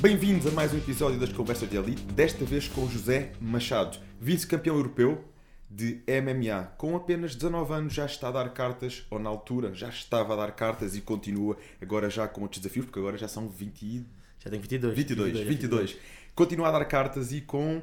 Bem-vindos 0.00 0.46
a 0.46 0.50
mais 0.52 0.72
um 0.72 0.78
episódio 0.78 1.20
das 1.20 1.30
Conversas 1.30 1.68
de 1.68 1.76
Elite, 1.76 2.00
desta 2.04 2.42
vez 2.42 2.66
com 2.66 2.88
José 2.88 3.32
Machado, 3.38 3.98
vice-campeão 4.18 4.74
europeu 4.76 5.22
de 5.70 6.00
MMA. 6.08 6.72
Com 6.78 6.96
apenas 6.96 7.34
19 7.34 7.74
anos 7.74 7.92
já 7.92 8.06
está 8.06 8.28
a 8.28 8.30
dar 8.30 8.48
cartas, 8.54 9.04
ou 9.10 9.18
na 9.18 9.28
altura 9.28 9.74
já 9.74 9.90
estava 9.90 10.32
a 10.32 10.36
dar 10.36 10.52
cartas 10.52 10.96
e 10.96 11.02
continua 11.02 11.58
agora 11.82 12.08
já 12.08 12.26
com 12.26 12.40
outros 12.40 12.62
desafios, 12.62 12.86
porque 12.86 12.98
agora 12.98 13.18
já 13.18 13.28
são 13.28 13.46
20... 13.46 14.06
Já 14.38 14.48
tenho 14.48 14.62
22. 14.62 14.96
22, 14.96 15.32
22. 15.32 15.48
22. 15.48 15.96
Continua 16.34 16.68
a 16.68 16.70
dar 16.70 16.84
cartas 16.86 17.30
e 17.30 17.42
com 17.42 17.82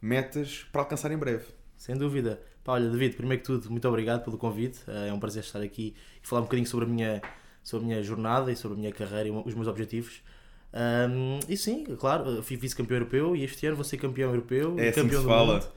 metas 0.00 0.66
para 0.72 0.80
alcançar 0.80 1.12
em 1.12 1.18
breve. 1.18 1.44
Sem 1.76 1.98
dúvida. 1.98 2.40
Pá, 2.64 2.72
olha, 2.72 2.88
David, 2.88 3.14
primeiro 3.14 3.42
que 3.42 3.46
tudo, 3.46 3.70
muito 3.70 3.86
obrigado 3.86 4.24
pelo 4.24 4.38
convite. 4.38 4.80
É 5.06 5.12
um 5.12 5.20
prazer 5.20 5.42
estar 5.42 5.60
aqui 5.60 5.94
e 6.24 6.26
falar 6.26 6.40
um 6.40 6.44
bocadinho 6.44 6.66
sobre 6.66 6.86
a 6.86 6.88
minha, 6.88 7.22
sobre 7.62 7.84
a 7.84 7.88
minha 7.88 8.02
jornada 8.02 8.50
e 8.50 8.56
sobre 8.56 8.78
a 8.78 8.80
minha 8.80 8.92
carreira 8.92 9.28
e 9.28 9.30
os 9.30 9.54
meus 9.54 9.68
objetivos. 9.68 10.22
Um, 10.72 11.38
e 11.48 11.56
sim, 11.56 11.84
claro, 11.98 12.42
fui 12.42 12.56
vice-campeão 12.56 12.98
europeu 12.98 13.34
e 13.34 13.44
este 13.44 13.66
ano 13.66 13.76
vou 13.76 13.84
ser 13.84 13.96
campeão 13.96 14.30
europeu 14.30 14.78
é 14.78 14.86
e 14.86 14.88
assim 14.88 15.02
campeão 15.02 15.22
do 15.22 15.28
fala. 15.28 15.54
mundo. 15.54 15.68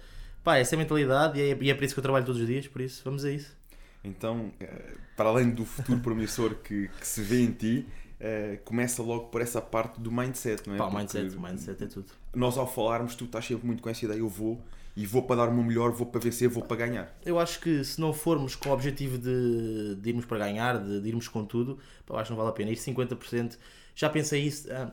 Pá, 0.44 0.58
essa 0.58 0.76
é 0.76 0.78
a 0.78 0.80
mentalidade 0.80 1.40
e 1.40 1.52
é, 1.52 1.58
e 1.62 1.70
é 1.70 1.74
para 1.74 1.86
isso 1.86 1.94
que 1.94 2.00
eu 2.00 2.04
trabalho 2.04 2.26
todos 2.26 2.42
os 2.42 2.48
dias, 2.48 2.68
por 2.68 2.82
isso 2.82 3.02
vamos 3.06 3.24
a 3.24 3.32
isso. 3.32 3.56
Então, 4.04 4.52
eh, 4.60 4.96
para 5.16 5.30
além 5.30 5.52
do 5.52 5.66
futuro 5.66 6.00
promissor 6.02 6.56
que, 6.56 6.88
que 6.88 7.08
se 7.08 7.22
vê 7.22 7.42
em 7.42 7.52
ti, 7.52 7.88
eh, 8.20 8.60
começa 8.66 9.02
logo 9.04 9.28
por 9.28 9.42
essa 9.42 9.62
parte 9.62 10.02
do 10.02 10.12
mindset, 10.12 10.68
não 10.68 10.76
é? 10.76 10.78
Pá, 10.78 10.86
Porque 10.86 10.98
mindset, 10.98 11.38
mindset 11.40 11.84
é 11.84 11.88
tudo. 11.88 12.08
Nós 12.34 12.58
ao 12.58 12.68
falarmos, 12.68 13.16
tu 13.16 13.26
estás 13.26 13.46
sempre 13.46 13.66
muito 13.66 13.82
com 13.84 13.90
essa 13.90 14.04
ideia, 14.04 14.20
eu 14.20 14.28
vou 14.28 14.62
e 14.96 15.06
vou 15.06 15.24
para 15.24 15.38
dar 15.38 15.50
o 15.50 15.54
meu 15.54 15.64
melhor, 15.64 15.92
vou 15.92 16.08
para 16.08 16.20
vencer, 16.20 16.50
vou 16.50 16.64
para 16.64 16.78
ganhar. 16.78 17.18
Eu 17.26 17.40
acho 17.40 17.60
que 17.62 17.84
se 17.84 18.02
não 18.02 18.12
formos 18.12 18.56
com 18.56 18.70
o 18.70 18.74
objetivo 18.74 19.18
de, 19.18 19.96
de 19.96 20.10
irmos 20.10 20.26
para 20.26 20.38
ganhar, 20.40 20.78
de, 20.78 21.00
de 21.00 21.08
irmos 21.08 21.28
com 21.28 21.46
tudo, 21.46 21.80
pá, 22.06 22.16
acho 22.16 22.26
que 22.26 22.30
não 22.32 22.38
vale 22.38 22.50
a 22.50 22.54
pena. 22.54 22.72
Ir 22.72 22.76
50%, 22.76 23.58
já 23.96 24.10
pensei 24.10 24.42
isso. 24.44 24.72
ah, 24.72 24.92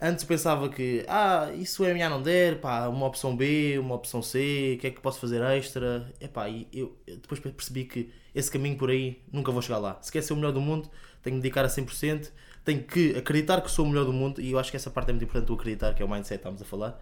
antes 0.00 0.24
pensava 0.24 0.68
que, 0.68 1.04
ah, 1.08 1.50
isso 1.54 1.82
o 1.82 1.86
MMA 1.86 2.08
não 2.08 2.22
der, 2.22 2.60
pá, 2.60 2.88
uma 2.88 3.06
opção 3.06 3.36
B, 3.36 3.78
uma 3.78 3.94
opção 3.94 4.22
C, 4.22 4.74
o 4.76 4.80
que 4.80 4.86
é 4.88 4.90
que 4.90 5.00
posso 5.00 5.20
fazer 5.20 5.40
extra? 5.42 6.12
Epá, 6.20 6.48
e 6.48 6.68
eu 6.72 6.96
depois 7.06 7.40
percebi 7.40 7.84
que 7.84 8.10
esse 8.34 8.50
caminho 8.50 8.76
por 8.76 8.90
aí 8.90 9.22
nunca 9.32 9.52
vou 9.52 9.62
chegar 9.62 9.78
lá. 9.78 9.98
Se 10.02 10.12
quer 10.12 10.22
ser 10.22 10.32
o 10.32 10.36
melhor 10.36 10.52
do 10.52 10.60
mundo, 10.60 10.90
tenho 11.22 11.36
que 11.36 11.42
dedicar 11.42 11.64
a 11.64 11.68
100%, 11.68 12.30
tenho 12.64 12.82
que 12.82 13.16
acreditar 13.16 13.60
que 13.60 13.70
sou 13.70 13.84
o 13.84 13.88
melhor 13.88 14.04
do 14.04 14.12
mundo 14.12 14.40
e 14.40 14.50
eu 14.52 14.58
acho 14.58 14.70
que 14.70 14.76
essa 14.76 14.90
parte 14.90 15.10
é 15.10 15.12
muito 15.12 15.24
importante, 15.24 15.50
o 15.50 15.54
acreditar, 15.54 15.94
que 15.94 16.02
é 16.02 16.06
o 16.06 16.08
mindset 16.08 16.38
que 16.38 16.48
estamos 16.48 16.62
a 16.62 16.64
falar. 16.64 17.00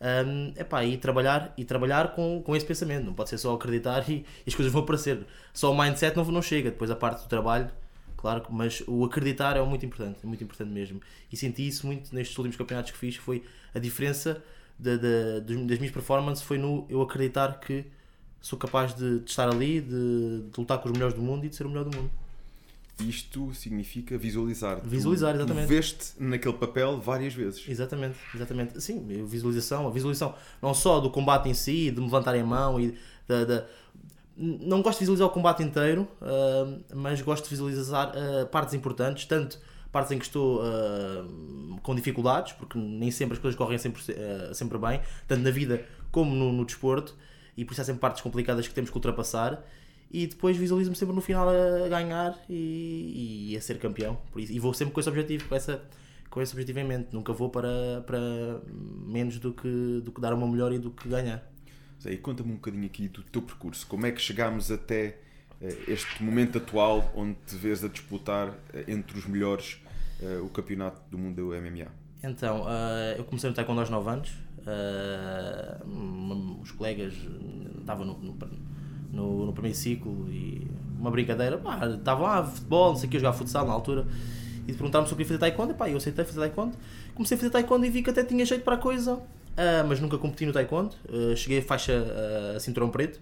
Um, 0.00 0.52
epá, 0.60 0.84
e 0.84 0.98
trabalhar, 0.98 1.54
e 1.56 1.64
trabalhar 1.64 2.14
com, 2.14 2.42
com 2.42 2.54
esse 2.54 2.66
pensamento, 2.66 3.04
não 3.06 3.14
pode 3.14 3.30
ser 3.30 3.38
só 3.38 3.54
acreditar 3.54 4.04
e, 4.10 4.24
e 4.46 4.48
as 4.48 4.54
coisas 4.54 4.72
vão 4.72 4.82
aparecer. 4.82 5.24
Só 5.52 5.72
o 5.72 5.78
mindset 5.78 6.16
não, 6.16 6.24
não 6.26 6.42
chega, 6.42 6.70
depois 6.70 6.90
a 6.90 6.96
parte 6.96 7.22
do 7.22 7.28
trabalho, 7.28 7.70
claro, 8.24 8.42
mas 8.48 8.82
o 8.86 9.04
acreditar 9.04 9.54
é 9.54 9.62
muito 9.62 9.84
importante, 9.84 10.18
é 10.24 10.26
muito 10.26 10.42
importante 10.42 10.70
mesmo. 10.70 10.98
E 11.30 11.36
senti 11.36 11.66
isso 11.68 11.86
muito 11.86 12.14
nestes 12.14 12.36
últimos 12.38 12.56
campeonatos 12.56 12.90
que 12.90 12.96
fiz, 12.96 13.16
foi 13.16 13.42
a 13.74 13.78
diferença 13.78 14.42
da- 14.78 14.96
da- 14.96 15.40
dos- 15.40 15.66
das 15.66 15.78
minhas 15.78 15.92
performances 15.92 16.42
foi 16.42 16.56
no 16.56 16.86
eu 16.88 17.02
acreditar 17.02 17.60
que 17.60 17.84
sou 18.40 18.58
capaz 18.58 18.94
de, 18.94 19.18
de 19.20 19.28
estar 19.30 19.46
ali, 19.48 19.80
de, 19.82 20.42
de 20.50 20.58
lutar 20.58 20.78
com 20.78 20.88
os 20.88 20.92
melhores 20.94 21.14
do 21.14 21.20
mundo 21.20 21.44
e 21.44 21.50
de 21.50 21.54
ser 21.56 21.66
o 21.66 21.68
melhor 21.68 21.84
do 21.84 21.94
mundo. 21.96 22.10
Isto 23.00 23.52
significa 23.54 24.16
visualizar. 24.16 24.80
Visualizar, 24.84 25.32
tu 25.34 25.38
exatamente. 25.40 25.66
veste 25.66 26.12
naquele 26.18 26.54
papel 26.54 27.00
várias 27.00 27.34
vezes. 27.34 27.68
Exatamente, 27.68 28.16
exatamente. 28.34 28.80
Sim, 28.80 29.04
a 29.20 29.24
visualização, 29.26 29.86
a 29.86 29.90
visualização 29.90 30.34
não 30.62 30.72
só 30.72 30.98
do 31.00 31.10
combate 31.10 31.48
em 31.48 31.54
si, 31.54 31.90
de 31.90 31.98
me 32.00 32.06
levantar 32.06 32.34
a 32.36 32.44
mão 32.44 32.80
e 32.80 32.96
da- 33.28 33.66
não 34.36 34.82
gosto 34.82 34.98
de 34.98 35.04
visualizar 35.04 35.28
o 35.28 35.30
combate 35.30 35.62
inteiro, 35.62 36.08
ah, 36.20 36.78
mas 36.94 37.20
gosto 37.22 37.44
de 37.44 37.50
visualizar 37.50 38.12
ah, 38.14 38.46
partes 38.46 38.74
importantes, 38.74 39.24
tanto 39.26 39.60
partes 39.92 40.10
em 40.10 40.18
que 40.18 40.24
estou 40.24 40.60
ah, 40.62 41.24
com 41.82 41.94
dificuldades, 41.94 42.52
porque 42.52 42.76
nem 42.78 43.10
sempre 43.10 43.34
as 43.34 43.40
coisas 43.40 43.56
correm 43.56 43.78
sempre, 43.78 44.02
sempre 44.52 44.78
bem, 44.78 45.00
tanto 45.28 45.42
na 45.42 45.50
vida 45.50 45.84
como 46.10 46.34
no, 46.34 46.52
no 46.52 46.64
desporto, 46.64 47.14
e 47.56 47.64
por 47.64 47.72
isso 47.72 47.82
há 47.82 47.84
sempre 47.84 48.00
partes 48.00 48.22
complicadas 48.22 48.66
que 48.66 48.74
temos 48.74 48.90
que 48.90 48.96
ultrapassar. 48.96 49.62
E 50.10 50.28
depois 50.28 50.56
visualizo-me 50.56 50.94
sempre 50.94 51.12
no 51.12 51.20
final 51.20 51.48
a 51.48 51.88
ganhar 51.88 52.38
e, 52.48 53.50
e 53.50 53.56
a 53.56 53.60
ser 53.60 53.80
campeão. 53.80 54.16
Por 54.30 54.40
isso, 54.40 54.52
e 54.52 54.60
vou 54.60 54.72
sempre 54.72 54.94
com 54.94 55.00
esse 55.00 55.08
objetivo, 55.08 55.48
com 55.48 55.56
essa, 55.56 55.82
com 56.30 56.40
esse 56.40 56.52
objetivo 56.52 56.78
em 56.78 56.84
mente. 56.84 57.08
Nunca 57.12 57.32
vou 57.32 57.50
para, 57.50 58.00
para 58.06 58.20
menos 59.06 59.40
do 59.40 59.52
que, 59.52 60.00
do 60.04 60.12
que 60.12 60.20
dar 60.20 60.36
meu 60.36 60.46
melhor 60.46 60.72
e 60.72 60.78
do 60.78 60.92
que 60.92 61.08
ganhar. 61.08 61.42
Zé, 62.02 62.16
conta-me 62.16 62.50
um 62.52 62.54
bocadinho 62.56 62.86
aqui 62.86 63.08
do 63.08 63.22
teu 63.22 63.40
percurso. 63.42 63.86
Como 63.86 64.04
é 64.06 64.10
que 64.12 64.20
chegámos 64.20 64.70
até 64.70 65.16
eh, 65.60 65.76
este 65.88 66.22
momento 66.22 66.58
atual 66.58 67.10
onde 67.16 67.34
te 67.46 67.56
vês 67.56 67.82
a 67.84 67.88
disputar 67.88 68.52
eh, 68.72 68.84
entre 68.88 69.18
os 69.18 69.26
melhores 69.26 69.78
eh, 70.22 70.38
o 70.42 70.48
campeonato 70.48 71.00
do 71.10 71.16
mundo 71.18 71.36
do 71.36 71.46
MMA? 71.60 71.86
Então, 72.22 72.64
eu 73.18 73.24
comecei 73.24 73.50
no 73.50 73.54
taekwondo 73.54 73.80
aos 73.80 73.90
9 73.90 74.08
anos. 74.10 74.30
Os 76.62 76.72
colegas 76.72 77.12
estavam 77.80 78.06
no, 78.06 78.14
no, 78.18 78.36
no- 79.12 79.46
no 79.46 79.52
primeiro 79.52 79.76
ciclo 79.76 80.26
e 80.32 80.66
uma 80.98 81.10
brincadeira. 81.10 81.60
Estavam 81.98 82.24
lá, 82.24 82.42
futebol, 82.44 82.88
não 82.92 82.96
sei 82.96 83.06
o 83.08 83.10
que, 83.10 83.16
eu 83.16 83.20
jogava 83.20 83.36
futsal 83.36 83.66
na 83.66 83.72
altura. 83.74 84.06
E 84.66 84.72
perguntaram-me 84.72 85.06
se 85.08 85.12
eu 85.12 85.16
queria 85.18 85.28
fazer 85.28 85.38
taekwondo. 85.38 85.72
E, 85.72 85.74
pá, 85.74 85.90
eu 85.90 85.98
aceitei 85.98 86.24
fazer 86.24 86.40
taekwondo. 86.40 86.76
Comecei 87.14 87.36
a 87.36 87.38
fazer 87.38 87.50
taekwondo 87.50 87.84
e 87.84 87.90
vi 87.90 88.02
que 88.02 88.08
até 88.08 88.24
tinha 88.24 88.44
jeito 88.46 88.64
para 88.64 88.76
a 88.76 88.78
coisa. 88.78 89.20
Ah, 89.56 89.84
mas 89.86 90.00
nunca 90.00 90.18
competi 90.18 90.46
no 90.46 90.52
taekwondo. 90.52 90.94
Ah, 91.08 91.36
cheguei 91.36 91.58
a 91.58 91.62
faixa 91.62 92.04
ah, 92.54 92.60
cinturão 92.60 92.90
preto. 92.90 93.20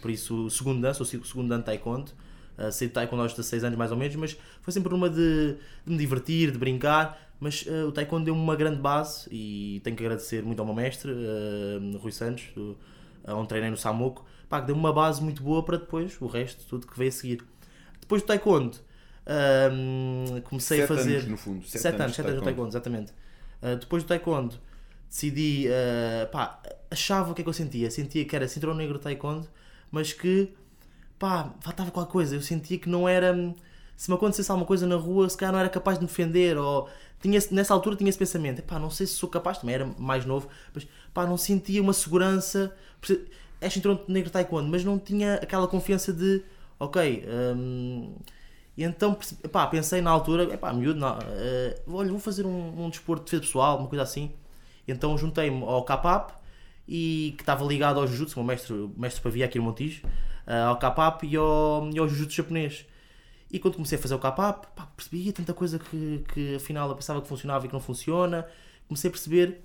Por 0.00 0.10
isso, 0.10 0.50
segundo 0.50 0.80
dan, 0.80 0.92
sou 0.92 1.06
segundo 1.06 1.56
de 1.56 1.62
taekwondo. 1.62 2.10
Uh, 2.58 2.70
saí 2.70 2.88
de 2.88 2.92
taekwondo 2.92 3.22
aos 3.22 3.32
16 3.32 3.64
anos 3.64 3.78
mais 3.78 3.90
ou 3.90 3.96
menos, 3.96 4.14
mas 4.16 4.36
foi 4.60 4.72
sempre 4.72 4.92
uma 4.92 5.08
de, 5.08 5.56
de 5.86 5.92
me 5.92 5.96
divertir, 5.96 6.50
de 6.50 6.58
brincar. 6.58 7.18
Mas 7.40 7.62
uh, 7.62 7.88
o 7.88 7.92
taekwondo 7.92 8.26
deu-me 8.26 8.40
uma 8.40 8.54
grande 8.54 8.78
base 8.78 9.26
e 9.30 9.80
tenho 9.82 9.96
que 9.96 10.04
agradecer 10.04 10.42
muito 10.42 10.60
ao 10.60 10.66
meu 10.66 10.74
mestre, 10.74 11.10
uh, 11.10 11.98
Rui 11.98 12.12
Santos, 12.12 12.44
do, 12.54 12.72
uh, 13.24 13.34
onde 13.34 13.48
treinei 13.48 13.70
no 13.70 13.76
Samuco, 13.76 14.24
pá, 14.48 14.60
que 14.60 14.66
deu-me 14.66 14.80
uma 14.80 14.92
base 14.92 15.22
muito 15.22 15.42
boa 15.42 15.64
para 15.64 15.78
depois 15.78 16.20
o 16.20 16.26
resto, 16.26 16.64
tudo 16.66 16.86
que 16.86 16.96
veio 16.96 17.08
a 17.08 17.12
seguir. 17.12 17.42
Depois 18.00 18.22
do 18.22 18.26
taekwondo, 18.26 18.76
comecei 20.44 20.78
Sete 20.78 20.92
a 20.92 20.96
fazer. 20.96 21.16
anos, 21.16 21.28
no 21.28 21.36
fundo. 21.36 21.64
Sete, 21.64 21.82
Sete 21.82 21.94
anos, 21.94 22.00
anos, 22.00 22.16
sete 22.16 22.26
anos 22.26 22.38
no 22.38 22.44
taekwondo, 22.44 22.68
exatamente. 22.68 23.12
Uh, 23.62 23.76
depois 23.76 24.02
do 24.02 24.06
taekwondo, 24.06 24.54
decidi, 25.12 25.66
uh, 25.68 26.26
pá, 26.32 26.58
achava 26.90 27.32
o 27.32 27.34
que 27.34 27.42
é 27.42 27.44
que 27.44 27.48
eu 27.48 27.52
sentia. 27.52 27.90
Sentia 27.90 28.24
que 28.24 28.34
era 28.34 28.48
cinturão 28.48 28.74
negro 28.74 28.98
taekwondo, 28.98 29.46
mas 29.90 30.14
que, 30.14 30.50
pá, 31.18 31.54
faltava 31.60 31.90
qualquer 31.90 32.10
coisa. 32.10 32.34
Eu 32.34 32.40
sentia 32.40 32.78
que 32.78 32.88
não 32.88 33.06
era. 33.06 33.34
Se 33.94 34.10
me 34.10 34.16
acontecesse 34.16 34.50
alguma 34.50 34.66
coisa 34.66 34.86
na 34.86 34.96
rua, 34.96 35.28
se 35.28 35.36
calhar 35.36 35.52
não 35.52 35.60
era 35.60 35.68
capaz 35.68 35.98
de 35.98 36.04
me 36.04 36.08
defender, 36.08 36.56
ou 36.56 36.88
tinha, 37.20 37.38
nessa 37.50 37.74
altura 37.74 37.94
tinha 37.94 38.08
esse 38.08 38.18
pensamento, 38.18 38.62
pá, 38.62 38.78
não 38.78 38.90
sei 38.90 39.06
se 39.06 39.14
sou 39.14 39.28
capaz, 39.28 39.58
também 39.58 39.74
era 39.74 39.86
mais 39.98 40.24
novo, 40.24 40.48
mas 40.74 40.88
pá, 41.12 41.26
não 41.26 41.36
sentia 41.36 41.82
uma 41.82 41.92
segurança. 41.92 42.74
É 43.60 43.70
cinturão 43.70 44.00
negro 44.08 44.30
taekwondo, 44.30 44.68
mas 44.68 44.84
não 44.84 44.98
tinha 44.98 45.34
aquela 45.34 45.68
confiança 45.68 46.12
de, 46.12 46.42
ok, 46.80 47.24
hum, 47.56 48.14
e 48.76 48.82
então 48.84 49.16
pá, 49.52 49.66
pensei 49.66 50.00
na 50.00 50.10
altura, 50.10 50.44
epá, 50.54 50.72
miúdo, 50.72 50.98
não, 50.98 51.18
eh, 51.20 51.80
olha, 51.86 52.10
vou 52.10 52.18
fazer 52.18 52.46
um, 52.46 52.84
um 52.86 52.90
desporto 52.90 53.24
de 53.24 53.26
defesa 53.26 53.42
pessoal, 53.42 53.78
uma 53.78 53.88
coisa 53.88 54.02
assim. 54.02 54.32
Então 54.86 55.16
juntei-me 55.16 55.62
ao 55.62 55.84
Capap 55.84 56.32
e 56.88 57.34
que 57.36 57.42
estava 57.42 57.64
ligado 57.64 58.00
ao 58.00 58.06
Jujutsu, 58.06 58.38
o 58.38 58.42
meu 58.42 58.54
mestre, 58.54 58.72
o 58.74 58.92
mestre 58.96 59.22
Pavia 59.22 59.44
aqui 59.44 59.58
no 59.58 59.64
Montijo, 59.64 60.02
eh, 60.46 60.62
ao 60.62 60.78
Capap 60.78 61.24
e 61.24 61.36
ao, 61.36 61.88
e 61.92 61.98
ao 61.98 62.08
Jujutsu 62.08 62.36
japonês. 62.36 62.84
E 63.50 63.58
quando 63.58 63.74
comecei 63.74 63.98
a 63.98 64.00
fazer 64.00 64.14
o 64.14 64.18
pá, 64.18 64.52
percebi 64.96 65.30
tanta 65.30 65.52
coisa 65.52 65.78
que, 65.78 66.24
que 66.32 66.56
afinal 66.56 66.88
eu 66.88 66.96
pensava 66.96 67.20
que 67.20 67.28
funcionava 67.28 67.66
e 67.66 67.68
que 67.68 67.74
não 67.74 67.80
funciona. 67.80 68.46
Comecei 68.88 69.08
a 69.08 69.10
perceber 69.10 69.60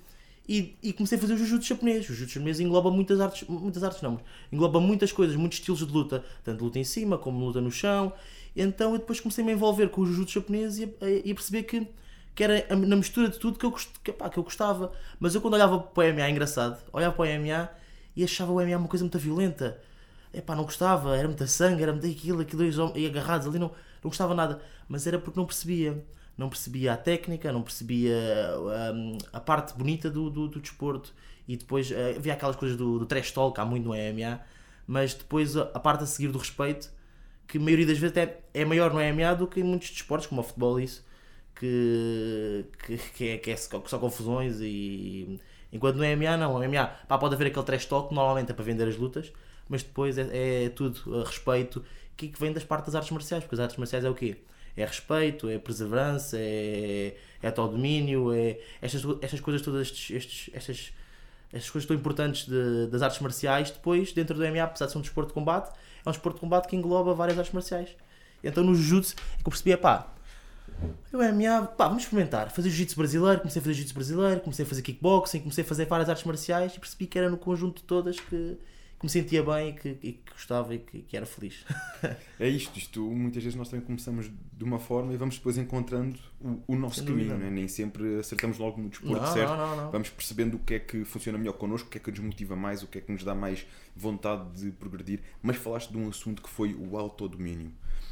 e, 0.48 0.78
e 0.84 0.94
comecei 0.94 1.18
a 1.18 1.22
fazer 1.22 1.34
o 1.34 1.38
Jujutsu 1.38 1.70
japonês. 1.70 2.06
O 2.06 2.08
Jujutsu 2.14 2.36
japonês 2.36 2.60
engloba 2.60 2.92
muitas 2.92 3.20
artes, 3.20 3.48
muitas 3.48 3.84
artes 3.84 4.02
não, 4.02 4.20
engloba 4.52 4.80
muitas 4.80 5.12
coisas, 5.12 5.36
muitos 5.36 5.60
estilos 5.60 5.86
de 5.86 5.92
luta, 5.92 6.24
tanto 6.44 6.64
luta 6.64 6.80
em 6.80 6.84
cima 6.84 7.18
como 7.18 7.46
luta 7.46 7.62
no 7.62 7.72
chão. 7.72 8.12
Então 8.56 8.94
eu 8.94 9.00
depois 9.00 9.20
comecei 9.20 9.44
a 9.44 9.48
me 9.48 9.54
envolver 9.54 9.90
com 9.90 10.02
o 10.02 10.06
Jujutsu 10.06 10.36
japonês 10.36 10.78
e 10.80 10.84
a, 10.84 11.10
e 11.26 11.32
a 11.32 11.36
perceber 11.36 11.64
que, 11.64 11.88
que 12.38 12.44
era 12.44 12.76
na 12.76 12.96
mistura 12.96 13.30
de 13.30 13.40
tudo 13.40 13.58
que 13.58 13.66
eu, 13.66 13.72
que, 14.04 14.14
pá, 14.14 14.30
que 14.30 14.38
eu 14.38 14.44
gostava. 14.44 14.92
Mas 15.20 15.34
eu 15.34 15.42
quando 15.42 15.56
olhava 15.56 15.80
para 15.80 16.08
o 16.08 16.14
MMA, 16.14 16.22
é 16.22 16.30
engraçado, 16.30 16.80
olhava 16.94 17.16
para 17.16 17.24
o 17.24 17.40
MMA 17.40 17.68
e 18.16 18.24
achava 18.24 18.52
o 18.52 18.62
MMA 18.62 18.78
uma 18.78 18.88
coisa 18.88 19.04
muito 19.04 19.18
violenta. 19.18 19.82
Epá, 20.32 20.56
não 20.56 20.64
gostava, 20.64 21.18
era 21.18 21.28
muita 21.28 21.48
sangue, 21.48 21.82
era 21.82 21.92
muito 21.92 22.06
aquilo, 22.06 22.42
aquilo 22.42 22.96
e 22.96 23.08
agarrados 23.08 23.48
ali, 23.48 23.58
não, 23.58 23.70
não 24.04 24.10
gostava 24.12 24.36
nada. 24.36 24.62
Mas 24.88 25.08
era 25.08 25.18
porque 25.18 25.40
não 25.40 25.48
percebia. 25.48 26.06
Não 26.38 26.48
percebia 26.48 26.94
a 26.94 26.98
técnica, 26.98 27.52
não 27.52 27.64
percebia 27.64 28.16
hum, 28.94 29.18
a 29.34 29.40
parte 29.40 29.76
bonita 29.76 30.08
do, 30.08 30.30
do, 30.30 30.48
do 30.48 30.60
desporto. 30.60 31.12
E 31.48 31.58
depois 31.58 31.92
eh, 31.92 32.14
havia 32.18 32.34
aquelas 32.34 32.56
coisas 32.56 32.78
do, 32.78 33.00
do 33.00 33.06
trash 33.08 33.32
talk, 33.32 33.60
há 33.60 33.66
muito 33.66 33.86
no 33.86 33.96
MMA, 33.96 34.40
mas 34.86 35.16
depois 35.16 35.58
a, 35.58 35.66
parte 35.66 36.04
a 36.04 36.06
seguir 36.06 36.28
do 36.28 36.38
respeito, 36.38 36.92
que 37.48 37.58
a 37.58 37.62
maioria 37.62 37.88
das 37.88 37.98
vezes 37.98 38.16
até 38.16 38.42
é 38.54 38.64
maior 38.64 38.94
no 38.94 39.00
MMA 39.00 39.34
do 39.34 39.48
que 39.48 39.60
em 39.60 39.64
muitos 39.64 39.90
desportos, 39.90 40.28
como 40.28 40.42
o 40.42 40.44
futebol, 40.44 40.80
isso, 40.80 41.07
que, 41.60 42.66
que, 42.86 42.98
que 42.98 43.30
é, 43.30 43.38
que 43.38 43.52
é 43.52 43.56
só, 43.56 43.80
confusões 44.00 44.60
e 44.62 45.40
enquanto 45.72 45.96
no 45.96 46.04
MMA 46.04 46.38
não, 46.38 46.60
no 46.60 46.68
MMA 46.68 46.88
pá, 47.08 47.18
pode 47.18 47.36
haver 47.36 47.48
aquele 47.48 47.66
trash 47.66 47.86
talk, 47.86 48.14
normalmente 48.14 48.52
é 48.52 48.54
para 48.54 48.64
vender 48.64 48.88
as 48.88 48.96
lutas, 48.96 49.32
mas 49.68 49.84
depois 49.84 50.18
é, 50.18 50.66
é 50.66 50.70
tudo 50.70 51.22
a 51.22 51.26
respeito 51.26 51.84
que, 52.16 52.30
que 52.30 52.40
vem 52.40 52.54
das 52.54 52.64
partes 52.64 52.88
das 52.88 52.96
artes 52.96 53.12
marciais, 53.12 53.44
porque 53.44 53.56
as 53.56 53.60
artes 53.60 53.78
marciais 53.78 54.06
é 54.06 54.10
o 54.10 54.16
quê? 54.16 54.38
é 54.78 54.86
respeito, 54.86 55.50
é 55.50 55.58
perseverança, 55.58 56.38
é, 56.40 57.18
é 57.42 57.48
autodomínio, 57.48 58.32
é 58.32 58.60
estas, 58.80 59.04
estas 59.22 59.40
coisas 59.40 59.62
todas, 59.64 59.88
estes, 59.88 60.16
estes, 60.16 60.50
estas, 60.54 60.94
estas 61.52 61.70
coisas 61.72 61.88
tão 61.88 61.96
importantes 61.96 62.48
de, 62.48 62.86
das 62.88 63.02
artes 63.02 63.20
marciais, 63.20 63.72
depois, 63.72 64.14
dentro 64.14 64.36
do 64.36 64.46
MMA, 64.46 64.64
apesar 64.64 64.86
de 64.86 64.92
ser 64.92 64.98
um 65.00 65.02
desporto 65.02 65.30
de 65.30 65.34
combate, 65.34 65.76
é 66.06 66.08
um 66.08 66.12
desporto 66.12 66.38
de 66.38 66.42
combate 66.42 66.68
que 66.68 66.76
engloba 66.76 67.14
várias 67.16 67.38
artes 67.40 67.54
marciais. 67.54 67.90
Então 68.44 68.64
no 68.64 68.76
Jiu-Jitsu 68.76 69.16
é 69.16 69.42
que 69.42 69.48
eu 69.48 69.52
percebi, 69.52 69.76
pá, 69.76 70.14
eu 71.12 71.20
MMA, 71.34 71.68
pá, 71.68 71.88
vamos 71.88 72.04
experimentar. 72.04 72.52
Fazer 72.52 72.70
jiu-jitsu 72.70 72.96
brasileiro, 72.96 73.40
comecei 73.40 73.60
a 73.60 73.64
fazer 73.64 73.74
jiu-jitsu 73.74 73.94
brasileiro, 73.94 74.42
comecei 74.42 74.66
a 74.66 74.68
fazer 74.68 74.82
kickboxing, 74.82 75.40
comecei 75.40 75.64
a 75.64 75.68
fazer 75.68 75.86
várias 75.86 76.10
artes 76.10 76.26
marciais 76.26 76.76
e 76.76 76.80
percebi 76.80 77.08
que 77.08 77.18
era 77.18 77.30
no 77.30 77.38
conjunto 77.38 77.78
de 77.78 77.84
todas 77.84 78.20
que, 78.20 78.58
que 79.00 79.06
me 79.06 79.10
sentia 79.10 79.42
bem 79.42 79.70
e 79.70 79.74
que, 79.74 79.90
e 79.90 80.12
que 80.14 80.32
gostava 80.32 80.76
e 80.76 80.80
que, 80.80 81.00
que, 81.04 81.18
era 81.18 81.26
feliz. 81.26 81.66
é 82.40 82.48
isto, 82.48 82.78
isto 82.78 83.02
muitas 83.02 83.44
vezes 83.44 83.58
nós 83.58 83.70
também 83.70 83.86
começamos 83.86 84.30
de 84.54 84.64
uma 84.64 84.80
forma 84.80 85.14
e 85.14 85.18
vamos 85.18 85.38
depois 85.38 85.58
encontrando 85.58 86.20
o, 86.40 86.62
o 86.68 86.76
nosso 86.76 87.04
caminho, 87.04 87.38
né? 87.38 87.50
nem 87.50 87.68
sempre 87.68 88.20
acertamos 88.20 88.58
logo 88.58 88.80
no 88.82 88.90
desporto 88.90 89.22
não, 89.22 89.34
certo, 89.34 89.56
não, 89.56 89.76
não, 89.78 89.92
vamos 89.92 90.10
percebendo 90.10 90.58
o 90.58 90.60
que 90.60 90.76
é 90.76 90.80
que 90.80 91.06
funciona 91.06 91.38
melhor 91.38 91.54
connosco, 91.54 91.88
o 91.88 91.92
que 91.92 91.98
é 91.98 92.02
que 92.02 92.12
nos 92.12 92.20
motiva 92.20 92.56
mais, 92.56 92.84
o 92.84 92.88
que 92.88 92.98
é 92.98 93.02
que 93.02 93.12
nos 93.12 93.24
dá 93.24 93.34
mais 93.34 93.66
vontade 93.96 94.62
de 94.62 94.72
progredir, 94.72 95.22
mas 95.42 95.56
falaste 95.56 95.92
de 95.92 95.98
um 95.98 96.10
assunto 96.10 96.42
que 96.42 96.50
foi 96.50 96.74
o 96.76 96.98
autodomínio 96.98 97.72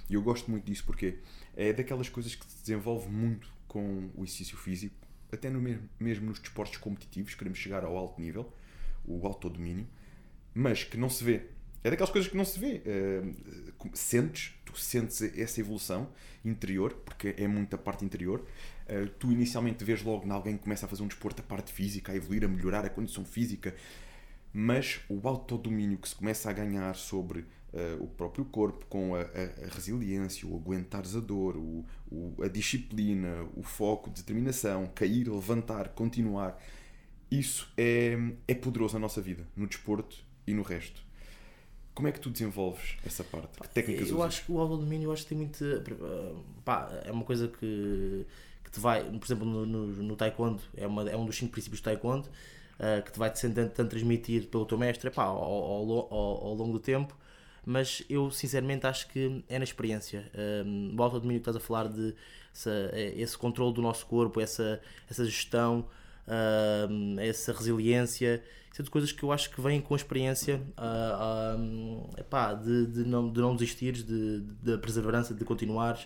e 0.10 0.14
eu 0.14 0.22
gosto 0.22 0.50
muito 0.52 0.66
disso 0.66 0.84
porque 0.86 1.18
é 1.56 1.74
daquelas 1.74 2.10
coisas 2.10 2.36
que 2.36 2.46
se 2.46 2.60
desenvolve 2.60 3.10
muito 3.10 3.54
com 3.68 4.10
o 4.16 4.24
exercício 4.24 4.58
físico, 4.58 4.96
até 5.32 5.50
no 5.50 5.60
mesmo, 5.60 5.90
mesmo 6.00 6.28
nos 6.28 6.40
desportos 6.40 6.78
competitivos, 6.78 7.36
queremos 7.36 7.58
chegar 7.58 7.84
ao 7.84 7.98
alto 7.98 8.22
nível, 8.22 8.52
o 9.06 9.26
autodomínio, 9.26 9.88
mas 10.54 10.84
que 10.84 10.98
não 10.98 11.10
se 11.10 11.24
vê. 11.24 11.48
É 11.84 11.90
daquelas 11.92 12.10
coisas 12.10 12.30
que 12.30 12.36
não 12.36 12.46
se 12.46 12.58
vê. 12.58 12.82
Uh, 12.86 13.90
sentes, 13.94 14.56
tu 14.66 14.76
sentes 14.76 15.22
essa 15.22 15.60
evolução 15.60 16.10
interior, 16.44 16.94
porque 17.06 17.36
é 17.38 17.48
muita 17.48 17.78
parte 17.78 18.04
interior. 18.04 18.44
Uh, 18.90 19.08
tu 19.20 19.32
inicialmente 19.32 19.84
vês 19.84 20.02
logo 20.02 20.26
em 20.26 20.32
alguém 20.32 20.58
que 20.58 20.64
começa 20.64 20.86
a 20.86 20.90
fazer 20.90 21.04
um 21.04 21.08
desporto 21.08 21.42
a 21.42 21.46
parte 21.46 21.72
física, 21.72 22.12
a 22.12 22.16
evoluir, 22.16 22.44
a 22.44 22.48
melhorar 22.48 22.86
a 22.86 22.90
condição 22.90 23.24
física, 23.24 23.76
mas 24.52 25.02
o 25.10 25.28
autodomínio 25.28 25.98
que 25.98 26.10
se 26.10 26.16
começa 26.16 26.50
a 26.50 26.54
ganhar 26.54 26.96
sobre 26.96 27.46
uh, 27.76 28.04
o 28.04 28.08
próprio 28.08 28.46
corpo, 28.46 28.86
com 28.88 29.16
a, 29.16 29.22
a, 29.22 29.24
a, 29.24 29.68
resiliência, 29.74 30.48
o 30.48 30.56
aguentares 30.56 31.16
a 31.16 31.20
dor, 31.20 31.58
o, 31.58 31.86
o, 32.10 32.42
a 32.42 32.48
disciplina, 32.48 33.46
o 33.56 33.62
foco, 33.62 34.10
determinação, 34.10 34.88
cair, 34.96 35.30
levantar, 35.30 35.90
continuar, 35.90 36.60
isso 37.30 37.72
é, 37.78 38.18
é 38.48 38.54
poderoso 38.56 38.94
na 38.96 39.02
nossa 39.02 39.22
vida, 39.22 39.46
no 39.56 39.68
desporto 39.68 40.18
e 40.48 40.54
no 40.54 40.62
resto. 40.62 41.04
Como 41.94 42.08
é 42.08 42.12
que 42.12 42.20
tu 42.20 42.30
desenvolves 42.30 42.98
essa 43.06 43.24
parte? 43.24 43.60
Que 43.62 43.70
técnicas 43.70 44.10
eu 44.10 44.16
usas? 44.18 44.28
acho 44.28 44.46
que 44.46 44.52
o 44.52 44.60
autodomínio 44.60 45.12
acho 45.12 45.24
que 45.24 45.30
tem 45.30 45.38
muito. 45.38 45.64
Pá, 46.66 46.90
é 47.06 47.12
uma 47.12 47.24
coisa 47.24 47.48
que, 47.48 48.26
que 48.66 48.72
te 48.72 48.80
vai. 48.82 49.02
Por 49.04 49.26
exemplo, 49.26 49.46
no, 49.46 49.66
no, 49.66 49.88
no 49.88 50.16
Taekwondo, 50.18 50.62
é, 50.76 50.86
uma, 50.86 51.10
é 51.10 51.16
um 51.16 51.26
dos 51.26 51.38
cinco 51.38 51.54
princípios 51.54 51.80
do 51.80 51.86
Taekwondo 51.86 52.28
uh, 52.28 53.02
que 53.02 53.14
te 53.14 53.20
vai 53.20 53.34
sendo 53.36 53.56
tanto 53.70 53.90
transmitido 53.90 54.48
pelo 54.48 54.66
teu 54.66 54.78
mestre 54.78 55.10
pá, 55.10 55.24
ao, 55.24 55.38
ao, 55.38 55.90
ao, 55.90 56.46
ao, 56.48 56.54
longo 56.54 56.74
do 56.74 56.80
tempo. 56.80 57.16
Mas 57.66 58.04
eu 58.08 58.30
sinceramente 58.30 58.86
acho 58.86 59.08
que 59.10 59.44
é 59.50 59.58
na 59.58 59.64
experiência. 59.64 60.30
Um, 60.66 60.96
o 60.98 61.02
autodomínio 61.02 61.42
que 61.42 61.50
estás 61.50 61.56
a 61.56 61.60
falar 61.60 61.88
de 61.88 62.14
essa, 62.54 62.92
esse 62.94 63.38
controle 63.38 63.74
do 63.74 63.82
nosso 63.82 64.06
corpo, 64.06 64.40
essa, 64.40 64.80
essa 65.10 65.26
gestão, 65.26 65.88
um, 66.90 67.20
essa 67.20 67.52
resiliência 67.52 68.44
são 68.76 68.84
de 68.84 68.92
coisas 68.92 69.12
que 69.14 69.24
eu 69.24 69.32
acho 69.32 69.50
que 69.52 69.62
vêm 69.62 69.80
com 69.80 69.94
a 69.94 69.98
experiência 69.98 70.62
uh, 70.78 71.58
uh, 71.58 72.10
epá, 72.20 72.54
de, 72.54 72.88
de, 72.88 73.04
não, 73.06 73.32
de 73.32 73.40
não 73.40 73.56
desistires, 73.56 74.04
de, 74.04 74.42
de 74.42 74.78
perseverança, 74.78 75.34
de 75.34 75.46
continuares. 75.46 76.06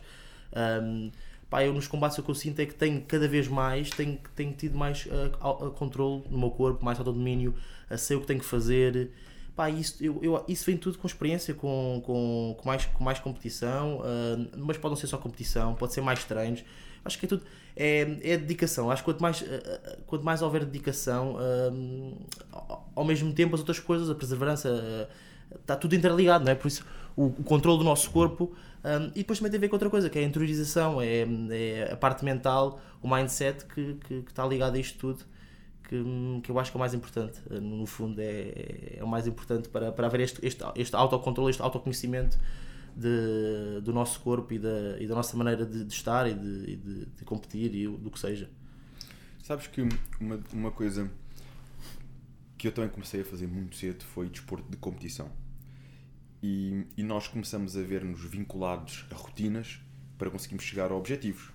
Um, 0.83 1.09
pá, 1.49 1.63
eu 1.63 1.73
nos 1.73 1.87
combates 1.87 2.15
o 2.19 2.23
que 2.23 2.29
eu 2.29 2.35
sinto 2.35 2.59
é 2.59 2.67
que 2.67 2.75
tenho 2.75 3.01
cada 3.01 3.27
vez 3.27 3.47
mais, 3.47 3.89
tenho, 3.89 4.19
tenho 4.35 4.53
tido 4.53 4.77
mais 4.77 5.07
uh, 5.07 5.71
controle 5.71 6.23
no 6.29 6.37
meu 6.37 6.51
corpo, 6.51 6.85
mais 6.85 6.99
autodomínio, 6.99 7.55
uh, 7.89 7.97
sei 7.97 8.15
o 8.15 8.21
que 8.21 8.27
tenho 8.27 8.39
que 8.39 8.45
fazer. 8.45 9.11
Pá, 9.59 9.69
isso, 9.69 10.01
eu, 10.01 10.17
eu, 10.23 10.45
isso 10.47 10.65
vem 10.65 10.77
tudo 10.77 10.97
com 10.97 11.05
experiência, 11.05 11.53
com, 11.53 12.01
com, 12.05 12.55
com, 12.57 12.65
mais, 12.65 12.85
com 12.85 13.03
mais 13.03 13.19
competição, 13.19 13.97
uh, 13.97 14.49
mas 14.57 14.77
pode 14.77 14.93
não 14.93 14.95
ser 14.95 15.07
só 15.07 15.17
competição, 15.17 15.75
pode 15.75 15.93
ser 15.93 15.99
mais 15.99 16.23
treinos. 16.23 16.63
Acho 17.03 17.19
que 17.19 17.25
é 17.25 17.27
tudo. 17.27 17.43
É, 17.75 17.99
é 18.23 18.37
dedicação. 18.37 18.89
Acho 18.89 19.03
que 19.03 19.11
quanto 19.11 19.21
mais, 19.21 19.41
uh, 19.41 19.45
quanto 20.07 20.23
mais 20.23 20.41
houver 20.41 20.63
dedicação, 20.63 21.35
uh, 21.35 22.77
ao 22.95 23.03
mesmo 23.03 23.33
tempo 23.33 23.53
as 23.53 23.59
outras 23.59 23.81
coisas, 23.81 24.09
a 24.09 24.15
perseverança, 24.15 25.09
está 25.53 25.75
tudo 25.75 25.93
interligado, 25.93 26.45
não 26.45 26.53
é? 26.53 26.55
Por 26.55 26.69
isso, 26.69 26.85
o, 27.13 27.25
o 27.25 27.43
controle 27.43 27.79
do 27.79 27.83
nosso 27.83 28.09
corpo. 28.11 28.55
Um, 28.81 29.07
e 29.07 29.19
depois 29.19 29.39
também 29.39 29.51
tem 29.51 29.57
a 29.57 29.59
ver 29.59 29.67
com 29.67 29.75
outra 29.75 29.89
coisa, 29.89 30.09
que 30.09 30.17
é 30.17 30.21
a 30.21 30.25
interiorização, 30.25 31.01
é, 31.01 31.27
é 31.49 31.89
a 31.91 31.97
parte 31.97 32.23
mental, 32.23 32.79
o 33.01 33.13
mindset 33.13 33.65
que, 33.65 33.95
que, 33.95 34.21
que 34.21 34.31
está 34.31 34.45
ligado 34.47 34.75
a 34.75 34.79
isto 34.79 34.97
tudo 34.97 35.25
que, 35.89 36.41
que 36.43 36.51
eu 36.51 36.59
acho 36.59 36.71
que 36.71 36.77
é 36.77 36.79
o 36.79 36.79
mais 36.79 36.93
importante. 36.93 37.41
No 37.49 37.87
fundo, 37.87 38.19
é, 38.19 38.97
é 38.97 39.03
o 39.03 39.07
mais 39.07 39.25
importante 39.25 39.67
para, 39.69 39.91
para 39.91 40.05
haver 40.05 40.21
este, 40.21 40.45
este, 40.45 40.63
este 40.75 40.95
autocontrole, 40.95 41.49
este 41.49 41.63
autoconhecimento 41.63 42.37
de, 42.95 43.81
do 43.81 43.91
nosso 43.91 44.19
corpo 44.19 44.53
e 44.53 44.59
da, 44.59 44.99
e 44.99 45.07
da 45.07 45.15
nossa 45.15 45.35
maneira 45.35 45.65
de, 45.65 45.83
de 45.83 45.93
estar 45.93 46.29
e 46.29 46.35
de, 46.35 46.77
de, 46.77 47.05
de, 47.05 47.25
competir 47.25 47.73
e 47.73 47.87
do 47.87 48.11
que 48.11 48.19
seja. 48.19 48.51
Sabes 49.41 49.65
que 49.65 49.81
uma, 50.19 50.39
uma 50.53 50.71
coisa 50.71 51.09
que 52.55 52.67
eu 52.67 52.71
também 52.71 52.91
comecei 52.91 53.21
a 53.21 53.25
fazer 53.25 53.47
muito 53.47 53.75
cedo 53.75 54.03
foi 54.03 54.29
desporto 54.29 54.69
de 54.69 54.77
competição. 54.77 55.31
E, 56.43 56.85
e 56.95 57.01
nós 57.01 57.27
começamos 57.27 57.75
a 57.75 57.81
ver-nos 57.81 58.23
vinculados 58.23 59.05
a 59.09 59.15
rotinas 59.15 59.79
para 60.19 60.29
conseguirmos 60.29 60.63
chegar 60.63 60.91
a 60.91 60.95
objetivos 60.95 61.51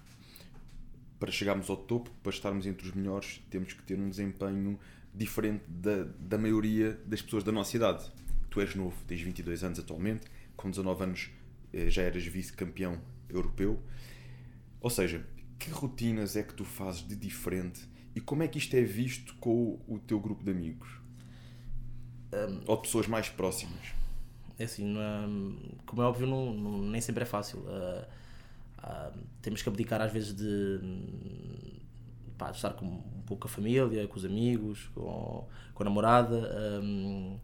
para 1.24 1.32
chegarmos 1.32 1.70
ao 1.70 1.76
topo, 1.78 2.10
para 2.22 2.30
estarmos 2.30 2.66
entre 2.66 2.86
os 2.86 2.92
melhores, 2.92 3.42
temos 3.48 3.72
que 3.72 3.82
ter 3.82 3.98
um 3.98 4.10
desempenho 4.10 4.78
diferente 5.14 5.64
da, 5.66 6.04
da 6.18 6.36
maioria 6.36 7.00
das 7.06 7.22
pessoas 7.22 7.42
da 7.42 7.50
nossa 7.50 7.74
idade. 7.74 8.12
Tu 8.50 8.60
és 8.60 8.74
novo, 8.74 8.94
tens 9.06 9.22
22 9.22 9.64
anos 9.64 9.78
atualmente, 9.78 10.26
com 10.54 10.68
19 10.68 11.02
anos 11.02 11.30
eh, 11.72 11.88
já 11.88 12.02
eras 12.02 12.26
vice-campeão 12.26 13.00
europeu. 13.26 13.82
Ou 14.82 14.90
seja, 14.90 15.26
que 15.58 15.70
rotinas 15.70 16.36
é 16.36 16.42
que 16.42 16.52
tu 16.52 16.62
fazes 16.62 17.08
de 17.08 17.16
diferente 17.16 17.88
e 18.14 18.20
como 18.20 18.42
é 18.42 18.48
que 18.48 18.58
isto 18.58 18.76
é 18.76 18.82
visto 18.82 19.34
com 19.36 19.80
o 19.88 19.98
teu 19.98 20.20
grupo 20.20 20.44
de 20.44 20.50
amigos? 20.50 20.90
Um, 22.34 22.60
Ou 22.66 22.76
de 22.76 22.82
pessoas 22.82 23.06
mais 23.06 23.30
próximas? 23.30 23.94
É 24.58 24.64
assim, 24.64 24.84
não, 24.84 25.56
como 25.86 26.02
é 26.02 26.04
óbvio, 26.04 26.26
não, 26.26 26.52
não, 26.52 26.82
nem 26.82 27.00
sempre 27.00 27.22
é 27.22 27.26
fácil. 27.26 27.60
Uh, 27.60 28.23
Temos 29.40 29.62
que 29.62 29.68
abdicar 29.68 30.00
às 30.00 30.12
vezes 30.12 30.34
de, 30.34 30.80
pá, 32.36 32.50
estar 32.50 32.70
com 32.70 32.86
um 32.86 33.22
pouco 33.26 33.42
com 33.42 33.48
a 33.48 33.50
família, 33.50 34.06
com 34.08 34.16
os 34.16 34.24
amigos, 34.24 34.90
com, 34.94 35.46
com 35.72 35.82
a 35.82 35.84
namorada. 35.84 36.80
Um, 36.82 37.38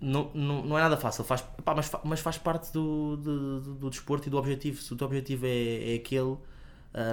não, 0.00 0.30
não, 0.34 0.62
não 0.64 0.78
é 0.78 0.82
nada 0.82 0.96
fácil, 0.96 1.22
faz, 1.22 1.42
pá, 1.64 1.74
mas, 1.74 1.90
mas 2.04 2.20
faz 2.20 2.36
parte 2.36 2.72
do, 2.72 3.16
do, 3.16 3.60
do, 3.60 3.74
do, 3.74 3.90
desporto 3.90 4.28
e 4.28 4.30
do 4.30 4.36
objetivo. 4.36 4.80
Se 4.82 4.92
o 4.92 4.96
teu 4.96 5.06
objetivo 5.06 5.46
é, 5.46 5.92
é 5.92 5.94
aquele, 5.94 6.36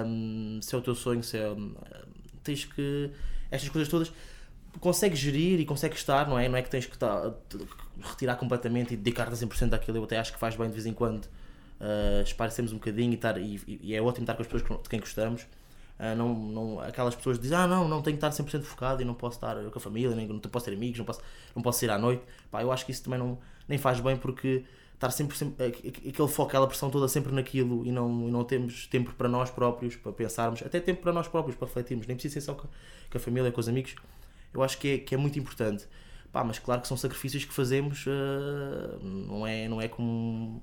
um, 0.06 0.58
se 0.60 0.74
é 0.74 0.78
o 0.78 0.82
teu 0.82 0.94
sonho, 0.94 1.22
se 1.22 1.38
é, 1.38 1.54
tens 2.42 2.64
que. 2.64 3.10
Estas 3.50 3.68
coisas 3.68 3.88
todas 3.88 4.12
consegues 4.80 5.18
gerir 5.18 5.60
e 5.60 5.64
consegues 5.64 5.98
estar, 5.98 6.28
não 6.28 6.38
é? 6.38 6.48
Não 6.48 6.56
é 6.56 6.62
que 6.62 6.70
tens 6.70 6.86
que 6.86 6.94
estar, 6.94 7.32
retirar 8.00 8.36
completamente 8.36 8.94
e 8.94 8.96
dedicar-te 8.96 9.32
a 9.32 9.36
100% 9.36 9.72
àquilo. 9.74 9.98
Eu 9.98 10.04
até 10.04 10.18
acho 10.18 10.32
que 10.32 10.38
faz 10.38 10.56
bem 10.56 10.68
de 10.68 10.74
vez 10.74 10.86
em 10.86 10.92
quando 10.92 11.28
uh, 11.80 12.72
um 12.72 12.74
bocadinho 12.74 13.12
e, 13.12 13.14
estar, 13.14 13.38
e, 13.38 13.80
e, 13.82 13.94
é 13.94 14.02
ótimo 14.02 14.24
estar 14.24 14.34
com 14.34 14.42
as 14.42 14.48
pessoas 14.48 14.82
de 14.82 14.88
quem 14.88 15.00
gostamos. 15.00 15.42
Uh, 15.98 16.16
não, 16.16 16.34
não, 16.34 16.80
aquelas 16.80 17.14
pessoas 17.14 17.38
dizem, 17.38 17.56
ah 17.56 17.66
não, 17.66 17.88
não 17.88 18.00
tenho 18.00 18.16
que 18.16 18.24
estar 18.24 18.30
100% 18.42 18.62
focado 18.62 19.02
e 19.02 19.04
não 19.04 19.14
posso 19.14 19.36
estar 19.36 19.56
com 19.56 19.78
a 19.78 19.80
família, 19.80 20.14
nem, 20.14 20.26
não 20.26 20.38
posso 20.38 20.64
ter 20.64 20.74
amigos, 20.74 20.98
não 20.98 21.04
posso, 21.04 21.20
não 21.54 21.62
posso 21.62 21.84
ir 21.84 21.90
à 21.90 21.98
noite. 21.98 22.22
Pá, 22.50 22.62
eu 22.62 22.72
acho 22.72 22.86
que 22.86 22.92
isso 22.92 23.02
também 23.02 23.18
não, 23.18 23.38
nem 23.68 23.78
faz 23.78 24.00
bem 24.00 24.16
porque 24.16 24.64
estar 24.94 25.10
sempre, 25.10 25.36
sempre 25.36 25.66
aquele 25.66 26.28
foco, 26.28 26.48
aquela 26.48 26.66
pressão 26.66 26.90
toda 26.90 27.08
sempre 27.08 27.32
naquilo 27.32 27.86
e 27.86 27.90
não, 27.90 28.28
e 28.28 28.30
não 28.30 28.44
temos 28.44 28.86
tempo 28.86 29.14
para 29.14 29.28
nós 29.28 29.50
próprios, 29.50 29.96
para 29.96 30.12
pensarmos, 30.12 30.62
até 30.62 30.78
tempo 30.78 31.00
para 31.00 31.12
nós 31.12 31.26
próprios, 31.26 31.56
para 31.56 31.66
refletirmos, 31.66 32.06
nem 32.06 32.16
precisa 32.16 32.34
ser 32.34 32.40
só 32.42 32.54
com, 32.54 32.68
com 33.10 33.16
a 33.16 33.20
família, 33.20 33.50
com 33.50 33.60
os 33.60 33.68
amigos, 33.68 33.94
eu 34.52 34.62
acho 34.62 34.78
que 34.78 34.88
é, 34.88 34.98
que 34.98 35.14
é 35.14 35.18
muito 35.18 35.38
importante. 35.38 35.86
Pá, 36.30 36.44
mas 36.44 36.58
claro 36.58 36.80
que 36.80 36.86
são 36.86 36.96
sacrifícios 36.96 37.44
que 37.44 37.52
fazemos, 37.52 38.06
uh, 38.06 39.02
não, 39.02 39.46
é, 39.46 39.68
não 39.68 39.80
é 39.80 39.88
como 39.88 40.62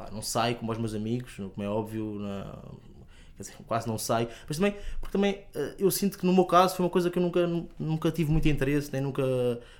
pá, 0.00 0.08
não 0.10 0.22
saio 0.22 0.56
como 0.56 0.72
os 0.72 0.78
meus 0.78 0.94
amigos, 0.94 1.34
como 1.36 1.62
é 1.62 1.68
óbvio, 1.68 2.18
quer 3.36 3.42
dizer, 3.42 3.54
quase 3.66 3.86
não 3.86 3.98
saio, 3.98 4.28
mas 4.48 4.56
também, 4.56 4.74
porque 4.98 5.12
também 5.12 5.44
eh, 5.54 5.74
eu 5.78 5.90
sinto 5.90 6.18
que 6.18 6.24
no 6.24 6.32
meu 6.32 6.46
caso 6.46 6.74
foi 6.74 6.84
uma 6.86 6.90
coisa 6.90 7.10
que 7.10 7.18
eu 7.18 7.22
nunca, 7.22 7.46
nunca 7.78 8.10
tive 8.10 8.32
muito 8.32 8.48
interesse, 8.48 8.90
nem 8.90 9.02
nunca, 9.02 9.22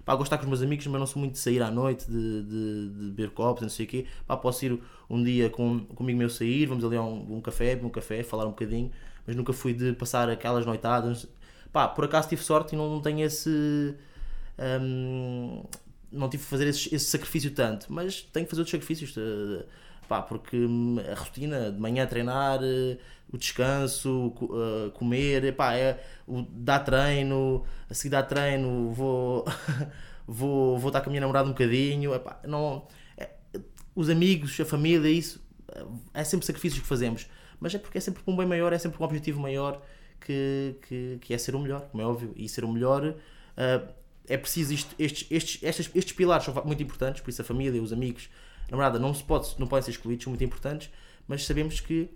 pá, 0.04 0.14
estar 0.20 0.36
com 0.36 0.42
os 0.42 0.48
meus 0.48 0.62
amigos, 0.62 0.86
mas 0.86 1.00
não 1.00 1.06
sou 1.06 1.20
muito 1.20 1.32
de 1.32 1.38
sair 1.38 1.62
à 1.62 1.70
noite, 1.70 2.04
de, 2.06 2.42
de, 2.42 2.88
de 2.90 3.04
beber 3.12 3.30
copos, 3.30 3.62
não 3.62 3.70
sei 3.70 3.86
o 3.86 3.88
quê, 3.88 4.06
pá, 4.26 4.36
posso 4.36 4.62
ir 4.66 4.78
um 5.08 5.22
dia 5.22 5.48
com, 5.48 5.80
comigo 5.94 6.18
meu 6.18 6.28
sair, 6.28 6.66
vamos 6.66 6.84
ali 6.84 6.96
a 6.96 7.02
um, 7.02 7.36
um 7.36 7.40
café, 7.40 7.74
beber 7.74 7.86
um 7.86 7.90
café, 7.90 8.22
falar 8.22 8.44
um 8.44 8.50
bocadinho, 8.50 8.90
mas 9.26 9.34
nunca 9.34 9.54
fui 9.54 9.72
de 9.72 9.94
passar 9.94 10.28
aquelas 10.28 10.66
noitadas, 10.66 11.26
pá, 11.72 11.88
por 11.88 12.04
acaso 12.04 12.28
tive 12.28 12.42
sorte 12.42 12.74
e 12.74 12.78
não, 12.78 12.90
não 12.90 13.00
tenho 13.00 13.24
esse... 13.24 13.94
Um, 14.58 15.62
não 16.12 16.28
tive 16.28 16.42
que 16.42 16.50
fazer 16.50 16.66
esse, 16.66 16.94
esse 16.94 17.06
sacrifício 17.06 17.52
tanto, 17.52 17.86
mas 17.88 18.20
tenho 18.20 18.44
que 18.44 18.50
fazer 18.50 18.62
outros 18.62 18.72
sacrifícios. 18.72 19.14
De, 19.14 19.64
Pá, 20.10 20.22
porque 20.22 20.56
hum, 20.56 20.96
a 20.98 21.14
rotina 21.14 21.70
de 21.70 21.80
manhã 21.80 22.06
treinar, 22.06 22.60
eh, 22.64 22.98
o 23.32 23.38
descanso, 23.38 24.34
eh, 24.42 24.90
comer, 24.98 25.54
pá, 25.56 25.74
é, 25.74 26.02
o, 26.26 26.42
dar 26.42 26.80
treino, 26.80 27.64
a 27.88 27.94
seguir 27.94 28.10
dar 28.10 28.24
treino, 28.24 28.92
vou, 28.92 29.44
vou, 30.26 30.78
vou 30.78 30.88
estar 30.88 31.00
com 31.02 31.10
a 31.10 31.12
minha 31.12 31.20
namorada 31.20 31.46
um 31.48 31.52
bocadinho, 31.52 32.12
epá, 32.14 32.40
não, 32.44 32.88
é- 33.16 33.30
os 33.94 34.08
amigos, 34.10 34.58
a 34.60 34.64
família, 34.64 35.08
isso 35.10 35.40
eh, 35.74 35.84
é 36.14 36.24
sempre 36.24 36.46
sacrifícios 36.46 36.82
que 36.82 36.88
fazemos, 36.88 37.28
mas 37.60 37.74
é 37.74 37.78
porque 37.78 37.98
é 37.98 38.00
sempre 38.00 38.22
um 38.26 38.36
bem 38.36 38.46
maior, 38.46 38.72
é 38.72 38.78
sempre 38.78 39.00
um 39.00 39.04
objetivo 39.04 39.40
maior 39.40 39.80
que, 40.20 40.76
que, 40.88 41.18
que 41.20 41.34
é 41.34 41.38
ser 41.38 41.54
o 41.54 41.60
melhor, 41.60 41.82
como 41.90 42.02
é 42.02 42.06
óbvio, 42.06 42.32
e 42.36 42.48
ser 42.48 42.64
o 42.64 42.72
melhor 42.72 43.14
eh, 43.56 43.82
é 44.28 44.36
preciso 44.36 44.72
isto, 44.72 44.94
estes, 44.98 45.26
estes, 45.30 45.62
estes, 45.62 45.90
estes 45.94 46.12
pilares 46.14 46.44
são 46.44 46.54
muito 46.64 46.82
importantes, 46.82 47.20
por 47.20 47.30
isso 47.30 47.42
a 47.42 47.44
família, 47.44 47.82
os 47.82 47.92
amigos, 47.92 48.28
namorada 48.70 48.98
não, 48.98 49.12
se 49.12 49.22
pode, 49.22 49.54
não 49.58 49.66
podem 49.66 49.82
ser 49.82 49.90
excluídos, 49.92 50.24
são 50.24 50.30
muito 50.30 50.44
importantes, 50.44 50.90
mas 51.26 51.44
sabemos 51.44 51.80
que, 51.80 52.10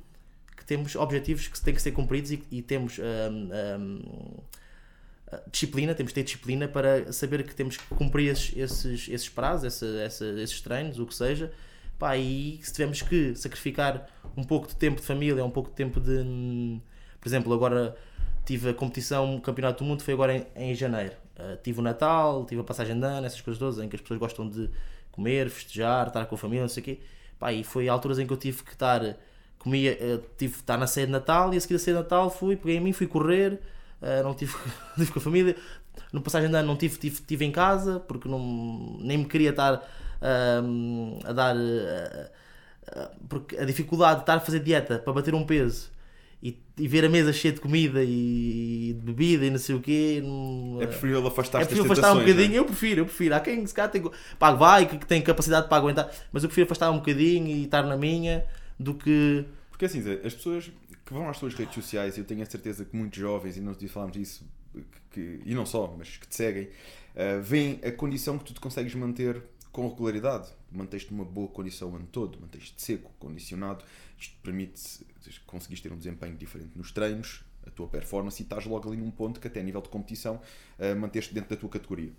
que 0.57 0.65
temos 0.65 0.95
objetivos 0.97 1.49
que 1.49 1.61
têm 1.61 1.75
que 1.75 1.83
ser 1.83 1.93
cumpridos 1.93 2.33
e, 2.33 2.43
e 2.51 2.63
temos 2.63 2.99
hum, 2.99 3.51
hum, 3.79 4.01
disciplina, 5.51 5.95
temos 5.95 6.13
que 6.13 6.21
ter 6.21 6.25
disciplina 6.25 6.69
para 6.69 7.13
saber 7.13 7.45
que 7.45 7.55
temos 7.55 7.77
que 7.77 7.87
cumprir 7.95 8.31
esses, 8.31 8.57
esses, 8.57 9.09
esses 9.09 9.29
prazos, 9.29 9.65
essa, 9.65 9.87
essa, 10.01 10.25
esses 10.41 10.61
treinos, 10.61 10.99
o 10.99 11.07
que 11.07 11.15
seja. 11.15 11.53
Pá, 11.99 12.17
e 12.17 12.59
se 12.63 12.73
tivermos 12.73 13.03
que 13.03 13.35
sacrificar 13.37 14.09
um 14.37 14.43
pouco 14.43 14.67
de 14.69 14.77
tempo 14.77 15.01
de 15.01 15.07
família, 15.07 15.45
um 15.45 15.51
pouco 15.51 15.71
de 15.71 15.77
tempo 15.77 16.01
de. 16.01 16.11
hum, 16.11 16.81
Por 17.21 17.29
exemplo, 17.29 17.53
agora 17.53 17.97
tive 18.45 18.71
a 18.71 18.75
competição, 18.75 19.37
o 19.37 19.41
Campeonato 19.41 19.83
do 19.83 19.89
Mundo 19.89 20.03
foi 20.03 20.15
agora 20.15 20.37
em, 20.37 20.47
em 20.57 20.75
janeiro. 20.75 21.15
Uh, 21.37 21.57
tive 21.63 21.81
o 21.81 21.83
Natal, 21.83 22.45
tive 22.47 22.61
a 22.61 22.65
passagem 22.65 22.99
de 22.99 23.05
ano, 23.05 23.27
essas 23.27 23.41
coisas 23.41 23.59
todas, 23.59 23.79
em 23.79 23.89
que 23.89 23.97
as 23.97 24.03
pessoas 24.03 24.21
gostam 24.21 24.49
de 24.49 24.71
comer, 25.15 25.49
festejar, 25.51 26.09
estar 26.09 26.27
com 26.27 26.35
a 26.35 26.39
família, 26.39 26.63
não 26.63 26.69
sei 26.69 26.83
o 26.83 26.85
quê. 26.85 27.01
Pá, 27.39 27.53
e 27.53 27.65
foi 27.65 27.89
alturas 27.89 28.19
em 28.19 28.27
que 28.27 28.33
eu 28.33 28.37
tive 28.37 28.63
que 28.63 28.73
estar, 28.73 29.17
comia, 29.59 29.93
eh, 30.01 30.21
tive 30.39 30.55
que 30.55 30.61
estar 30.61 30.77
na 30.79 30.87
ceia 30.87 31.07
de 31.07 31.13
Natal 31.13 31.53
e 31.55 31.57
a 31.57 31.61
seguir 31.61 31.75
da 31.75 31.79
ceia 31.81 31.97
de 31.97 32.03
Natal 32.03 32.31
fui, 32.31 32.57
peguei 32.57 32.77
em 32.77 32.81
mim, 32.81 32.93
fui 32.93 33.07
correr, 33.07 33.61
eh, 34.03 34.23
não 34.23 34.35
tive, 34.35 34.55
tive 34.97 35.13
com 35.13 35.19
a 35.19 35.23
família. 35.23 35.57
No 36.13 36.21
passagem 36.23 36.51
de 36.51 36.57
ano 36.57 36.69
não 36.69 36.77
tive, 36.77 36.99
tive, 36.99 37.23
tive 37.23 37.45
em 37.45 37.53
casa, 37.53 38.01
porque 38.01 38.29
não, 38.29 38.99
nem 39.01 39.19
me 39.19 39.25
queria 39.27 39.51
estar 39.51 39.83
ahm, 40.21 41.19
a 41.25 41.33
dar. 41.33 41.57
eh, 41.57 42.31
porque 43.29 43.57
a 43.57 43.65
dificuldade 43.65 44.17
de 44.17 44.23
estar 44.23 44.35
a 44.37 44.41
fazer 44.41 44.61
dieta 44.61 44.99
para 44.99 45.13
bater 45.13 45.35
um 45.35 45.45
peso 45.45 45.91
e, 46.45 46.63
e 46.77 46.87
ver 46.87 47.07
a 47.07 47.09
mesa 47.09 47.33
cheia 47.33 47.55
de 47.55 47.61
comida 47.61 48.05
e 48.05 48.95
de 48.99 49.03
bebida 49.03 49.47
e 49.47 49.51
não 49.51 49.59
sei 49.59 49.75
o 49.75 49.81
quê. 49.81 50.21
não- 50.23 50.79
É 50.83 50.87
preferível 50.87 51.23
é 51.63 51.65
das 51.65 51.69
prefiro 51.69 51.93
afastar 51.93 52.13
um 52.13 52.21
bocadinho, 52.21 52.55
é? 52.55 52.59
eu 52.59 52.65
prefiro, 52.67 53.01
eu 53.01 53.07
prefiro. 53.07 53.35
Há 53.35 53.41
quem 53.41 53.67
se 53.67 53.73
calhar 53.73 53.91
tem, 53.91 54.03
pá, 54.39 54.53
vai, 54.53 54.87
que 54.87 54.99
que 54.99 55.07
tem 55.07 55.23
capacidade 55.23 55.69
para 55.69 55.79
aguentar, 55.79 56.11
mas 56.31 56.43
eu 56.43 56.49
prefiro 56.51 56.67
afastar 56.67 56.91
um 56.91 56.99
bocadinho 56.99 57.47
e 57.49 57.65
estar 57.65 57.83
na 57.83 57.97
minha 57.97 58.45
do 58.79 58.93
que. 58.95 59.47
Porque 59.71 59.87
assim, 59.87 60.01
as 60.23 60.35
pessoas 60.35 60.71
que 61.07 61.13
vão 61.15 61.29
às 61.31 61.39
tuas 61.39 61.55
redes 61.55 61.75
sociais, 61.75 62.19
eu 62.19 62.25
tenho 62.25 62.43
a 62.43 62.47
certeza 62.47 62.85
que 62.85 62.95
muitos 62.95 63.19
jovens, 63.19 63.57
e 63.57 63.61
nós 63.61 63.77
falámos 63.91 64.15
disso, 64.17 64.47
que, 65.11 65.41
e 65.47 65.55
não 65.55 65.65
só, 65.65 65.95
mas 65.97 66.17
que 66.19 66.29
te 66.29 66.35
seguem, 66.37 66.65
uh, 66.65 67.41
veem 67.43 67.81
a 67.83 67.91
condição 67.91 68.39
que 68.39 68.45
tu 68.45 68.55
te 68.55 68.61
consegues 68.61 68.95
manter 68.95 69.43
com 69.73 69.89
regularidade. 69.89 70.49
Manteste 70.71 71.11
uma 71.11 71.25
boa 71.25 71.49
condição 71.49 71.91
o 71.91 71.97
ano 71.97 72.09
todo, 72.11 72.39
manteste 72.41 72.75
seco, 72.77 73.11
condicionado. 73.19 73.85
Isto 74.19 74.35
permite 74.43 75.05
conseguires 75.47 75.83
ter 75.83 75.93
um 75.93 75.97
desempenho 75.97 76.37
diferente 76.37 76.71
nos 76.77 76.93
treinos, 76.93 77.45
a 77.67 77.71
tua 77.71 77.89
performance, 77.89 78.43
e 78.43 78.45
estás 78.45 78.67
logo 78.67 78.89
ali 78.89 78.97
num 78.97 79.11
ponto 79.11 79.41
que 79.41 79.47
até 79.47 79.61
a 79.61 79.63
nível 79.63 79.81
de 79.81 79.89
competição 79.89 80.41
uh, 80.79 80.97
manteste 80.97 81.33
dentro 81.33 81.51
da 81.51 81.57
tua 81.57 81.69
categoria. 81.69 82.13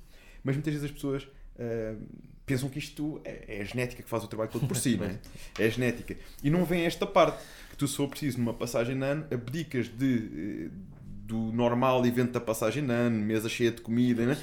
Mas 0.44 0.56
muitas 0.56 0.74
vezes 0.74 0.90
as 0.90 0.92
pessoas 0.92 1.24
uh, 1.24 2.02
pensam 2.46 2.70
que 2.70 2.80
isto 2.80 3.20
é, 3.24 3.58
é 3.58 3.62
a 3.62 3.64
genética 3.64 4.04
que 4.04 4.10
faz 4.10 4.24
o 4.24 4.28
trabalho 4.28 4.52
todo 4.52 4.68
por 4.68 4.78
si, 4.78 4.96
não 4.98 5.06
é? 5.06 5.20
É 5.60 5.66
a 5.66 5.70
genética. 5.70 6.16
E 6.44 6.50
não 6.50 6.64
vem 6.66 6.86
esta 6.86 7.06
parte, 7.06 7.44
que 7.70 7.78
tu, 7.78 7.88
se 7.88 7.98
for 7.98 8.08
preciso, 8.08 8.38
numa 8.38 8.54
passagem 8.54 8.98
de 8.98 9.04
ano, 9.04 9.26
abdicas 9.32 9.88
de, 9.88 10.68
eh, 10.68 10.70
do 11.26 11.52
normal 11.52 12.06
evento 12.06 12.32
da 12.32 12.40
passagem 12.40 12.86
de 12.86 12.92
ano, 12.92 13.18
mesa 13.18 13.50
cheia 13.50 13.72
de 13.72 13.82
comida, 13.82 14.26
né? 14.26 14.38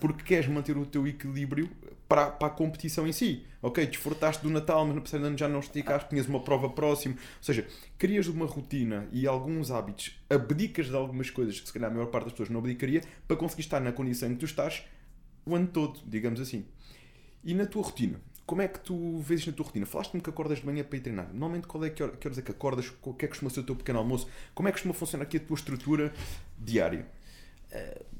porque 0.00 0.24
queres 0.24 0.48
manter 0.48 0.76
o 0.76 0.84
teu 0.84 1.06
equilíbrio 1.06 1.70
para, 2.08 2.30
para 2.30 2.48
a 2.48 2.50
competição 2.50 3.06
em 3.06 3.12
si. 3.12 3.44
Ok, 3.62 3.86
desfrutaste 3.86 4.42
do 4.42 4.50
Natal, 4.50 4.84
mas 4.86 4.98
passagem 4.98 5.20
de 5.20 5.26
ano 5.28 5.38
já 5.38 5.48
não 5.48 5.60
esticaste, 5.60 6.08
tinhas 6.08 6.26
uma 6.26 6.40
prova 6.40 6.68
próxima. 6.68 7.14
Ou 7.14 7.42
seja, 7.42 7.66
crias 7.96 8.26
uma 8.26 8.46
rotina 8.46 9.08
e 9.10 9.26
alguns 9.26 9.70
hábitos, 9.70 10.18
abdicas 10.28 10.86
de 10.86 10.94
algumas 10.94 11.30
coisas 11.30 11.58
que 11.58 11.66
se 11.66 11.72
calhar 11.72 11.90
a 11.90 11.94
maior 11.94 12.06
parte 12.06 12.24
das 12.24 12.32
pessoas 12.32 12.50
não 12.50 12.60
abdicaria, 12.60 13.02
para 13.26 13.36
conseguir 13.36 13.62
estar 13.62 13.80
na 13.80 13.92
condição 13.92 14.28
em 14.28 14.34
que 14.34 14.40
tu 14.40 14.46
estás 14.46 14.84
o 15.46 15.54
ano 15.54 15.66
todo, 15.66 16.00
digamos 16.06 16.40
assim. 16.40 16.64
E 17.42 17.54
na 17.54 17.66
tua 17.66 17.82
rotina? 17.82 18.20
Como 18.46 18.60
é 18.60 18.68
que 18.68 18.78
tu 18.80 19.18
vês 19.18 19.40
isto 19.40 19.50
na 19.50 19.56
tua 19.56 19.66
rotina? 19.66 19.86
Falaste-me 19.86 20.20
que 20.20 20.28
acordas 20.28 20.58
de 20.58 20.66
manhã 20.66 20.84
para 20.84 20.98
ir 20.98 21.00
treinar. 21.00 21.28
Normalmente, 21.28 21.66
qual 21.66 21.82
é 21.84 21.88
que, 21.88 22.02
hora, 22.02 22.12
que 22.12 22.28
horas 22.28 22.38
é 22.38 22.42
que 22.42 22.50
acordas? 22.50 22.92
O 23.02 23.14
que 23.14 23.24
é 23.24 23.28
que 23.28 23.28
costuma 23.28 23.50
ser 23.50 23.60
o 23.60 23.62
teu 23.62 23.74
pequeno 23.74 23.98
almoço? 23.98 24.28
Como 24.54 24.68
é 24.68 24.70
que 24.70 24.76
costuma 24.76 24.92
funcionar 24.92 25.24
aqui 25.24 25.38
a 25.38 25.40
tua 25.40 25.54
estrutura 25.54 26.12
diária? 26.58 27.06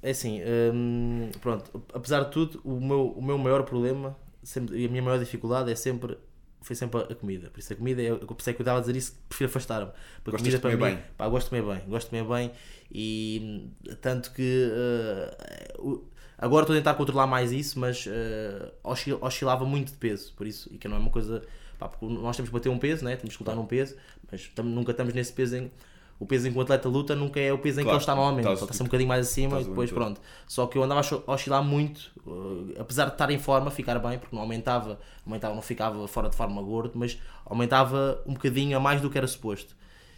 É 0.02 0.10
assim, 0.10 0.40
hum, 0.74 1.30
pronto, 1.40 1.82
apesar 1.92 2.24
de 2.24 2.30
tudo, 2.30 2.60
o 2.64 2.78
meu, 2.80 3.08
o 3.08 3.22
meu 3.22 3.38
maior 3.38 3.62
problema 3.64 4.16
sempre, 4.42 4.76
e 4.78 4.86
a 4.86 4.88
minha 4.88 5.02
maior 5.02 5.18
dificuldade 5.18 5.70
é 5.70 5.74
sempre 5.74 6.18
foi 6.60 6.74
sempre 6.76 7.00
a 7.00 7.14
comida. 7.14 7.50
Por 7.50 7.58
isso 7.60 7.72
a 7.72 7.76
comida, 7.76 8.00
eu, 8.02 8.18
eu 8.18 8.26
pensei 8.26 8.54
que 8.54 8.60
eu 8.60 8.64
estava 8.64 8.78
a 8.78 8.80
dizer 8.80 8.96
isso, 8.96 9.14
prefiro 9.28 9.50
afastar-me. 9.50 9.92
Porque 10.22 10.38
Gostas 10.38 10.40
comida 10.40 10.58
para 10.58 10.70
mim, 10.76 10.96
bem? 10.96 11.04
pá, 11.16 11.28
gosto 11.28 11.44
de 11.46 11.50
comer 11.62 11.74
bem, 11.78 11.88
gosto 11.88 12.10
de 12.10 12.10
comer 12.22 12.24
bem 12.36 12.50
e 12.90 13.40
hum, 13.86 13.94
tanto 14.00 14.32
que 14.32 14.70
uh, 15.78 16.02
agora 16.38 16.64
estou 16.64 16.74
a 16.74 16.78
tentar 16.78 16.94
controlar 16.94 17.26
mais 17.26 17.52
isso, 17.52 17.78
mas 17.78 18.06
uh, 18.06 18.72
oscil- 18.82 19.18
oscilava 19.20 19.64
muito 19.64 19.92
de 19.92 19.98
peso, 19.98 20.32
por 20.34 20.46
isso, 20.46 20.68
e 20.72 20.78
que 20.78 20.88
não 20.88 20.96
é 20.96 21.00
uma 21.00 21.10
coisa, 21.10 21.42
pá, 21.78 21.88
porque 21.88 22.06
nós 22.06 22.36
temos 22.36 22.48
que 22.48 22.54
bater 22.54 22.68
um 22.70 22.78
peso, 22.78 23.04
né? 23.04 23.16
temos 23.16 23.36
que 23.36 23.42
lutar 23.42 23.56
num 23.56 23.66
peso, 23.66 23.96
mas 24.30 24.48
tam- 24.48 24.64
nunca 24.64 24.90
estamos 24.92 25.12
nesse 25.14 25.32
peso 25.32 25.56
em. 25.56 25.70
O 26.24 26.26
peso 26.26 26.48
em 26.48 26.52
que 26.52 26.58
o 26.58 26.62
atleta 26.62 26.88
luta 26.88 27.14
nunca 27.14 27.38
é 27.38 27.52
o 27.52 27.58
peso 27.58 27.80
em 27.80 27.82
que 27.82 27.84
Claro, 27.84 27.96
ele 27.96 28.02
está 28.02 28.14
normalmente, 28.14 28.46
ele 28.46 28.54
está 28.54 28.66
sempre 28.68 28.82
um 28.82 28.86
bocadinho 28.86 29.08
mais 29.08 29.28
acima 29.28 29.60
e 29.60 29.64
depois 29.64 29.92
pronto. 29.92 30.22
Só 30.46 30.66
que 30.66 30.78
eu 30.78 30.82
andava 30.82 31.02
a 31.02 31.32
oscilar 31.32 31.62
muito, 31.62 32.10
uh, 32.26 32.72
apesar 32.80 33.04
de 33.06 33.12
estar 33.12 33.30
em 33.30 33.38
forma, 33.38 33.70
ficar 33.70 33.98
bem, 33.98 34.18
porque 34.18 34.34
não 34.34 34.40
aumentava, 34.40 34.98
aumentava, 35.26 35.54
não 35.54 35.60
ficava 35.60 36.08
fora 36.08 36.30
de 36.30 36.34
forma 36.34 36.62
gordo, 36.62 36.92
mas 36.94 37.20
aumentava 37.44 38.22
um 38.26 38.32
bocadinho 38.32 38.74
a 38.74 38.80
mais 38.80 39.02
do 39.02 39.10
que 39.10 39.18
era 39.18 39.26
suposto. 39.26 39.76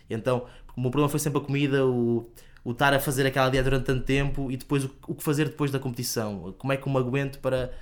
Então, 0.09 0.47
o 0.77 0.81
meu 0.81 0.93
problema 0.93 1.09
foi 1.09 1.19
sempre 1.19 1.41
a 1.41 1.45
comida, 1.45 1.85
o, 1.85 2.31
o 2.65 2.71
estar 2.71 2.95
a 2.95 3.01
fazer 3.01 3.27
aquela 3.27 3.51
dieta 3.51 3.65
durante 3.69 3.87
tanto 3.87 4.05
tempo 4.05 4.49
e 4.49 4.57
depois 4.57 4.85
o, 4.85 4.91
o 5.09 5.15
que 5.17 5.25
fazer 5.25 5.47
depois 5.47 5.73
da 5.73 5.81
competição. 5.81 6.55
Como 6.57 6.73
é 6.73 6.77
que 6.77 6.87
eu 6.87 6.93
me 6.93 6.99
aguento 7.01 7.41
para, 7.41 7.73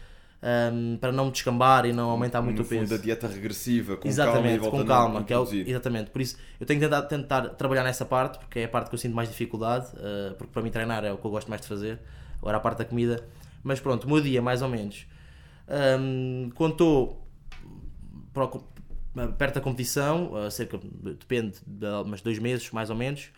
um, 0.44 0.98
para 0.98 1.10
não 1.10 1.26
me 1.26 1.30
descambar 1.32 1.86
e 1.86 1.92
não 1.92 2.10
aumentar 2.10 2.42
muito 2.42 2.58
no 2.58 2.64
o 2.64 2.66
peso. 2.68 2.94
a 2.94 2.98
dieta 2.98 3.26
regressiva, 3.26 3.96
com 3.96 4.06
Exatamente, 4.06 4.58
calma 4.58 4.70
com 4.70 4.84
calma, 4.84 5.24
que 5.24 5.32
é 5.32 5.38
o, 5.38 5.50
exatamente. 5.54 6.10
Por 6.10 6.20
isso, 6.20 6.36
eu 6.60 6.66
tenho 6.66 6.78
que 6.80 7.02
tentar, 7.08 7.48
trabalhar 7.50 7.82
nessa 7.82 8.04
parte, 8.04 8.38
porque 8.38 8.58
é 8.60 8.64
a 8.64 8.68
parte 8.68 8.88
que 8.90 8.94
eu 8.94 8.98
sinto 8.98 9.14
mais 9.14 9.28
dificuldade, 9.28 9.86
eh, 9.96 10.34
porque 10.36 10.52
para 10.52 10.60
mim 10.62 10.70
treinar 10.70 11.02
é 11.04 11.10
o 11.12 11.16
que 11.16 11.24
eu 11.26 11.30
gosto 11.30 11.48
mais 11.48 11.62
de 11.62 11.66
fazer. 11.68 11.98
Agora 12.38 12.58
a 12.58 12.60
parte 12.60 12.78
da 12.78 12.84
comida, 12.84 13.26
mas 13.62 13.80
pronto, 13.80 14.04
o 14.04 14.10
meu 14.10 14.20
dia 14.20 14.42
mais 14.42 14.60
ou 14.60 14.68
menos. 14.68 15.06
Hum, 15.98 16.50
quando 16.54 16.72
estou 16.72 17.26
perto 19.38 19.54
da 19.54 19.60
competição, 19.60 20.32
eh, 20.44 20.50
cerca, 20.50 20.78
depende, 21.18 21.56
de 21.66 21.86
mas 22.06 22.20
dois 22.20 22.38
meses 22.38 22.70
mais 22.70 22.90
ou 22.90 22.96
menos. 22.96 23.30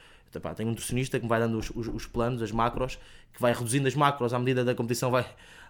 Tenho 0.56 0.68
um 0.68 0.72
nutricionista 0.72 1.18
que 1.18 1.24
me 1.24 1.28
vai 1.30 1.40
dando 1.40 1.56
os, 1.56 1.70
os- 1.70 1.86
os 1.88 2.04
planos, 2.06 2.42
as 2.42 2.52
macros, 2.52 2.98
que 3.32 3.40
vai 3.40 3.52
reduzindo 3.54 3.86
as 3.88 3.94
macros 3.94 4.34
à 4.34 4.38
medida 4.38 4.64
da 4.64 4.74
competição, 4.74 5.10
vai, 5.10 5.24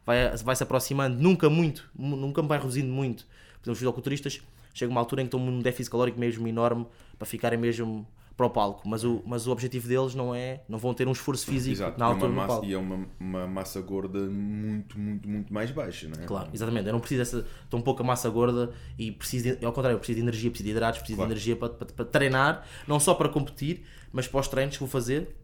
vai, 0.07 0.35
vai 0.37 0.57
se 0.57 0.63
aproximando, 0.63 1.21
nunca 1.21 1.51
muito, 1.51 1.91
mu- 1.95 2.17
nunca 2.17 2.41
me 2.41 2.49
vai 2.49 2.59
reduzindo 2.59 2.89
muito. 2.93 3.25
Por 3.25 3.71
exemplo, 3.71 3.73
os 3.73 3.79
fisiculturistas 3.79 4.41
chega 4.73 4.91
uma 4.91 5.01
altura 5.01 5.23
em 5.23 5.25
que 5.27 5.37
estão 5.37 5.41
num 5.41 5.61
déficit 5.61 5.91
calórico 5.91 6.19
mesmo 6.19 6.47
enorme 6.47 6.87
para 7.19 7.27
ficarem 7.27 7.59
mesmo 7.59 8.07
para 8.37 8.45
o 8.45 8.51
palco, 8.51 8.87
mas 8.87 9.03
o, 9.03 9.23
mas 9.25 9.47
o 9.47 9.51
objetivo 9.51 9.89
deles 9.89 10.15
não 10.15 10.35
é, 10.35 10.61
não 10.69 10.77
vão 10.79 10.93
ter 10.93 11.09
um 11.09 11.13
esforço 11.13 11.47
físico 11.47 11.73
Exato, 11.77 11.99
na 11.99 12.05
é 12.05 12.09
altura 12.11 12.31
do 12.31 12.37
massa, 12.37 12.49
palco. 12.49 12.67
e 12.67 12.75
é 12.75 12.77
uma, 12.77 13.07
uma 13.19 13.47
massa 13.47 13.81
gorda 13.81 14.19
muito, 14.19 14.99
muito, 14.99 15.27
muito 15.27 15.51
mais 15.55 15.71
baixa, 15.71 16.07
não 16.07 16.23
é? 16.23 16.27
Claro, 16.27 16.51
exatamente. 16.53 16.87
Eu 16.87 16.93
não 16.93 17.01
preciso 17.01 17.21
dessa 17.23 17.47
tão 17.71 17.81
pouca 17.81 18.05
massa 18.05 18.29
gorda 18.29 18.75
e 18.99 19.11
preciso, 19.11 19.57
de, 19.57 19.65
ao 19.65 19.73
contrário, 19.73 19.95
eu 19.95 19.99
preciso 19.99 20.17
de 20.17 20.23
energia, 20.23 20.51
preciso 20.51 20.67
de 20.67 20.71
hidratos, 20.73 20.99
preciso 20.99 21.17
Claro. 21.17 21.29
de 21.31 21.33
energia 21.35 21.57
para, 21.57 21.69
para, 21.71 21.87
para 21.87 22.05
treinar, 22.05 22.67
não 22.87 23.01
só 23.01 23.15
para 23.15 23.31
competir, 23.31 23.87
mas 24.13 24.29
para 24.29 24.39
os 24.41 24.49
treinos 24.49 24.75
que 24.77 24.81
vou 24.81 24.89
fazer. 24.91 25.35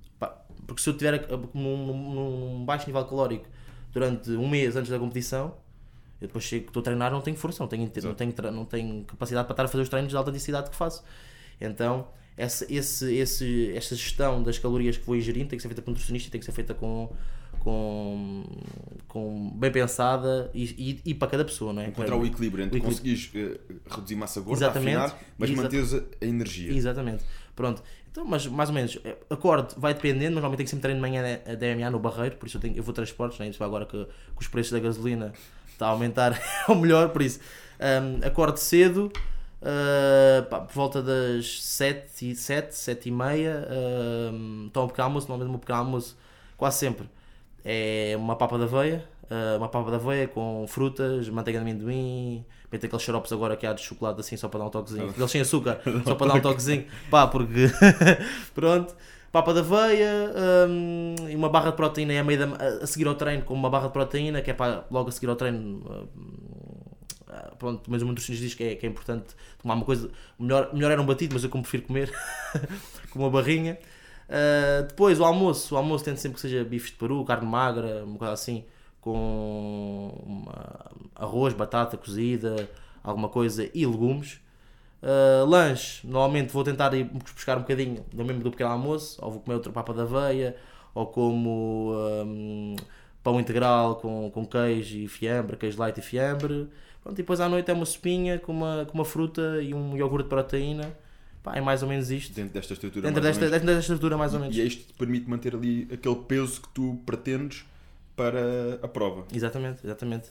Porque 0.66 0.83
se 0.83 0.90
eu 0.90 0.95
tiver 0.97 1.26
num 1.54 2.62
baixo 2.66 2.87
nível 2.87 3.04
calórico 3.07 3.47
durante 3.92 4.30
um 4.30 4.49
mês 4.49 4.75
antes 4.76 4.90
da 4.90 4.99
competição, 4.99 5.54
eu 6.20 6.28
depois 6.28 6.44
chego, 6.44 6.66
estou 6.68 6.80
a 6.80 6.84
treinar, 6.84 7.11
não 7.11 7.20
tenho 7.20 7.37
força, 7.37 7.62
não 7.62 7.68
tenho, 7.68 7.90
não, 8.02 8.14
tenho, 8.14 8.34
não 8.52 8.64
tenho 8.64 9.04
capacidade 9.04 9.46
para 9.46 9.54
estar 9.54 9.64
a 9.64 9.68
fazer 9.68 9.82
os 9.82 9.88
treinos 9.88 10.11
de 10.11 10.16
alta 10.16 10.30
intensidade 10.30 10.70
que 10.70 10.76
faço. 10.76 11.02
Então, 11.61 12.08
essa, 12.37 12.66
esse, 12.72 13.14
esse, 13.14 13.72
essa 13.75 13.94
gestão 13.94 14.42
das 14.42 14.58
calorias 14.58 14.96
que 14.96 15.04
vou 15.04 15.16
ingerindo 15.16 15.49
tem 15.49 15.56
que 15.56 15.62
ser 15.62 15.68
feita 15.68 15.82
por 15.82 15.90
um 15.90 15.92
nutricionista, 15.92 16.30
tem 16.30 16.38
que 16.38 16.44
ser 16.46 16.52
feita 16.52 16.75
com, 16.75 17.12
com, 17.58 18.44
com 19.08 19.50
bem 19.56 19.70
pensada 19.70 20.50
e, 20.54 20.64
e, 21.04 21.11
e 21.11 21.14
para 21.14 21.28
cada 21.28 21.44
pessoa, 21.44 21.72
não 21.72 21.82
é? 21.82 21.88
Encontrar 21.88 22.16
o 22.16 22.25
equilíbrio 22.25 22.64
entre 22.64 22.78
O 22.78 22.82
conseguires 22.82 23.30
eh, 23.34 23.61
reduzir 23.90 24.16
massa 24.16 24.40
gorda, 24.40 24.64
Exatamente. 24.64 24.96
afinar, 24.96 25.20
mas 25.37 25.50
Exa- 25.50 25.62
manteres 25.62 25.94
a, 25.94 26.02
a 26.20 26.26
energia. 26.26 26.72
Exatamente. 26.72 27.25
Pronto. 27.54 27.82
Então, 28.12 28.26
mas 28.26 28.47
mais 28.47 28.69
ou 28.69 28.75
menos, 28.75 28.99
eh, 29.04 29.16
acordo, 29.31 29.75
vai 29.78 29.95
dependendo, 29.95 30.35
mas 30.35 30.42
normalmente 30.42 30.59
tenho 30.59 30.69
sempre 30.69 30.83
treino 30.83 31.02
de 31.02 31.11
manhã 31.11 31.40
a 31.47 31.54
DMA 31.54 31.90
no 31.90 31.99
Barreiro, 31.99 32.37
por 32.37 32.47
isso 32.47 32.59
eu, 32.59 32.61
tenho, 32.61 32.76
eu 32.76 32.83
vou 32.83 32.92
transportes, 32.92 33.38
né? 33.38 33.49
isso 33.49 33.64
agora 33.64 33.87
que, 33.87 34.04
que 34.04 34.40
os 34.40 34.49
preços 34.49 34.71
da 34.71 34.78
gasolina 34.78 35.33
está 35.66 35.87
a 35.87 35.90
aumentar, 35.90 36.38
é 36.69 36.71
o 36.71 36.75
melhor, 36.75 37.09
por 37.09 37.23
isso. 37.23 37.40
hum, 37.81 38.21
acordo 38.25 38.59
cedo, 38.59 39.11
Uh, 39.62 40.42
pá, 40.50 40.59
por 40.59 40.75
volta 40.75 41.00
das 41.00 41.62
7 41.62 42.33
e 42.33 42.35
7, 42.35 42.75
7 42.75 43.09
e 43.09 43.12
meia, 43.12 43.64
uh, 43.71 44.69
tomo 44.71 44.87
um 44.87 44.88
pequeno 44.88 45.04
almoço, 45.04 45.28
normalmente 45.28 45.57
o 45.57 45.61
pequeno 45.61 45.78
almoço, 45.78 46.19
quase 46.57 46.78
sempre, 46.78 47.09
é 47.64 48.14
uma 48.16 48.37
papa 48.37 48.59
de 48.59 48.64
aveia, 48.64 49.04
uh, 49.25 49.59
uma 49.59 49.69
papa 49.69 49.90
de 49.90 49.97
aveia 49.97 50.28
com 50.28 50.64
frutas, 50.69 51.28
manteiga 51.28 51.59
de 51.59 51.62
amendoim, 51.62 52.45
meto 52.71 52.87
aqueles 52.87 53.02
xaropes 53.02 53.33
agora 53.33 53.57
que 53.57 53.66
há 53.66 53.73
de 53.73 53.83
chocolate 53.83 54.21
assim 54.21 54.37
só 54.37 54.49
para 54.49 54.61
dar 54.61 54.66
um 54.66 54.71
toquezinho, 54.71 55.14
eles 55.16 55.31
sem 55.31 55.40
açúcar, 55.40 55.81
só 56.04 56.14
para 56.14 56.28
dar 56.28 56.35
um 56.35 56.40
toquezinho, 56.40 56.87
pá, 57.11 57.26
porque 57.26 57.71
pronto, 58.54 58.95
papa 59.31 59.52
de 59.52 59.61
aveia 59.61 60.33
um, 60.69 61.14
e 61.28 61.37
uma 61.37 61.49
barra 61.49 61.71
de 61.71 61.76
proteína 61.76 62.12
é 62.12 62.19
a, 62.19 62.25
meio 62.25 62.38
da, 62.47 62.57
a 62.83 62.87
seguir 62.87 63.07
ao 63.07 63.14
treino 63.14 63.45
com 63.45 63.54
uma 63.54 63.71
barra 63.71 63.87
de 63.87 63.92
proteína, 63.92 64.42
que 64.42 64.50
é 64.50 64.54
para 64.54 64.85
logo 64.90 65.09
a 65.09 65.12
seguir 65.12 65.28
ao 65.28 65.37
treino 65.37 66.09
pronto, 67.59 67.88
mas 67.88 68.02
o 68.02 68.04
meu 68.04 68.12
nutricionista 68.12 68.45
diz 68.45 68.54
que 68.54 68.64
é, 68.64 68.75
que 68.75 68.85
é 68.85 68.88
importante 68.88 69.35
tomar 69.61 69.75
uma 69.75 69.85
coisa, 69.85 70.11
melhor, 70.38 70.71
melhor 70.73 70.90
era 70.90 71.00
um 71.00 71.07
batido, 71.07 71.35
mas 71.35 71.45
eu 71.45 71.50
como 71.50 71.62
prefiro 71.62 71.85
comer 71.85 72.12
com 73.11 73.21
uma 73.21 73.31
barrinha. 73.31 73.78
Uh, 74.32 74.84
depois 74.88 75.20
o 75.20 75.24
almoço, 75.24 75.74
o 75.74 75.78
almoço 75.78 76.04
tento 76.04 76.16
sempre 76.16 76.36
que 76.36 76.40
seja 76.40 76.64
bifes 76.64 76.90
de 76.90 76.96
peru, 76.96 77.22
carne 77.22 77.46
magra, 77.46 78.02
uma 78.02 78.16
coisa 78.16 78.32
assim, 78.32 78.64
com 78.98 80.10
uma, 80.24 80.90
arroz, 81.14 81.52
batata 81.52 81.98
cozida, 81.98 82.66
alguma 83.04 83.28
coisa 83.28 83.68
e 83.74 83.84
legumes. 83.84 84.40
Uh, 85.02 85.44
lanche, 85.44 86.06
normalmente 86.06 86.50
vou 86.50 86.64
tentar 86.64 86.94
ir 86.94 87.04
buscar 87.04 87.58
um 87.58 87.60
bocadinho 87.60 88.04
do 88.10 88.24
mesmo 88.24 88.42
do 88.42 88.50
pequeno 88.50 88.70
almoço, 88.70 89.18
ou 89.22 89.32
vou 89.32 89.40
comer 89.40 89.56
outra 89.56 89.70
papa 89.72 89.92
da 89.92 90.04
aveia, 90.04 90.56
ou 90.94 91.06
como 91.06 91.92
um, 92.24 92.76
pão 93.22 93.38
integral 93.38 93.96
com, 93.96 94.30
com 94.30 94.46
queijo 94.46 94.96
e 94.96 95.08
fiambre, 95.08 95.58
queijo 95.58 95.78
light 95.78 95.98
e 95.98 96.02
fiambre. 96.02 96.70
Pronto, 97.02 97.16
e 97.16 97.22
depois 97.22 97.40
à 97.40 97.48
noite 97.48 97.70
é 97.70 97.74
uma 97.74 97.84
sopinha 97.84 98.38
com 98.38 98.52
uma, 98.52 98.86
com 98.86 98.94
uma 98.94 99.04
fruta 99.04 99.60
e 99.62 99.74
um 99.74 99.94
iogurte 99.96 100.24
de 100.24 100.30
proteína. 100.30 100.96
Pá, 101.42 101.56
é 101.56 101.61
mais 101.61 101.82
ou 101.82 101.88
menos 101.88 102.11
isto. 102.11 102.32
Dentro 102.34 102.54
desta 102.54 102.72
estrutura, 102.72 103.06
Dentro 103.08 103.22
mais 103.22 103.37
desta, 103.37 103.44
ou 103.46 103.50
menos. 103.50 103.61
dentro 103.61 103.66
desta 103.76 103.92
estrutura, 103.92 104.16
mais 104.16 104.34
ou 104.34 104.40
menos. 104.40 104.56
E 104.56 104.66
isto 104.66 104.87
te 104.87 104.92
permite 104.94 105.28
manter 105.28 105.54
ali 105.54 105.88
aquele 105.92 106.16
peso 106.16 106.61
que 106.62 106.68
tu 106.68 107.00
pretendes 107.04 107.64
para 108.14 108.78
a 108.82 108.88
prova. 108.88 109.25
Exatamente, 109.34 109.80
exatamente. 109.84 110.28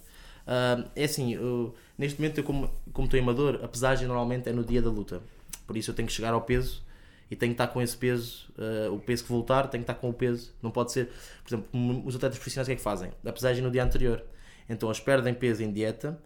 Ah, 0.48 0.86
é 0.96 1.04
assim, 1.04 1.34
eu- 1.34 1.76
neste 1.98 2.20
momento 2.20 2.38
eu 2.38 2.44
como, 2.44 2.70
como 2.94 3.06
estou 3.06 3.20
amador, 3.20 3.60
a 3.64 3.68
pesagem 3.68 4.08
normalmente 4.08 4.48
é 4.50 4.54
no 4.54 4.64
dia 4.64 4.82
da 4.82 4.90
luta. 4.90 5.22
Por 5.68 5.76
isso 5.78 5.92
eu 5.92 5.96
tenho 5.96 6.08
que 6.08 6.14
chegar 6.14 6.34
ao 6.34 6.42
peso 6.42 6.82
e 7.30 7.36
tenho 7.36 7.52
que 7.52 7.62
estar 7.62 7.68
com 7.68 7.82
esse 7.82 7.96
peso, 7.98 8.48
ah, 8.58 8.90
o 8.92 9.00
peso 9.00 9.24
que 9.24 9.30
voltar, 9.30 9.68
tenho 9.68 9.84
que 9.84 9.92
estar 9.92 10.00
com 10.00 10.10
o 10.10 10.14
peso. 10.14 10.54
Não 10.62 10.72
pode 10.72 10.92
ser, 10.94 11.08
por 11.44 11.50
exemplo, 11.54 12.04
os 12.06 12.16
atletas 12.16 12.38
profissionais 12.40 12.68
o 12.68 12.70
que 12.70 12.74
é 12.74 12.76
que 12.78 12.82
fazem? 12.82 13.12
A 13.26 13.32
pesagem 13.34 13.62
no 13.62 13.70
dia 13.70 13.84
anterior. 13.84 14.24
Então 14.70 14.88
eles 14.88 15.00
perdem 15.02 15.34
peso 15.34 15.62
em 15.62 15.72
dieta 15.74 16.18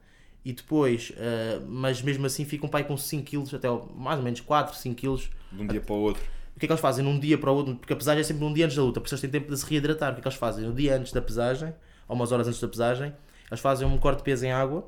e 0.46 0.54
depois, 0.54 1.12
ah, 1.18 1.62
mas 1.68 2.02
mesmo 2.02 2.26
assim 2.26 2.46
ficam 2.46 2.70
pai 2.70 2.84
com 2.86 2.96
5 2.96 3.26
kg, 3.26 3.56
até 3.56 3.68
mais 3.98 4.18
ou 4.20 4.24
menos 4.24 4.40
4, 4.42 4.76
5 4.78 4.96
kg 4.96 5.30
De 5.52 5.62
um 5.64 5.68
dia 5.68 5.82
para 5.82 5.94
o 5.96 5.98
outro. 6.00 6.24
o 6.56 6.60
que 6.60 6.66
é 6.66 6.68
que 6.68 6.72
eles 6.74 6.80
fazem 6.82 7.04
num 7.04 7.20
dia 7.20 7.38
para 7.38 7.52
o 7.52 7.56
outro? 7.56 7.76
Porque 7.76 7.92
a 7.94 7.96
pesagem 7.96 8.22
é 8.22 8.24
sempre 8.24 8.46
um 8.46 8.54
dia 8.54 8.66
antes 8.66 8.78
da 8.78 8.84
luta, 8.84 9.02
por 9.02 9.08
isso 9.08 9.16
eles 9.16 9.22
têm 9.22 9.30
tempo 9.32 9.52
de 9.52 9.58
se 9.58 9.66
reidratar. 9.70 10.12
O 10.12 10.14
que 10.14 10.20
é 10.20 10.22
que 10.22 10.28
eles 10.28 10.38
fazem? 10.38 10.64
No 10.66 10.74
dia 10.74 10.96
antes 10.96 11.12
da 11.12 11.22
pesagem, 11.22 11.74
ou 12.08 12.16
umas 12.16 12.32
horas 12.32 12.48
antes 12.48 12.60
da 12.62 12.68
pesagem, 12.68 13.14
eles 13.50 13.60
fazem 13.60 13.88
um 13.88 13.98
corte 13.98 14.20
de 14.20 14.24
peso 14.24 14.46
em 14.46 14.52
água, 14.52 14.88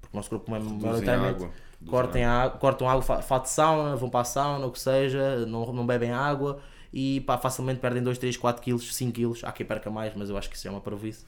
porque 0.00 0.16
o 0.16 0.16
nosso 0.16 0.30
corpo 0.30 0.54
é 0.54 0.58
maioritariamente. 0.60 1.38
Cortem 1.86 2.24
a 2.24 2.48
cortam 2.48 2.88
água, 2.88 3.02
fa- 3.02 3.22
fato 3.22 3.42
de 3.44 3.50
sauna, 3.50 3.96
vão 3.96 4.08
para 4.08 4.20
a 4.20 4.24
sauna, 4.24 4.66
o 4.66 4.70
que 4.70 4.78
seja, 4.80 5.44
não, 5.46 5.72
não 5.72 5.84
bebem 5.84 6.12
água 6.12 6.60
e 6.92 7.20
pá, 7.22 7.36
facilmente 7.36 7.80
perdem 7.80 8.00
2, 8.02 8.18
3, 8.18 8.36
4 8.36 8.62
kg, 8.62 8.78
5 8.78 9.12
kg. 9.12 9.44
Há 9.44 9.50
quem 9.50 9.66
perca 9.66 9.90
mais, 9.90 10.14
mas 10.14 10.30
eu 10.30 10.36
acho 10.38 10.48
que 10.48 10.54
isso 10.56 10.68
é 10.68 10.70
uma 10.70 10.80
parvoíce, 10.80 11.26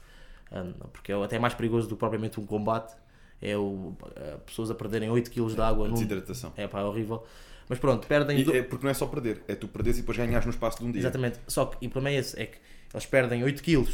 Hum, 0.51 0.73
porque 0.93 1.11
é 1.11 1.23
até 1.23 1.37
mais 1.39 1.53
perigoso 1.55 1.87
do 1.89 1.95
que 1.95 1.99
propriamente 1.99 2.39
um 2.39 2.45
combate. 2.45 2.93
É 3.41 3.55
o, 3.57 3.93
eh, 4.15 4.37
pessoas 4.45 4.71
a 4.71 4.75
perderem 4.75 5.09
8 5.09 5.29
kg 5.29 5.53
de 5.53 5.61
água 5.61 5.87
num, 5.87 5.93
desidratação. 5.93 6.53
é 6.55 6.67
pá, 6.67 6.79
é 6.81 6.83
horrível. 6.83 7.23
Mas 7.67 7.79
pronto, 7.79 8.07
perdem. 8.07 8.43
Do- 8.43 8.55
é 8.55 8.61
porque 8.61 8.83
não 8.85 8.91
é 8.91 8.93
só 8.93 9.05
perder, 9.07 9.43
é 9.47 9.55
tu 9.55 9.67
perderes 9.67 9.97
e 9.97 10.01
depois 10.01 10.17
ganhas 10.17 10.45
no 10.45 10.51
espaço 10.51 10.79
de 10.79 10.85
um 10.85 10.91
dia. 10.91 11.01
Exatamente. 11.01 11.39
Só 11.47 11.65
que 11.65 11.77
e 11.83 11.87
o 11.87 11.91
problema 11.91 12.15
é 12.15 12.19
esse, 12.19 12.39
é 12.39 12.45
que 12.45 12.57
eles 12.93 13.05
perdem 13.05 13.43
8 13.43 13.61
kg 13.63 13.87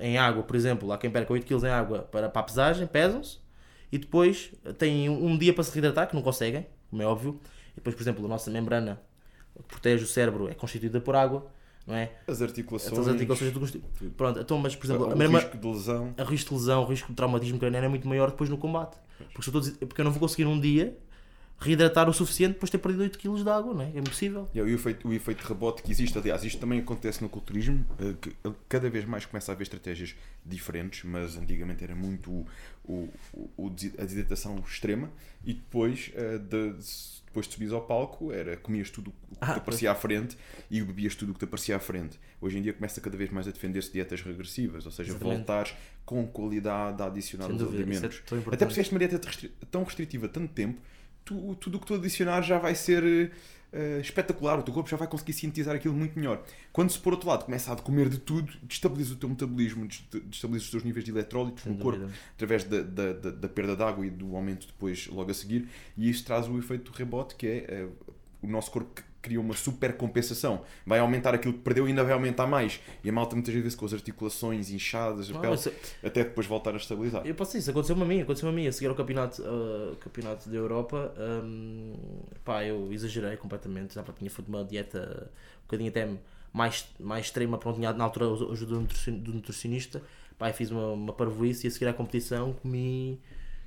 em 0.00 0.18
água, 0.18 0.42
por 0.42 0.56
exemplo, 0.56 0.90
há 0.92 0.98
quem 0.98 1.10
perca 1.10 1.32
8 1.32 1.46
kg 1.46 1.64
em 1.66 1.70
água 1.70 1.98
para, 2.10 2.28
para 2.28 2.40
a 2.40 2.44
pesagem, 2.44 2.86
pesam-se 2.86 3.38
e 3.92 3.98
depois 3.98 4.50
têm 4.78 5.08
um, 5.08 5.26
um 5.26 5.38
dia 5.38 5.54
para 5.54 5.62
se 5.62 5.72
reidratar, 5.72 6.08
que 6.08 6.14
não 6.16 6.22
conseguem, 6.22 6.66
como 6.90 7.00
é 7.00 7.06
óbvio. 7.06 7.38
E 7.72 7.76
depois, 7.76 7.94
por 7.94 8.02
exemplo, 8.02 8.24
a 8.24 8.28
nossa 8.28 8.50
membrana 8.50 9.00
que 9.56 9.62
protege 9.68 10.02
o 10.02 10.06
cérebro 10.06 10.48
é 10.48 10.54
constituída 10.54 11.00
por 11.00 11.14
água, 11.14 11.46
não 11.86 11.94
é? 11.94 12.10
As 12.26 12.40
articulações, 12.42 12.92
Essas 12.92 13.08
articulações 13.08 13.52
do 13.52 13.60
constitu- 13.60 13.84
Pronto, 14.16 14.40
então, 14.40 14.58
mas 14.58 14.74
por 14.76 14.86
exemplo, 14.86 15.08
o 15.08 15.12
a 15.12 15.16
mesma, 15.16 15.38
risco 15.40 15.58
de 15.58 15.66
lesão. 15.68 16.14
a 16.16 16.24
risco 16.24 16.48
de 16.50 16.54
lesão, 16.60 16.82
o 16.82 16.86
risco 16.86 17.08
de 17.08 17.14
traumatismo 17.14 17.58
craniano 17.58 17.86
é 17.86 17.88
muito 17.88 18.08
maior 18.08 18.30
depois 18.30 18.48
no 18.50 18.56
combate. 18.58 18.96
Porque, 19.32 19.48
se 19.50 19.54
eu 19.56 19.60
dizer- 19.60 19.76
porque 19.86 20.00
eu 20.00 20.04
não 20.04 20.12
vou 20.12 20.20
conseguir 20.20 20.44
num 20.44 20.58
dia 20.60 20.96
reidratar 21.58 22.08
o 22.08 22.12
suficiente 22.12 22.54
depois 22.54 22.68
de 22.70 22.76
ter 22.76 22.82
perdido 22.82 23.02
8 23.02 23.18
kg 23.18 23.42
de 23.42 23.48
água, 23.48 23.72
não 23.74 23.82
é? 23.82 23.86
É 23.94 23.98
impossível. 23.98 24.48
E 24.52 24.60
o 24.60 24.68
efeito, 24.68 25.08
o 25.08 25.12
efeito 25.12 25.42
de 25.42 25.48
rebote 25.48 25.82
que 25.82 25.90
existe, 25.90 26.16
aliás, 26.18 26.44
isto 26.44 26.58
também 26.60 26.80
acontece 26.80 27.22
no 27.22 27.28
culturismo, 27.28 27.84
eh, 27.98 28.14
que 28.20 28.36
cada 28.68 28.90
vez 28.90 29.04
mais 29.04 29.24
começa 29.24 29.50
a 29.50 29.54
haver 29.54 29.62
estratégias 29.62 30.14
diferentes, 30.44 31.04
mas 31.04 31.36
antigamente 31.36 31.82
era 31.82 31.94
muito 31.94 32.30
o, 32.30 32.46
o- 32.84 33.08
o- 33.56 33.68
a 33.98 34.04
desidratação 34.04 34.58
extrema 34.58 35.10
e 35.44 35.54
depois, 35.54 36.10
eh, 36.14 36.38
de, 36.38 36.74
depois 37.24 37.46
de 37.46 37.52
subires 37.54 37.72
ao 37.72 37.80
palco, 37.82 38.30
era 38.30 38.56
comias 38.58 38.90
tudo 38.90 39.08
o 39.08 39.12
que 39.36 39.38
Ah, 39.40 39.54
te 39.54 39.58
aparecia 39.58 39.90
à 39.90 39.94
frente 39.94 40.36
e 40.70 40.82
bebias 40.82 41.14
tudo 41.14 41.30
o 41.30 41.32
que 41.32 41.38
te 41.40 41.44
aparecia 41.46 41.76
à 41.76 41.78
frente. 41.80 42.18
Hoje 42.40 42.58
em 42.58 42.62
dia 42.62 42.72
começa 42.74 43.00
cada 43.00 43.16
vez 43.16 43.30
mais 43.30 43.48
a 43.48 43.50
defender-se 43.50 43.90
dietas 43.92 44.20
regressivas, 44.22 44.84
ou 44.86 44.92
seja, 44.92 45.10
Exatamente. 45.12 45.36
voltares 45.38 45.74
com 46.04 46.26
qualidade 46.26 47.02
a 47.02 47.06
adicionar 47.06 47.46
Sem 47.46 47.54
os 47.54 47.58
dúvida, 47.62 47.80
é 47.80 47.84
alimentos. 47.86 48.18
importante. 48.18 48.54
Até 48.54 48.66
porque 48.66 48.80
esta 48.80 48.92
uma 48.94 48.98
dieta 48.98 49.20
restri- 49.26 49.52
tão 49.70 49.82
restritiva 49.82 50.28
tanto 50.28 50.52
tempo, 50.52 50.80
tu, 51.24 51.54
tudo 51.56 51.76
o 51.76 51.80
que 51.80 51.86
tu 51.86 51.94
adicionar 51.94 52.42
já 52.42 52.58
vai 52.58 52.74
ser 52.74 53.32
eh, 53.72 53.98
espetacular, 54.00 54.58
o 54.58 54.62
teu 54.62 54.72
corpo 54.72 54.88
já 54.88 54.96
vai 54.96 55.08
conseguir 55.08 55.32
sintetizar 55.32 55.74
aquilo 55.74 55.94
muito 55.94 56.16
melhor. 56.18 56.44
Quando 56.72 56.90
se 56.90 56.98
por 56.98 57.12
outro 57.12 57.28
lado 57.28 57.44
começa 57.44 57.72
a 57.72 57.76
comer 57.76 58.08
de 58.08 58.18
tudo, 58.18 58.52
destabiliza 58.62 59.14
o 59.14 59.16
teu 59.16 59.28
metabolismo, 59.28 59.86
dest- 59.86 60.04
destabiliza 60.24 60.64
os 60.66 60.70
teus 60.70 60.84
níveis 60.84 61.04
de 61.04 61.10
eletrólitos 61.10 61.64
Sem 61.64 61.72
no 61.72 61.78
corpo, 61.78 62.00
dúvida. 62.00 62.18
através 62.34 62.64
da, 62.64 62.82
da, 62.82 63.12
da, 63.14 63.30
da 63.30 63.48
perda 63.48 63.74
de 63.76 63.82
água 63.82 64.06
e 64.06 64.10
do 64.10 64.36
aumento 64.36 64.66
depois 64.66 65.08
logo 65.08 65.30
a 65.30 65.34
seguir, 65.34 65.68
e 65.96 66.08
isso 66.08 66.24
traz 66.24 66.48
o 66.48 66.56
efeito 66.58 66.92
do 66.92 66.96
rebote, 66.96 67.34
que 67.34 67.46
é 67.46 67.56
eh, 67.68 67.88
o 68.42 68.46
nosso 68.46 68.70
corpo 68.70 69.02
cria 69.24 69.40
uma 69.40 69.54
super 69.54 69.96
compensação. 69.96 70.62
Vai 70.86 70.98
aumentar 70.98 71.34
aquilo 71.34 71.54
que 71.54 71.60
perdeu 71.60 71.86
e 71.86 71.90
ainda 71.90 72.04
vai 72.04 72.12
aumentar 72.12 72.46
mais. 72.46 72.78
E 73.02 73.08
a 73.08 73.12
malta 73.12 73.34
muitas 73.34 73.52
vezes 73.54 73.74
com 73.74 73.86
as 73.86 73.92
articulações 73.94 74.70
inchadas, 74.70 75.30
a 75.30 75.32
Não, 75.32 75.40
pele, 75.40 75.54
isso- 75.54 75.72
até 76.02 76.22
depois 76.24 76.46
voltar 76.46 76.74
a 76.74 76.76
estabilizar. 76.76 77.26
Eu 77.26 77.34
posso 77.34 77.50
dizer, 77.52 77.60
isso 77.60 77.70
aconteceu-me 77.70 78.02
a 78.02 78.04
mim, 78.04 78.20
aconteceu-me 78.20 78.52
a 78.52 78.56
mim, 78.62 78.68
a 78.68 78.72
seguir 78.72 78.88
ao 78.88 78.94
campeonato, 78.94 79.42
uh, 79.42 79.96
campeonato 79.96 80.48
da 80.48 80.56
Europa, 80.56 81.12
um, 81.18 81.92
pá, 82.44 82.64
eu 82.64 82.92
exagerei 82.92 83.36
completamente, 83.36 83.94
já 83.94 84.02
pá, 84.02 84.12
tinha 84.12 84.30
feito 84.30 84.48
uma 84.48 84.62
dieta 84.64 85.30
um 85.60 85.62
bocadinho 85.62 85.88
até 85.90 86.08
mais, 86.52 86.86
mais 87.00 87.26
extrema, 87.26 87.56
pronto, 87.58 87.76
tinha 87.76 87.92
na 87.92 88.04
altura 88.04 88.26
ajuda 88.52 88.74
do 88.74 88.80
nutricion- 88.82 89.18
do 89.18 89.32
nutricionista, 89.32 90.02
pá, 90.38 90.52
fiz 90.52 90.70
uma, 90.70 90.88
uma 90.92 91.12
parvoíce 91.12 91.66
e 91.66 91.68
a 91.68 91.70
seguir 91.70 91.86
à 91.88 91.92
competição 91.92 92.52
comi 92.52 93.18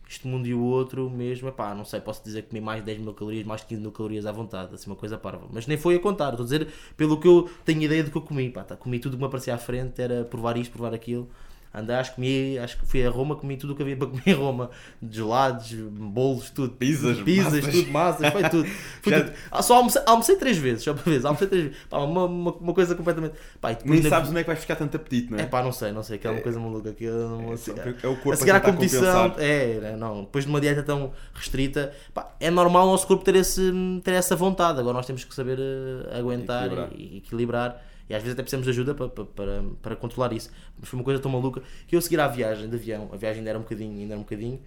este 0.10 0.28
mundo 0.28 0.48
e 0.48 0.54
o 0.54 0.62
outro 0.62 1.10
mesmo, 1.10 1.52
pá, 1.52 1.74
não 1.76 1.86
sei, 1.86 2.00
posso 2.00 2.24
dizer 2.24 2.43
que 2.43 2.50
comi 2.50 2.62
mais 2.62 2.82
de 2.82 2.86
10 2.86 3.00
mil 3.00 3.13
calorias, 3.13 3.46
mais 3.46 3.62
de 3.62 3.67
15 3.67 3.82
mil 3.82 3.91
calorias 3.91 4.26
à 4.26 4.32
vontade, 4.32 4.74
assim, 4.74 4.89
uma 4.89 4.96
coisa 4.96 5.17
parva, 5.17 5.48
mas 5.52 5.67
nem 5.67 5.78
foi 5.78 5.96
a 5.96 6.00
contar, 6.00 6.30
estou 6.30 6.43
a 6.43 6.46
dizer 6.46 6.67
pelo 6.96 7.20
que 7.20 7.28
eu 7.28 7.50
tenho 7.65 7.82
ideia 7.82 8.04
do 8.04 8.12
que 8.12 8.17
eu 8.17 8.22
comi, 8.22 8.50
pá, 8.50 8.63
tá, 8.63 8.76
comi 8.76 9.00
tudo 9.00 9.17
que 9.17 9.22
me 9.22 9.28
aparecia 9.28 9.54
à 9.56 9.58
frente, 9.58 10.02
era 10.02 10.24
provar 10.24 10.58
isto, 10.58 10.72
provar 10.72 10.93
aquilo, 10.93 11.28
Andei, 11.80 11.96
acho 11.96 12.10
que 12.12 12.16
comi, 12.16 12.58
acho 12.60 12.78
que 12.78 12.86
fui 12.86 13.06
a 13.06 13.10
Roma, 13.10 13.36
comi 13.36 13.56
tudo 13.58 13.74
o 13.74 13.76
que 13.76 13.84
havia 13.84 13.96
para 13.96 14.08
comer 14.08 14.24
em 14.26 14.34
Roma. 14.34 14.70
Gelados, 15.10 15.72
bolos, 15.74 16.50
tudo. 16.50 16.74
Pizzas, 16.74 17.20
Pizzas, 17.22 17.54
massas. 17.54 17.74
tudo, 17.74 17.92
massas, 17.92 18.32
foi 18.32 18.50
tudo. 18.50 18.70
Foi 19.02 19.13
Já- 19.13 19.24
tudo. 19.24 19.34
Ah, 19.52 19.62
só 19.62 19.76
almocei, 19.76 20.02
almocei 20.06 20.36
três 20.38 20.58
vezes, 20.58 20.84
só 20.84 20.94
para 20.94 21.04
ver, 21.04 21.26
almocei 21.26 21.48
três 21.48 21.63
vezes. 21.66 21.78
Pá, 21.90 21.98
uma, 22.00 22.26
uma, 22.26 22.52
uma 22.54 22.74
coisa 22.74 22.96
completamente. 22.96 23.36
Pá, 23.62 23.78
Nem 23.86 24.02
na- 24.02 24.10
sabes 24.10 24.30
onde 24.30 24.40
é 24.40 24.44
que 24.44 24.48
vais 24.48 24.60
ficar 24.60 24.76
tanto 24.76 24.96
apetite, 24.98 25.32
não 25.32 25.38
é? 25.38 25.44
É 25.44 25.46
pá, 25.46 25.62
não 25.63 25.72
sei, 25.72 25.92
não 25.92 26.04
sei, 26.04 26.18
que 26.18 26.28
é 26.28 26.32
uma 26.32 26.42
coisa 26.42 26.60
maluca. 26.60 26.92
Que 26.94 27.08
não, 27.10 27.54
É, 27.54 27.58
só- 27.58 27.72
é 27.74 28.08
o 28.08 28.16
corpo 28.16 28.32
a 28.32 28.36
seguir 28.36 28.52
à 28.52 28.60
competição, 28.60 29.36
é, 29.38 29.80
é, 29.94 29.96
não, 29.98 30.22
depois 30.22 30.46
de 30.46 30.50
uma 30.50 30.60
dieta 30.60 30.82
tão 30.84 31.12
restrita, 31.34 31.94
pá, 32.13 32.36
é 32.40 32.50
normal 32.50 32.88
o 32.88 32.92
nosso 32.92 33.06
corpo 33.08 33.24
ter, 33.24 33.36
esse, 33.36 33.72
ter 34.04 34.12
essa 34.12 34.36
vontade. 34.36 34.80
Agora 34.80 34.94
nós 34.96 35.06
temos 35.06 35.24
que 35.24 35.34
saber 35.36 35.58
eh, 35.60 36.18
aguentar 36.18 36.66
Equilibrar. 36.66 36.90
e, 36.96 37.04
e 37.13 37.18
equilibrar. 37.18 37.84
E 38.10 38.15
às 38.15 38.22
vezes 38.24 38.34
até 38.34 38.41
precisamos 38.43 38.65
de 38.65 38.72
ajuda 38.72 38.96
para, 38.96 39.08
para, 39.10 39.63
para, 39.82 39.96
controlar 39.96 40.32
isso. 40.34 40.50
Mas 40.80 40.88
foi 40.89 40.98
uma 41.00 41.04
coisa 41.04 41.22
tão 41.22 41.32
maluca 41.32 41.62
que 41.88 41.96
eu 41.96 42.00
a 42.00 42.02
seguir 42.02 42.20
à 42.20 42.28
viagem 42.28 42.70
de 42.70 42.76
avião, 42.76 43.10
a 43.12 43.17
viagem 43.17 43.39
ainda 43.39 43.50
era 43.52 43.60
um 43.60 43.63
bocadinho, 43.63 44.00
ainda 44.00 44.13
era 44.13 44.20
um 44.20 44.24
bocadinho. 44.24 44.60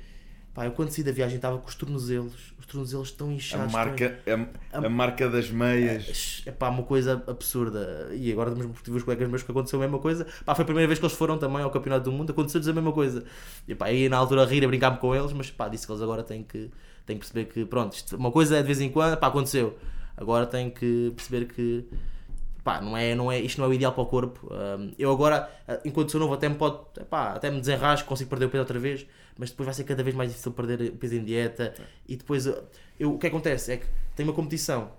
Pá, 0.53 0.67
eu 0.67 0.73
quando 0.73 0.91
saí 0.91 1.05
da 1.05 1.13
viagem 1.13 1.37
estava 1.37 1.59
com 1.59 1.69
os 1.69 1.77
tornozelos, 1.77 2.53
os 2.59 2.67
tornozelos 2.67 3.13
tão 3.13 3.29
A 3.29 3.33
inchados. 3.33 3.73
marca, 3.73 4.19
a, 4.73 4.79
a 4.79 4.91
marca 4.91 5.29
das 5.31 5.49
meias. 5.49 6.43
É 6.45 6.51
pá, 6.51 6.69
uma 6.69 6.83
coisa 6.83 7.23
absurda. 7.27 8.09
E 8.13 8.33
agora 8.33 8.51
mesmo 8.55 8.75
tive 8.83 8.97
os 8.97 9.05
colegas 9.05 9.29
meus 9.29 9.45
que 9.45 9.51
aconteceu 9.53 9.79
a 9.79 9.83
mesma 9.83 10.01
coisa. 10.01 10.27
Pá, 10.45 10.53
foi 10.55 10.63
a 10.63 10.67
primeira 10.67 10.89
vez 10.89 10.99
que 10.99 11.05
eles 11.07 11.17
foram 11.17 11.39
também 11.39 11.63
ao 11.63 11.71
Campeonato 11.71 12.05
do 12.11 12.13
Mundo, 12.13 12.33
aconteceu-lhes 12.33 12.67
a 12.67 12.73
mesma 12.73 12.93
coisa. 12.93 13.25
E 13.69 13.77
pá, 13.77 13.87
aí 13.87 14.09
na 14.09 14.17
altura 14.17 14.43
a 14.43 14.47
rir, 14.47 14.65
a 14.65 14.67
brincar-me 14.67 14.99
com 14.99 15.15
eles, 15.15 15.33
mas 15.33 15.51
pá, 15.53 15.69
disse 15.69 15.87
que 15.87 15.93
eles 15.93 16.03
agora 16.03 16.25
têm 16.25 16.43
que, 16.43 16.69
têm 17.07 17.17
que 17.17 17.21
perceber 17.21 17.45
que, 17.45 17.65
pronto, 17.65 17.93
isto- 17.95 18.17
uma 18.17 18.33
coisa 18.33 18.57
é 18.57 18.61
de 18.61 18.67
vez 18.67 18.81
em 18.81 18.91
quando, 18.91 19.17
pá, 19.19 19.29
aconteceu. 19.29 19.79
Agora 20.17 20.47
têm 20.47 20.69
que 20.69 21.13
perceber 21.15 21.47
que 21.47 21.85
pá, 22.63 22.81
não 22.81 22.97
é, 22.97 23.15
não 23.15 23.31
é, 23.31 23.39
isto 23.41 23.59
não 23.59 23.67
é 23.67 23.69
o 23.71 23.75
ideal 23.75 23.93
para 23.93 24.03
o 24.03 24.07
corpo. 24.07 24.49
Eu 24.99 25.11
agora, 25.11 25.51
ah, 25.67 25.81
enquanto 25.85 26.11
sou 26.11 26.21
novo, 26.21 26.35
até 26.35 26.49
me 26.49 26.55
pode, 26.55 26.79
pá, 27.09 27.33
até 27.33 27.51
me 27.51 27.61
desenrasco, 27.61 28.09
consigo 28.09 28.31
perder 28.31 28.47
o 28.47 28.51
peso 28.51 28.63
outra 28.63 28.79
vez, 28.79 29.07
mas 29.39 29.51
depois 29.51 29.67
vai 29.67 29.75
ser 29.75 29.85
cada 29.85 30.03
vez 30.03 30.15
mais 30.15 30.31
difícil 30.31 30.53
perder 30.53 30.93
peso 30.93 31.15
em 31.15 31.25
dieta. 31.25 31.75
E 32.09 32.17
depois, 32.17 32.47
ah, 32.47 32.63
eu, 32.99 33.15
o 33.15 33.19
que 33.19 33.27
acontece 33.27 33.73
é 33.73 33.77
que 33.79 33.87
tenho 34.15 34.29
uma 34.29 34.35
competição, 34.35 34.93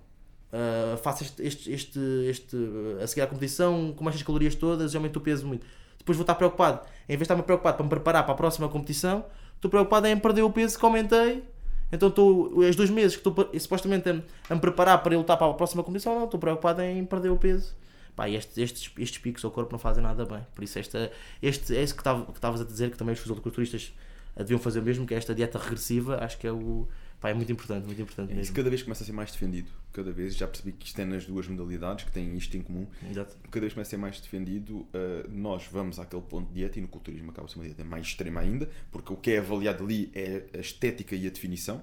uh, 0.52 0.98
faço 0.98 1.24
este, 1.24 1.46
este, 1.46 1.72
este, 1.72 2.00
este, 2.30 2.58
a 3.02 3.08
seguir 3.08 3.22
à 3.22 3.28
competição, 3.28 3.94
com 3.96 4.08
estas 4.08 4.24
calorias 4.24 4.56
todas 4.56 4.94
e 4.94 4.98
aumento 4.98 5.18
o 5.18 5.22
peso 5.22 5.48
muito. 5.48 5.66
Depois 5.98 6.18
vou 6.18 6.24
estar 6.24 6.36
preocupado, 6.36 6.82
em 7.08 7.10
vez 7.10 7.20
de 7.20 7.24
estar-me 7.24 7.44
preocupado 7.44 7.78
para 7.78 7.84
me 7.84 7.90
preparar 7.90 8.24
para 8.24 8.34
a 8.34 8.38
próxima 8.38 8.68
competição, 8.68 9.24
estou 9.56 9.70
preocupado 9.70 10.08
em 10.08 10.18
perder 10.18 10.42
o 10.42 10.50
peso 10.50 10.80
que 10.80 10.84
aumentei 10.84 11.44
então 11.92 12.10
estou, 12.10 12.58
os 12.58 12.76
dois 12.76 12.90
meses 12.90 13.18
que 13.18 13.28
estou 13.28 13.50
supostamente 13.60 14.10
a, 14.10 14.22
a, 14.50 14.56
me 14.56 14.62
preparar 14.62 15.02
para 15.04 15.18
lutar 15.18 15.38
para 15.38 15.52
a 15.52 15.54
próxima 15.54 15.84
competição, 15.84 16.16
não, 16.16 16.26
estou 16.26 16.40
preocupado 16.40 16.82
em 16.82 17.04
perder 17.06 17.30
o 17.30 17.38
peso. 17.38 17.76
Pá, 18.16 18.30
estes, 18.30 18.58
estes, 18.58 18.92
estes 18.98 19.18
picos 19.20 19.44
ao 19.44 19.52
corpo 19.52 19.72
não 19.72 19.80
fazem 19.80 20.04
nada 20.04 20.26
bem. 20.26 20.46
Por 20.54 20.64
isso, 20.64 20.78
esta, 20.80 21.12
este, 21.42 21.76
é 21.76 21.84
isso 21.84 21.96
que 21.96 22.02
estavas 22.02 22.62
a 22.62 22.64
dizer, 22.64 22.92
que 22.92 22.98
também 22.98 23.14
os 23.14 23.20
fisiculturistas 23.20 23.94
deviam 24.38 24.60
fazer 24.60 24.80
o 24.80 24.84
mesmo, 24.84 25.06
que 25.06 25.14
é 25.14 25.18
esta 25.18 25.34
dieta 25.36 25.58
regressiva, 25.58 26.24
acho 26.24 26.38
que 26.38 26.48
é 26.48 26.52
o. 26.52 26.88
Pá, 27.22 27.30
é 27.30 27.36
muito 27.36 27.52
importante, 27.52 27.86
muito 27.86 28.02
importante 28.02 28.32
é, 28.34 28.36
mesmo. 28.36 28.56
cada 28.56 28.68
vez 28.68 28.82
começa 28.82 29.04
a 29.04 29.06
ser 29.06 29.12
mais 29.12 29.32
defendido, 29.32 29.70
cada 29.94 30.12
vez, 30.12 30.36
já 30.36 30.48
percebi 30.48 30.72
que 30.72 30.88
isto 30.88 31.00
é 31.00 31.06
nas 31.06 31.24
duas 31.24 31.48
modalidades, 31.48 32.04
que 32.04 32.12
têm 32.12 32.36
isto 32.36 32.58
em 32.58 32.64
comum, 32.64 32.88
Exato. 33.08 33.38
cada 33.44 33.60
vez 33.60 33.74
começa 33.74 33.90
a 33.90 33.92
ser 33.92 33.98
mais 33.98 34.20
defendido, 34.20 34.78
uh, 34.78 34.88
nós 35.30 35.68
vamos 35.72 36.00
àquele 36.00 36.24
ponto 36.24 36.48
de 36.48 36.56
dieta 36.56 36.80
e 36.80 36.82
no 36.82 36.88
culturismo 36.88 37.30
acaba 37.30 37.48
ser 37.48 37.58
uma 37.58 37.66
dieta 37.66 37.84
mais 37.84 38.08
extrema 38.08 38.42
ainda, 38.42 38.68
porque 38.92 39.14
o 39.14 39.16
que 39.16 39.32
é 39.34 39.38
avaliado 39.38 39.84
ali 39.84 40.12
é 40.16 40.46
a 40.52 40.58
estética 40.58 41.16
e 41.16 41.28
a 41.28 41.30
definição, 41.30 41.80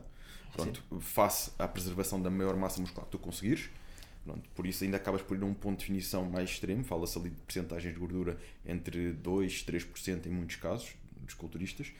pronto, 0.52 0.82
face 0.98 1.52
à 1.56 1.68
preservação 1.68 2.20
da 2.20 2.30
maior 2.30 2.56
massa 2.56 2.80
muscular 2.80 3.06
que 3.06 3.12
tu 3.12 3.18
conseguires. 3.18 3.70
Pronto, 4.24 4.46
por 4.56 4.66
isso 4.66 4.84
ainda 4.84 4.96
acabas 4.96 5.22
por 5.22 5.36
ir 5.38 5.42
a 5.42 5.46
um 5.46 5.54
ponto 5.54 5.78
de 5.78 5.86
definição 5.86 6.28
mais 6.28 6.50
extremo, 6.50 6.84
fala-se 6.84 7.16
ali 7.16 7.30
de 7.30 7.40
percentagens 7.42 7.94
de 7.94 8.00
gordura 8.00 8.36
entre 8.66 9.12
2 9.12 9.64
3% 9.64 10.26
em 10.26 10.30
muitos 10.30 10.56
casos, 10.56 10.94
dos 11.22 11.34
culturistas, 11.34 11.92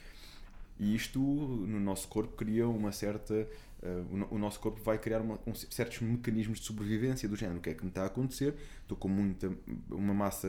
e 0.79 0.95
isto 0.95 1.19
no 1.19 1.79
nosso 1.79 2.07
corpo 2.07 2.35
cria 2.35 2.67
uma 2.67 2.91
certa 2.91 3.47
Uh, 3.81 4.25
o, 4.31 4.35
o, 4.35 4.37
nosso 4.37 4.59
corpo 4.59 4.81
vai 4.83 4.97
criar 4.97 5.21
uma, 5.21 5.39
um, 5.47 5.53
certos 5.53 6.01
mecanismos 6.01 6.59
de 6.59 6.65
sobrevivência 6.65 7.29
do 7.29 7.35
género. 7.35 7.59
O 7.59 7.61
que 7.61 7.69
é 7.69 7.73
que 7.73 7.83
me 7.83 7.89
está 7.89 8.03
a 8.03 8.07
acontecer? 8.07 8.55
Estou 8.81 8.97
com 8.97 9.07
muita, 9.07 9.51
uma 9.89 10.13
massa 10.13 10.47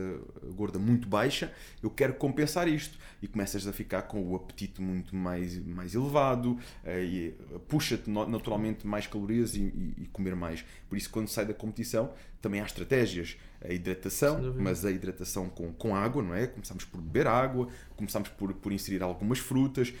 gorda 0.53 0.77
muito 0.77 1.07
baixa, 1.07 1.53
eu 1.81 1.89
quero 1.89 2.13
compensar 2.15 2.67
isto. 2.67 2.97
E 3.21 3.27
começas 3.27 3.65
a 3.67 3.71
ficar 3.71 4.03
com 4.03 4.21
o 4.21 4.35
apetite 4.35 4.81
muito 4.81 5.15
mais, 5.15 5.57
mais 5.65 5.95
elevado, 5.95 6.51
uh, 6.51 6.89
e 7.01 7.33
puxa-te 7.69 8.09
naturalmente 8.09 8.85
mais 8.85 9.07
calorias 9.07 9.55
e, 9.55 9.61
e, 9.61 9.93
e, 9.99 10.07
comer 10.11 10.35
mais. 10.35 10.65
Por 10.89 10.97
isso, 10.97 11.09
quando 11.09 11.29
sai 11.29 11.45
da 11.45 11.53
competição, 11.53 12.11
também 12.41 12.59
há 12.59 12.65
estratégias. 12.65 13.37
A 13.63 13.71
hidratação, 13.71 14.55
mas 14.57 14.83
a 14.83 14.91
hidratação 14.91 15.47
com, 15.47 15.71
com 15.71 15.95
água, 15.95 16.23
não 16.23 16.33
é? 16.33 16.47
Começamos 16.47 16.83
por 16.83 16.99
beber 16.99 17.27
água, 17.27 17.67
começamos 17.95 18.29
por, 18.29 18.51
por 18.55 18.71
inserir 18.71 19.03
algumas 19.03 19.37
frutas, 19.37 19.93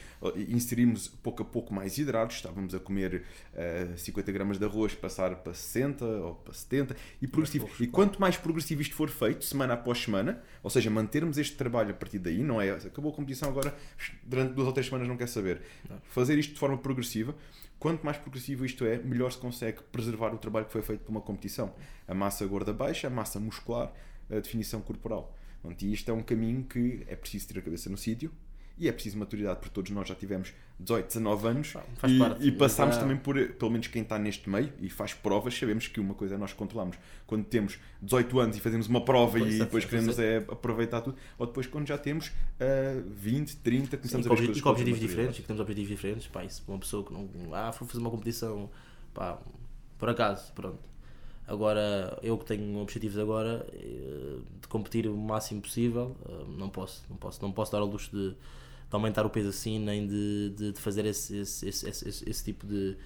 inserimos 0.49 1.07
pouco 1.07 1.43
a 1.43 1.45
pouco 1.45 1.71
mais 1.71 1.95
hidratos, 1.99 2.37
estávamos 2.37 2.73
a 2.73 2.79
comer 2.79 3.20
uh, 3.21 3.97
50 3.97 4.31
gramas 4.31 4.57
de 4.57 4.65
arroz 4.65 4.93
passar 4.93 5.35
para 5.37 5.53
60 5.53 6.05
ou 6.05 6.35
para 6.35 6.53
70 6.53 6.95
e 7.21 7.27
progressivo. 7.27 7.69
E 7.79 7.87
quanto 7.87 8.19
mais 8.19 8.37
progressivo 8.37 8.81
isto 8.81 8.95
for 8.95 9.09
feito, 9.09 9.45
semana 9.45 9.73
após 9.73 9.99
semana, 9.99 10.41
ou 10.63 10.69
seja, 10.69 10.89
mantermos 10.89 11.37
este 11.37 11.55
trabalho 11.55 11.91
a 11.91 11.93
partir 11.93 12.19
daí, 12.19 12.43
não 12.43 12.61
é 12.61 12.71
acabou 12.71 13.11
a 13.11 13.15
competição 13.15 13.49
agora, 13.49 13.75
durante 14.23 14.53
duas 14.53 14.67
ou 14.67 14.73
três 14.73 14.87
semanas 14.87 15.07
não 15.07 15.17
quer 15.17 15.27
saber. 15.27 15.61
Fazer 16.03 16.37
isto 16.37 16.53
de 16.53 16.59
forma 16.59 16.77
progressiva, 16.77 17.35
quanto 17.79 18.03
mais 18.03 18.17
progressivo 18.17 18.65
isto 18.65 18.85
é, 18.85 18.97
melhor 18.97 19.31
se 19.31 19.37
consegue 19.37 19.81
preservar 19.91 20.33
o 20.33 20.37
trabalho 20.37 20.65
que 20.65 20.71
foi 20.71 20.81
feito 20.81 21.01
para 21.01 21.11
uma 21.11 21.21
competição. 21.21 21.73
A 22.07 22.13
massa 22.13 22.45
gorda 22.45 22.73
baixa, 22.73 23.07
a 23.07 23.09
massa 23.09 23.39
muscular, 23.39 23.91
a 24.29 24.35
definição 24.35 24.81
corporal. 24.81 25.35
E 25.79 25.93
isto 25.93 26.09
é 26.09 26.13
um 26.13 26.23
caminho 26.23 26.63
que 26.63 27.03
é 27.07 27.15
preciso 27.15 27.47
ter 27.47 27.59
a 27.59 27.61
cabeça 27.61 27.89
no 27.89 27.97
sítio, 27.97 28.31
e 28.77 28.87
é 28.87 28.91
preciso 28.91 29.17
maturidade, 29.17 29.59
porque 29.59 29.73
todos 29.73 29.91
nós 29.91 30.07
já 30.07 30.15
tivemos 30.15 30.53
18, 30.81 31.07
19 31.07 31.47
anos 31.47 31.73
faz 31.95 32.13
e, 32.13 32.19
parte, 32.19 32.47
e 32.47 32.51
passámos 32.51 32.97
também 32.97 33.15
por, 33.15 33.35
pelo 33.53 33.71
menos 33.71 33.87
quem 33.87 34.01
está 34.01 34.17
neste 34.17 34.49
meio 34.49 34.71
e 34.79 34.89
faz 34.89 35.13
provas, 35.13 35.57
sabemos 35.57 35.87
que 35.87 35.99
uma 35.99 36.13
coisa 36.13 36.35
é 36.35 36.37
nós 36.37 36.53
controlamos. 36.53 36.97
Quando 37.27 37.45
temos 37.45 37.79
18 38.01 38.39
anos 38.39 38.57
e 38.57 38.59
fazemos 38.59 38.87
uma 38.87 39.03
prova 39.03 39.37
pois 39.37 39.53
e 39.53 39.55
é, 39.57 39.59
depois 39.59 39.85
queremos 39.85 40.17
é 40.19 40.37
aproveitar 40.37 41.01
tudo, 41.01 41.15
ou 41.37 41.45
depois 41.45 41.67
quando 41.67 41.87
já 41.87 41.97
temos 41.97 42.27
uh, 42.27 43.03
20, 43.07 43.57
30, 43.57 43.97
começamos 43.97 44.25
Sim, 44.25 44.31
a 44.31 44.35
ver 44.35 44.57
E 44.57 44.61
com 44.61 44.69
objetivos 44.69 44.99
diferentes, 44.99 45.37
e 45.37 45.41
que 45.41 45.47
temos 45.47 45.61
objetivos 45.61 45.89
diferentes, 45.89 46.27
pá, 46.27 46.43
isso 46.43 46.63
uma 46.67 46.79
pessoa 46.79 47.05
que 47.05 47.13
não. 47.13 47.29
Ah, 47.53 47.71
vou 47.71 47.87
fazer 47.87 47.99
uma 47.99 48.09
competição, 48.09 48.69
pá, 49.13 49.39
por 49.99 50.09
acaso, 50.09 50.51
pronto. 50.53 50.91
Agora, 51.47 52.17
eu 52.23 52.37
que 52.37 52.45
tenho 52.45 52.77
objetivos 52.77 53.17
agora 53.17 53.67
eh, 53.73 54.37
de 54.61 54.67
competir 54.67 55.07
o 55.07 55.17
máximo 55.17 55.59
possível, 55.59 56.15
eh, 56.25 56.45
não 56.57 56.69
posso, 56.69 57.03
não 57.09 57.17
posso, 57.17 57.41
não 57.41 57.51
posso 57.51 57.71
dar 57.71 57.79
ao 57.79 57.87
luxo 57.87 58.09
de 58.11 58.35
de 58.91 58.95
aumentar 58.95 59.25
o 59.25 59.29
peso 59.29 59.49
assim, 59.49 59.79
nem 59.79 60.05
de, 60.05 60.49
de, 60.49 60.71
de 60.73 60.79
fazer 60.79 61.05
esse, 61.05 61.37
esse, 61.37 61.67
esse, 61.67 61.87
esse, 61.87 62.29
esse 62.29 62.43
tipo 62.43 62.67
de, 62.67 62.97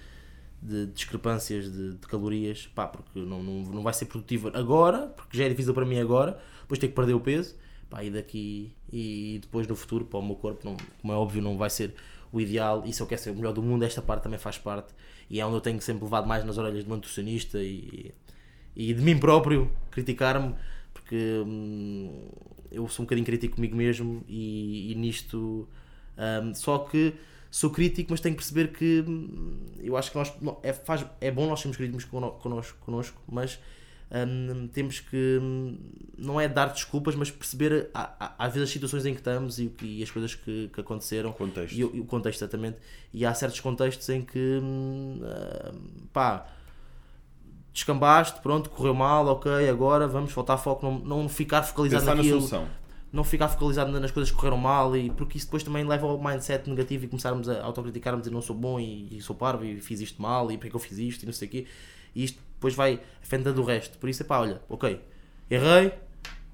de 0.60 0.86
discrepâncias 0.86 1.72
de, 1.72 1.92
de, 1.92 2.06
calorias, 2.08 2.66
pá, 2.74 2.88
porque 2.88 3.20
não, 3.20 3.40
não, 3.40 3.62
não 3.62 3.82
vai 3.82 3.94
ser 3.94 4.06
produtivo 4.06 4.50
agora, 4.52 5.06
porque 5.06 5.38
já 5.38 5.44
é 5.44 5.48
difícil 5.48 5.72
para 5.72 5.86
mim 5.86 6.00
agora, 6.00 6.40
depois 6.62 6.80
ter 6.80 6.88
que 6.88 6.94
perder 6.94 7.14
o 7.14 7.20
peso, 7.20 7.54
pá, 7.88 8.02
e 8.02 8.10
daqui 8.10 8.74
e 8.92 9.38
depois 9.40 9.68
no 9.68 9.76
futuro, 9.76 10.04
para 10.04 10.18
o 10.18 10.26
meu 10.26 10.34
corpo, 10.34 10.68
não, 10.68 10.76
como 11.00 11.12
é 11.12 11.16
óbvio, 11.16 11.40
não 11.40 11.56
vai 11.56 11.70
ser 11.70 11.94
o 12.32 12.40
ideal, 12.40 12.82
e 12.84 12.92
se 12.92 13.00
eu 13.00 13.06
quero 13.06 13.22
ser 13.22 13.30
o 13.30 13.36
melhor 13.36 13.52
do 13.52 13.62
mundo, 13.62 13.84
esta 13.84 14.02
parte 14.02 14.24
também 14.24 14.40
faz 14.40 14.58
parte, 14.58 14.92
e 15.30 15.38
é 15.40 15.46
onde 15.46 15.54
eu 15.54 15.60
tenho 15.60 15.80
sempre 15.80 16.02
levado 16.02 16.26
mais 16.26 16.44
nas 16.44 16.58
orelhas 16.58 16.82
do 16.82 16.90
nutricionista 16.90 17.62
e, 17.62 18.12
e 18.74 18.92
de 18.92 19.00
mim 19.00 19.16
próprio, 19.16 19.70
criticar-me, 19.92 20.52
porque 20.96 21.42
hum, 21.46 22.28
eu 22.70 22.88
sou 22.88 23.02
um 23.02 23.06
bocadinho 23.06 23.26
crítico 23.26 23.56
comigo 23.56 23.76
mesmo 23.76 24.24
e, 24.26 24.92
e 24.92 24.94
nisto. 24.94 25.68
Um, 26.16 26.54
só 26.54 26.78
que 26.78 27.12
sou 27.50 27.68
crítico, 27.68 28.10
mas 28.10 28.20
tenho 28.20 28.34
que 28.34 28.42
perceber 28.42 28.72
que 28.72 29.04
hum, 29.06 29.66
eu 29.78 29.94
acho 29.94 30.10
que 30.10 30.16
nós 30.16 30.32
é, 30.62 30.72
faz, 30.72 31.04
é 31.20 31.30
bom 31.30 31.46
nós 31.46 31.60
sermos 31.60 31.76
críticos 31.76 32.04
connosco, 32.04 32.78
connosco 32.80 33.20
mas 33.30 33.58
um, 34.10 34.68
temos 34.68 35.00
que 35.00 35.38
hum, 35.42 35.78
não 36.16 36.40
é 36.40 36.48
dar 36.48 36.66
desculpas, 36.68 37.14
mas 37.14 37.30
perceber 37.30 37.90
às 37.92 38.54
vezes 38.54 38.68
as 38.68 38.72
situações 38.72 39.04
em 39.04 39.12
que 39.12 39.20
estamos 39.20 39.58
e, 39.58 39.70
e 39.82 40.02
as 40.02 40.10
coisas 40.10 40.34
que, 40.34 40.70
que 40.72 40.80
aconteceram 40.80 41.30
contexto. 41.32 41.74
E, 41.74 41.80
e, 41.80 41.84
o 41.84 42.06
contexto 42.06 42.40
exatamente. 42.40 42.78
E 43.12 43.26
há 43.26 43.34
certos 43.34 43.60
contextos 43.60 44.08
em 44.08 44.22
que 44.22 44.60
hum, 44.62 45.20
pá 46.10 46.55
descambaste, 47.76 48.40
pronto, 48.40 48.70
correu 48.70 48.94
mal, 48.94 49.26
ok, 49.26 49.68
agora 49.68 50.08
vamos 50.08 50.32
faltar 50.32 50.58
foco, 50.58 50.84
não, 50.86 50.98
não 50.98 51.28
ficar 51.28 51.62
focalizado 51.62 52.04
Pensar 52.04 52.16
naquilo. 52.16 52.40
Na 52.40 52.48
solução. 52.48 52.68
Não 53.12 53.22
ficar 53.22 53.48
focalizado 53.48 54.00
nas 54.00 54.10
coisas 54.10 54.30
que 54.30 54.36
correram 54.36 54.56
mal, 54.56 54.96
e, 54.96 55.10
porque 55.10 55.36
isso 55.36 55.46
depois 55.46 55.62
também 55.62 55.84
leva 55.84 56.06
ao 56.06 56.18
mindset 56.18 56.68
negativo 56.70 57.04
e 57.04 57.08
começarmos 57.08 57.48
a 57.50 57.62
autocriticarmos 57.62 58.26
e 58.26 58.30
não 58.30 58.40
sou 58.40 58.56
bom 58.56 58.80
e, 58.80 59.16
e, 59.16 59.20
sou 59.20 59.36
parvo 59.36 59.64
e 59.64 59.78
fiz 59.78 60.00
isto 60.00 60.20
mal 60.20 60.50
e 60.50 60.56
porque 60.56 60.68
é 60.68 60.70
que 60.70 60.76
eu 60.76 60.80
fiz 60.80 60.98
isto 60.98 61.22
e 61.22 61.26
não 61.26 61.34
sei 61.34 61.48
o 61.48 61.50
quê. 61.50 61.66
E 62.14 62.24
isto 62.24 62.40
depois 62.54 62.74
vai 62.74 62.98
afetando 63.22 63.60
o 63.60 63.64
resto. 63.64 63.98
Por 63.98 64.08
isso 64.08 64.22
é 64.22 64.26
pá, 64.26 64.40
olha, 64.40 64.62
ok, 64.70 64.98
errei, 65.50 65.92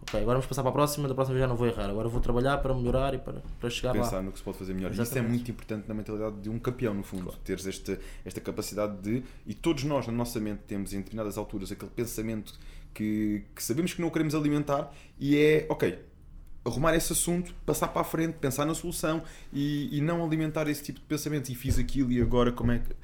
ok, 0.02 0.20
agora 0.20 0.38
vamos 0.38 0.46
passar 0.46 0.62
para 0.62 0.70
a 0.70 0.74
próxima, 0.74 1.08
da 1.08 1.14
próxima 1.14 1.38
já 1.38 1.46
não 1.46 1.56
vou 1.56 1.66
errar, 1.66 1.88
agora 1.88 2.08
vou 2.08 2.20
trabalhar 2.20 2.58
para 2.58 2.74
melhorar 2.74 3.14
e 3.14 3.18
para, 3.18 3.42
para 3.60 3.70
chegar 3.70 3.92
Pensar 3.92 4.16
lá. 4.16 4.22
no 4.22 4.32
que 4.32 4.38
se 4.38 4.44
pode 4.44 4.58
fazer 4.58 4.74
melhor. 4.74 4.90
Exatamente. 4.90 5.10
Isso 5.10 5.18
é 5.18 5.22
muito 5.22 5.50
importante 5.50 5.88
na 5.88 5.94
mentalidade 5.94 6.36
de 6.40 6.50
um 6.50 6.58
campeão, 6.58 6.94
no 6.94 7.02
fundo, 7.02 7.24
claro. 7.24 7.38
teres 7.44 7.66
este, 7.66 7.98
esta 8.24 8.40
capacidade 8.40 8.96
de. 9.00 9.22
E 9.46 9.54
todos 9.54 9.84
nós, 9.84 10.06
na 10.06 10.12
nossa 10.12 10.40
mente, 10.40 10.60
temos 10.66 10.92
em 10.92 10.98
determinadas 10.98 11.38
alturas 11.38 11.70
aquele 11.72 11.90
pensamento 11.90 12.58
que, 12.92 13.44
que 13.54 13.62
sabemos 13.62 13.94
que 13.94 14.00
não 14.00 14.10
queremos 14.10 14.34
alimentar 14.34 14.92
e 15.18 15.36
é, 15.36 15.66
ok, 15.68 15.98
arrumar 16.64 16.94
esse 16.94 17.12
assunto, 17.12 17.54
passar 17.66 17.88
para 17.88 18.02
a 18.02 18.04
frente, 18.04 18.34
pensar 18.34 18.64
na 18.66 18.74
solução 18.74 19.22
e, 19.52 19.96
e 19.96 20.00
não 20.00 20.24
alimentar 20.24 20.68
esse 20.68 20.82
tipo 20.82 21.00
de 21.00 21.06
pensamentos. 21.06 21.50
E 21.50 21.54
fiz 21.54 21.78
aquilo 21.78 22.12
e 22.12 22.20
agora 22.20 22.52
como 22.52 22.72
é 22.72 22.78
que. 22.78 22.94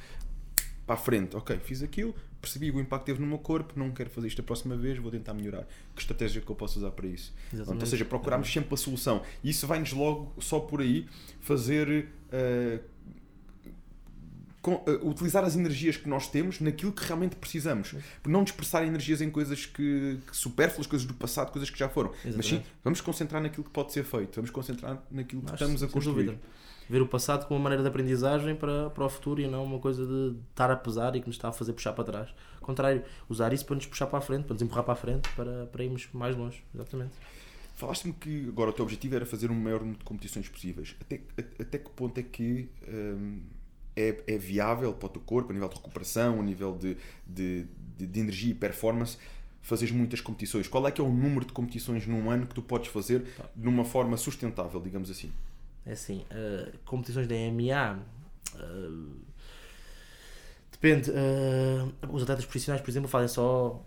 Para 0.86 0.94
a 0.94 0.98
frente, 0.98 1.36
ok, 1.36 1.58
fiz 1.58 1.82
aquilo, 1.82 2.14
percebi 2.40 2.70
o 2.70 2.80
impacto 2.80 3.04
que 3.04 3.12
teve 3.12 3.20
no 3.20 3.26
meu 3.26 3.38
corpo, 3.38 3.74
não 3.76 3.90
quero 3.90 4.10
fazer 4.10 4.28
isto 4.28 4.40
a 4.40 4.44
próxima 4.44 4.76
vez, 4.76 4.98
vou 4.98 5.10
tentar 5.10 5.34
melhorar. 5.34 5.66
Que 5.94 6.00
estratégia 6.00 6.40
que 6.40 6.50
eu 6.50 6.56
posso 6.56 6.78
usar 6.78 6.90
para 6.90 7.06
isso? 7.06 7.34
Pronto, 7.50 7.80
ou 7.80 7.86
seja, 7.86 8.04
procurarmos 8.04 8.52
sempre 8.52 8.74
a 8.74 8.76
solução. 8.76 9.22
E 9.42 9.50
isso 9.50 9.66
vai-nos 9.66 9.92
logo, 9.92 10.32
só 10.40 10.60
por 10.60 10.80
aí, 10.80 11.06
fazer. 11.40 12.08
Uh, 12.32 12.98
com, 14.60 14.74
uh, 14.74 15.08
utilizar 15.08 15.44
as 15.44 15.56
energias 15.56 15.96
que 15.96 16.08
nós 16.08 16.28
temos 16.28 16.60
naquilo 16.60 16.92
que 16.92 17.04
realmente 17.04 17.36
precisamos. 17.36 17.94
Não 18.26 18.44
dispersar 18.44 18.84
energias 18.84 19.20
em 19.20 19.30
coisas 19.30 19.64
que, 19.64 20.18
que 20.26 20.36
supérfluas, 20.36 20.86
coisas 20.86 21.06
do 21.06 21.14
passado, 21.14 21.50
coisas 21.50 21.70
que 21.70 21.78
já 21.78 21.88
foram. 21.88 22.10
Exatamente. 22.10 22.36
Mas 22.36 22.46
sim, 22.46 22.62
vamos 22.84 23.00
concentrar 23.00 23.42
naquilo 23.42 23.64
que 23.64 23.70
pode 23.70 23.92
ser 23.92 24.04
feito, 24.04 24.36
vamos 24.36 24.50
concentrar 24.50 25.02
naquilo 25.10 25.42
que 25.42 25.52
estamos 25.52 25.82
a 25.82 25.88
construir. 25.88 26.26
Dúvida 26.26 26.40
ver 26.88 27.02
o 27.02 27.06
passado 27.06 27.46
como 27.46 27.58
uma 27.58 27.64
maneira 27.64 27.82
de 27.82 27.88
aprendizagem 27.88 28.54
para, 28.54 28.90
para 28.90 29.04
o 29.04 29.08
futuro 29.08 29.40
e 29.40 29.46
não 29.46 29.64
uma 29.64 29.78
coisa 29.78 30.06
de 30.06 30.36
estar 30.50 30.70
a 30.70 30.76
pesar 30.76 31.14
e 31.14 31.20
que 31.20 31.26
nos 31.26 31.36
está 31.36 31.48
a 31.48 31.52
fazer 31.52 31.72
puxar 31.72 31.92
para 31.92 32.04
trás. 32.04 32.34
Ao 32.60 32.66
contrário, 32.66 33.02
usar 33.28 33.52
isso 33.52 33.66
para 33.66 33.76
nos 33.76 33.86
puxar 33.86 34.06
para 34.06 34.18
a 34.18 34.22
frente, 34.22 34.44
para 34.44 34.54
nos 34.54 34.62
empurrar 34.62 34.84
para 34.84 34.94
a 34.94 34.96
frente, 34.96 35.28
para, 35.34 35.66
para 35.66 35.84
irmos 35.84 36.08
mais 36.12 36.34
longe. 36.36 36.62
Exatamente. 36.74 37.12
Falaste-me 37.74 38.12
que 38.12 38.48
agora 38.48 38.70
o 38.70 38.72
teu 38.72 38.84
objetivo 38.84 39.14
era 39.14 39.24
fazer 39.24 39.50
um 39.50 39.54
maior 39.54 39.80
número 39.80 39.98
de 39.98 40.04
competições 40.04 40.48
possíveis. 40.48 40.96
Até, 41.00 41.20
até 41.60 41.78
que 41.78 41.90
ponto 41.90 42.18
é 42.18 42.22
que 42.24 42.68
hum, 42.88 43.40
é, 43.94 44.20
é 44.26 44.38
viável 44.38 44.92
para 44.92 45.06
o 45.06 45.08
teu 45.10 45.22
corpo, 45.22 45.50
a 45.50 45.52
nível 45.52 45.68
de 45.68 45.76
recuperação, 45.76 46.40
a 46.40 46.42
nível 46.42 46.76
de, 46.76 46.96
de, 47.26 47.66
de, 47.96 48.06
de 48.06 48.20
energia 48.20 48.50
e 48.50 48.54
performance, 48.54 49.16
fazeres 49.62 49.94
muitas 49.94 50.20
competições? 50.20 50.66
Qual 50.66 50.86
é 50.88 50.90
que 50.90 51.00
é 51.00 51.04
o 51.04 51.08
número 51.08 51.44
de 51.44 51.52
competições 51.52 52.06
num 52.06 52.30
ano 52.30 52.46
que 52.46 52.54
tu 52.54 52.62
podes 52.62 52.90
fazer 52.90 53.24
de 53.54 53.68
uma 53.68 53.84
forma 53.84 54.16
sustentável, 54.16 54.80
digamos 54.80 55.10
assim? 55.10 55.30
É 55.88 55.92
assim, 55.92 56.22
uh, 56.30 56.78
competições 56.84 57.26
da 57.26 57.34
MMA. 57.34 57.98
Uh, 58.54 59.16
depende. 60.70 61.10
Uh, 61.10 62.14
os 62.14 62.22
atletas 62.22 62.44
profissionais, 62.44 62.82
por 62.82 62.90
exemplo, 62.90 63.08
fazem 63.08 63.28
só 63.28 63.82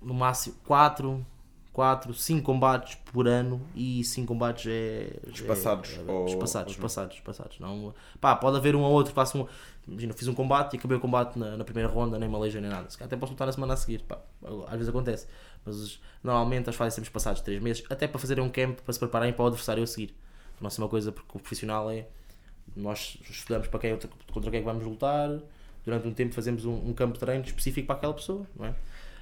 no 0.00 0.14
máximo 0.14 0.54
4, 0.64 1.26
4, 1.72 2.14
5 2.14 2.42
combates 2.44 2.94
por 3.12 3.26
ano 3.26 3.60
e 3.74 4.04
5 4.04 4.28
combates 4.28 4.66
é. 4.68 5.18
Espaçados. 5.26 5.98
É, 5.98 6.08
é, 6.08 6.12
ou... 6.12 6.26
Espaçados, 6.26 6.72
espaçados. 7.16 7.58
Não, 7.58 7.92
pá, 8.20 8.36
pode 8.36 8.56
haver 8.56 8.76
um 8.76 8.82
ou 8.82 8.92
outro 8.92 9.12
faça 9.12 9.36
um. 9.36 9.44
Imagina, 9.88 10.14
fiz 10.14 10.28
um 10.28 10.34
combate 10.34 10.74
e 10.74 10.78
acabei 10.78 10.96
o 10.96 11.00
combate 11.00 11.36
na, 11.36 11.56
na 11.56 11.64
primeira 11.64 11.90
ronda, 11.90 12.16
nem 12.16 12.28
Malaysia 12.28 12.60
nem 12.60 12.70
nada. 12.70 12.86
Até 13.00 13.16
posso 13.16 13.32
lutar 13.32 13.48
na 13.48 13.52
semana 13.52 13.74
a 13.74 13.76
seguir, 13.76 14.02
pá, 14.02 14.20
às 14.68 14.74
vezes 14.74 14.88
acontece. 14.88 15.26
Mas 15.64 16.00
normalmente 16.22 16.70
as 16.70 16.76
fazem 16.76 16.92
sempre 16.92 17.10
passados 17.10 17.40
3 17.40 17.60
meses, 17.60 17.84
até 17.90 18.06
para 18.06 18.20
fazerem 18.20 18.44
um 18.44 18.48
camp 18.48 18.78
para 18.78 18.92
se 18.92 19.00
prepararem 19.00 19.32
para 19.32 19.42
o 19.42 19.46
adversário 19.48 19.82
a 19.82 19.86
seguir. 19.86 20.14
É 20.60 20.80
uma 20.80 20.88
coisa 20.88 21.12
porque 21.12 21.36
o 21.36 21.40
profissional 21.40 21.90
é. 21.90 22.06
Nós 22.76 23.18
estudamos 23.28 23.68
para 23.68 23.78
quem, 23.78 23.98
contra 24.32 24.50
quem 24.50 24.58
é 24.58 24.62
que 24.62 24.66
vamos 24.66 24.84
lutar, 24.84 25.38
durante 25.84 26.08
um 26.08 26.14
tempo 26.14 26.34
fazemos 26.34 26.64
um, 26.64 26.72
um 26.88 26.94
campo 26.94 27.14
de 27.14 27.20
treino 27.20 27.44
específico 27.44 27.86
para 27.86 27.96
aquela 27.96 28.14
pessoa, 28.14 28.46
não 28.56 28.66
é? 28.66 28.74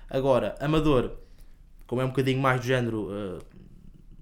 Agora, 0.08 0.54
amador, 0.60 1.12
como 1.86 2.00
é 2.00 2.04
um 2.04 2.08
bocadinho 2.08 2.40
mais 2.40 2.60
do 2.60 2.66
género, 2.66 3.08
uh, 3.10 3.38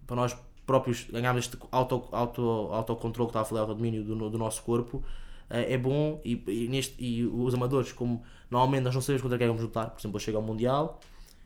para 0.06 0.16
nós 0.16 0.36
próprios 0.64 1.04
ganharmos 1.04 1.44
este 1.44 1.58
auto, 1.70 2.08
auto, 2.12 2.42
autocontrole 2.72 3.28
que 3.28 3.30
está 3.30 3.40
a 3.40 3.44
falar, 3.44 3.62
autodomínio 3.62 4.02
do, 4.02 4.30
do 4.30 4.38
nosso 4.38 4.62
corpo, 4.62 4.98
uh, 4.98 5.04
é 5.50 5.76
bom 5.76 6.20
e, 6.24 6.42
e, 6.46 6.68
neste, 6.68 6.94
e 6.98 7.26
os 7.26 7.52
amadores, 7.54 7.92
como 7.92 8.22
normalmente 8.50 8.84
nós 8.84 8.94
não 8.94 9.02
sabemos 9.02 9.22
contra 9.22 9.36
quem 9.36 9.46
vamos 9.46 9.62
lutar, 9.62 9.90
por 9.90 10.00
exemplo, 10.00 10.16
eu 10.16 10.20
chego 10.20 10.38
ao 10.38 10.42
Mundial, 10.42 10.98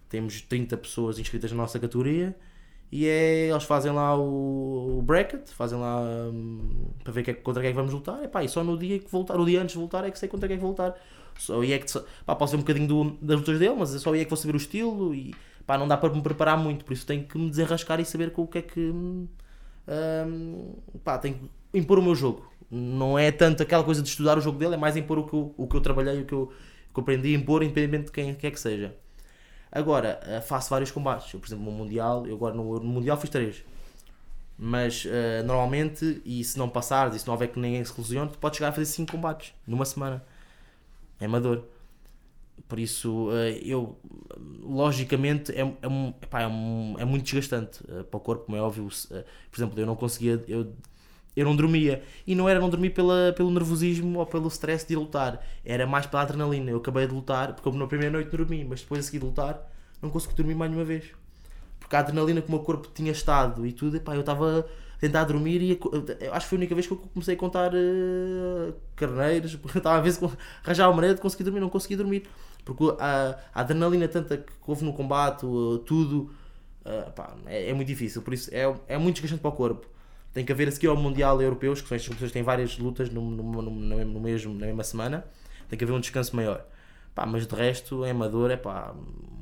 temos 0.08 0.42
30 0.42 0.76
pessoas 0.76 1.18
inscritas 1.18 1.50
na 1.50 1.56
nossa 1.56 1.78
categoria 1.80 2.36
e 2.92 3.06
é, 3.06 3.48
eles 3.50 3.64
fazem 3.64 3.92
lá 3.92 4.16
o, 4.16 4.98
o 4.98 5.02
bracket, 5.02 5.48
fazem 5.50 5.78
lá 5.78 6.00
um, 6.00 6.90
para 7.02 7.12
ver 7.12 7.22
que 7.24 7.30
é, 7.32 7.34
contra 7.34 7.60
quem 7.60 7.68
é 7.68 7.72
que 7.72 7.76
vamos 7.76 7.92
lutar. 7.92 8.22
E, 8.22 8.28
pá, 8.28 8.44
e 8.44 8.48
só 8.48 8.62
no 8.62 8.78
dia 8.78 8.98
que 8.98 9.10
voltar, 9.10 9.38
o 9.38 9.44
dia 9.44 9.60
antes 9.60 9.74
de 9.74 9.80
voltar 9.80 10.04
é 10.04 10.10
que 10.10 10.18
sei 10.18 10.28
contra 10.28 10.48
quem 10.48 10.54
é 10.54 10.58
que 10.58 10.62
vou 10.62 10.70
lutar. 10.70 10.94
Só 11.38 11.60
aí 11.60 11.72
é 11.72 11.78
que 11.78 11.86
pá, 12.24 12.36
posso 12.36 12.52
ver 12.52 12.58
um 12.58 12.60
bocadinho 12.60 12.86
do, 12.86 13.10
das 13.20 13.38
lutas 13.38 13.58
dele, 13.58 13.74
mas 13.76 13.90
só 13.90 14.12
aí 14.12 14.20
é 14.20 14.24
que 14.24 14.30
vou 14.30 14.36
saber 14.36 14.54
o 14.54 14.56
estilo 14.56 15.14
e 15.14 15.34
pá, 15.66 15.76
não 15.76 15.88
dá 15.88 15.96
para 15.96 16.12
me 16.12 16.22
preparar 16.22 16.56
muito, 16.56 16.84
por 16.84 16.92
isso 16.92 17.06
tenho 17.06 17.24
que 17.24 17.36
me 17.36 17.50
desenrascar 17.50 17.98
e 18.00 18.04
saber 18.04 18.30
com 18.30 18.42
o 18.42 18.46
que 18.46 18.58
é 18.58 18.62
que 18.62 18.80
um, 18.80 19.26
pá, 21.02 21.18
tenho 21.18 21.36
que 21.72 21.78
impor 21.78 21.98
o 21.98 22.02
meu 22.02 22.14
jogo. 22.14 22.48
Não 22.70 23.18
é 23.18 23.30
tanto 23.30 23.62
aquela 23.62 23.84
coisa 23.84 24.02
de 24.02 24.08
estudar 24.08 24.38
o 24.38 24.40
jogo 24.40 24.58
dele, 24.58 24.74
é 24.74 24.76
mais 24.76 24.96
impor 24.96 25.18
o 25.18 25.26
que 25.26 25.34
eu, 25.34 25.54
o 25.56 25.66
que 25.66 25.76
eu 25.76 25.80
trabalhei, 25.80 26.22
o 26.22 26.24
que 26.24 26.32
eu, 26.32 26.52
que 26.92 27.00
eu 27.00 27.02
aprendi, 27.02 27.34
impor 27.34 27.62
independente 27.62 28.06
de 28.06 28.12
quem 28.12 28.34
quer 28.34 28.50
que 28.50 28.60
seja. 28.60 28.94
Agora, 29.74 30.20
eh, 30.22 30.40
faço 30.40 30.70
vários 30.70 30.92
combates. 30.92 31.34
Eu, 31.34 31.40
por 31.40 31.48
exemplo, 31.48 31.64
no 31.64 31.72
Mundial, 31.72 32.24
eu 32.28 32.36
agora 32.36 32.54
no, 32.54 32.78
no 32.78 32.84
Mundial 32.84 33.16
fiz 33.16 33.28
três. 33.28 33.64
Mas 34.56 35.04
uh, 35.04 35.44
normalmente, 35.44 36.22
e 36.24 36.44
se 36.44 36.56
não 36.56 36.68
passares, 36.68 37.16
e 37.16 37.18
se 37.18 37.26
não 37.26 37.34
houver 37.34 37.48
que 37.48 37.58
ninguém 37.58 37.84
se 37.84 37.92
lesione, 37.98 38.30
tu 38.30 38.38
podes 38.38 38.58
chegar 38.58 38.68
a 38.68 38.72
fazer 38.72 38.86
5 38.86 39.10
combates 39.10 39.52
numa 39.66 39.84
semana. 39.84 40.24
É 41.18 41.24
amador. 41.24 41.64
Por 42.68 42.78
isso, 42.78 43.28
uh, 43.30 43.32
eu, 43.64 43.98
logicamente, 44.62 45.50
é, 45.52 45.62
é, 45.62 45.74
é, 45.82 46.46
um, 46.46 46.94
é 46.98 47.04
muito 47.04 47.24
desgastante 47.24 47.82
uh, 47.82 48.04
para 48.04 48.16
o 48.16 48.20
corpo, 48.20 48.44
como 48.44 48.56
é 48.56 48.62
óbvio. 48.62 48.88
por 49.50 49.58
exemplo, 49.58 49.80
eu 49.80 49.86
não 49.86 49.96
conseguia, 49.96 50.42
eu 50.46 50.72
eu 51.36 51.44
não 51.44 51.56
dormia. 51.56 52.02
E 52.26 52.34
não 52.34 52.48
era 52.48 52.60
não 52.60 52.70
dormir 52.70 52.90
pela, 52.90 53.32
pelo 53.36 53.50
nervosismo 53.50 54.18
ou 54.18 54.26
pelo 54.26 54.48
stress 54.48 54.86
de 54.86 54.96
lutar, 54.96 55.44
era 55.64 55.86
mais 55.86 56.06
pela 56.06 56.22
adrenalina. 56.22 56.70
Eu 56.70 56.78
acabei 56.78 57.06
de 57.06 57.14
lutar, 57.14 57.54
porque 57.54 57.76
na 57.76 57.86
primeira 57.86 58.12
noite 58.12 58.30
dormi, 58.30 58.64
mas 58.64 58.80
depois 58.80 59.00
a 59.00 59.02
seguir 59.02 59.18
de 59.18 59.26
lutar 59.26 59.70
não 60.04 60.10
consegui 60.10 60.34
dormir 60.34 60.54
mais 60.54 60.70
nenhuma 60.70 60.86
vez. 60.86 61.06
Porque 61.80 61.96
a 61.96 61.98
adrenalina 62.00 62.40
que 62.40 62.48
o 62.48 62.50
meu 62.50 62.60
corpo 62.60 62.88
tinha 62.94 63.12
estado 63.12 63.66
e 63.66 63.72
tudo, 63.72 63.96
epá, 63.96 64.14
eu 64.14 64.20
estava 64.20 64.60
a 64.60 65.00
tentar 65.00 65.24
dormir 65.24 65.60
e 65.60 65.78
acho 66.32 66.46
que 66.46 66.48
foi 66.48 66.56
a 66.56 66.60
única 66.60 66.74
vez 66.74 66.86
que 66.86 66.92
eu 66.92 66.96
comecei 66.96 67.34
a 67.34 67.38
contar 67.38 67.72
uh, 67.74 68.74
carneiros, 68.96 69.56
porque 69.56 69.78
estava 69.78 69.98
a 69.98 70.00
ver 70.00 70.12
se 70.12 70.24
arranjava 70.62 70.90
uma 70.90 70.96
maneira 70.96 71.14
de 71.14 71.20
conseguir 71.20 71.44
dormir, 71.44 71.60
não 71.60 71.68
consegui 71.68 71.96
dormir. 71.96 72.24
Porque 72.64 72.84
a, 72.98 73.38
a 73.54 73.60
adrenalina 73.60 74.08
tanta 74.08 74.38
que 74.38 74.52
houve 74.66 74.84
no 74.84 74.94
combate, 74.94 75.44
uh, 75.44 75.78
tudo, 75.78 76.30
uh, 76.86 77.12
é, 77.46 77.70
é, 77.70 77.74
muito 77.74 77.88
difícil, 77.88 78.22
por 78.22 78.32
isso 78.32 78.48
é, 78.52 78.62
é 78.88 78.96
muito 78.96 79.16
desgastante 79.16 79.42
para 79.42 79.50
o 79.50 79.52
corpo. 79.52 79.86
Tem 80.34 80.44
que 80.44 80.52
haver 80.52 80.68
a 80.68 80.72
seguir 80.72 80.88
ao 80.88 80.96
Mundial 80.96 81.40
Europeus, 81.40 81.80
que 81.80 81.88
são 81.88 81.94
estas 81.94 82.08
competições 82.08 82.30
que 82.30 82.34
têm 82.34 82.42
várias 82.42 82.76
lutas 82.76 83.08
no, 83.08 83.30
no, 83.30 83.62
no, 83.62 83.70
no, 84.04 84.20
mesmo, 84.20 84.52
na 84.52 84.66
mesma 84.66 84.82
semana. 84.82 85.24
Tem 85.68 85.78
que 85.78 85.84
haver 85.84 85.94
um 85.94 86.00
descanso 86.00 86.34
maior. 86.34 86.66
Pá, 87.14 87.24
mas 87.24 87.46
de 87.46 87.54
resto, 87.54 88.04
é 88.04 88.10
amador, 88.10 88.50
é 88.50 88.56
pá, 88.56 88.92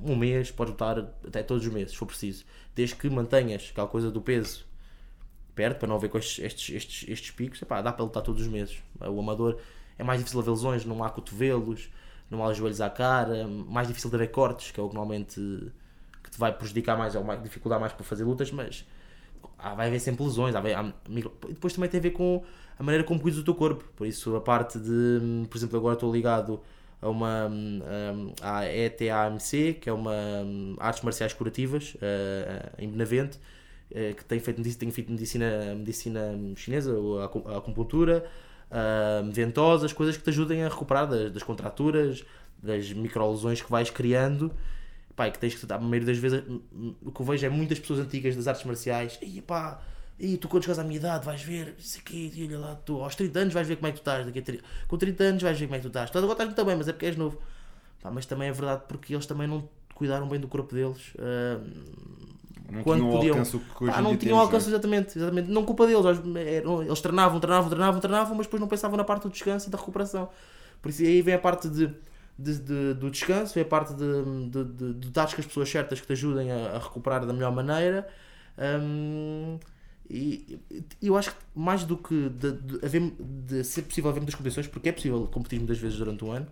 um 0.04 0.14
mês, 0.14 0.50
pode 0.50 0.72
lutar 0.72 0.98
até 1.26 1.42
todos 1.42 1.66
os 1.66 1.72
meses, 1.72 1.92
se 1.92 1.96
for 1.96 2.04
preciso. 2.04 2.44
Desde 2.74 2.94
que 2.94 3.08
mantenhas 3.08 3.70
aquela 3.72 3.88
coisa 3.88 4.10
do 4.10 4.20
peso 4.20 4.66
perto, 5.54 5.78
para 5.78 5.88
não 5.88 5.96
haver 5.96 6.10
com 6.10 6.18
estes, 6.18 6.44
estes, 6.44 6.74
estes, 6.74 7.08
estes 7.08 7.30
picos, 7.30 7.62
é 7.62 7.64
pá, 7.64 7.80
dá 7.80 7.92
para 7.92 8.04
lutar 8.04 8.22
todos 8.22 8.42
os 8.42 8.48
meses. 8.48 8.82
O 9.00 9.18
amador 9.18 9.58
é 9.98 10.04
mais 10.04 10.18
difícil 10.18 10.40
haver 10.40 10.50
lesões, 10.50 10.84
não 10.84 11.02
há 11.02 11.10
cotovelos, 11.10 11.90
não 12.30 12.44
há 12.44 12.52
joelhos 12.52 12.80
à 12.80 12.90
cara, 12.90 13.46
mais 13.46 13.88
difícil 13.88 14.10
de 14.10 14.16
haver 14.16 14.30
cortes, 14.30 14.70
que 14.70 14.80
é 14.80 14.82
o 14.82 14.88
que 14.88 14.94
normalmente 14.94 15.40
que 16.22 16.30
te 16.30 16.38
vai 16.38 16.52
prejudicar 16.52 16.96
mais, 16.96 17.14
ou 17.14 17.24
mais, 17.24 17.42
dificultar 17.42 17.80
mais 17.80 17.92
para 17.92 18.04
fazer 18.04 18.24
lutas, 18.24 18.50
mas 18.50 18.86
vai 19.76 19.86
haver 19.88 20.00
sempre 20.00 20.24
lesões. 20.24 20.54
Há, 20.54 20.60
há, 20.60 20.92
e 21.08 21.52
depois 21.52 21.72
também 21.72 21.88
tem 21.88 21.98
a 21.98 22.02
ver 22.02 22.10
com 22.10 22.42
a 22.78 22.82
maneira 22.82 23.04
como 23.04 23.20
cuidas 23.20 23.38
do 23.38 23.44
teu 23.44 23.54
corpo. 23.54 23.84
Por 23.96 24.06
isso, 24.06 24.34
a 24.36 24.40
parte 24.40 24.78
de, 24.78 25.46
por 25.48 25.56
exemplo, 25.56 25.78
agora 25.78 25.94
estou 25.94 26.12
ligado 26.12 26.60
a 27.00 27.08
uma 27.08 27.50
a 28.40 28.64
ETAMC, 28.66 29.74
que 29.80 29.88
é 29.88 29.92
uma 29.92 30.12
artes 30.78 31.02
marciais 31.02 31.32
curativas 31.32 31.94
uh, 31.96 32.72
em 32.78 32.88
Benavente, 32.88 33.38
uh, 33.90 34.14
que 34.14 34.24
tem 34.24 34.38
feito, 34.38 34.62
tem 34.62 34.90
feito 34.90 35.10
medicina, 35.10 35.74
medicina 35.74 36.20
chinesa, 36.56 36.92
a, 37.20 37.56
acupuntura, 37.56 38.24
ventosas, 39.32 39.92
coisas 39.92 40.16
que 40.16 40.22
te 40.22 40.30
ajudem 40.30 40.64
a 40.64 40.68
recuperar 40.68 41.06
das, 41.06 41.30
das 41.30 41.42
contraturas, 41.42 42.24
das 42.62 42.92
microlesões 42.92 43.60
que 43.60 43.70
vais 43.70 43.90
criando 43.90 44.52
pá, 45.22 45.30
que 45.30 45.38
tens 45.38 45.54
que 45.54 45.72
a 45.72 45.78
maioria 45.78 46.06
das 46.06 46.18
vezes, 46.18 46.42
o 47.02 47.12
que 47.12 47.20
eu 47.20 47.26
vejo 47.26 47.46
é 47.46 47.48
muitas 47.48 47.78
pessoas 47.78 48.00
antigas 48.00 48.34
das 48.34 48.48
artes 48.48 48.64
marciais, 48.64 49.18
e 49.22 49.40
pá, 49.40 49.80
e 50.18 50.36
tu 50.36 50.48
quando 50.48 50.64
chegas 50.64 50.78
à 50.78 50.84
minha 50.84 50.96
idade 50.96 51.24
vais 51.24 51.42
ver, 51.42 51.74
isso 51.78 51.98
aqui, 51.98 52.32
e 52.34 52.46
olha 52.46 52.58
lá, 52.58 52.74
tu 52.74 53.02
aos 53.02 53.14
30 53.14 53.38
anos 53.38 53.54
vais 53.54 53.66
ver 53.66 53.76
como 53.76 53.86
é 53.88 53.90
que 53.90 53.98
tu 53.98 54.00
estás, 54.00 54.26
daqui 54.26 54.38
a 54.38 54.42
30, 54.42 54.64
com 54.88 54.98
30 54.98 55.24
anos 55.24 55.42
vais 55.42 55.58
ver 55.58 55.66
como 55.66 55.76
é 55.76 55.78
que 55.78 55.82
tu 55.84 55.88
estás, 55.88 56.10
tu 56.10 56.18
agora 56.18 56.32
estás 56.32 56.48
muito 56.48 56.64
bem, 56.64 56.76
mas 56.76 56.88
é 56.88 56.92
porque 56.92 57.06
és 57.06 57.16
novo, 57.16 57.38
pá, 58.02 58.10
mas 58.10 58.26
também 58.26 58.48
é 58.48 58.52
verdade 58.52 58.82
porque 58.88 59.14
eles 59.14 59.26
também 59.26 59.46
não 59.46 59.68
cuidaram 59.94 60.28
bem 60.28 60.40
do 60.40 60.48
corpo 60.48 60.74
deles. 60.74 61.14
Uh, 61.14 61.62
não 62.70 62.82
quando 62.82 63.00
tinham 63.00 63.12
podiam. 63.12 63.34
alcance 63.34 63.58
que 63.58 63.90
ah, 63.90 64.00
não 64.00 64.16
tinham 64.16 64.38
alcance, 64.38 64.66
é? 64.66 64.68
exatamente, 64.70 65.18
exatamente. 65.18 65.50
Não 65.50 65.62
culpa 65.62 65.86
deles. 65.86 66.04
Eles 66.06 67.00
treinavam, 67.02 67.38
treinavam, 67.38 67.68
treinavam, 67.68 68.00
treinavam, 68.00 68.34
mas 68.34 68.46
depois 68.46 68.60
não 68.60 68.66
pensavam 68.66 68.96
na 68.96 69.04
parte 69.04 69.24
do 69.24 69.30
descanso 69.30 69.68
e 69.68 69.70
da 69.70 69.76
recuperação. 69.76 70.30
Por 70.80 70.88
isso 70.88 71.02
aí 71.02 71.20
vem 71.20 71.34
a 71.34 71.38
parte 71.38 71.68
de 71.68 71.94
de, 72.42 72.58
de, 72.58 72.94
do 72.94 73.10
descanso, 73.10 73.58
é 73.58 73.62
a 73.62 73.64
parte 73.64 73.94
de, 73.94 74.48
de, 74.50 74.64
de, 74.64 74.94
de 74.94 75.10
dares 75.10 75.34
com 75.34 75.40
as 75.40 75.46
pessoas 75.46 75.68
certas 75.68 76.00
que 76.00 76.06
te 76.06 76.12
ajudem 76.12 76.50
a, 76.50 76.76
a 76.76 76.78
recuperar 76.78 77.24
da 77.26 77.32
melhor 77.32 77.52
maneira. 77.52 78.08
Um, 78.58 79.58
e 80.10 80.60
eu 81.00 81.16
acho 81.16 81.30
que 81.30 81.36
mais 81.54 81.84
do 81.84 81.96
que 81.96 82.28
de, 82.28 82.52
de, 82.52 82.84
haver, 82.84 83.12
de 83.18 83.64
ser 83.64 83.82
possível 83.82 84.10
haver 84.10 84.20
muitas 84.20 84.34
competições, 84.34 84.66
porque 84.66 84.88
é 84.88 84.92
possível 84.92 85.26
competir 85.26 85.58
muitas 85.58 85.78
vezes 85.78 85.96
durante 85.96 86.24
um 86.24 86.32
ano, 86.32 86.46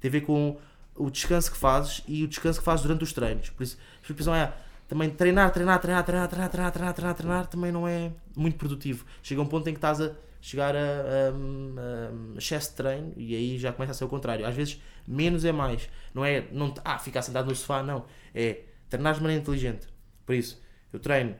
tem 0.00 0.08
a 0.08 0.12
ver 0.12 0.22
com 0.22 0.58
o 0.96 1.10
descanso 1.10 1.52
que 1.52 1.56
fazes 1.56 2.02
e 2.08 2.24
o 2.24 2.28
descanso 2.28 2.58
que 2.58 2.64
fazes 2.64 2.82
durante 2.82 3.04
os 3.04 3.12
treinos. 3.12 3.50
Por 3.50 3.62
isso, 3.62 3.78
a 3.98 4.06
expressão 4.06 4.34
é 4.34 4.52
também 4.88 5.10
treinar, 5.10 5.52
treinar, 5.52 5.80
treinar, 5.80 6.04
treinar, 6.04 6.28
treinar, 6.28 6.50
treinar, 6.50 6.72
treinar, 6.72 6.94
treinar, 6.94 7.14
treinar 7.14 7.46
também 7.46 7.70
não 7.70 7.86
é 7.86 8.10
muito 8.36 8.56
produtivo. 8.56 9.04
Chega 9.22 9.40
um 9.40 9.46
ponto 9.46 9.68
em 9.68 9.74
que 9.74 9.78
estás 9.78 10.00
a 10.00 10.12
chegar 10.40 10.74
a, 10.76 10.78
a, 10.78 12.34
a 12.34 12.38
excesso 12.38 12.70
de 12.70 12.76
treino 12.76 13.12
e 13.16 13.34
aí 13.34 13.58
já 13.58 13.72
começa 13.72 13.92
a 13.92 13.94
ser 13.94 14.04
o 14.04 14.08
contrário. 14.08 14.46
Às 14.46 14.54
vezes, 14.54 14.80
menos 15.06 15.44
é 15.44 15.52
mais. 15.52 15.88
Não 16.14 16.24
é 16.24 16.46
não, 16.52 16.72
ah, 16.84 16.98
ficar 16.98 17.22
sentado 17.22 17.48
no 17.48 17.54
sofá, 17.54 17.82
não. 17.82 18.04
É 18.34 18.62
treinar 18.88 19.14
de 19.14 19.20
maneira 19.20 19.42
inteligente. 19.42 19.86
Por 20.24 20.34
isso, 20.34 20.60
eu 20.92 21.00
treino 21.00 21.34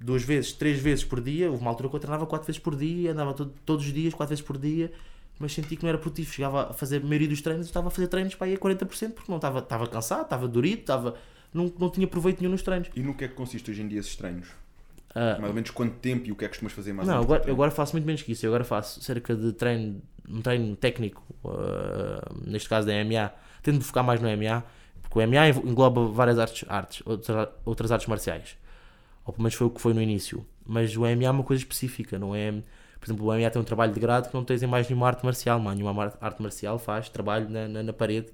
duas 0.00 0.22
vezes, 0.22 0.52
três 0.52 0.80
vezes 0.80 1.04
por 1.04 1.20
dia. 1.20 1.50
Houve 1.50 1.60
uma 1.60 1.70
altura 1.70 1.88
que 1.88 1.96
eu 1.96 2.00
treinava 2.00 2.26
quatro 2.26 2.46
vezes 2.46 2.60
por 2.60 2.76
dia, 2.76 3.12
andava 3.12 3.34
todo, 3.34 3.52
todos 3.64 3.86
os 3.86 3.92
dias, 3.92 4.14
quatro 4.14 4.30
vezes 4.30 4.44
por 4.44 4.58
dia, 4.58 4.92
mas 5.38 5.52
senti 5.52 5.76
que 5.76 5.82
não 5.82 5.88
era 5.88 5.98
produtivo. 5.98 6.32
Chegava 6.32 6.70
a 6.70 6.72
fazer 6.72 6.98
a 6.98 7.00
maioria 7.00 7.28
dos 7.28 7.40
treinos, 7.40 7.66
estava 7.66 7.88
a 7.88 7.90
fazer 7.90 8.08
treinos 8.08 8.34
para 8.34 8.46
aí 8.46 8.54
a 8.54 8.58
40%, 8.58 9.12
porque 9.12 9.30
não 9.30 9.36
estava, 9.36 9.58
estava 9.60 9.86
cansado, 9.86 10.22
estava 10.22 10.48
dorido, 10.48 10.80
estava, 10.80 11.16
não, 11.52 11.72
não 11.78 11.90
tinha 11.90 12.06
proveito 12.06 12.40
nenhum 12.40 12.52
nos 12.52 12.62
treinos. 12.62 12.88
E 12.94 13.00
no 13.00 13.14
que 13.14 13.24
é 13.24 13.28
que 13.28 13.34
consiste 13.34 13.70
hoje 13.70 13.82
em 13.82 13.88
dia 13.88 14.00
esses 14.00 14.16
treinos? 14.16 14.48
Uh, 15.10 15.40
mais 15.40 15.44
ou 15.44 15.54
menos 15.54 15.70
quanto 15.70 15.94
tempo 15.96 16.26
e 16.26 16.32
o 16.32 16.36
que 16.36 16.44
é 16.44 16.48
que 16.48 16.52
costumas 16.52 16.72
fazer 16.72 16.92
mais 16.92 17.08
Não, 17.08 17.18
agora, 17.18 17.42
eu 17.46 17.54
agora 17.54 17.70
faço 17.70 17.94
muito 17.94 18.04
menos 18.04 18.22
que 18.22 18.32
isso. 18.32 18.44
Eu 18.44 18.50
agora 18.50 18.64
faço 18.64 19.02
cerca 19.02 19.34
de 19.34 19.52
treino, 19.52 20.02
um 20.28 20.42
treino 20.42 20.76
técnico, 20.76 21.22
uh, 21.44 22.46
neste 22.46 22.68
caso 22.68 22.86
da 22.86 22.92
MMA. 22.92 23.32
Tento 23.62 23.84
focar 23.84 24.04
mais 24.04 24.20
no 24.20 24.28
MMA, 24.28 24.62
porque 25.02 25.18
o 25.18 25.26
MMA 25.26 25.48
engloba 25.48 26.06
várias 26.08 26.38
artes, 26.38 26.68
artes 26.68 27.02
outras, 27.06 27.48
outras 27.64 27.92
artes 27.92 28.06
marciais. 28.06 28.56
Ou 29.24 29.32
pelo 29.32 29.42
menos 29.42 29.54
foi 29.54 29.66
o 29.66 29.70
que 29.70 29.80
foi 29.80 29.94
no 29.94 30.02
início. 30.02 30.46
Mas 30.66 30.94
o 30.96 31.00
MMA 31.00 31.24
é 31.24 31.30
uma 31.30 31.44
coisa 31.44 31.62
específica, 31.62 32.18
não 32.18 32.34
é? 32.34 32.52
Por 33.00 33.06
exemplo, 33.06 33.26
o 33.26 33.34
MMA 33.34 33.50
tem 33.50 33.62
um 33.62 33.64
trabalho 33.64 33.92
de 33.92 34.00
grado 34.00 34.28
que 34.28 34.34
não 34.34 34.44
tens 34.44 34.62
em 34.62 34.66
mais 34.66 34.88
nenhuma 34.88 35.06
arte 35.06 35.24
marcial. 35.24 35.58
Mas 35.58 35.76
nenhuma 35.76 36.12
arte 36.20 36.42
marcial 36.42 36.78
faz 36.78 37.08
trabalho 37.08 37.48
na, 37.48 37.66
na, 37.66 37.82
na 37.82 37.92
parede 37.92 38.28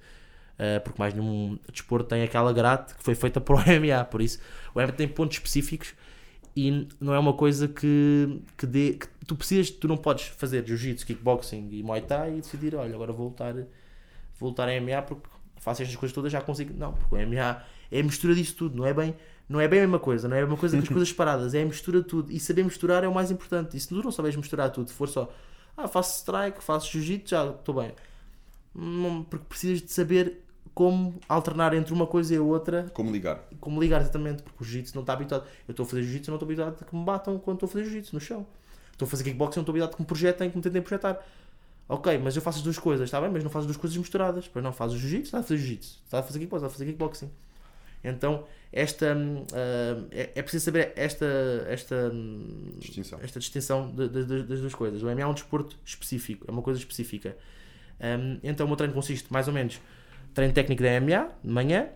Uh, 0.55 0.81
porque 0.85 1.01
mais 1.01 1.13
nenhum 1.13 1.59
desporto 1.73 2.09
tem 2.09 2.23
aquela 2.23 2.53
grade 2.53 2.95
que 2.95 3.03
foi 3.03 3.17
feita 3.17 3.41
para 3.41 3.57
o 3.57 3.59
MMA. 3.81 4.05
Por 4.05 4.21
isso, 4.21 4.39
o 4.73 4.81
MMA 4.81 4.93
tem 4.93 5.09
pontos 5.09 5.37
específicos 5.37 5.95
e 6.57 6.88
não 7.01 7.12
é 7.12 7.19
uma 7.19 7.33
coisa 7.33 7.67
que, 7.67 8.40
que, 8.57 8.67
dê, 8.67 8.93
que 8.93 9.09
tu 9.27 9.35
precisas, 9.35 9.71
tu 9.71 9.88
não 9.88 9.97
podes 9.97 10.27
fazer 10.27 10.64
jiu-jitsu, 10.64 11.05
kickboxing 11.05 11.69
e 11.73 11.83
muay 11.83 12.01
thai 12.01 12.37
e 12.37 12.40
decidir, 12.40 12.77
olha, 12.77 12.95
agora 12.95 13.12
vou 13.12 13.29
voltar, 13.29 13.55
vou 13.55 13.67
voltar 14.51 14.69
a 14.69 14.81
MMA 14.81 15.03
porque 15.03 15.29
faço 15.57 15.83
estas 15.83 15.97
coisas 15.97 16.14
todas, 16.14 16.31
já 16.31 16.40
consigo. 16.40 16.73
Não, 16.77 16.93
porque 16.93 17.14
o 17.14 17.19
MMA 17.19 17.62
é 17.90 18.01
a 18.01 18.03
mistura 18.03 18.35
disso 18.35 18.55
tudo, 18.55 18.77
não 18.77 18.87
é 18.87 18.95
bem, 18.95 19.17
não 19.49 19.61
é 19.61 19.67
bem 19.67 19.81
a 19.81 19.83
mesma 19.83 19.99
coisa, 19.99 20.29
não 20.29 20.37
é 20.37 20.40
a 20.40 20.43
mesma 20.43 20.57
coisa 20.57 20.77
que 20.77 20.83
as 20.85 20.88
coisas 20.93 21.12
paradas, 21.12 21.55
é 21.55 21.62
a 21.62 21.64
mistura 21.64 22.01
de 22.01 22.07
tudo. 22.07 22.31
E 22.31 22.38
saber 22.38 22.62
misturar 22.62 23.03
é 23.03 23.09
o 23.09 23.14
mais 23.14 23.31
importante. 23.33 23.77
E 23.77 23.81
se 23.81 23.88
tu 23.88 23.97
não 23.97 24.12
sabes 24.12 24.37
misturar 24.37 24.71
tudo, 24.71 24.88
se 24.88 24.95
for 24.95 25.09
só, 25.09 25.33
ah, 25.77 25.88
faço 25.88 26.19
strike, 26.19 26.62
faço 26.62 26.93
jiu-jitsu, 26.93 27.31
já 27.31 27.51
estou 27.51 27.75
bem. 27.75 27.93
Não, 28.75 29.25
porque 29.25 29.47
precisas 29.49 29.83
de 29.83 29.93
saber 29.93 30.44
como 30.75 31.15
alternar 31.29 31.73
entre 31.73 31.95
uma 31.95 32.07
coisa 32.07 32.35
e 32.35 32.37
a 32.37 32.43
outra. 32.43 32.91
Como 32.93 33.11
ligar. 33.11 33.41
Como 33.61 33.81
ligar, 33.81 34.01
exatamente, 34.01 34.43
porque 34.43 34.63
o 34.63 34.67
jiu-jitsu 34.67 34.95
não 34.97 35.03
está 35.03 35.13
habituado. 35.13 35.47
Eu 35.69 35.73
estou 35.73 35.85
a 35.85 35.89
fazer 35.89 36.03
jiu-jitsu, 36.03 36.31
não 36.31 36.37
estou 36.37 36.47
habituado 36.47 36.77
a 36.81 36.85
que 36.85 36.97
me 36.97 37.05
batam 37.05 37.39
quando 37.39 37.57
estou 37.57 37.69
a 37.69 37.71
fazer 37.71 37.85
jiu-jitsu 37.85 38.15
no 38.15 38.21
chão. 38.21 38.45
Estou 38.93 39.07
a 39.07 39.09
fazer 39.09 39.25
kickboxing, 39.25 39.59
não 39.59 39.63
estou 39.63 39.73
habituado 39.73 39.93
a 39.93 39.97
que 39.97 40.03
me 40.03 40.07
projetem, 40.07 40.51
que 40.51 40.57
me 40.57 40.63
tentem 40.63 40.83
projetar. 40.83 41.25
Ok, 41.89 42.19
mas 42.19 42.35
eu 42.35 42.43
faço 42.43 42.59
as 42.59 42.65
duas 42.65 42.79
coisas, 42.79 43.05
está 43.05 43.21
bem? 43.21 43.31
Mas 43.31 43.45
não 43.45 43.51
faço 43.51 43.61
as 43.61 43.67
duas 43.67 43.77
coisas 43.77 43.97
misturadas. 43.97 44.49
Pois 44.49 44.65
não, 44.65 44.73
fazes 44.73 44.99
jiu-jitsu, 44.99 45.27
está 45.27 45.39
a 45.39 45.43
fazer 45.43 45.59
jiu-jitsu. 45.59 46.01
Está 46.05 46.19
a 46.19 46.23
fazer 46.23 46.39
kickboxing, 46.41 46.65
está 46.65 46.67
a 46.67 46.71
fazer 46.71 46.87
kickboxing. 46.87 47.31
Então, 48.03 48.45
esta, 48.73 49.17
uh, 49.17 50.09
é, 50.11 50.31
é, 50.35 50.43
preciso 50.43 50.65
saber 50.65 50.93
esta, 50.97 51.27
esta 51.69 52.13
distinção, 52.79 53.19
esta 53.23 53.39
distinção 53.41 53.91
de, 53.91 54.09
de, 54.09 54.25
de, 54.25 54.43
das 54.43 54.61
duas 54.61 54.75
coisas. 54.75 55.03
O 55.03 55.07
MMA 55.07 55.23
é 55.23 55.27
um 55.27 55.33
desporto 55.33 55.79
específico, 55.85 56.45
é 56.47 56.51
uma 56.51 56.63
coisa 56.63 56.79
específica. 56.79 57.37
Um, 58.01 58.39
então, 58.43 58.67
o 58.67 58.69
meu 58.69 58.77
treino 58.77 58.93
consiste 58.93 59.33
mais 59.33 59.49
ou 59.49 59.55
menos 59.55 59.81
treino 60.35 60.53
técnico 60.53 60.83
da 60.83 61.01
MMA, 61.01 61.29
de 61.42 61.51
manhã, 61.51 61.87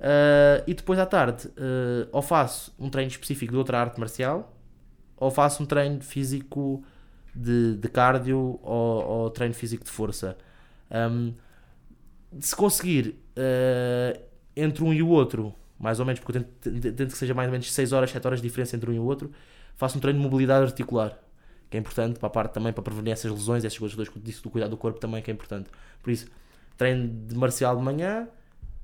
uh, 0.00 0.64
e 0.66 0.74
depois 0.74 0.98
à 0.98 1.06
tarde 1.06 1.46
uh, 1.48 2.08
ou 2.10 2.22
faço 2.22 2.74
um 2.78 2.88
treino 2.88 3.10
específico 3.10 3.52
de 3.52 3.58
outra 3.58 3.78
arte 3.78 4.00
marcial, 4.00 4.56
ou 5.16 5.30
faço 5.30 5.62
um 5.62 5.66
treino 5.66 6.00
físico 6.00 6.82
de, 7.34 7.76
de 7.76 7.88
cardio 7.88 8.58
ou, 8.62 9.04
ou 9.04 9.30
treino 9.30 9.54
físico 9.54 9.84
de 9.84 9.90
força. 9.90 10.36
Um, 10.90 11.34
se 12.40 12.56
conseguir 12.56 13.16
uh, 13.36 14.20
entre 14.56 14.82
um 14.82 14.92
e 14.92 15.02
o 15.02 15.08
outro, 15.08 15.54
mais 15.78 16.00
ou 16.00 16.06
menos, 16.06 16.20
porque 16.20 16.38
eu 16.38 16.42
tento, 16.42 16.94
tento 16.94 17.12
que 17.12 17.18
seja 17.18 17.34
mais 17.34 17.48
ou 17.48 17.52
menos 17.52 17.72
6 17.72 17.92
horas, 17.92 18.10
7 18.10 18.26
horas 18.26 18.40
de 18.40 18.48
diferença 18.48 18.74
entre 18.74 18.90
um 18.90 18.94
e 18.94 18.98
o 18.98 19.04
outro, 19.04 19.30
faço 19.76 19.98
um 19.98 20.00
treino 20.00 20.18
de 20.18 20.24
mobilidade 20.24 20.64
articular, 20.64 21.18
que 21.70 21.76
é 21.76 21.80
importante 21.80 22.18
para 22.18 22.26
a 22.26 22.30
parte 22.30 22.52
também 22.52 22.72
para 22.72 22.82
prevenir 22.82 23.12
essas 23.12 23.30
lesões, 23.30 23.64
essas 23.64 23.78
coisas 23.78 23.96
do 24.40 24.50
cuidado 24.50 24.70
do 24.70 24.76
corpo 24.76 24.98
também 24.98 25.22
que 25.22 25.30
é 25.30 25.34
importante. 25.34 25.70
Por 26.02 26.10
isso, 26.10 26.26
treino 26.76 27.08
de 27.08 27.34
marcial 27.34 27.76
de 27.76 27.82
manhã, 27.82 28.28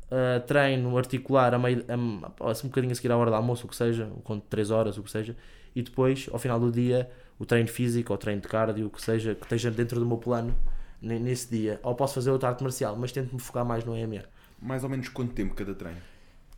uh, 0.06 0.46
treino 0.46 0.96
articular 0.96 1.54
a 1.54 1.58
meio, 1.58 1.84
a, 1.88 2.50
assim, 2.50 2.66
um 2.66 2.70
bocadinho 2.70 2.92
a 2.92 2.94
seguir 2.94 3.12
à 3.12 3.16
hora 3.16 3.30
do 3.30 3.36
almoço, 3.36 3.66
o 3.66 3.68
que 3.68 3.76
seja, 3.76 4.10
com 4.24 4.38
3 4.38 4.70
horas, 4.70 4.98
o 4.98 5.02
que 5.02 5.10
seja, 5.10 5.36
e 5.74 5.82
depois, 5.82 6.28
ao 6.32 6.38
final 6.38 6.58
do 6.58 6.70
dia, 6.70 7.10
o 7.38 7.46
treino 7.46 7.68
físico 7.68 8.12
ou 8.12 8.18
treino 8.18 8.40
de 8.40 8.48
cardio, 8.48 8.86
o 8.86 8.90
que 8.90 9.00
seja, 9.00 9.34
que 9.34 9.44
esteja 9.44 9.70
dentro 9.70 10.00
do 10.00 10.06
meu 10.06 10.18
plano 10.18 10.54
nesse 11.00 11.48
dia. 11.50 11.78
Ou 11.82 11.94
posso 11.94 12.14
fazer 12.14 12.30
outra 12.30 12.48
arte 12.48 12.62
marcial, 12.62 12.96
mas 12.96 13.12
tento 13.12 13.32
me 13.32 13.40
focar 13.40 13.64
mais 13.64 13.84
no 13.84 13.96
EMA. 13.96 14.24
Mais 14.60 14.82
ou 14.82 14.90
menos 14.90 15.08
quanto 15.08 15.32
tempo 15.32 15.54
cada 15.54 15.74
treino? 15.74 16.00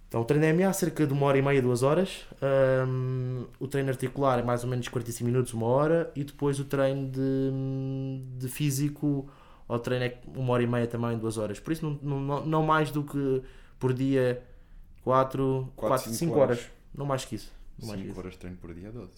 Então, 0.09 0.23
o 0.23 0.25
treino 0.25 0.45
de 0.45 0.63
EMA 0.63 0.73
cerca 0.73 1.07
de 1.07 1.13
uma 1.13 1.27
hora 1.27 1.39
e 1.39 1.43
meia, 1.43 1.61
duas 1.61 1.83
horas. 1.83 2.27
Um, 2.89 3.47
o 3.61 3.69
treino 3.69 3.91
articular 3.91 4.39
é 4.39 4.43
mais 4.43 4.65
ou 4.65 4.71
menos 4.71 4.89
45 4.89 5.25
minutos, 5.25 5.53
uma 5.53 5.67
hora. 5.67 6.11
E 6.17 6.25
depois 6.25 6.59
o 6.59 6.65
treino 6.65 7.09
de, 7.11 8.39
de 8.39 8.49
físico 8.49 9.29
ao 9.71 9.79
treino 9.79 10.05
é 10.05 10.19
uma 10.37 10.53
hora 10.53 10.63
e 10.63 10.67
meia 10.67 10.87
também, 10.87 11.17
duas 11.17 11.39
horas. 11.39 11.61
Por 11.61 11.73
isso, 11.73 11.99
não, 12.03 12.21
não, 12.21 12.47
não 12.47 12.63
mais 12.67 12.91
do 12.91 13.05
que 13.05 13.43
por 13.79 13.93
dia 13.93 14.43
4, 15.03 15.73
4 15.77 16.13
5 16.13 16.35
horas. 16.35 16.59
horas. 16.59 16.71
Não 16.93 17.07
mais 17.07 17.25
que 17.25 17.37
isso. 17.37 17.53
5 17.79 18.19
horas 18.19 18.33
de 18.33 18.39
treino 18.39 18.57
por 18.57 18.75
dia, 18.75 18.91
12. 18.91 19.11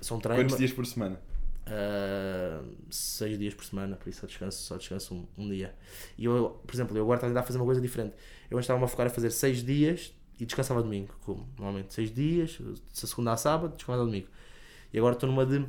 São 0.00 0.20
treinos. 0.20 0.44
Quantos 0.44 0.58
dias 0.58 0.72
por 0.72 0.86
semana? 0.86 1.20
6 2.90 3.34
uh, 3.34 3.38
dias 3.38 3.54
por 3.54 3.64
semana, 3.64 3.96
por 3.96 4.08
isso 4.08 4.20
só 4.20 4.26
descanso, 4.26 4.62
só 4.62 4.76
descanso 4.76 5.14
um, 5.14 5.26
um, 5.36 5.48
dia. 5.48 5.74
E 6.16 6.24
eu, 6.24 6.60
por 6.64 6.74
exemplo, 6.74 6.96
eu 6.96 7.02
agora 7.02 7.16
estou 7.16 7.26
a 7.26 7.30
tentar 7.30 7.42
fazer 7.42 7.58
uma 7.58 7.64
coisa 7.64 7.80
diferente. 7.80 8.14
Eu 8.48 8.56
antes 8.56 8.64
estava 8.64 8.84
a 8.84 8.88
focar 8.88 9.06
a 9.06 9.10
fazer 9.10 9.30
6 9.30 9.64
dias 9.64 10.14
e 10.38 10.46
descansava 10.46 10.80
domingo, 10.80 11.14
como 11.24 11.46
normalmente 11.58 11.92
6 11.92 12.12
dias, 12.12 12.50
de 12.50 12.80
segunda 12.92 13.32
a 13.32 13.36
sábado, 13.36 13.74
descansava 13.74 14.04
domingo. 14.04 14.28
E 14.92 14.98
agora 14.98 15.14
estou 15.14 15.28
numa 15.28 15.44
de 15.44 15.64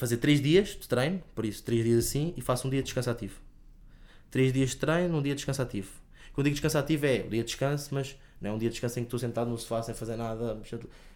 fazer 0.00 0.16
3 0.16 0.40
dias 0.40 0.68
de 0.68 0.88
treino, 0.88 1.22
por 1.34 1.44
isso 1.44 1.62
3 1.62 1.84
dias 1.84 2.06
assim, 2.06 2.32
e 2.34 2.40
faço 2.40 2.66
um 2.66 2.70
dia 2.70 2.80
de 2.80 2.86
descanso 2.86 3.10
ativo. 3.10 3.38
3 4.30 4.50
dias 4.50 4.70
de 4.70 4.76
treino, 4.76 5.18
um 5.18 5.20
dia 5.20 5.34
de 5.34 5.36
descanso 5.36 5.60
ativo. 5.60 5.90
Quando 6.32 6.46
digo 6.46 6.54
descanso 6.54 6.78
ativo 6.78 7.04
é 7.04 7.22
o 7.26 7.28
dia 7.28 7.42
de 7.42 7.48
descanso, 7.48 7.94
mas 7.94 8.16
não 8.40 8.50
é 8.50 8.52
um 8.54 8.58
dia 8.58 8.70
de 8.70 8.72
descanso 8.72 8.98
em 8.98 9.02
que 9.02 9.08
estou 9.08 9.18
sentado 9.18 9.50
no 9.50 9.58
sofá 9.58 9.82
sem 9.82 9.94
fazer 9.94 10.16
nada, 10.16 10.58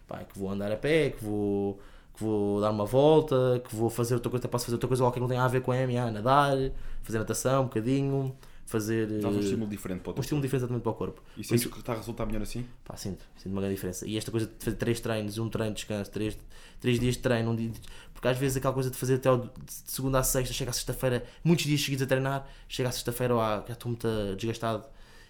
pá, 0.07 0.23
que 0.23 0.37
vou 0.37 0.51
andar 0.51 0.71
a 0.71 0.77
pé, 0.77 1.09
que 1.09 1.23
vou, 1.23 1.79
que 2.13 2.23
vou 2.23 2.61
dar 2.61 2.69
uma 2.69 2.85
volta, 2.85 3.59
que 3.67 3.75
vou 3.75 3.89
fazer 3.89 4.13
outra 4.13 4.29
coisa, 4.29 4.47
posso 4.47 4.65
fazer 4.65 4.75
outra 4.75 4.87
coisa 4.87 5.01
qualquer 5.03 5.15
que 5.15 5.21
não 5.21 5.27
tenha 5.27 5.41
a 5.41 5.47
ver 5.47 5.61
com 5.61 5.71
a 5.71 5.75
MMA, 5.75 6.11
nadar, 6.11 6.55
fazer 7.01 7.17
natação 7.17 7.63
um 7.63 7.65
bocadinho, 7.65 8.35
fazer. 8.65 9.07
Dá 9.19 9.29
um 9.29 9.39
estímulo 9.39 9.69
diferente 9.69 10.01
para 10.01 10.11
o 10.11 10.17
Um 10.17 10.21
estímulo 10.21 10.41
diferente 10.41 10.61
exatamente 10.61 10.83
para 10.83 10.91
o 10.91 10.95
corpo. 10.95 11.23
E 11.37 11.43
sentes 11.43 11.65
que 11.65 11.79
está 11.79 11.93
a 11.93 11.97
resultar 11.97 12.25
melhor 12.25 12.41
assim? 12.41 12.65
Pá, 12.83 12.97
sinto, 12.97 13.23
sinto 13.37 13.51
uma 13.51 13.61
grande 13.61 13.75
diferença. 13.75 14.07
E 14.07 14.17
esta 14.17 14.31
coisa 14.31 14.47
de 14.47 14.53
fazer 14.63 14.75
3 14.75 14.99
treinos, 14.99 15.37
um 15.37 15.47
treino 15.47 15.73
de 15.73 15.77
descanso, 15.77 16.11
3, 16.11 16.37
três 16.79 16.99
dias 16.99 17.15
de 17.15 17.21
treino, 17.21 17.51
um 17.51 17.55
dia 17.55 17.69
de... 17.69 17.79
porque 18.13 18.27
às 18.27 18.37
vezes 18.37 18.57
aquela 18.57 18.73
coisa 18.73 18.89
de 18.89 18.97
fazer 18.97 19.15
até 19.15 19.31
o, 19.31 19.37
de 19.37 19.51
segunda 19.67 20.19
a 20.19 20.23
sexta, 20.23 20.53
chega 20.53 20.71
à 20.71 20.73
sexta-feira, 20.73 21.23
muitos 21.43 21.65
dias 21.65 21.81
seguidos 21.81 22.03
a 22.03 22.07
treinar, 22.07 22.47
chega 22.67 22.89
à 22.89 22.91
sexta-feira, 22.91 23.35
ah, 23.35 23.63
já 23.67 23.73
estou 23.73 23.89
muito 23.89 24.07
desgastado. 24.35 24.85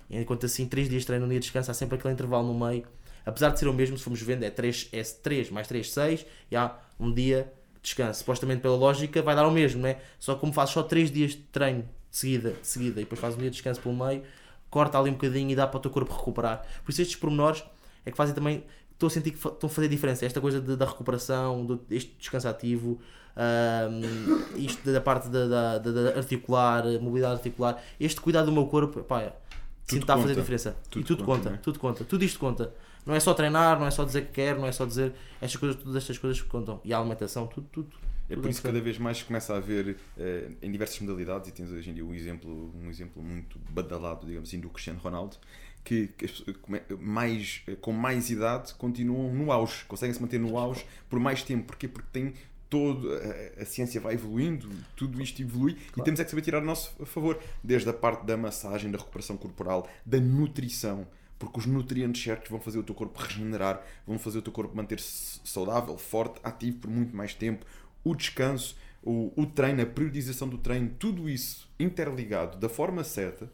Enquanto 0.10 0.45
assim, 0.45 0.65
3 0.67 0.88
dias 0.88 1.02
de 1.02 1.08
treino, 1.08 1.26
um 1.26 1.30
dia 1.30 1.39
de 1.39 1.43
descanso, 1.43 1.69
há 1.69 1.74
sempre 1.74 1.98
aquele 1.98 2.13
intervalo 2.13 2.48
no 2.52 2.67
meio. 2.67 2.88
Apesar 3.26 3.50
de 3.50 3.60
ser 3.60 3.67
o 3.67 3.74
mesmo, 3.74 3.98
se 3.98 4.04
formos 4.04 4.21
vendo, 4.21 4.43
é 4.43 4.52
3, 4.52 4.89
é 4.91 5.02
3 5.02 5.50
mais 5.50 5.67
3, 5.67 5.91
6, 5.91 6.26
e 6.52 6.56
há 6.56 6.78
um 7.00 7.12
dia 7.12 7.52
de 7.76 7.82
descanso. 7.82 8.19
Supostamente, 8.19 8.62
pela 8.62 8.76
lógica, 8.76 9.21
vai 9.24 9.36
dar 9.36 9.48
o 9.48 9.52
mesmo, 9.52 9.82
né? 9.82 9.98
Só 10.19 10.36
como 10.36 10.54
fazes 10.54 10.76
só 10.76 10.84
3 10.84 11.12
dias 11.12 11.32
de 11.32 11.38
treino 11.38 11.89
de 12.15 12.19
seguida, 12.19 12.51
de 12.51 12.65
seguida, 12.65 13.01
e 13.01 13.04
depois 13.04 13.19
fazes 13.19 13.36
um 13.36 13.41
dia 13.41 13.49
de 13.49 13.56
descanso 13.56 13.82
pelo 13.82 13.93
meio, 13.93 14.23
corta 14.69 14.97
ali 14.97 15.10
um 15.10 15.13
bocadinho 15.13 15.51
e 15.51 15.56
dá 15.56 15.67
para 15.67 15.78
o 15.78 15.82
teu 15.82 15.91
corpo 15.91 16.13
recuperar. 16.13 16.65
Por 16.84 16.91
isso, 16.91 17.01
estes 17.01 17.17
pormenores 17.17 17.62
é 18.06 18.12
que 18.12 18.15
fazem 18.15 18.34
também. 18.34 18.63
Estou 18.93 19.08
a 19.08 19.10
sentir 19.10 19.32
que 19.32 19.38
estão 19.38 19.67
a 19.67 19.69
fazer 19.69 19.89
diferença. 19.89 20.25
Esta 20.25 20.39
coisa 20.39 20.62
de, 20.62 20.78
da 20.78 20.86
recuperação, 20.86 21.65
do, 21.65 21.82
este 21.91 22.15
descanso 22.17 22.47
ativo, 22.47 22.97
um, 23.36 24.58
isto 24.58 24.89
da 24.89 25.01
parte 25.01 25.28
da, 25.28 25.78
da, 25.78 25.80
da, 25.80 26.17
articular, 26.17 26.86
mobilidade 27.01 27.34
articular, 27.34 27.84
este 27.99 28.21
cuidado 28.21 28.45
do 28.45 28.54
meu 28.54 28.67
corpo, 28.67 29.04
pá, 29.04 29.34
sinto 29.84 29.89
que 29.89 29.95
está 29.97 30.13
a 30.13 30.17
fazer 30.17 30.36
diferença. 30.36 30.78
Tudo 30.89 31.01
e 31.01 31.04
tudo 31.04 31.25
conta, 31.25 31.49
conta 31.49 31.62
tudo 31.62 31.80
conta, 31.80 32.04
tudo 32.06 32.23
isto 32.23 32.39
conta. 32.39 32.73
Não 33.06 33.13
é 33.13 33.19
só 33.19 33.34
treinar, 33.34 33.78
não 33.78 33.86
é 33.86 33.91
só 33.91 34.06
dizer 34.06 34.28
que 34.28 34.32
quer, 34.32 34.58
não 34.58 34.65
é 34.65 34.71
só 34.71 34.86
dizer 34.86 35.13
estas 35.41 35.60
coisas, 35.60 35.84
todas 35.84 35.97
estas 35.97 36.17
coisas 36.17 36.41
que 36.41 36.47
contam. 36.47 36.80
E 36.86 36.93
a 36.93 36.97
alimentação, 36.97 37.45
tudo, 37.45 37.67
tudo. 37.73 37.89
É 38.30 38.36
por 38.36 38.50
isso 38.50 38.62
que 38.62 38.68
cada 38.68 38.82
vez 38.82 38.98
mais 38.98 39.22
começa 39.22 39.54
a 39.54 39.58
haver 39.58 39.98
uh, 40.18 40.56
em 40.62 40.72
diversas 40.72 41.00
modalidades, 41.00 41.50
e 41.50 41.52
tens 41.52 41.72
hoje 41.72 41.90
em 41.90 41.94
dia 41.94 42.06
um 42.06 42.14
exemplo, 42.14 42.74
um 42.76 42.90
exemplo 42.90 43.22
muito 43.22 43.60
badalado, 43.70 44.26
digamos 44.26 44.50
assim, 44.50 44.60
do 44.60 44.70
Cristiano 44.70 45.00
Ronaldo, 45.00 45.38
que, 45.84 46.08
que 46.08 46.28
mais, 47.00 47.62
com 47.82 47.92
mais 47.92 48.32
idade 48.32 48.74
continuam 48.74 49.32
no 49.34 49.52
auge, 49.52 49.86
conseguem 49.86 50.14
se 50.14 50.22
manter 50.22 50.40
no 50.40 50.58
auge 50.58 50.84
por 51.08 51.20
mais 51.20 51.44
tempo. 51.44 51.66
Porquê? 51.66 51.88
Porque 51.88 52.10
tem 52.12 52.34
todo, 52.68 53.08
a, 53.14 53.62
a 53.62 53.66
ciência 53.66 54.02
vai 54.02 54.16
evoluindo, 54.16 54.68
tudo 54.96 55.22
isto 55.22 55.42
evolui 55.42 55.76
claro. 55.76 55.92
e 55.98 56.04
temos 56.04 56.20
é 56.20 56.24
que 56.24 56.30
saber 56.32 56.42
tirar 56.42 56.64
o 56.64 56.66
nosso 56.66 56.92
favor, 57.06 57.40
desde 57.64 57.88
a 57.88 57.94
parte 57.94 58.26
da 58.26 58.36
massagem, 58.36 58.90
da 58.90 58.98
recuperação 58.98 59.38
corporal, 59.38 59.88
da 60.04 60.20
nutrição 60.20 61.08
porque 61.38 61.60
os 61.60 61.66
nutrientes 61.66 62.24
certos 62.24 62.50
vão 62.50 62.60
fazer 62.60 62.80
o 62.80 62.84
teu 62.84 62.96
corpo 62.96 63.22
regenerar, 63.22 63.86
vão 64.08 64.18
fazer 64.18 64.40
o 64.40 64.42
teu 64.42 64.54
corpo 64.54 64.76
manter-se 64.76 65.42
saudável, 65.44 65.98
forte, 65.98 66.40
ativo 66.44 66.78
por 66.80 66.90
muito 66.90 67.16
mais 67.16 67.34
tempo 67.34 67.66
o 68.06 68.15
descanso, 68.15 68.78
o, 69.04 69.34
o 69.36 69.46
treino, 69.46 69.82
a 69.82 69.86
priorização 69.86 70.48
do 70.48 70.58
treino, 70.58 70.91
tudo 70.98 71.28
isso 71.28 71.70
interligado 71.78 72.58
da 72.58 72.70
forma 72.70 73.04
certa, 73.04 73.52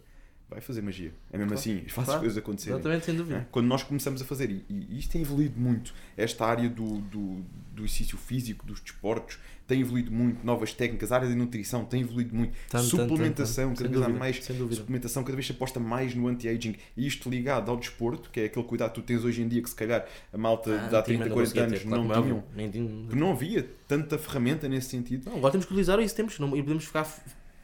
vai 0.51 0.59
fazer 0.59 0.81
magia. 0.81 1.13
É 1.31 1.37
mesmo 1.37 1.53
claro. 1.53 1.59
assim, 1.59 1.79
faz 1.87 2.05
claro. 2.05 2.11
as 2.11 2.19
coisas 2.19 2.37
acontecerem. 2.37 2.75
Exatamente, 2.75 3.05
sem 3.05 3.15
dúvida. 3.15 3.37
É? 3.37 3.45
Quando 3.49 3.67
nós 3.67 3.83
começamos 3.83 4.21
a 4.21 4.25
fazer, 4.25 4.51
e, 4.51 4.65
e 4.69 4.99
isto 4.99 5.11
tem 5.11 5.21
evoluído 5.21 5.57
muito, 5.57 5.93
esta 6.17 6.45
área 6.45 6.69
do, 6.69 6.97
do, 6.99 7.41
do 7.73 7.83
exercício 7.83 8.17
físico, 8.17 8.65
dos 8.65 8.81
desportos, 8.81 9.39
tem 9.65 9.79
evoluído 9.79 10.11
muito, 10.11 10.45
novas 10.45 10.73
técnicas, 10.73 11.09
a 11.13 11.15
área 11.15 11.29
de 11.29 11.35
nutrição 11.35 11.85
tem 11.85 12.01
evoluído 12.01 12.35
muito, 12.35 12.53
tanto, 12.69 12.83
suplementação, 12.83 13.69
tanto, 13.69 13.83
tanto. 13.83 13.93
cada 13.93 14.05
vez 14.05 14.15
há 14.15 14.19
mais 14.19 14.43
suplementação, 14.75 15.23
cada 15.23 15.35
vez 15.37 15.45
se 15.45 15.53
aposta 15.53 15.79
mais 15.79 16.13
no 16.13 16.27
anti-aging, 16.27 16.75
e 16.97 17.07
isto 17.07 17.29
ligado 17.29 17.71
ao 17.71 17.77
desporto, 17.77 18.29
que 18.29 18.41
é 18.41 18.45
aquele 18.45 18.65
cuidado 18.65 18.89
que 18.89 19.01
tu 19.01 19.05
tens 19.05 19.23
hoje 19.23 19.41
em 19.41 19.47
dia, 19.47 19.61
que 19.61 19.69
se 19.69 19.75
calhar 19.75 20.05
a 20.33 20.37
malta 20.37 20.75
ah, 20.75 20.87
de 20.89 20.95
há 20.97 21.01
30, 21.01 21.29
40 21.29 21.61
anos 21.61 21.79
ter, 21.79 21.87
não 21.87 22.05
claro, 22.07 22.23
tinham, 22.23 23.07
que 23.07 23.15
não 23.15 23.31
havia 23.31 23.65
tanta 23.87 24.17
ferramenta 24.17 24.67
nesse 24.67 24.89
sentido. 24.89 25.29
Não, 25.29 25.37
agora 25.37 25.53
temos 25.53 25.65
que 25.65 25.71
utilizar 25.71 25.97
isso, 26.01 26.13
temos, 26.13 26.37
não, 26.37 26.53
e 26.57 26.61
podemos 26.61 26.83
ficar 26.83 27.07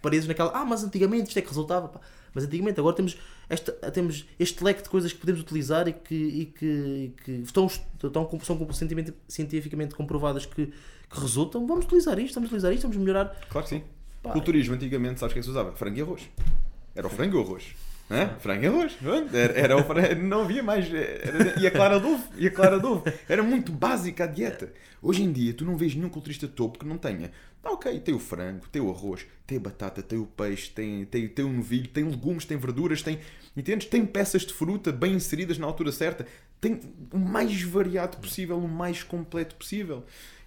presos 0.02 0.28
naquela, 0.30 0.52
ah, 0.54 0.64
mas 0.64 0.86
antigamente 0.86 1.28
isto 1.28 1.38
é 1.38 1.42
que 1.42 1.50
resultava, 1.50 1.90
pá. 1.90 2.00
Mas 2.38 2.46
antigamente 2.46 2.80
agora 2.80 2.96
temos, 2.96 3.18
esta, 3.50 3.72
temos 3.92 4.26
este 4.40 4.64
leque 4.64 4.84
de 4.84 4.90
coisas 4.90 5.12
que 5.12 5.20
podemos 5.20 5.42
utilizar 5.42 5.88
e 5.88 5.94
que, 5.94 6.16
e 6.16 6.46
que, 6.46 7.12
que 7.24 7.32
estão, 7.44 7.66
estão, 7.68 8.40
são 8.44 8.68
cientificamente 9.28 9.96
comprovadas 9.96 10.46
que 10.46 10.72
que 11.10 11.20
resultam, 11.20 11.66
vamos 11.66 11.86
utilizar 11.86 12.20
isto, 12.20 12.36
vamos 12.36 12.50
utilizar 12.50 12.74
isto, 12.74 12.84
vamos 12.84 12.98
melhorar. 12.98 13.36
Claro 13.50 13.68
que 13.68 13.76
sim. 13.76 13.84
Pá. 14.22 14.32
Culturismo, 14.32 14.76
antigamente, 14.76 15.20
sabes 15.20 15.32
o 15.32 15.34
que 15.34 15.40
é 15.40 15.44
se 15.44 15.50
usava? 15.50 15.72
Frango 15.74 15.98
e 15.98 16.02
arroz. 16.02 16.30
Era 16.96 17.08
o 17.08 17.10
frango 17.10 17.38
e 17.38 17.42
arroz. 17.42 17.64
Hã? 18.10 18.30
Frango 18.40 18.64
e 18.64 18.68
arroz. 18.68 18.98
Era, 19.34 19.54
era 19.54 19.78
o 19.78 19.84
frango, 19.84 20.22
não 20.24 20.42
havia 20.42 20.64
mais. 20.64 20.92
Era, 20.94 21.60
e 21.60 21.68
a 21.68 21.72
clara 21.72 22.00
de 22.00 22.08
ovo. 22.08 22.24
E 22.38 22.48
a 22.48 22.52
clara 22.52 22.80
de 22.80 22.86
ovo. 22.86 23.04
Era 23.28 23.44
muito 23.44 23.72
básica 23.72 24.26
a 24.26 24.28
dieta. 24.28 24.72
Hoje 25.02 25.24
em 25.24 25.32
dia, 25.32 25.54
tu 25.54 25.64
não 25.64 25.78
vês 25.78 25.96
nenhum 25.96 26.10
culturista 26.10 26.48
de 26.48 26.54
topo 26.54 26.80
que 26.80 26.86
não 26.86 26.98
tenha. 26.98 27.32
Ah, 27.64 27.72
ok, 27.72 28.00
tem 28.00 28.14
o 28.14 28.20
frango, 28.20 28.68
tem 28.70 28.82
o 28.82 28.90
arroz, 28.90 29.26
tem 29.46 29.58
a 29.58 29.62
batata, 29.62 30.02
tem 30.02 30.18
o 30.18 30.26
peixe, 30.26 30.70
tem, 30.70 31.06
tem, 31.06 31.28
tem 31.28 31.44
o 31.44 31.52
novilho, 31.52 31.88
tem 31.88 32.04
legumes, 32.04 32.46
tem 32.46 32.58
verduras, 32.58 33.02
tem. 33.02 33.20
Entendes? 33.56 33.88
Tem 33.88 34.06
peças 34.06 34.44
de 34.44 34.54
fruta 34.54 34.92
bem 34.92 35.14
inseridas 35.14 35.58
na 35.58 35.66
altura 35.66 35.92
certa. 35.92 36.26
Tem 36.62 36.80
o 37.12 37.18
mais 37.18 37.62
variado 37.64 38.18
possível, 38.18 38.58
o 38.58 38.68
mais 38.68 39.04
completo 39.04 39.56
possível. 39.56 40.06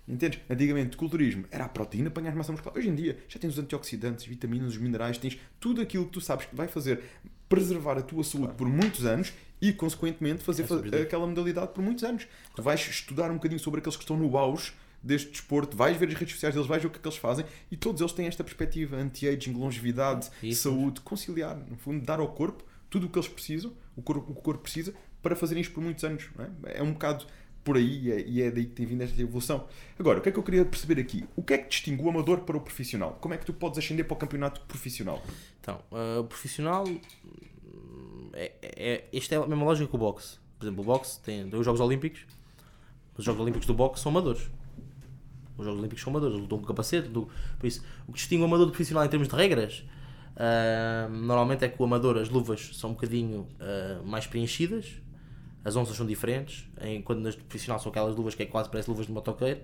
Entendes? 0.08 0.40
Antigamente, 0.48 0.96
culturismo 0.96 1.44
era 1.50 1.64
a 1.64 1.68
proteína, 1.68 2.08
apanhar 2.08 2.34
massa 2.34 2.52
muscular. 2.52 2.76
Hoje 2.76 2.88
em 2.88 2.94
dia, 2.94 3.18
já 3.28 3.38
tens 3.38 3.52
os 3.52 3.58
antioxidantes, 3.58 4.24
vitaminas, 4.24 4.72
os 4.72 4.78
minerais, 4.78 5.18
tens 5.18 5.38
tudo 5.60 5.80
aquilo 5.80 6.06
que 6.06 6.12
tu 6.12 6.20
sabes 6.20 6.46
que 6.46 6.56
vai 6.56 6.66
fazer 6.66 7.02
preservar 7.48 7.98
a 7.98 8.02
tua 8.02 8.24
saúde 8.24 8.54
por 8.54 8.68
muitos 8.68 9.04
anos 9.04 9.32
e, 9.60 9.72
consequentemente, 9.72 10.42
fazer 10.42 10.64
É 10.92 11.02
aquela 11.02 11.26
modalidade 11.26 11.72
por 11.72 11.82
muitos 11.82 12.02
anos. 12.04 12.26
Tu 12.54 12.62
vais 12.62 12.80
estudar 12.80 13.30
um 13.30 13.34
bocadinho 13.34 13.60
sobre 13.60 13.80
aqueles 13.80 13.96
que 13.96 14.02
estão 14.02 14.16
no 14.16 14.36
auge 14.36 14.72
deste 15.02 15.30
desporto, 15.30 15.76
vais 15.76 15.96
ver 15.96 16.08
as 16.08 16.14
redes 16.14 16.34
sociais 16.34 16.54
deles, 16.54 16.68
vais 16.68 16.82
ver 16.82 16.88
o 16.88 16.90
que 16.90 16.98
é 16.98 17.00
que 17.00 17.08
eles 17.08 17.18
fazem 17.18 17.44
e 17.70 17.76
todos 17.76 18.00
eles 18.00 18.12
têm 18.12 18.26
esta 18.26 18.44
perspectiva 18.44 18.96
anti-aging, 18.96 19.52
longevidade, 19.52 20.30
Isso. 20.42 20.64
saúde, 20.64 21.00
conciliar, 21.00 21.56
no 21.56 21.76
fundo, 21.76 22.04
dar 22.04 22.20
ao 22.20 22.28
corpo 22.28 22.64
tudo 22.90 23.06
o 23.06 23.08
que 23.08 23.18
eles 23.18 23.28
precisam, 23.28 23.72
o 23.96 24.02
corpo, 24.02 24.30
o 24.30 24.34
que 24.34 24.40
o 24.40 24.42
corpo 24.42 24.62
precisa, 24.62 24.92
para 25.22 25.36
fazerem 25.36 25.60
isto 25.62 25.72
por 25.72 25.82
muitos 25.82 26.02
anos. 26.04 26.28
É? 26.64 26.80
é 26.80 26.82
um 26.82 26.92
bocado 26.92 27.24
por 27.62 27.76
aí 27.76 28.06
e 28.06 28.12
é, 28.12 28.20
e 28.26 28.42
é 28.42 28.50
daí 28.50 28.64
que 28.64 28.72
tem 28.72 28.86
vindo 28.86 29.02
esta 29.02 29.20
evolução. 29.20 29.66
Agora, 29.98 30.18
o 30.18 30.22
que 30.22 30.28
é 30.28 30.32
que 30.32 30.38
eu 30.38 30.42
queria 30.42 30.64
perceber 30.64 31.00
aqui? 31.00 31.24
O 31.36 31.42
que 31.42 31.54
é 31.54 31.58
que 31.58 31.68
distingue 31.68 32.02
o 32.02 32.08
amador 32.08 32.40
para 32.40 32.56
o 32.56 32.60
profissional? 32.60 33.16
Como 33.20 33.34
é 33.34 33.36
que 33.36 33.44
tu 33.44 33.52
podes 33.52 33.78
ascender 33.78 34.06
para 34.06 34.14
o 34.14 34.16
campeonato 34.16 34.60
profissional? 34.62 35.22
Então, 35.60 35.80
uh, 35.92 36.20
o 36.20 36.24
profissional. 36.24 36.84
hum, 36.86 38.30
É, 38.32 38.52
é, 38.62 39.04
esta 39.12 39.34
é 39.34 39.38
a 39.38 39.46
mesma 39.46 39.64
lógica 39.64 39.88
que 39.88 39.94
o 39.94 39.98
boxe. 39.98 40.38
Por 40.58 40.66
exemplo, 40.66 40.82
o 40.82 40.86
boxe 40.86 41.20
tem, 41.20 41.44
os 41.54 41.64
Jogos 41.64 41.80
Olímpicos. 41.80 42.26
Os 43.16 43.24
Jogos 43.24 43.40
Olímpicos 43.40 43.66
do 43.66 43.74
boxe 43.74 44.02
são 44.02 44.10
amadores. 44.10 44.48
Os 45.60 45.66
Jogos 45.66 45.80
Olímpicos 45.80 46.02
são 46.02 46.10
amadores. 46.12 46.36
Lutam 46.38 46.58
com 46.58 46.64
capacete. 46.66 47.08
lutam- 47.08 47.28
Por 47.58 47.66
isso, 47.66 47.82
o 48.08 48.12
que 48.12 48.18
distingue 48.18 48.42
o 48.42 48.46
amador 48.46 48.66
do 48.66 48.72
profissional 48.72 49.04
em 49.04 49.08
termos 49.08 49.28
de 49.28 49.34
regras. 49.34 49.84
ah, 50.36 51.08
normalmente 51.10 51.64
é 51.64 51.68
que 51.68 51.80
o 51.80 51.84
amador, 51.84 52.16
as 52.18 52.28
luvas 52.28 52.70
são 52.74 52.90
um 52.90 52.92
bocadinho 52.94 53.46
ah, 53.60 54.00
mais 54.04 54.26
preenchidas, 54.26 54.86
as 55.64 55.76
onças 55.76 55.96
são 55.96 56.06
diferentes, 56.06 56.66
enquanto 56.82 57.18
nas 57.20 57.34
do 57.36 57.44
profissional 57.44 57.78
são 57.78 57.90
aquelas 57.90 58.16
luvas 58.16 58.34
que 58.34 58.42
é 58.42 58.46
quase 58.46 58.70
parece 58.70 58.88
luvas 58.88 59.06
de 59.06 59.12
motoqueiro, 59.12 59.60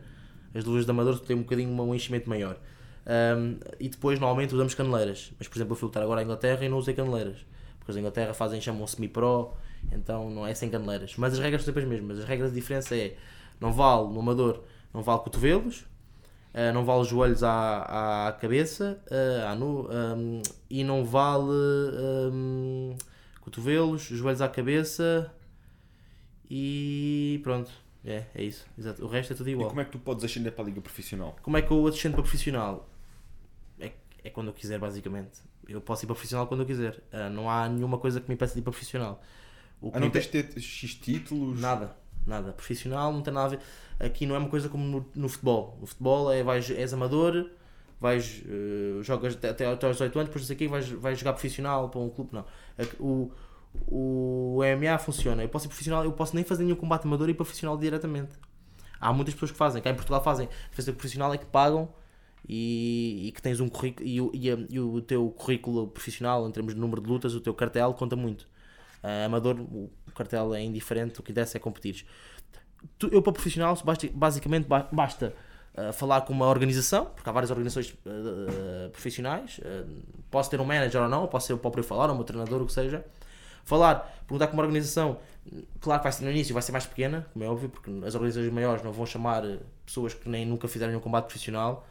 as 0.55 0.65
luvas 0.65 0.85
de 0.85 0.91
amador 0.91 1.19
têm 1.21 1.35
um 1.37 1.41
bocadinho 1.43 1.71
um 1.71 1.95
enchimento 1.95 2.29
maior. 2.29 2.59
Um, 3.07 3.59
e 3.79 3.89
depois 3.89 4.19
normalmente 4.19 4.53
usamos 4.55 4.75
caneleiras, 4.75 5.33
mas 5.39 5.47
por 5.49 5.57
exemplo 5.57 5.73
eu 5.73 5.77
fui 5.77 5.87
lutar 5.87 6.03
agora 6.03 6.21
à 6.21 6.25
Inglaterra 6.25 6.65
e 6.65 6.69
não 6.69 6.77
usei 6.79 6.93
caneleiras, 6.93 7.37
porque 7.79 7.93
as 7.93 7.97
Inglaterra 7.97 8.35
fazem, 8.35 8.61
chamam 8.61 8.87
semi-pro, 8.87 9.55
então 9.93 10.29
não 10.29 10.45
é 10.47 10.53
sem 10.55 10.69
caneleiras. 10.69 11.15
Mas 11.17 11.33
as 11.35 11.39
regras 11.39 11.63
são 11.63 11.73
sempre 11.73 11.85
as 11.85 11.89
mesmas, 11.89 12.19
as 12.19 12.25
regras 12.25 12.51
de 12.53 12.57
diferença 12.61 12.97
é, 12.97 13.17
não 13.61 13.73
vale 13.73 14.09
no 14.13 14.19
amador, 14.21 14.63
não 14.97 15.03
vale 15.03 15.21
cotovelos, 15.21 15.85
Uh, 16.55 16.73
não 16.73 16.87
vale 16.87 17.05
joelhos 17.05 17.43
à, 17.43 18.29
à 18.29 18.33
cabeça 18.33 18.99
uh, 19.11 19.47
à 19.47 19.55
nu, 19.55 19.91
um, 19.91 20.41
e 20.71 20.83
não 20.83 21.05
vale 21.05 21.51
um, 22.33 22.97
cotovelos, 23.43 24.01
joelhos 24.05 24.41
à 24.41 24.49
cabeça 24.49 25.31
e 26.51 27.41
pronto. 27.43 27.71
É, 28.03 28.25
é 28.35 28.43
isso. 28.43 28.65
Exato. 28.79 29.05
O 29.05 29.07
resto 29.07 29.35
é 29.35 29.37
tudo 29.37 29.51
E 29.51 29.53
igual. 29.53 29.69
como 29.69 29.83
é 29.83 29.85
que 29.85 29.91
tu 29.91 29.99
podes 29.99 30.25
ascender 30.25 30.51
para 30.53 30.65
a 30.65 30.69
liga 30.69 30.81
profissional? 30.81 31.37
Como 31.43 31.59
é 31.59 31.61
que 31.61 31.71
eu 31.71 31.87
ascendo 31.89 32.15
para 32.15 32.23
profissional? 32.23 32.89
É, 33.79 33.93
é 34.25 34.31
quando 34.31 34.47
eu 34.47 34.55
quiser, 34.55 34.79
basicamente. 34.79 35.41
Eu 35.69 35.83
posso 35.83 36.05
ir 36.05 36.07
para 36.07 36.15
profissional 36.15 36.47
quando 36.47 36.61
eu 36.61 36.67
quiser. 36.67 37.03
Uh, 37.13 37.29
não 37.31 37.51
há 37.51 37.69
nenhuma 37.69 37.99
coisa 37.99 38.19
que 38.19 38.29
me 38.31 38.35
impeça 38.35 38.55
de 38.55 38.61
ir 38.61 38.63
para 38.63 38.73
profissional. 38.73 39.21
O 39.79 39.91
Ah, 39.93 40.01
não 40.01 40.09
tens 40.09 40.25
de 40.25 40.43
ter 40.43 40.59
X 40.59 40.95
títulos? 40.95 41.61
Nada, 41.61 41.95
nada. 42.27 42.53
Profissional 42.53 43.13
não 43.13 43.21
tem 43.21 43.35
nada 43.35 43.47
a 43.47 43.51
ver. 43.51 43.61
Aqui 43.99 44.27
não 44.27 44.35
é 44.35 44.39
uma 44.39 44.49
coisa 44.49 44.69
como 44.69 44.85
no, 44.85 45.07
no 45.15 45.29
futebol. 45.29 45.79
No 45.81 45.87
futebol 45.87 46.31
é 46.31 46.43
vais, 46.43 46.71
és 46.71 46.93
amador, 46.93 47.51
vais, 48.01 48.43
eh, 48.47 49.03
jogas 49.03 49.35
até, 49.35 49.51
até 49.51 49.67
até 49.67 49.87
aos 49.87 49.97
18 49.97 50.19
anos, 50.19 50.29
depois 50.29 50.51
aqui 50.51 50.69
vais, 50.69 50.89
vais 50.91 51.19
jogar 51.19 51.33
profissional 51.33 51.89
para 51.89 52.01
um 52.01 52.11
clube. 52.11 52.31
Não. 52.33 52.45
O, 53.01 53.31
o 53.89 54.59
MMA 54.61 54.99
funciona. 54.99 55.43
Eu 55.43 55.49
posso 55.49 55.69
profissional, 55.69 56.05
eu 56.05 56.13
posso 56.13 56.35
nem 56.35 56.45
fazer 56.45 56.65
nenhum 56.65 56.77
combate 56.77 57.07
amador 57.07 57.29
e 57.31 57.35
profissional 57.35 57.77
diretamente. 57.79 58.33
Há 59.01 59.13
muitas 59.13 59.35
pessoas 59.35 59.51
que 59.51 59.59
fazem, 59.59 59.83
cá 59.83 59.91
em 59.91 59.95
Portugal 59.95 60.23
fazem. 60.23 60.47
A 60.47 60.93
profissional 60.93 61.33
é 61.33 61.39
que 61.39 61.47
pagam 61.47 61.89
e, 62.49 63.29
e 63.29 63.33
que 63.33 63.43
tens 63.43 63.61
um 63.61 63.69
currículo 63.69 64.07
e, 64.07 64.19
e, 64.19 64.67
e 64.71 64.81
o 64.81 65.01
teu 65.01 65.31
currículo 65.31 65.89
profissional 65.89 66.47
em 66.49 66.53
termos 66.53 66.75
de 66.75 66.81
número 66.81 67.01
de 67.01 67.09
lutas, 67.09 67.35
o 67.35 67.41
teu 67.41 67.55
cartel 67.55 67.93
conta 67.95 68.17
muito. 68.17 68.47
Ah, 69.03 69.27
amador, 69.27 69.61
o 69.61 69.91
cartel 70.15 70.55
é 70.55 70.63
indiferente, 70.63 71.21
o 71.21 71.23
que 71.23 71.31
interessa 71.31 71.57
é 71.59 71.61
competir. 71.61 72.05
Tu- 72.99 73.09
eu 73.13 73.23
para 73.23 73.33
profissional 73.33 73.77
basicamente 74.15 74.67
ba- 74.67 74.89
basta 74.93 75.35
ah, 75.77 75.93
falar 75.93 76.21
com 76.23 76.33
uma 76.33 76.47
organização, 76.47 77.07
porque 77.07 77.29
há 77.29 77.33
várias 77.33 77.51
organizações 77.51 77.95
ah, 78.07 78.89
profissionais, 78.91 79.61
posso 80.31 80.51
ter 80.51 80.61
um 80.61 80.65
manager 80.65 81.03
ou 81.03 81.09
não, 81.09 81.27
posso 81.27 81.47
ser 81.49 81.53
o 81.53 81.59
próprio 81.59 81.83
falar, 81.85 82.09
ou 82.11 82.15
meu 82.15 82.25
treinador, 82.25 82.63
o 82.63 82.67
que 82.67 82.73
seja. 82.73 83.05
Falar, 83.65 83.97
perguntar 84.29 84.47
com 84.47 84.53
uma 84.55 84.63
organização, 84.63 85.19
claro 85.81 86.01
que 86.01 86.05
vai 86.05 86.13
ser 86.13 86.25
no 86.25 86.31
início, 86.31 86.53
vai 86.55 86.63
ser 86.63 86.71
mais 86.71 86.87
pequena, 86.87 87.27
como 87.33 87.45
é 87.45 87.49
óbvio, 87.49 87.69
porque 87.69 87.91
as 88.07 88.15
organizações 88.15 88.53
maiores 88.53 88.83
não 88.85 88.93
vão 88.93 89.05
chamar 89.05 89.43
pessoas 89.85 90.15
que 90.15 90.29
nem 90.29 90.47
nunca 90.47 90.69
fizeram 90.69 90.93
nenhum 90.93 91.01
combate 91.03 91.25
profissional, 91.25 91.85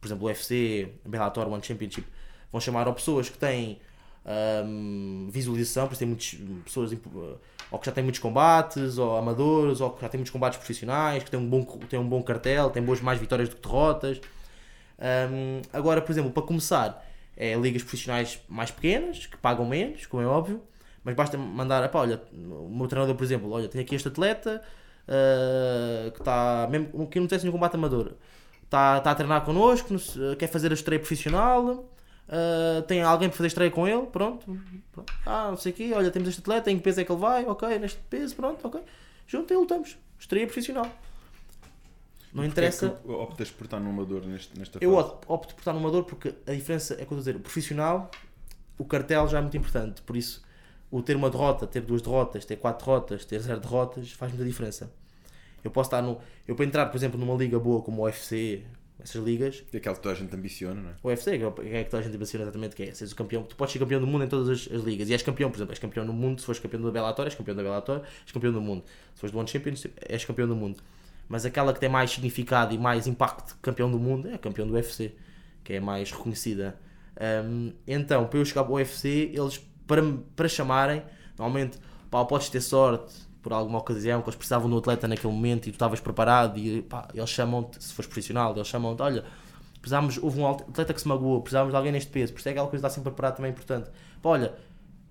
por 0.00 0.06
exemplo, 0.06 0.24
o 0.24 0.26
UFC, 0.28 0.92
Bellator, 1.06 1.48
One 1.48 1.62
Championship, 1.64 2.06
vão 2.52 2.60
chamar 2.60 2.86
ou 2.86 2.92
pessoas 2.92 3.30
que 3.30 3.38
têm 3.38 3.78
ahm, 4.26 5.28
visualização, 5.30 5.86
por 5.86 5.92
isso 5.94 5.98
tem 6.00 6.08
muitas 6.08 6.34
pessoas 6.64 6.92
imp- 6.92 7.06
ou 7.74 7.78
que 7.80 7.86
já 7.86 7.92
têm 7.92 8.04
muitos 8.04 8.20
combates, 8.20 8.98
ou 8.98 9.16
amadores, 9.16 9.80
ou 9.80 9.90
que 9.90 10.00
já 10.00 10.08
têm 10.08 10.18
muitos 10.18 10.30
combates 10.32 10.58
profissionais, 10.58 11.24
que 11.24 11.30
têm 11.30 11.40
um 11.40 11.48
bom, 11.48 11.64
têm 11.88 11.98
um 11.98 12.08
bom 12.08 12.22
cartel, 12.22 12.70
têm 12.70 12.82
boas 12.82 13.00
mais 13.00 13.18
vitórias 13.18 13.48
do 13.48 13.56
que 13.56 13.62
derrotas. 13.62 14.20
Ahm, 14.98 15.60
agora, 15.72 16.00
por 16.00 16.12
exemplo, 16.12 16.30
para 16.30 16.44
começar, 16.44 17.04
é 17.36 17.54
ligas 17.56 17.82
profissionais 17.82 18.40
mais 18.48 18.70
pequenas, 18.70 19.26
que 19.26 19.36
pagam 19.36 19.66
menos, 19.66 20.06
como 20.06 20.22
é 20.22 20.26
óbvio, 20.26 20.62
mas 21.02 21.16
basta 21.16 21.36
mandar, 21.36 21.90
olha, 21.94 22.22
o 22.32 22.68
meu 22.70 22.86
treinador, 22.86 23.16
por 23.16 23.24
exemplo, 23.24 23.50
olha, 23.50 23.68
tenho 23.68 23.82
aqui 23.82 23.96
este 23.96 24.06
atleta 24.06 24.62
ah, 25.08 26.10
que 26.12 26.20
está, 26.20 26.68
mesmo 26.70 27.08
que 27.08 27.18
não 27.18 27.26
tivesse 27.26 27.44
nenhum 27.44 27.52
combate 27.52 27.74
amador, 27.74 28.12
está, 28.62 28.98
está 28.98 29.10
a 29.10 29.14
treinar 29.16 29.44
connosco, 29.44 29.88
quer 30.38 30.46
fazer 30.46 30.70
a 30.70 30.74
estreia 30.74 31.00
profissional, 31.00 31.84
ah, 32.28 32.82
tem 32.86 33.02
alguém 33.02 33.28
para 33.28 33.36
fazer 33.36 33.48
estreia 33.48 33.70
com 33.70 33.86
ele, 33.86 34.06
pronto, 34.06 34.58
pronto. 34.92 35.12
ah, 35.26 35.48
não 35.50 35.56
sei 35.56 35.72
o 35.72 35.74
quê, 35.74 35.92
olha, 35.94 36.10
temos 36.10 36.28
este 36.28 36.40
atleta, 36.40 36.70
em 36.70 36.76
que 36.78 36.82
peso 36.82 37.00
é 37.00 37.04
que 37.04 37.12
ele 37.12 37.20
vai, 37.20 37.44
ok, 37.46 37.78
neste 37.78 37.98
peso, 38.10 38.34
pronto, 38.36 38.66
ok, 38.66 38.80
junto 39.26 39.52
e 39.52 39.56
lutamos, 39.56 39.96
estreia 40.18 40.46
profissional. 40.46 40.86
Não 42.32 42.42
Porquê 42.42 42.48
interessa. 42.48 42.86
é 42.86 42.90
que 42.90 43.08
optas 43.12 43.50
por 43.50 43.64
estar 43.64 43.78
no 43.78 43.90
amador 43.90 44.26
neste, 44.26 44.58
nesta 44.58 44.78
Eu 44.80 44.96
fase? 44.96 45.14
opto 45.28 45.54
por 45.54 45.60
estar 45.60 45.72
no 45.72 45.78
amador 45.78 46.02
porque 46.04 46.34
a 46.46 46.52
diferença 46.52 46.94
é 46.94 46.96
que 46.96 47.02
eu 47.02 47.04
estou 47.04 47.16
a 47.16 47.20
dizer, 47.20 47.36
o 47.36 47.40
profissional, 47.40 48.10
o 48.76 48.84
cartel 48.84 49.28
já 49.28 49.38
é 49.38 49.40
muito 49.40 49.56
importante, 49.56 50.02
por 50.02 50.16
isso 50.16 50.42
o 50.90 51.00
ter 51.02 51.14
uma 51.16 51.30
derrota, 51.30 51.66
ter 51.66 51.80
duas 51.80 52.02
derrotas, 52.02 52.44
ter 52.44 52.56
quatro 52.56 52.84
derrotas, 52.86 53.24
ter 53.24 53.38
zero 53.40 53.60
derrotas 53.60 54.10
faz 54.12 54.32
muita 54.32 54.44
diferença. 54.44 54.90
Eu 55.62 55.70
posso 55.70 55.88
estar 55.88 56.02
no. 56.02 56.18
Eu 56.46 56.54
para 56.54 56.64
entrar, 56.66 56.86
por 56.86 56.96
exemplo, 56.96 57.18
numa 57.18 57.34
liga 57.34 57.58
boa 57.58 57.80
como 57.82 58.02
o 58.02 58.04
UFC, 58.04 58.62
essas 59.04 59.22
ligas, 59.22 59.62
É 59.70 59.76
aquela 59.76 59.94
que 59.94 60.02
toda 60.02 60.14
a 60.14 60.18
gente 60.18 60.34
ambiciona, 60.34 60.80
não 60.80 60.90
é? 60.90 60.94
o 61.02 61.08
UFC, 61.08 61.38
que 61.38 61.44
é 61.44 61.50
que 61.50 61.76
é 61.76 61.84
que 61.84 61.90
toda 61.90 62.00
a 62.00 62.04
gente 62.04 62.14
impressiona 62.14 62.44
exatamente 62.46 62.74
que 62.74 62.82
é. 62.84 62.94
Seres 62.94 63.12
o 63.12 63.16
campeão, 63.16 63.42
tu 63.42 63.54
podes 63.54 63.74
ser 63.74 63.78
campeão 63.78 64.00
do 64.00 64.06
mundo 64.06 64.24
em 64.24 64.28
todas 64.28 64.48
as, 64.48 64.72
as 64.72 64.82
ligas. 64.82 65.10
E 65.10 65.12
és 65.12 65.22
campeão, 65.22 65.50
por 65.50 65.58
exemplo, 65.58 65.72
és 65.72 65.78
campeão 65.78 66.06
no 66.06 66.12
mundo, 66.14 66.40
se 66.40 66.46
fores 66.46 66.58
campeão 66.58 66.82
da 66.82 66.90
Bellator, 66.90 67.26
és 67.26 67.34
campeão 67.34 67.54
da 67.54 67.62
Bellator, 67.62 68.00
és 68.24 68.32
campeão 68.32 68.52
do 68.52 68.62
mundo. 68.62 68.82
Se 69.14 69.20
fores 69.20 69.30
do 69.30 69.38
One 69.38 69.46
Championship, 69.46 69.94
és 70.08 70.24
campeão 70.24 70.48
do 70.48 70.56
mundo. 70.56 70.82
Mas 71.28 71.44
aquela 71.44 71.74
que 71.74 71.80
tem 71.80 71.88
mais 71.88 72.10
significado 72.10 72.74
e 72.74 72.78
mais 72.78 73.06
impacto 73.06 73.54
de 73.54 73.60
campeão 73.60 73.90
do 73.90 73.98
mundo 73.98 74.28
é 74.28 74.34
a 74.34 74.38
campeão 74.38 74.66
do 74.66 74.72
UFC, 74.72 75.12
que 75.62 75.74
é 75.74 75.80
mais 75.80 76.10
reconhecida. 76.10 76.74
Um, 77.46 77.72
então, 77.86 78.26
para 78.26 78.38
eu 78.38 78.44
chegar 78.44 78.62
ao 78.62 78.72
UFC, 78.72 79.30
eles, 79.34 79.58
para, 79.86 80.02
para 80.34 80.48
chamarem, 80.48 81.02
normalmente, 81.38 81.78
pá, 82.10 82.24
podes 82.24 82.48
ter 82.48 82.62
sorte 82.62 83.12
por 83.44 83.52
alguma 83.52 83.78
ocasião 83.78 84.22
que 84.22 84.28
eles 84.30 84.36
precisavam 84.36 84.72
um 84.72 84.78
atleta 84.78 85.06
naquele 85.06 85.30
momento 85.30 85.66
e 85.66 85.70
tu 85.70 85.74
estavas 85.74 86.00
preparado 86.00 86.58
e 86.58 86.80
pá, 86.80 87.06
eles 87.12 87.28
chamam-te, 87.28 87.84
se 87.84 87.92
fores 87.92 88.06
profissional, 88.06 88.54
eles 88.56 88.66
chamam-te, 88.66 89.02
olha, 89.02 89.22
precisámos, 89.82 90.16
houve 90.16 90.40
um 90.40 90.48
atleta 90.48 90.94
que 90.94 91.00
se 91.00 91.06
magoou, 91.06 91.42
precisávamos 91.42 91.72
de 91.72 91.76
alguém 91.76 91.92
neste 91.92 92.10
peso, 92.10 92.32
por 92.32 92.38
isso 92.38 92.48
é 92.48 92.52
aquela 92.52 92.66
coisa 92.68 92.80
de 92.80 92.86
estar 92.86 92.94
sempre 92.94 93.12
preparado 93.12 93.36
também 93.36 93.50
é 93.50 93.52
importante. 93.52 93.90
Pá, 94.22 94.30
olha, 94.30 94.54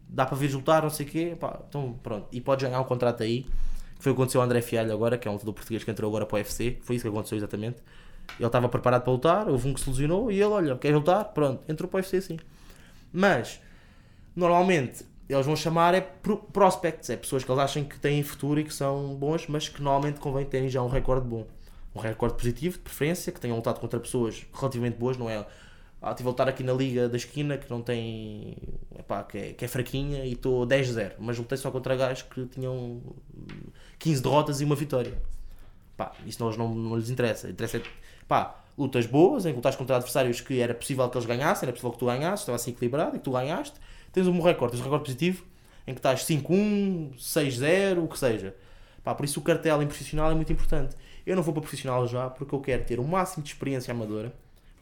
dá 0.09 0.25
para 0.25 0.35
vir 0.35 0.51
lutar, 0.51 0.81
não 0.81 0.89
sei 0.89 1.05
o 1.05 1.09
quê, 1.09 1.37
pá, 1.39 1.59
então 1.69 1.93
pronto, 2.01 2.27
e 2.31 2.41
podes 2.41 2.67
ganhar 2.67 2.81
um 2.81 2.85
contrato 2.85 3.21
aí, 3.21 3.43
que 3.43 4.03
foi 4.03 4.11
o 4.11 4.15
que 4.15 4.21
aconteceu 4.21 4.41
ao 4.41 4.45
André 4.45 4.63
Fialho 4.63 4.91
agora, 4.91 5.15
que 5.15 5.27
é 5.27 5.31
um 5.31 5.35
lutador 5.35 5.53
português 5.53 5.83
que 5.83 5.91
entrou 5.91 6.09
agora 6.09 6.25
para 6.25 6.35
o 6.35 6.39
UFC, 6.39 6.79
foi 6.81 6.95
isso 6.95 7.03
que 7.03 7.09
aconteceu 7.09 7.37
exatamente. 7.37 7.77
Ele 8.39 8.47
estava 8.47 8.67
preparado 8.67 9.03
para 9.03 9.13
lutar, 9.13 9.47
houve 9.47 9.67
um 9.67 9.75
que 9.75 9.79
se 9.79 9.87
lesionou 9.87 10.31
e 10.31 10.41
ele, 10.41 10.45
olha, 10.45 10.75
quer 10.75 10.95
lutar? 10.95 11.25
Pronto, 11.25 11.61
entrou 11.71 11.87
para 11.87 11.97
o 11.97 11.99
UFC 11.99 12.19
sim. 12.19 12.39
Mas, 13.11 13.61
normalmente, 14.35 15.05
eles 15.29 15.45
vão 15.45 15.55
chamar 15.55 15.93
é 15.93 16.01
pro- 16.01 16.37
prospects, 16.37 17.09
é 17.09 17.17
pessoas 17.17 17.43
que 17.43 17.51
eles 17.51 17.63
acham 17.63 17.83
que 17.83 17.99
têm 17.99 18.21
futuro 18.23 18.59
e 18.59 18.63
que 18.63 18.73
são 18.73 19.15
bons, 19.15 19.47
mas 19.47 19.69
que 19.69 19.81
normalmente 19.81 20.19
convém 20.19 20.45
terem 20.45 20.69
já 20.69 20.81
um 20.81 20.87
recorde 20.89 21.27
bom. 21.27 21.47
Um 21.95 21.99
recorde 21.99 22.35
positivo, 22.35 22.77
de 22.77 22.83
preferência, 22.83 23.31
que 23.31 23.39
tenham 23.39 23.55
lutado 23.57 23.79
contra 23.79 23.99
pessoas 23.99 24.45
relativamente 24.53 24.97
boas, 24.97 25.17
não 25.17 25.29
é 25.29 25.45
Ah, 26.01 26.13
tive 26.13 26.27
a 26.29 26.31
lutar 26.31 26.49
aqui 26.49 26.63
na 26.63 26.73
Liga 26.73 27.07
da 27.09 27.17
Esquina 27.17 27.57
que 27.57 27.69
não 27.69 27.81
tem. 27.81 28.57
Epá, 28.99 29.23
que, 29.23 29.37
é, 29.37 29.53
que 29.53 29.65
é 29.65 29.67
fraquinha 29.67 30.25
e 30.25 30.33
estou 30.33 30.65
10-0. 30.67 31.15
Mas 31.19 31.37
lutei 31.37 31.57
só 31.57 31.71
contra 31.71 31.95
gajos 31.95 32.23
que 32.23 32.45
tinham 32.47 33.01
15 33.99 34.21
derrotas 34.21 34.61
e 34.61 34.65
uma 34.65 34.75
vitória. 34.75 35.13
Pá, 35.97 36.13
isso 36.25 36.43
não, 36.43 36.51
não, 36.57 36.75
não 36.75 36.97
lhes 36.97 37.09
interessa. 37.09 37.49
Interessa 37.49 37.77
é, 37.77 37.81
pá, 38.27 38.63
lutas 38.77 39.05
boas, 39.05 39.45
em 39.45 39.49
que 39.51 39.55
lutas 39.55 39.75
contra 39.75 39.95
adversários 39.97 40.41
que 40.41 40.59
era 40.59 40.73
possível 40.73 41.07
que 41.09 41.17
eles 41.17 41.27
ganhassem, 41.27 41.67
era 41.67 41.71
possível 41.73 41.91
que 41.91 41.99
tu 41.99 42.05
ganhasses, 42.07 42.41
estava 42.41 42.55
assim 42.55 42.71
equilibrado 42.71 43.15
e 43.15 43.19
que 43.19 43.25
tu 43.25 43.31
ganhaste. 43.31 43.79
Tens 44.13 44.27
um 44.27 44.31
bom 44.31 44.43
recorde, 44.43 44.73
tens 44.73 44.81
um 44.81 44.85
recorde 44.85 45.05
positivo 45.05 45.43
em 45.85 45.93
que 45.93 45.99
estás 45.99 46.21
5-1, 46.21 47.17
6-0, 47.17 48.03
o 48.03 48.07
que 48.07 48.17
seja. 48.17 48.55
Pá, 49.03 49.13
por 49.13 49.25
isso 49.25 49.41
o 49.41 49.43
cartel 49.43 49.81
em 49.83 49.87
profissional 49.87 50.31
é 50.31 50.35
muito 50.35 50.53
importante. 50.53 50.95
Eu 51.25 51.35
não 51.35 51.43
vou 51.43 51.53
para 51.53 51.61
profissional 51.61 52.07
já 52.07 52.29
porque 52.29 52.55
eu 52.55 52.61
quero 52.61 52.85
ter 52.85 52.99
o 52.99 53.03
máximo 53.03 53.43
de 53.43 53.49
experiência 53.49 53.91
amadora 53.91 54.33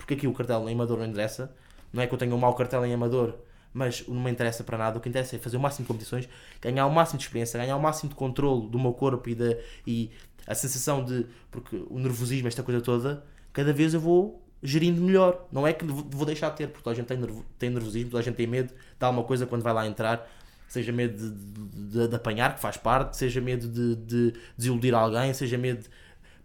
porque 0.01 0.15
aqui 0.15 0.27
o 0.27 0.34
cartel 0.34 0.67
em 0.67 0.73
amador 0.73 0.97
não 0.97 1.05
interessa. 1.05 1.53
Não 1.93 2.01
é 2.01 2.07
que 2.07 2.13
eu 2.13 2.17
tenha 2.17 2.34
um 2.34 2.38
mau 2.38 2.53
cartel 2.55 2.86
em 2.86 2.93
amador, 2.93 3.36
mas 3.73 4.05
não 4.07 4.19
me 4.19 4.32
interessa 4.32 4.63
para 4.63 4.77
nada. 4.77 4.97
O 4.97 5.01
que 5.01 5.09
interessa 5.09 5.36
é 5.36 5.39
fazer 5.39 5.57
o 5.57 5.59
máximo 5.59 5.86
de 5.86 5.88
competições, 5.88 6.27
ganhar 6.61 6.86
o 6.86 6.91
máximo 6.91 7.19
de 7.19 7.25
experiência, 7.25 7.59
ganhar 7.59 7.75
o 7.75 7.82
máximo 7.82 8.09
de 8.09 8.15
controle 8.15 8.67
do 8.67 8.79
meu 8.79 8.93
corpo 8.93 9.29
e, 9.29 9.36
da, 9.36 9.57
e 9.86 10.09
a 10.47 10.55
sensação 10.55 11.03
de. 11.03 11.25
Porque 11.51 11.84
o 11.89 11.99
nervosismo, 11.99 12.47
esta 12.47 12.63
coisa 12.63 12.82
toda, 12.82 13.23
cada 13.53 13.71
vez 13.71 13.93
eu 13.93 13.99
vou 13.99 14.41
gerindo 14.62 15.01
melhor. 15.01 15.47
Não 15.51 15.66
é 15.66 15.74
que 15.74 15.86
vou 15.86 16.26
deixar 16.26 16.49
de 16.49 16.57
ter, 16.57 16.68
porque 16.68 16.84
toda 16.84 16.93
a 16.93 16.97
gente 16.97 17.07
tem, 17.07 17.18
nervo, 17.18 17.45
tem 17.57 17.70
nervosismo, 17.70 18.12
toda 18.12 18.22
a 18.22 18.24
gente 18.24 18.36
tem 18.36 18.47
medo 18.47 18.74
de 18.74 19.05
alguma 19.05 19.24
coisa 19.24 19.45
quando 19.45 19.62
vai 19.62 19.74
lá 19.74 19.88
entrar. 19.88 20.30
Seja 20.68 20.91
medo 20.91 21.18
de, 21.18 21.91
de, 21.91 22.07
de 22.07 22.16
apanhar, 22.16 22.55
que 22.55 22.62
faz 22.62 22.78
parte, 22.78 23.18
seja 23.18 23.41
medo 23.41 23.68
de, 23.68 23.95
de 23.95 24.34
desiludir 24.57 24.93
alguém, 24.95 25.34
seja 25.34 25.57
medo 25.57 25.84
de 25.84 25.89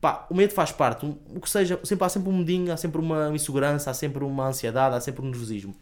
Pá, 0.01 0.27
o 0.29 0.35
medo 0.35 0.53
faz 0.53 0.71
parte, 0.73 1.07
o 1.07 1.41
que 1.41 1.49
seja, 1.49 1.81
sempre, 1.83 2.05
há 2.05 2.09
sempre 2.09 2.29
um 2.29 2.39
medinho, 2.39 2.73
há 2.73 2.77
sempre 2.77 3.01
uma 3.01 3.31
insegurança, 3.35 3.91
há 3.91 3.95
sempre 3.95 4.23
uma 4.25 4.47
ansiedade, 4.47 4.95
há 4.95 5.01
sempre 5.01 5.23
um 5.23 5.25
nervosismo. 5.25 5.75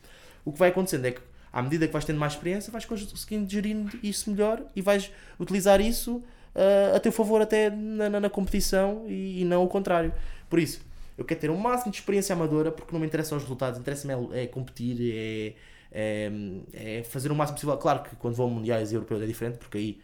O 0.45 0.53
que 0.53 0.59
vai 0.59 0.69
acontecendo 0.69 1.05
é 1.07 1.11
que, 1.11 1.21
à 1.53 1.61
medida 1.61 1.87
que 1.87 1.93
vais 1.93 2.05
tendo 2.05 2.19
mais 2.19 2.35
experiência, 2.35 2.71
vais 2.71 2.85
conseguindo 2.85 3.51
gerir 3.51 3.77
isso 4.03 4.31
melhor 4.31 4.63
e 4.75 4.81
vais 4.81 5.11
utilizar 5.39 5.81
isso 5.81 6.17
uh, 6.55 6.97
a 6.97 7.01
teu 7.01 7.11
favor 7.11 7.43
até 7.43 7.71
na, 7.71 8.09
na, 8.09 8.21
na 8.21 8.31
competição 8.31 9.05
e, 9.09 9.43
e, 9.43 9.45
não 9.45 9.65
o 9.65 9.69
contrário. 9.69 10.13
Por 10.49 10.59
isso, 10.59 10.81
eu 11.17 11.25
quero 11.25 11.41
ter 11.41 11.51
o 11.51 11.57
máximo 11.57 11.93
de 11.93 11.99
experiência 11.99 12.35
amadora 12.35 12.73
porque 12.73 12.93
não 12.93 13.01
me 13.01 13.07
interessam 13.07 13.39
os 13.39 13.45
resultados, 13.45 13.79
interessa-me 13.79 14.15
é, 14.35 14.45
é 14.45 14.47
competir, 14.47 14.97
é, 15.01 15.55
é, 15.93 16.33
é, 16.73 17.03
fazer 17.05 17.31
o 17.31 17.35
máximo 17.35 17.57
possível. 17.57 17.77
Claro 17.77 18.03
que 18.03 18.17
quando 18.17 18.35
vou 18.35 18.47
a 18.47 18.51
mundiais 18.51 18.93
e 18.93 18.95
europeus 18.95 19.23
é 19.23 19.27
diferente, 19.27 19.59
porque 19.59 19.79
aí 19.79 20.01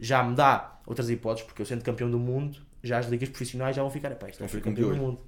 já 0.00 0.22
me 0.22 0.34
dá 0.34 0.80
outras 0.86 1.10
hipóteses, 1.10 1.46
porque 1.46 1.62
eu 1.62 1.66
sendo 1.66 1.82
campeão 1.82 2.10
do 2.10 2.18
mundo 2.18 2.58
já 2.82 2.98
as 2.98 3.06
ligas 3.06 3.28
profissionais 3.28 3.76
já 3.76 3.82
vão 3.82 3.90
ficar, 3.90 4.10
pá, 4.16 4.28
isto 4.28 4.42
é 4.42 4.60
campeão 4.60 4.90
do 4.90 4.96
mundo. 4.96 5.20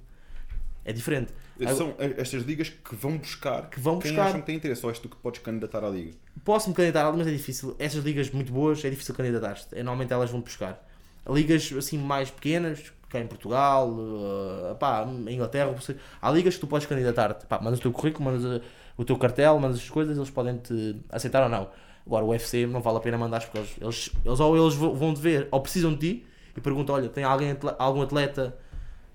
É 0.83 0.93
diferente. 0.93 1.33
São 1.75 1.95
estas 1.97 2.43
ligas 2.43 2.69
que 2.69 2.95
vão 2.95 3.17
buscar 3.17 3.69
que 3.69 3.79
vão 3.79 3.97
quem 3.97 4.11
buscar. 4.11 4.27
acham 4.27 4.41
que 4.41 4.45
tem 4.45 4.55
interesse, 4.57 4.85
ou 4.85 4.91
és 4.91 4.99
tu 4.99 5.09
que 5.09 5.15
podes 5.15 5.41
candidatar 5.41 5.83
à 5.83 5.89
liga? 5.89 6.11
Posso-me 6.43 6.75
candidatar, 6.75 7.11
mas 7.11 7.25
é 7.25 7.31
difícil. 7.31 7.75
Essas 7.79 8.03
ligas 8.03 8.29
muito 8.29 8.53
boas 8.53 8.85
é 8.85 8.89
difícil 8.89 9.15
candidatar-te. 9.15 9.73
É, 9.73 9.77
normalmente 9.81 10.13
elas 10.13 10.29
vão 10.29 10.41
buscar. 10.41 10.85
Ligas 11.27 11.73
assim 11.75 11.97
mais 11.97 12.29
pequenas, 12.29 12.93
cá 13.15 13.23
em 13.23 13.27
Portugal, 13.27 13.89
uh, 13.89 14.75
pá, 14.79 15.05
em 15.05 15.33
Inglaterra, 15.33 15.73
há 16.21 16.31
ligas 16.31 16.55
que 16.55 16.59
tu 16.59 16.67
podes 16.67 16.87
candidatar-te. 16.87 17.45
Mandas 17.61 17.79
o 17.79 17.81
teu 17.81 17.91
currículo, 17.91 18.25
mandas 18.25 18.43
uh, 18.43 18.61
o 18.97 19.05
teu 19.05 19.17
cartel, 19.17 19.59
mandas 19.59 19.77
as 19.77 19.89
coisas, 19.89 20.17
eles 20.17 20.29
podem 20.29 20.57
te 20.57 20.95
aceitar 21.09 21.43
ou 21.43 21.49
não. 21.49 21.69
Agora 22.05 22.23
o 22.23 22.29
UFC 22.29 22.67
não 22.67 22.81
vale 22.81 22.97
a 22.97 22.99
pena 22.99 23.17
mandar 23.17 23.41
porque 23.41 23.57
eles, 23.81 24.11
eles, 24.23 24.39
ou 24.39 24.55
eles 24.55 24.75
vão 24.75 25.13
te 25.13 25.19
ver 25.19 25.47
ou 25.49 25.59
precisam 25.59 25.91
de 25.93 25.97
ti 25.97 26.27
e 26.55 26.61
pergunta: 26.61 26.93
olha, 26.93 27.09
tem 27.09 27.23
alguém, 27.23 27.57
algum 27.79 28.01
atleta? 28.01 28.55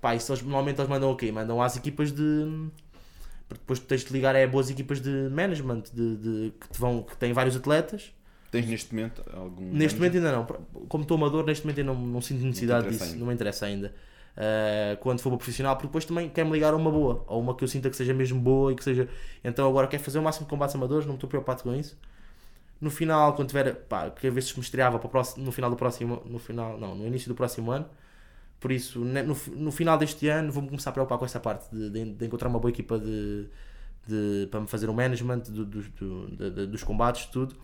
Pá, 0.01 0.15
isso 0.15 0.31
eles, 0.31 0.43
normalmente 0.43 0.79
eles 0.79 0.89
mandam 0.89 1.11
o 1.11 1.15
quê? 1.15 1.31
Mandam 1.31 1.61
às 1.61 1.77
equipas 1.77 2.11
de. 2.11 2.69
Depois 3.47 3.79
tens 3.79 4.03
de 4.03 4.13
ligar 4.13 4.35
é 4.35 4.47
boas 4.47 4.69
equipas 4.69 5.01
de 5.01 5.29
management 5.29 5.83
de, 5.93 6.15
de, 6.17 6.53
que, 6.59 6.69
te 6.69 6.79
vão, 6.79 7.03
que 7.03 7.15
têm 7.17 7.33
vários 7.33 7.55
atletas. 7.55 8.11
Tens 8.51 8.67
neste 8.67 8.93
momento 8.93 9.23
algum. 9.33 9.63
Neste 9.71 9.97
momento 9.97 10.17
ainda 10.17 10.31
não. 10.33 10.45
Como 10.89 11.03
estou 11.03 11.15
amador, 11.15 11.45
neste 11.45 11.65
momento 11.65 11.79
ainda 11.79 11.93
não, 11.93 12.01
não 12.01 12.21
sinto 12.21 12.43
necessidade 12.43 12.83
não 12.83 12.91
disso. 12.91 13.05
Ainda. 13.05 13.17
Não 13.17 13.27
me 13.27 13.33
interessa 13.33 13.65
ainda. 13.65 13.93
Uh, 14.31 14.97
quando 14.99 15.19
for 15.21 15.29
para 15.29 15.37
profissional, 15.37 15.75
porque 15.75 15.87
depois 15.87 16.05
também 16.05 16.29
quero-me 16.29 16.53
ligar 16.53 16.73
a 16.73 16.75
uma 16.77 16.91
boa, 16.91 17.23
ou 17.27 17.39
uma 17.39 17.55
que 17.55 17.63
eu 17.63 17.67
sinta 17.67 17.89
que 17.89 17.95
seja 17.95 18.13
mesmo 18.13 18.39
boa 18.39 18.73
e 18.73 18.75
que 18.75 18.83
seja. 18.83 19.07
Então 19.43 19.67
agora 19.67 19.87
quero 19.87 20.03
fazer 20.03 20.19
o 20.19 20.21
máximo 20.21 20.45
de 20.45 20.49
combates 20.49 20.75
amadores, 20.75 21.05
não 21.05 21.13
me 21.13 21.17
estou 21.17 21.29
preocupado 21.29 21.63
com 21.63 21.73
isso. 21.73 21.97
No 22.79 22.89
final, 22.89 23.35
quando 23.35 23.49
tiver, 23.49 23.73
pá, 23.73 24.09
que 24.09 24.27
a 24.27 24.31
ver 24.31 24.41
se 24.41 24.53
me 24.55 24.61
estreava 24.61 24.99
para 24.99 25.07
próximo, 25.07 25.45
no 25.45 25.51
final 25.51 25.69
do 25.69 25.75
próximo, 25.75 26.21
no 26.25 26.39
final, 26.39 26.77
não, 26.77 26.95
no 26.95 27.05
início 27.05 27.29
do 27.29 27.35
próximo 27.35 27.71
ano. 27.71 27.85
Por 28.59 28.71
isso, 28.71 28.99
no, 28.99 29.37
no 29.55 29.71
final 29.71 29.97
deste 29.97 30.27
ano, 30.27 30.51
vou-me 30.51 30.67
começar 30.67 30.89
a 30.89 30.93
preocupar 30.93 31.17
com 31.17 31.25
essa 31.25 31.39
parte 31.39 31.73
de, 31.73 31.89
de, 31.89 32.13
de 32.13 32.25
encontrar 32.25 32.47
uma 32.47 32.59
boa 32.59 32.69
equipa 32.69 32.97
de, 32.99 33.47
de, 34.07 34.47
para 34.51 34.61
me 34.61 34.67
fazer 34.67 34.89
o 34.89 34.93
management 34.93 35.39
do, 35.39 35.65
do, 35.65 35.81
do, 35.81 36.67
dos 36.67 36.83
combates, 36.83 37.25
tudo. 37.25 37.55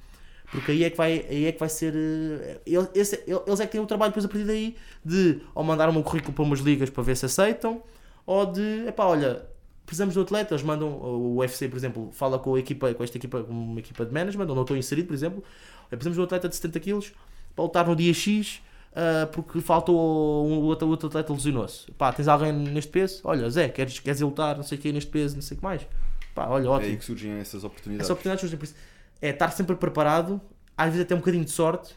Porque 0.51 0.71
aí 0.71 0.83
é 0.83 0.89
que 0.89 0.97
vai, 0.97 1.25
aí 1.29 1.45
é 1.45 1.51
que 1.51 1.59
vai 1.59 1.69
ser. 1.69 1.93
Eh, 1.95 2.59
eles, 2.65 2.89
esse, 2.95 3.23
eles 3.27 3.59
é 3.59 3.65
que 3.65 3.71
têm 3.73 3.81
o 3.81 3.85
trabalho 3.85 4.11
depois 4.11 4.25
a 4.25 4.29
partir 4.29 4.45
daí 4.45 4.75
de 5.03 5.41
ou 5.53 5.63
mandar 5.63 5.91
meu 5.91 6.03
currículo 6.03 6.33
para 6.33 6.43
umas 6.43 6.59
ligas 6.59 6.89
para 6.89 7.03
ver 7.03 7.17
se 7.17 7.25
aceitam, 7.25 7.83
ou 8.25 8.45
de, 8.45 8.87
epá, 8.87 9.05
olha, 9.05 9.45
precisamos 9.85 10.13
de 10.13 10.19
um 10.19 10.23
atleta, 10.23 10.53
eles 10.53 10.63
mandam, 10.63 10.89
o 10.89 11.37
UFC, 11.37 11.67
por 11.67 11.77
exemplo, 11.77 12.09
fala 12.11 12.37
com 12.37 12.55
a 12.55 12.59
equipa, 12.59 12.93
com 12.93 13.03
esta 13.03 13.17
equipa, 13.17 13.43
com 13.43 13.51
uma 13.51 13.79
equipa 13.79 14.05
de 14.05 14.13
management, 14.13 14.43
onde 14.43 14.57
eu 14.57 14.61
estou 14.61 14.77
inserido, 14.77 15.07
por 15.07 15.13
exemplo, 15.13 15.43
precisamos 15.89 16.15
de 16.15 16.21
um 16.21 16.23
atleta 16.23 16.49
de 16.49 16.55
70 16.55 16.79
kg 16.79 17.11
para 17.55 17.63
lutar 17.63 17.87
no 17.87 17.95
dia 17.95 18.13
X, 18.13 18.61
uh, 18.91 19.27
porque 19.31 19.61
faltou 19.61 20.45
um 20.47 20.59
outro, 20.63 20.87
outro 20.87 21.07
atleta 21.07 21.31
lesionou-se. 21.31 21.91
Pá, 21.93 22.11
tens 22.11 22.27
alguém 22.27 22.51
neste 22.51 22.91
peso? 22.91 23.21
Olha, 23.23 23.49
Zé, 23.49 23.69
queres, 23.69 23.99
queres 23.99 24.21
lutar, 24.21 24.57
não 24.57 24.63
sei 24.63 24.77
o 24.77 24.81
que, 24.81 24.91
neste 24.91 25.09
peso, 25.09 25.35
não 25.35 25.41
sei 25.41 25.55
o 25.55 25.59
que 25.59 25.63
mais. 25.63 25.87
Pá, 26.35 26.47
olha, 26.49 26.69
ótimo. 26.69 26.89
É 26.89 26.91
aí 26.91 26.97
que 26.97 27.05
surgem 27.05 27.31
essas 27.31 27.63
oportunidades. 27.63 28.05
Essas 28.05 28.11
oportunidades 28.11 28.49
surgem, 28.49 28.75
é 29.21 29.29
estar 29.29 29.51
sempre 29.51 29.75
preparado, 29.75 30.39
às 30.77 30.87
vezes 30.87 31.01
até 31.01 31.15
um 31.15 31.19
bocadinho 31.19 31.45
de 31.45 31.51
sorte, 31.51 31.95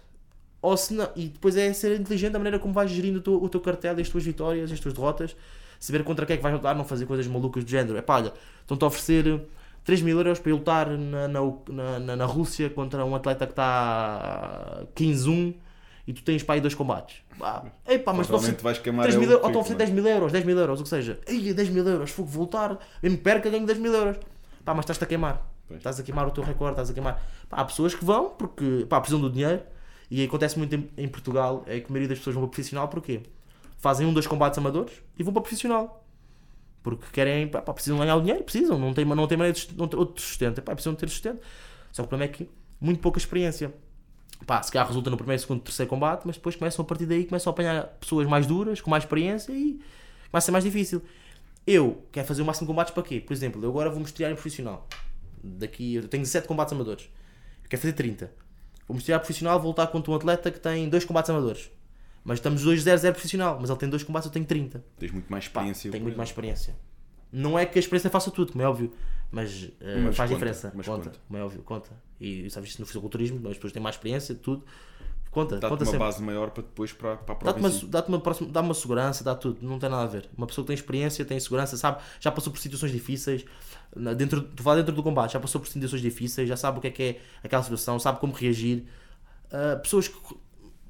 ou 0.63 0.77
se 0.77 0.93
não, 0.93 1.09
e 1.17 1.29
depois 1.29 1.57
é 1.57 1.73
ser 1.73 1.99
inteligente 1.99 2.33
da 2.33 2.39
maneira 2.39 2.59
como 2.59 2.73
vais 2.73 2.91
gerindo 2.91 3.19
o 3.19 3.23
teu, 3.23 3.43
o 3.43 3.49
teu 3.49 3.61
cartel, 3.61 3.99
as 3.99 4.09
tuas 4.09 4.25
vitórias, 4.25 4.71
as 4.71 4.79
tuas 4.79 4.95
derrotas, 4.95 5.35
saber 5.79 6.05
contra 6.05 6.27
quem 6.27 6.35
é 6.35 6.37
que 6.37 6.43
vais 6.43 6.55
lutar, 6.55 6.75
não 6.77 6.85
fazer 6.85 7.07
coisas 7.07 7.27
malucas 7.27 7.65
do 7.65 7.71
género. 7.71 7.97
É 7.97 8.03
pá, 8.03 8.17
olha, 8.17 8.33
estão-te 8.61 8.85
a 8.85 8.87
oferecer 8.87 9.41
3 9.85 10.03
mil 10.03 10.19
euros 10.19 10.39
para 10.39 10.51
ir 10.51 10.55
lutar 10.55 10.89
na, 10.91 11.27
na, 11.29 11.41
na, 11.99 12.17
na 12.17 12.25
Rússia 12.27 12.69
contra 12.69 13.05
um 13.05 13.15
atleta 13.15 13.47
que 13.47 13.53
está 13.53 14.83
15-1 14.95 15.55
e 16.07 16.13
tu 16.13 16.23
tens 16.23 16.43
para 16.43 16.57
aí 16.57 16.61
dois 16.61 16.75
combates. 16.75 17.23
Ah, 17.41 17.65
epá, 17.89 18.13
mas 18.13 18.27
Provavelmente 18.27 18.63
vais 18.63 18.79
queimar 18.79 19.05
3 19.05 19.17
mil, 19.17 19.31
ou 19.31 19.37
estão 19.37 19.53
a 19.53 19.59
oferecer 19.59 19.77
10 19.77 19.91
mil 19.91 20.07
euros, 20.07 20.33
10 20.33 20.45
mil 20.45 20.59
euros, 20.59 20.81
ou 20.81 20.87
seja, 20.87 21.19
Ei, 21.27 21.55
10 21.55 21.69
mil 21.71 21.87
euros, 21.87 22.11
fogo, 22.11 22.29
vou 22.29 22.43
lutar, 22.43 22.79
mesmo 23.03 23.19
perca, 23.19 23.49
ganho 23.49 23.65
10 23.65 23.79
mil 23.79 23.95
euros. 23.95 24.19
Pá, 24.65 24.75
mas 24.75 24.83
estás-te 24.83 25.05
a 25.05 25.07
queimar. 25.07 25.51
Pois. 25.71 25.79
Estás 25.79 26.01
a 26.01 26.03
queimar 26.03 26.27
o 26.27 26.33
teu 26.33 26.43
recorde, 26.43 26.73
estás 26.73 26.91
a 26.91 26.93
queimar. 26.93 27.25
Pá, 27.49 27.59
há 27.59 27.65
pessoas 27.65 27.95
que 27.95 28.05
vão 28.05 28.31
porque 28.31 28.85
pá, 28.89 29.01
precisam 29.01 29.21
do 29.21 29.31
dinheiro 29.31 29.63
e 30.11 30.25
acontece 30.25 30.59
muito 30.59 30.75
em, 30.75 30.91
em 30.97 31.07
Portugal, 31.07 31.63
é 31.65 31.79
que 31.79 31.87
a 31.87 31.89
maioria 31.89 32.09
das 32.09 32.19
pessoas 32.19 32.35
vão 32.35 32.43
para 32.43 32.51
profissional, 32.51 32.89
porquê? 32.89 33.23
Fazem 33.79 34.05
um, 34.05 34.13
dois 34.13 34.27
combates 34.27 34.59
amadores 34.59 34.93
e 35.17 35.23
vão 35.23 35.33
para 35.33 35.43
profissional. 35.43 36.05
Porque 36.83 37.07
querem, 37.13 37.47
pá, 37.47 37.63
precisam 37.63 37.99
ganhar 37.99 38.17
o 38.17 38.21
dinheiro, 38.21 38.43
precisam, 38.43 38.77
não 38.81 38.93
tem, 38.93 39.05
não 39.05 39.29
tem 39.29 39.39
maneira 39.39 39.57
de 39.57 39.77
não 39.77 39.89
outro 39.95 40.21
sustento, 40.21 40.61
pá, 40.61 40.73
precisam 40.73 40.97
ter 40.97 41.09
sustento. 41.09 41.41
Só 41.93 42.03
que 42.03 42.07
o 42.07 42.09
problema 42.09 42.33
é 42.33 42.35
que 42.35 42.51
muito 42.81 42.99
pouca 42.99 43.19
experiência. 43.19 43.73
Pá, 44.45 44.61
se 44.61 44.73
calhar 44.73 44.89
resulta 44.89 45.09
no 45.09 45.17
primeiro, 45.17 45.41
segundo, 45.41 45.61
terceiro 45.61 45.89
combate, 45.89 46.23
mas 46.25 46.35
depois 46.35 46.57
começam 46.57 46.85
a 46.85 46.89
partir 46.89 47.07
daí, 47.07 47.27
começam 47.27 47.49
a 47.49 47.53
apanhar 47.53 47.87
pessoas 48.01 48.27
mais 48.27 48.45
duras, 48.45 48.81
com 48.81 48.91
mais 48.91 49.05
experiência 49.05 49.53
e 49.53 49.79
começa 50.31 50.39
a 50.39 50.41
ser 50.41 50.51
mais 50.51 50.65
difícil. 50.65 51.01
Eu 51.65 52.05
quero 52.11 52.27
fazer 52.27 52.43
o 52.43 52.45
máximo 52.45 52.67
de 52.67 52.73
combates 52.73 52.93
para 52.93 53.05
quê? 53.05 53.21
Por 53.21 53.33
exemplo, 53.33 53.63
eu 53.63 53.71
agora 53.71 53.89
vou-me 53.89 54.07
estrear 54.07 54.33
em 54.33 54.35
profissional. 54.35 54.89
Daqui, 55.43 55.95
eu 55.95 56.09
tenho 56.09 56.23
17 56.23 56.47
combates 56.47 56.73
amadores. 56.73 57.05
Eu 57.63 57.69
quero 57.69 57.83
fazer 57.83 57.95
30. 57.95 58.33
Vou-me 58.87 58.99
estrear 58.99 59.21
profissional, 59.21 59.59
vou 59.61 59.69
lutar 59.71 59.87
contra 59.89 60.11
um 60.11 60.15
atleta 60.15 60.51
que 60.51 60.59
tem 60.59 60.89
dois 60.89 61.05
combates 61.05 61.31
amadores. 61.31 61.71
Mas 62.25 62.39
estamos 62.39 62.65
2-0-0 62.65 63.13
profissional, 63.13 63.59
mas 63.61 63.71
ele 63.71 63.79
tem 63.79 63.89
dois 63.89 64.03
combates, 64.03 64.27
eu 64.27 64.33
tenho 64.33 64.45
30. 64.45 64.85
Tens 64.99 65.13
muito 65.13 65.31
mais 65.31 65.45
experiência. 65.45 65.89
Pá, 65.89 65.93
tenho 65.93 66.05
muito 66.05 66.17
mais 66.17 66.29
experiência. 66.29 66.75
Não 67.33 67.59
é 67.59 67.65
que 67.65 67.79
a 67.79 67.81
experiência 67.81 68.11
faça 68.11 68.31
tudo, 68.31 68.53
como 68.53 68.63
é 68.63 68.69
óbvio, 68.69 68.93
mas, 69.31 69.63
uh, 69.63 69.73
mas 70.05 70.17
faz 70.17 70.29
conta, 70.29 70.35
diferença. 70.35 70.73
Mas 70.75 70.87
conta, 70.87 71.05
conta, 71.05 71.19
como 71.27 71.39
é 71.39 71.45
óbvio, 71.45 71.63
conta. 71.63 71.91
E 72.21 72.51
sabes 72.51 72.71
isso 72.71 72.81
no 72.81 72.87
fisiculturismo, 72.87 73.49
as 73.49 73.55
pessoas 73.55 73.73
têm 73.73 73.83
mais 73.83 73.95
experiência, 73.95 74.35
tudo. 74.35 74.65
Conta, 75.31 75.59
dá-te 75.59 75.71
conta 75.71 75.85
uma 75.85 75.91
sempre. 75.91 76.07
base 76.07 76.23
maior 76.23 76.51
para 76.51 76.63
depois 76.65 76.93
para, 76.93 77.17
para 77.17 77.35
a 77.35 77.37
prova. 77.37 77.61
Dá-te 77.61 77.83
uma, 77.83 77.91
dá 77.91 78.05
uma, 78.09 78.21
próxima, 78.21 78.51
dá 78.51 78.61
uma 78.61 78.75
segurança, 78.75 79.23
dá 79.23 79.35
tudo, 79.35 79.59
não 79.63 79.79
tem 79.79 79.89
nada 79.89 80.03
a 80.03 80.07
ver. 80.07 80.29
Uma 80.37 80.47
pessoa 80.47 80.65
que 80.65 80.69
tem 80.69 80.75
experiência, 80.75 81.25
tem 81.25 81.39
segurança, 81.39 81.77
sabe, 81.77 82.03
já 82.19 82.33
passou 82.33 82.53
por 82.53 82.59
situações 82.59 82.91
difíceis, 82.91 83.45
dentro, 84.17 84.43
tu 84.43 84.63
fala 84.63 84.79
dentro 84.79 84.93
do 84.93 85.03
combate, 85.05 85.35
já 85.35 85.41
passou 85.41 85.61
por 85.61 85.69
situações 85.69 86.03
difíceis, 86.03 86.49
já 86.49 86.57
sabe 86.57 86.79
o 86.79 86.81
que 86.81 86.89
é 86.89 86.91
que 86.91 87.03
é 87.03 87.21
aquela 87.45 87.63
situação, 87.63 87.99
sabe 88.01 88.19
como 88.19 88.33
reagir. 88.33 88.85
Uh, 89.47 89.81
pessoas 89.81 90.09
que 90.09 90.17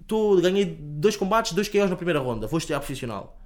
tô, 0.07 0.41
ganhei 0.41 0.65
dois 0.65 1.17
combates, 1.17 1.53
dois 1.53 1.69
KOs 1.69 1.91
na 1.91 1.97
primeira 1.97 2.19
ronda, 2.19 2.47
vou 2.47 2.59
estrear 2.59 2.81
profissional. 2.81 3.39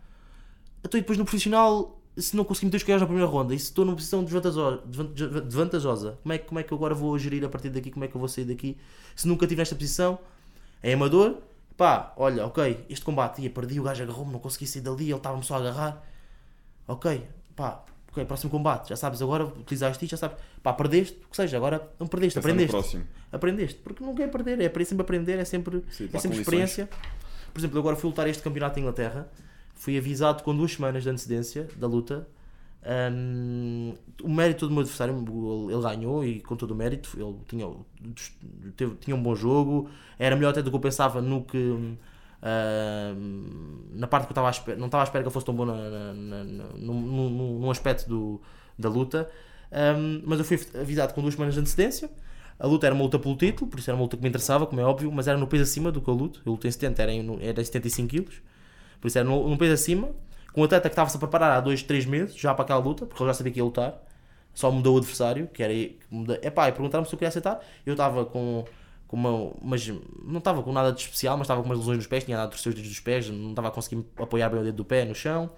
Então, 0.84 1.00
depois 1.00 1.18
no 1.18 1.24
profissional, 1.24 2.00
se 2.16 2.36
não 2.36 2.44
conseguir 2.44 2.66
meter 2.66 2.76
os 2.76 2.82
KOs 2.84 3.00
na 3.00 3.06
primeira 3.06 3.28
ronda 3.28 3.52
e 3.52 3.58
se 3.58 3.66
estou 3.66 3.84
numa 3.84 3.96
posição 3.96 4.24
desvantajosa, 4.24 6.18
como 6.22 6.32
é, 6.32 6.38
como 6.38 6.60
é 6.60 6.62
que 6.62 6.72
eu 6.72 6.76
agora 6.76 6.94
vou 6.94 7.18
gerir 7.18 7.44
a 7.44 7.48
partir 7.48 7.70
daqui? 7.70 7.90
Como 7.90 8.04
é 8.04 8.08
que 8.08 8.14
eu 8.14 8.18
vou 8.20 8.28
sair 8.28 8.44
daqui? 8.44 8.76
Se 9.16 9.26
nunca 9.26 9.44
estive 9.44 9.60
nesta 9.60 9.74
posição, 9.74 10.18
é 10.84 10.92
amador, 10.92 11.38
pá, 11.78 12.12
olha, 12.16 12.44
ok, 12.46 12.84
este 12.90 13.04
combate, 13.04 13.40
ia, 13.40 13.48
perdi, 13.48 13.80
o 13.80 13.82
gajo 13.82 14.02
agarrou-me, 14.02 14.30
não 14.30 14.38
consegui 14.38 14.66
sair 14.66 14.82
dali, 14.82 15.04
ele 15.04 15.14
estava-me 15.14 15.42
só 15.42 15.54
a 15.54 15.58
agarrar. 15.58 16.02
Ok, 16.86 17.26
pá, 17.56 17.82
ok, 18.12 18.22
próximo 18.26 18.50
combate, 18.50 18.90
já 18.90 18.96
sabes, 18.96 19.22
agora 19.22 19.46
utilizaste 19.46 20.04
isto, 20.04 20.10
já 20.10 20.18
sabes, 20.18 20.36
pá, 20.62 20.74
perdeste, 20.74 21.18
o 21.24 21.30
que 21.30 21.36
seja, 21.36 21.56
agora 21.56 21.90
não 21.98 22.06
perdeste, 22.06 22.38
Pensar 22.38 22.48
no 22.48 22.52
aprendeste. 22.52 22.70
próximo. 22.70 23.04
Aprendeste, 23.32 23.80
porque 23.82 24.04
não 24.04 24.14
quer 24.14 24.30
perder, 24.30 24.60
é 24.60 24.84
sempre 24.84 25.02
aprender, 25.02 25.38
é 25.38 25.44
sempre, 25.46 25.82
Sim, 25.90 26.10
é 26.12 26.18
sempre 26.18 26.38
experiência. 26.38 26.86
Por 27.52 27.60
exemplo, 27.60 27.78
eu 27.78 27.80
agora 27.80 27.96
fui 27.96 28.10
lutar 28.10 28.28
este 28.28 28.42
campeonato 28.42 28.74
de 28.74 28.82
Inglaterra, 28.82 29.26
fui 29.74 29.96
avisado 29.96 30.42
com 30.42 30.54
duas 30.54 30.72
semanas 30.72 31.02
de 31.02 31.08
antecedência 31.08 31.66
da 31.76 31.86
luta. 31.86 32.28
Hum, 32.86 33.94
o 34.22 34.28
mérito 34.28 34.66
do 34.68 34.72
meu 34.72 34.82
adversário, 34.82 35.14
ele 35.70 35.82
ganhou 35.82 36.24
e 36.24 36.40
com 36.40 36.54
todo 36.56 36.72
o 36.72 36.74
mérito, 36.74 37.10
ele 37.18 37.34
tinha, 37.48 37.66
teve- 38.76 38.96
tinha 38.96 39.16
um 39.16 39.22
bom 39.22 39.34
jogo, 39.34 39.88
era 40.18 40.36
melhor 40.36 40.50
até 40.50 40.62
do 40.62 40.70
que 40.70 40.76
eu 40.76 40.80
pensava 40.80 41.20
no 41.22 41.44
que 41.44 41.56
hum, 41.58 41.96
na 43.94 44.06
parte 44.06 44.26
que 44.26 44.32
eu 44.38 44.42
estava 44.50 44.76
não 44.76 44.86
estava 44.86 45.02
à 45.02 45.04
espera 45.04 45.22
que 45.22 45.28
ele 45.28 45.32
fosse 45.32 45.46
tão 45.46 45.54
bom 45.54 45.64
na, 45.64 45.74
na, 45.74 46.14
na, 46.14 46.44
na- 46.44 46.64
num, 46.76 47.70
aspecto 47.70 48.08
do, 48.08 48.40
da 48.78 48.88
luta, 48.88 49.30
Hum, 49.76 50.22
mas 50.24 50.38
eu 50.38 50.44
fui 50.44 50.56
avisado 50.80 51.12
com 51.14 51.20
duas 51.20 51.34
semanas 51.34 51.54
de 51.54 51.58
antecedência. 51.60 52.08
A 52.60 52.64
luta 52.66 52.86
era 52.86 52.94
uma 52.94 53.02
luta 53.02 53.18
pelo 53.18 53.34
título, 53.36 53.68
por 53.68 53.80
isso 53.80 53.90
era 53.90 53.96
uma 53.96 54.02
luta 54.04 54.16
que 54.16 54.22
me 54.22 54.28
interessava, 54.28 54.66
como 54.68 54.80
é 54.80 54.84
óbvio, 54.84 55.10
mas 55.10 55.26
era 55.26 55.36
no 55.36 55.48
peso 55.48 55.64
acima 55.64 55.90
do 55.90 56.00
que 56.00 56.06
eu 56.08 56.14
luto. 56.14 56.40
Eu 56.46 56.52
lutei 56.52 56.68
em 56.68 56.72
70, 56.72 57.02
era 57.02 57.10
em, 57.10 57.26
era 57.42 57.60
em 57.60 57.64
75 57.64 58.08
kg, 58.10 58.40
por 59.00 59.08
isso 59.08 59.18
era 59.18 59.28
no, 59.28 59.48
no 59.48 59.58
peso 59.58 59.72
acima, 59.74 60.10
com 60.54 60.60
um 60.62 60.64
atleta 60.64 60.88
que 60.88 60.92
estava-se 60.94 61.16
a 61.16 61.20
preparar 61.20 61.50
há 61.58 61.60
2, 61.60 61.82
3 61.82 62.06
meses 62.06 62.34
já 62.36 62.54
para 62.54 62.64
aquela 62.64 62.80
luta, 62.80 63.04
porque 63.04 63.22
ele 63.22 63.28
já 63.28 63.34
sabia 63.34 63.52
que 63.52 63.58
ia 63.58 63.64
lutar, 63.64 64.00
só 64.54 64.70
mudou 64.70 64.94
o 64.94 64.98
adversário, 64.98 65.48
que 65.48 65.62
era. 65.62 65.72
muda- 66.10 66.38
Epá, 66.42 66.68
e 66.68 66.72
perguntaram-me 66.72 67.06
se 67.08 67.14
eu 67.14 67.18
queria 67.18 67.28
aceitar. 67.28 67.60
Eu 67.84 67.92
estava 67.94 68.24
com, 68.24 68.64
com 69.08 69.16
uma. 69.16 69.52
Mas 69.60 69.86
não 70.24 70.38
estava 70.38 70.62
com 70.62 70.72
nada 70.72 70.92
de 70.92 71.00
especial, 71.02 71.36
mas 71.36 71.44
estava 71.46 71.60
com 71.60 71.66
umas 71.68 71.78
lesões 71.78 71.98
nos 71.98 72.06
pés, 72.06 72.24
tinha 72.24 72.36
dado 72.36 72.50
torcer 72.50 72.70
os 72.70 72.74
dedos 72.76 72.88
dos 72.90 73.00
pés, 73.00 73.28
não 73.28 73.50
estava 73.50 73.68
a 73.68 73.70
conseguir 73.72 74.02
apoiar 74.16 74.48
bem 74.48 74.60
o 74.60 74.62
dedo 74.64 74.76
do 74.76 74.84
pé 74.84 75.04
no 75.04 75.14
chão. 75.14 75.50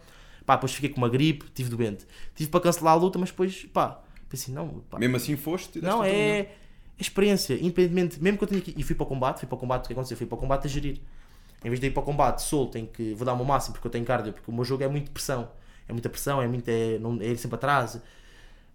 Pá, 0.46 0.54
depois 0.56 0.72
fiquei 0.72 0.88
com 0.88 0.96
uma 0.98 1.08
gripe, 1.08 1.44
tive 1.54 1.68
doente. 1.70 2.06
Tive 2.34 2.48
para 2.50 2.60
cancelar 2.60 2.94
a 2.94 2.96
luta, 2.96 3.18
mas 3.18 3.30
depois, 3.30 3.64
pá, 3.72 4.00
pensei, 4.30 4.54
não, 4.54 4.80
pá, 4.88 4.98
Mesmo 4.98 5.16
assim 5.16 5.36
foste. 5.36 5.80
não, 5.80 6.00
o 6.00 6.04
é 6.04 6.48
experiência, 6.98 7.54
independentemente, 7.54 8.22
mesmo 8.22 8.38
que 8.38 8.44
eu 8.44 8.48
tenha 8.48 8.60
que. 8.62 8.74
E 8.76 8.82
fui 8.82 8.94
para 8.94 9.04
o 9.04 9.06
combate, 9.06 9.40
fui 9.40 9.48
para 9.48 9.56
o 9.56 9.58
combate, 9.58 9.84
o 9.84 9.86
que 9.88 9.92
aconteceu? 9.92 10.16
Fui 10.16 10.26
para 10.26 10.36
o 10.36 10.38
combate 10.38 10.66
a 10.66 10.70
gerir. 10.70 11.00
Em 11.66 11.68
vez 11.68 11.80
de 11.80 11.88
ir 11.88 11.90
para 11.90 12.00
o 12.00 12.04
combate 12.04 12.42
solto, 12.42 12.74
tenho 12.74 12.86
que. 12.86 13.12
Vou 13.14 13.26
dar 13.26 13.32
o 13.32 13.36
meu 13.36 13.44
máximo 13.44 13.72
porque 13.74 13.88
eu 13.88 13.90
tenho 13.90 14.04
cardio, 14.04 14.32
porque 14.32 14.48
o 14.48 14.54
meu 14.54 14.64
jogo 14.64 14.84
é 14.84 14.88
muito 14.88 15.10
pressão. 15.10 15.48
É 15.88 15.92
muita 15.92 16.08
pressão, 16.08 16.40
é, 16.40 16.46
muito, 16.46 16.68
é, 16.68 16.96
não, 17.00 17.20
é 17.20 17.26
ir 17.26 17.36
sempre 17.38 17.56
atrás. 17.56 18.00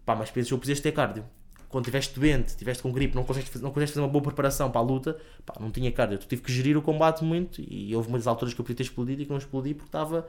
Pá, 0.05 0.13
mas 0.13 0.29
pensas, 0.29 0.51
eu 0.51 0.57
preciso 0.57 0.83
ter 0.83 0.91
cardio. 0.91 1.23
Quando 1.69 1.85
estiveste 1.85 2.19
doente, 2.19 2.49
estiveste 2.49 2.83
com 2.83 2.91
gripe, 2.91 3.15
não 3.15 3.23
consegues, 3.23 3.49
não 3.61 3.71
consegues 3.71 3.91
fazer 3.91 4.01
uma 4.01 4.09
boa 4.09 4.21
preparação 4.21 4.69
para 4.69 4.81
a 4.81 4.83
luta, 4.83 5.17
pá, 5.45 5.53
não 5.57 5.71
tinha 5.71 5.89
cardio. 5.89 6.17
Tu 6.17 6.27
tive 6.27 6.41
que 6.41 6.51
gerir 6.51 6.75
o 6.75 6.81
combate 6.81 7.23
muito 7.23 7.61
e 7.65 7.95
houve 7.95 8.09
muitas 8.09 8.27
alturas 8.27 8.53
que 8.53 8.59
eu 8.59 8.65
podia 8.65 8.75
ter 8.75 8.83
explodido 8.83 9.21
e 9.21 9.25
que 9.25 9.31
não 9.31 9.37
explodi 9.37 9.73
porque 9.73 9.87
estava 9.87 10.27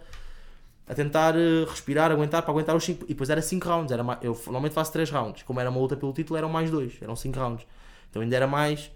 a 0.86 0.94
tentar 0.94 1.34
eh, 1.34 1.64
respirar, 1.68 2.12
aguentar 2.12 2.42
para 2.42 2.52
aguentar 2.52 2.76
os 2.76 2.84
5. 2.84 3.06
E 3.06 3.08
depois 3.08 3.28
era 3.28 3.42
5 3.42 3.68
rounds. 3.68 3.90
Era 3.90 4.04
eu 4.22 4.40
normalmente 4.44 4.72
faço 4.72 4.92
3 4.92 5.10
rounds. 5.10 5.42
Como 5.42 5.58
era 5.58 5.68
uma 5.68 5.80
luta 5.80 5.96
pelo 5.96 6.12
título, 6.12 6.38
eram 6.38 6.48
mais 6.48 6.70
2. 6.70 7.02
Eram 7.02 7.16
5 7.16 7.36
rounds. 7.36 7.66
Então 8.08 8.22
ainda 8.22 8.36
era 8.36 8.46
mais 8.46 8.92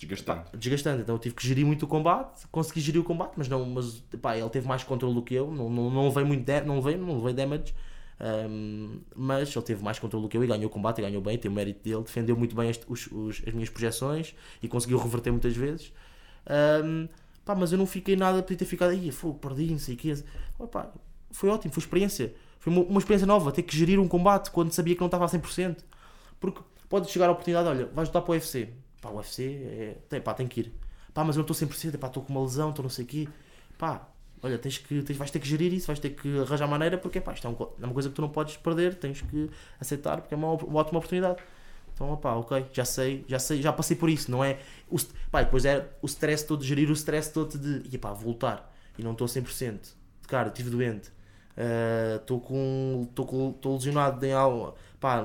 Desgastante. 0.00 0.56
desgastante. 0.56 1.02
Então 1.02 1.14
eu 1.14 1.18
tive 1.18 1.34
que 1.34 1.46
gerir 1.46 1.66
muito 1.66 1.84
o 1.84 1.86
combate. 1.88 2.46
Consegui 2.50 2.80
gerir 2.80 3.00
o 3.00 3.04
combate, 3.04 3.32
mas 3.36 3.48
não. 3.48 3.64
Mas 3.66 4.02
pá, 4.20 4.36
ele 4.36 4.48
teve 4.48 4.66
mais 4.66 4.82
controle 4.82 5.14
do 5.14 5.22
que 5.22 5.34
eu. 5.34 5.50
Não, 5.50 5.68
não, 5.68 5.90
não 5.90 6.04
levei 6.08 6.24
muito 6.24 6.50
não 6.64 6.76
levei, 6.76 6.96
não 6.96 7.16
levei 7.18 7.34
damage. 7.34 7.74
Ahm, 8.18 9.00
mas 9.14 9.54
ele 9.54 9.64
teve 9.64 9.82
mais 9.82 9.98
controle 9.98 10.24
do 10.24 10.28
que 10.28 10.36
eu 10.36 10.44
e 10.44 10.46
ganhou 10.46 10.66
o 10.66 10.70
combate, 10.70 10.98
e 10.98 11.02
ganhou 11.02 11.22
bem, 11.22 11.38
tem 11.38 11.50
o 11.50 11.54
mérito 11.54 11.82
dele, 11.82 12.02
defendeu 12.02 12.36
muito 12.36 12.54
bem 12.54 12.68
este- 12.68 12.84
os- 12.86 13.06
os- 13.10 13.42
as 13.46 13.54
minhas 13.54 13.70
projeções 13.70 14.34
e 14.62 14.68
conseguiu 14.68 14.98
reverter 14.98 15.30
muitas 15.30 15.56
vezes. 15.56 15.90
Ahm, 16.46 17.08
pá, 17.44 17.54
mas 17.54 17.72
eu 17.72 17.78
não 17.78 17.86
fiquei 17.86 18.16
nada, 18.16 18.42
podia 18.42 18.58
ter 18.58 18.64
ficado 18.66 18.90
aí, 18.90 19.10
perdi, 19.40 19.70
não 19.70 19.78
sei 19.78 19.94
o 19.94 19.98
quê. 19.98 20.14
Pá, 20.70 20.90
foi 21.30 21.48
ótimo, 21.48 21.72
foi 21.72 21.80
experiência. 21.82 22.34
Foi 22.58 22.70
uma, 22.72 22.82
uma 22.82 22.98
experiência 22.98 23.26
nova, 23.26 23.50
ter 23.52 23.62
que 23.62 23.74
gerir 23.76 23.98
um 23.98 24.06
combate 24.08 24.50
quando 24.50 24.70
sabia 24.72 24.94
que 24.94 25.00
não 25.00 25.06
estava 25.08 25.24
a 25.24 25.28
100%. 25.28 25.82
Porque 26.38 26.60
pode 26.90 27.10
chegar 27.10 27.28
a 27.28 27.32
oportunidade, 27.32 27.68
olha, 27.68 27.86
vais 27.86 28.08
lutar 28.08 28.20
para 28.22 28.32
o 28.32 28.34
UFC. 28.34 28.68
Pá, 29.00 29.10
o 29.10 29.16
UFC, 29.16 29.96
é, 30.10 30.20
pá, 30.20 30.34
tem 30.34 30.46
que 30.46 30.60
ir. 30.60 30.72
Pá, 31.14 31.24
mas 31.24 31.36
eu 31.36 31.42
não 31.42 31.50
estou 31.50 31.68
100%, 31.68 31.98
pá, 31.98 32.06
estou 32.08 32.22
com 32.22 32.32
uma 32.32 32.42
lesão, 32.42 32.70
estou 32.70 32.82
não 32.82 32.90
sei 32.90 33.04
o 33.04 33.08
quê. 33.08 33.28
Pá, 33.78 34.08
olha, 34.42 34.58
tens 34.58 34.78
que, 34.78 35.02
tens, 35.02 35.16
vais 35.16 35.30
ter 35.30 35.38
que 35.40 35.48
gerir 35.48 35.72
isso, 35.72 35.86
vais 35.86 35.98
ter 35.98 36.10
que 36.10 36.38
arranjar 36.40 36.66
maneira, 36.66 36.98
porque 36.98 37.20
pá, 37.20 37.32
isto 37.32 37.46
é, 37.46 37.50
um 37.50 37.56
é 37.82 37.84
uma 37.86 37.94
coisa 37.94 38.08
que 38.08 38.14
tu 38.14 38.22
não 38.22 38.28
podes 38.28 38.56
perder, 38.56 38.94
tens 38.94 39.22
que 39.22 39.50
aceitar, 39.80 40.20
porque 40.20 40.34
é 40.34 40.36
uma, 40.36 40.52
uma 40.52 40.80
ótima 40.80 40.98
oportunidade. 40.98 41.42
Então, 41.94 42.16
pá, 42.16 42.34
ok, 42.34 42.66
já 42.72 42.84
sei, 42.84 43.24
já 43.28 43.38
sei, 43.38 43.60
já 43.60 43.72
passei 43.72 43.96
por 43.96 44.08
isso, 44.08 44.30
não 44.30 44.42
é? 44.44 44.58
O, 44.88 44.96
pá, 45.30 45.42
depois 45.42 45.64
é 45.64 45.88
o 46.00 46.06
stress 46.06 46.46
todo, 46.46 46.64
gerir 46.64 46.90
o 46.90 46.94
stress 46.94 47.32
todo 47.32 47.58
de, 47.58 47.94
e 47.94 47.98
pá, 47.98 48.12
vou 48.12 48.32
lutar, 48.32 48.72
e 48.98 49.02
não 49.02 49.12
estou 49.12 49.26
100%. 49.26 49.78
Cara, 50.26 50.48
estive 50.48 50.70
doente, 50.70 51.10
estou 52.16 52.40
com, 52.40 53.06
estou 53.08 53.26
com, 53.26 53.50
estou 53.50 53.74
lesionado 53.74 54.24
em 54.24 54.32
algo, 54.32 54.74
pá, 54.98 55.24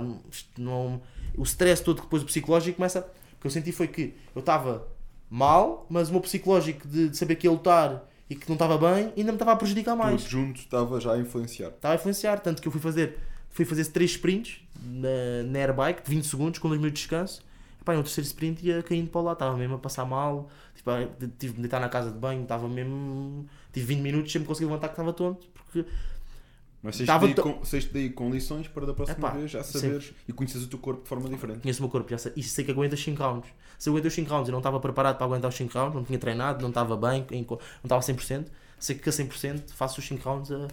não, 0.57 1.01
o 1.37 1.43
stress 1.43 1.83
todo, 1.83 2.01
depois 2.01 2.23
o 2.23 2.25
psicológico 2.25 2.77
começa, 2.77 3.07
que 3.45 3.47
eu 3.47 3.51
senti 3.51 3.71
foi 3.71 3.87
que 3.87 4.15
eu 4.35 4.39
estava 4.39 4.87
mal, 5.29 5.85
mas 5.87 6.09
o 6.09 6.11
meu 6.11 6.21
psicológico 6.21 6.87
de, 6.87 7.09
de 7.09 7.17
saber 7.17 7.35
que 7.35 7.45
ia 7.45 7.51
lutar 7.51 8.03
e 8.27 8.35
que 8.35 8.47
não 8.49 8.55
estava 8.55 8.75
bem, 8.75 9.13
ainda 9.15 9.31
me 9.31 9.35
estava 9.35 9.51
a 9.51 9.55
prejudicar 9.55 9.95
mais 9.95 10.23
Tudo 10.23 10.31
junto 10.31 10.59
estava 10.61 10.99
já 10.99 11.13
a 11.13 11.19
influenciar. 11.19 11.69
estava 11.69 11.93
a 11.93 11.95
influenciar, 11.95 12.39
tanto 12.39 12.59
que 12.59 12.67
eu 12.67 12.71
fui 12.71 12.81
fazer 12.81 13.19
fui 13.51 13.63
fazer 13.63 13.85
3 13.85 14.11
sprints 14.11 14.59
na, 14.83 15.43
na 15.45 15.59
airbike 15.59 16.03
de 16.03 16.09
20 16.09 16.25
segundos 16.25 16.59
com 16.59 16.67
2 16.67 16.81
minutos 16.81 16.99
de 16.99 17.07
descanso 17.07 17.41
Epá, 17.79 17.93
no 17.93 18.01
terceiro 18.01 18.25
sprint 18.25 18.65
ia 18.65 18.81
caindo 18.81 19.09
para 19.09 19.21
lá, 19.21 19.33
estava 19.33 19.55
mesmo 19.55 19.75
a 19.75 19.77
passar 19.77 20.05
mal 20.05 20.49
tipo, 20.75 20.89
tive 21.37 21.53
de 21.53 21.61
deitar 21.61 21.79
na 21.79 21.87
casa 21.87 22.11
de 22.11 22.17
banho, 22.17 22.41
estava 22.41 22.67
mesmo 22.67 23.45
tive 23.71 23.85
20 23.85 24.01
minutos 24.01 24.31
sem 24.31 24.41
me 24.41 24.47
conseguir 24.47 24.65
levantar 24.65 24.87
que 24.87 24.93
estava 24.93 25.13
tonto 25.13 25.47
porque 25.53 25.85
Mas 26.85 26.95
saíste 26.95 27.05
Tava 27.07 27.25
daí, 27.25 27.33
to- 27.33 27.43
daí 27.91 28.09
com 28.11 28.29
lições 28.29 28.67
para 28.67 28.85
da 28.85 28.93
próxima 28.93 29.17
Epá, 29.17 29.31
vez 29.31 29.49
já 29.51 29.63
saberes 29.63 30.13
e 30.27 30.31
conheces 30.31 30.63
o 30.63 30.67
teu 30.67 30.77
corpo 30.79 31.01
de 31.01 31.09
forma 31.09 31.27
diferente. 31.27 31.59
conheço 31.61 31.79
o 31.79 31.83
meu 31.83 31.89
corpo 31.89 32.09
já 32.09 32.17
sei, 32.19 32.31
e 32.35 32.43
sei 32.43 32.63
que 32.63 32.71
aguenta 32.71 32.93
os 32.93 33.03
5 33.03 33.21
rounds 33.21 33.49
se 33.77 33.89
os 33.89 34.13
5 34.13 34.29
rounds 34.29 34.47
e 34.49 34.51
não 34.51 34.59
estava 34.59 34.79
preparado 34.79 35.17
para 35.17 35.25
aguentar 35.25 35.49
os 35.49 35.55
5 35.55 35.73
rounds, 35.77 35.95
não 35.95 36.03
tinha 36.03 36.19
treinado, 36.19 36.61
não 36.61 36.69
estava 36.69 36.95
bem, 36.95 37.25
não 37.31 37.57
estava 37.83 37.97
a 37.97 37.99
100%, 37.99 38.45
sei 38.79 38.95
que 38.97 39.09
a 39.09 39.11
100% 39.11 39.71
faço 39.73 39.99
os 39.99 40.07
5 40.07 40.23
rounds 40.27 40.51
a... 40.51 40.67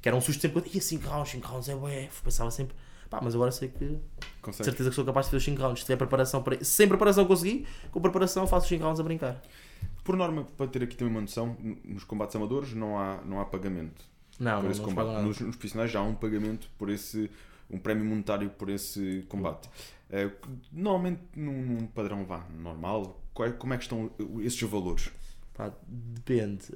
que 0.00 0.08
era 0.08 0.16
um 0.16 0.20
susto 0.20 0.40
sempre, 0.40 0.62
ia 0.72 0.80
5 0.80 1.06
rounds, 1.08 1.30
5 1.32 1.46
rounds 1.48 1.68
é 1.68 1.74
bué, 1.74 2.08
pensava 2.24 2.50
sempre, 2.50 2.74
pá, 3.10 3.20
mas 3.22 3.34
agora 3.34 3.50
sei 3.50 3.68
que 3.68 3.84
de 3.86 3.98
Consegues? 4.40 4.66
certeza 4.66 4.90
que 4.90 4.96
sou 4.96 5.04
capaz 5.04 5.26
de 5.26 5.30
fazer 5.30 5.36
os 5.38 5.44
5 5.44 5.60
rounds, 5.62 5.80
se 5.80 5.86
tiver 5.86 5.96
preparação 5.96 6.42
para 6.42 6.62
sem 6.64 6.88
preparação 6.88 7.26
consegui, 7.26 7.66
com 7.90 8.00
preparação 8.00 8.46
faço 8.46 8.64
os 8.64 8.68
5 8.68 8.82
rounds 8.82 9.00
a 9.00 9.02
brincar. 9.02 9.42
Por 10.02 10.16
norma, 10.16 10.44
para 10.56 10.66
ter 10.68 10.82
aqui 10.82 10.96
também 10.96 11.12
uma 11.12 11.20
noção, 11.20 11.56
nos 11.84 12.04
combates 12.04 12.34
amadores 12.36 12.72
não 12.74 12.98
há, 12.98 13.20
não 13.24 13.40
há 13.40 13.44
pagamento. 13.44 14.04
Não, 14.38 14.60
por 14.62 14.70
esse 14.70 14.80
não 14.80 14.88
combate. 14.88 15.22
Nos, 15.22 15.40
nos 15.40 15.56
profissionais 15.56 15.90
já 15.90 16.00
há 16.00 16.02
um 16.02 16.14
pagamento 16.14 16.68
por 16.78 16.90
esse, 16.90 17.30
um 17.70 17.78
prémio 17.78 18.04
monetário 18.04 18.50
por 18.50 18.68
esse 18.68 19.24
combate. 19.28 19.68
Eh, 20.10 20.30
normalmente 20.72 21.20
num, 21.34 21.62
num 21.62 21.86
padrão 21.86 22.24
vá, 22.24 22.44
normal, 22.58 23.20
qual 23.34 23.48
é- 23.48 23.52
como 23.52 23.74
é 23.74 23.76
que 23.76 23.82
estão 23.84 24.10
esses 24.40 24.60
valores? 24.62 25.10
Pá, 25.54 25.72
depende. 25.88 26.66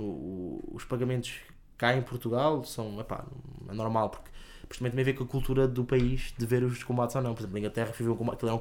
O- 0.00 0.70
os 0.74 0.84
pagamentos 0.84 1.34
cá 1.78 1.96
em 1.96 2.02
Portugal 2.02 2.64
são. 2.64 3.00
Epá, 3.00 3.24
é 3.68 3.72
normal, 3.74 4.10
porque 4.10 4.30
depois 4.62 4.78
também 4.78 4.92
tem 4.92 5.00
a 5.00 5.04
ver 5.04 5.14
com 5.14 5.24
a 5.24 5.26
cultura 5.26 5.66
do 5.68 5.84
país 5.84 6.34
de 6.36 6.44
ver 6.46 6.62
os 6.64 6.82
combates 6.82 7.14
ou 7.16 7.22
não. 7.22 7.32
Por 7.34 7.40
exemplo, 7.40 7.54
na 7.54 7.58
Inglaterra 7.60 7.92
fui 7.92 8.04
ver 8.04 8.12
um 8.12 8.16
combate, 8.16 8.44
era 8.44 8.54
um- 8.54 8.60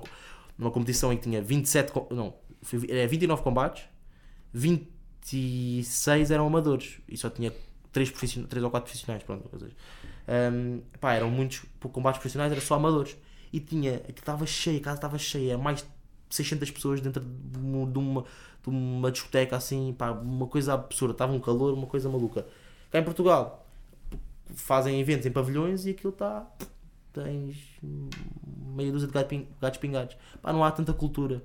numa 0.57 0.72
competição 0.72 1.11
em 1.11 1.17
que 1.17 1.24
tinha 1.24 1.41
27. 1.41 1.91
com- 1.91 2.07
Não, 2.13 2.34
era 2.89 3.07
29 3.07 3.41
combates, 3.41 3.84
26 4.53 6.32
eram 6.32 6.47
amadores 6.47 6.99
e 7.07 7.17
só 7.17 7.30
tinha 7.30 7.51
3, 7.91 8.09
profissionais, 8.09 8.49
3 8.49 8.63
ou 8.63 8.71
4 8.71 8.89
profissionais. 8.89 9.23
Pronto, 9.23 9.49
seja, 9.59 9.75
hum, 10.51 10.81
pá, 10.99 11.13
eram 11.13 11.29
muitos 11.29 11.63
combates 11.79 12.19
profissionais, 12.19 12.51
era 12.51 12.61
só 12.61 12.75
amadores. 12.75 13.17
E 13.51 13.59
tinha. 13.59 13.99
que 13.99 14.19
estava 14.19 14.45
cheia, 14.45 14.77
a 14.77 14.81
casa 14.81 14.97
estava 14.97 15.17
cheia, 15.17 15.57
mais 15.57 15.79
de 15.79 16.35
600 16.35 16.71
pessoas 16.71 17.01
dentro 17.01 17.21
de 17.21 17.57
uma, 17.57 18.23
de 18.63 18.69
uma, 18.69 19.11
discoteca 19.11 19.57
assim, 19.57 19.93
pá, 19.97 20.11
uma 20.11 20.47
coisa 20.47 20.73
absurda, 20.73 21.13
estava 21.13 21.33
um 21.33 21.39
calor, 21.39 21.73
uma 21.73 21.87
coisa 21.87 22.09
maluca. 22.09 22.45
Cá 22.89 22.99
em 22.99 23.03
Portugal 23.03 23.67
fazem 24.55 24.99
eventos 24.99 25.25
em 25.25 25.31
pavilhões 25.31 25.85
e 25.85 25.91
aquilo 25.91 26.13
está. 26.13 26.45
tens 27.13 27.57
meia 28.75 28.91
dúzia 28.91 29.07
de 29.07 29.13
gatos 29.59 29.79
pingados. 29.79 30.15
Pá, 30.41 30.53
não 30.53 30.63
há 30.63 30.71
tanta 30.71 30.93
cultura. 30.93 31.41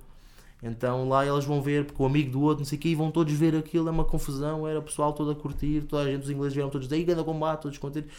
Então 0.62 1.08
lá 1.08 1.26
eles 1.26 1.44
vão 1.44 1.60
ver, 1.60 1.84
porque 1.84 2.02
o 2.02 2.06
amigo 2.06 2.30
do 2.30 2.40
outro, 2.40 2.60
não 2.60 2.64
sei 2.64 2.78
o 2.78 2.80
quê, 2.80 2.88
e 2.88 2.94
vão 2.94 3.10
todos 3.10 3.32
ver 3.34 3.54
aquilo, 3.54 3.88
é 3.88 3.90
uma 3.90 4.04
confusão, 4.04 4.66
era 4.66 4.78
o 4.78 4.82
pessoal 4.82 5.12
todo 5.12 5.30
a 5.30 5.34
curtir, 5.34 5.82
toda 5.82 6.02
a 6.02 6.10
gente, 6.10 6.24
os 6.24 6.30
ingleses 6.30 6.54
vieram 6.54 6.70
todos 6.70 6.88
daí, 6.88 7.04
grande 7.04 7.24
combate, 7.24 7.62
todos 7.62 7.78
contentes. 7.78 8.10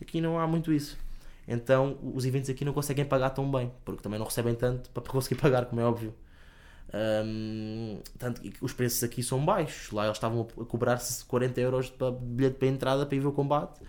Aqui 0.00 0.20
não 0.20 0.38
há 0.38 0.46
muito 0.46 0.72
isso. 0.72 0.98
Então 1.46 1.96
os 2.14 2.24
eventos 2.24 2.50
aqui 2.50 2.64
não 2.64 2.72
conseguem 2.72 3.04
pagar 3.04 3.30
tão 3.30 3.50
bem, 3.50 3.70
porque 3.84 4.02
também 4.02 4.18
não 4.18 4.26
recebem 4.26 4.54
tanto 4.54 4.90
para 4.90 5.02
conseguir 5.04 5.36
pagar, 5.40 5.66
como 5.66 5.80
é 5.80 5.84
óbvio. 5.84 6.14
Hum, 6.94 7.98
tanto 8.18 8.40
que 8.40 8.52
os 8.60 8.72
preços 8.72 9.02
aqui 9.02 9.22
são 9.22 9.44
baixos. 9.44 9.90
Lá 9.92 10.04
eles 10.04 10.16
estavam 10.16 10.46
a 10.60 10.64
cobrar-se 10.64 11.24
40 11.24 11.60
euros 11.60 11.90
para 11.90 12.12
bilhete 12.12 12.56
para 12.56 12.68
entrada 12.68 13.06
para 13.06 13.16
ir 13.16 13.20
ver 13.20 13.26
o 13.28 13.32
combate 13.32 13.80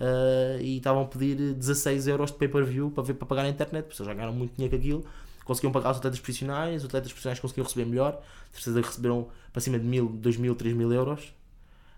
ah, 0.00 0.58
e 0.60 0.78
estavam 0.78 1.02
a 1.02 1.06
pedir 1.06 1.54
16 1.54 2.08
euros 2.08 2.30
de 2.32 2.38
pay-per-view 2.38 2.90
para, 2.90 3.04
ver, 3.04 3.14
para 3.14 3.26
pagar 3.26 3.42
na 3.44 3.48
internet, 3.48 3.84
porque 3.84 4.02
eles 4.02 4.06
já 4.06 4.14
ganharam 4.14 4.34
muito 4.34 4.54
dinheiro 4.56 4.76
com 4.76 4.82
aquilo. 4.82 5.04
Conseguiam 5.52 5.72
pagar 5.72 5.90
os 5.90 5.98
atletas 5.98 6.18
profissionais, 6.18 6.82
os 6.82 6.86
atletas 6.86 7.10
profissionais 7.12 7.38
conseguiam 7.38 7.64
receber 7.64 7.84
melhor, 7.84 8.22
de 8.50 8.56
certeza 8.56 8.80
que 8.80 8.88
receberam 8.88 9.28
para 9.52 9.60
cima 9.60 9.78
de 9.78 9.84
1000, 9.84 10.08
2000, 10.08 10.54
3000 10.54 10.92
euros. 10.92 11.34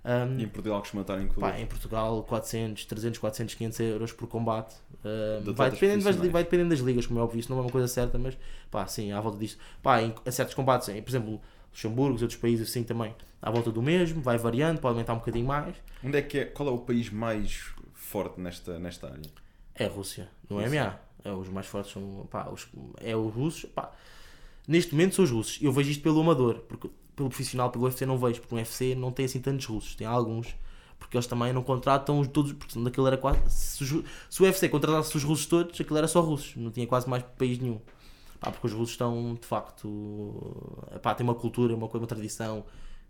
Um, 0.05 0.39
E 0.39 0.45
em 0.45 0.49
Portugal 0.49 0.81
costuma 0.81 1.01
estar 1.03 1.15
incluído. 1.21 1.41
pá, 1.41 1.59
em 1.59 1.67
Portugal, 1.67 2.23
400, 2.25 2.85
300, 2.85 3.19
400, 3.19 3.55
500 3.55 3.81
euros 3.81 4.13
por 4.13 4.29
combate. 4.29 4.75
Uh, 5.05 5.53
vai, 5.55 5.71
dependendo 5.71 6.05
das, 6.05 6.17
vai 6.17 6.43
dependendo 6.43 6.71
das 6.71 6.81
ligas, 6.81 7.07
como 7.07 7.21
é 7.21 7.23
óbvio, 7.23 7.41
isso 7.41 7.51
não 7.51 7.59
é 7.59 7.63
uma 7.63 7.71
coisa 7.71 7.89
certa, 7.89 8.19
mas 8.19 8.37
pá, 8.71 8.87
sim, 8.87 9.13
à 9.13 9.21
volta 9.21 9.39
disto. 9.39 9.59
Pá, 9.83 10.03
em, 10.03 10.13
em 10.27 10.31
certos 10.31 10.55
combates, 10.55 10.89
em, 10.89 11.01
por 11.01 11.11
exemplo, 11.11 11.41
Luxemburgo, 11.71 12.21
outros 12.21 12.37
países 12.37 12.69
assim 12.69 12.83
também, 12.83 13.15
à 13.41 13.51
volta 13.51 13.71
do 13.71 13.81
mesmo, 13.81 14.21
vai 14.21 14.37
variando, 14.37 14.79
pode 14.79 14.93
aumentar 14.93 15.15
um 15.15 15.19
bocadinho 15.19 15.47
mais. 15.47 15.75
Onde 16.03 16.19
é 16.19 16.23
que 16.23 16.39
é, 16.39 16.45
qual 16.45 16.69
é 16.69 16.73
o 16.73 16.79
país 16.79 17.09
mais 17.09 17.73
forte 17.95 18.41
nesta, 18.41 18.79
nesta 18.79 19.07
área? 19.07 19.23
É 19.75 19.87
a 19.87 19.89
Rússia, 19.89 20.29
no 20.51 20.61
Rússia. 20.61 20.85
MMA. 20.85 20.99
É, 21.25 21.33
os 21.33 21.49
mais 21.49 21.67
fortes 21.67 21.93
são, 21.93 22.27
pá, 22.31 22.49
os, 22.51 22.69
é 23.01 23.17
os 23.17 23.33
russos, 23.33 23.65
pá. 23.71 23.91
Neste 24.69 24.93
momento 24.93 25.15
são 25.15 25.25
os 25.25 25.31
russos. 25.31 25.59
Eu 25.61 25.73
vejo 25.73 25.91
isto 25.91 26.03
pelo 26.03 26.21
amador, 26.21 26.61
porque 26.69 26.89
pelo 27.17 27.29
profissional, 27.29 27.71
pelo 27.71 27.85
UFC 27.85 28.05
não 28.07 28.19
vejo, 28.19 28.41
porque 28.41 28.55
no 28.55 28.61
UFC 28.61 28.95
não 28.95 29.11
tem 29.11 29.25
assim 29.25 29.41
tantos 29.41 29.67
russos, 29.67 29.95
tem 29.95 30.07
alguns. 30.07 30.55
Porque 30.99 31.17
eles 31.17 31.27
também 31.27 31.53
não 31.53 31.63
contratam 31.63 32.19
os 32.21 32.29
todos, 32.29 32.53
porque 32.53 32.79
daquilo 32.83 33.07
era 33.07 33.17
quase. 33.17 33.39
Se, 33.49 33.85
se 34.31 34.43
o 34.43 34.45
UFC 34.45 34.69
contratasse 34.69 35.17
os 35.17 35.23
russos 35.25 35.47
todos, 35.47 35.81
aquilo 35.81 35.99
era 35.99 36.09
só 36.09 36.21
russos, 36.21 36.57
não 36.57 36.71
tinha 36.71 36.87
quase 36.87 37.09
mais 37.09 37.23
país 37.39 37.59
nenhum. 37.59 37.81
Pá, 38.41 38.51
porque 38.51 38.67
os 38.67 38.73
russos 38.73 38.91
estão, 38.91 39.35
de 39.41 39.47
facto, 39.47 40.87
pá, 41.03 41.15
têm 41.15 41.25
uma 41.25 41.35
cultura, 41.35 41.75
uma, 41.75 41.87
uma 41.87 42.07
tradição, 42.07 42.65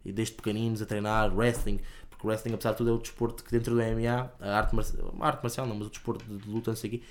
e 0.05 0.13
desde 0.13 0.35
pequeninos 0.35 0.83
a 0.83 0.87
treinar 0.87 1.35
wrestling, 1.35 1.81
porque 2.11 2.27
o 2.27 2.29
wrestling, 2.29 2.55
apesar 2.55 2.73
de 2.73 2.79
tudo, 2.79 2.91
é 2.91 2.93
o 2.93 2.99
desporto 2.99 3.43
que 3.43 3.51
dentro 3.51 3.75
do 3.75 3.81
MMA, 3.81 4.33
a 4.41 4.59
arte, 4.59 4.75
marcial, 4.75 5.15
a 5.19 5.27
arte 5.27 5.43
marcial 5.43 5.67
não, 5.67 5.77
mas 5.77 5.87
o 5.87 5.91
desporto 5.91 6.25
de, 6.25 6.37
de 6.39 6.49
luta, 6.49 6.71
não 6.71 6.77
sei 6.77 6.89
o 6.89 6.93
quê, 6.93 7.03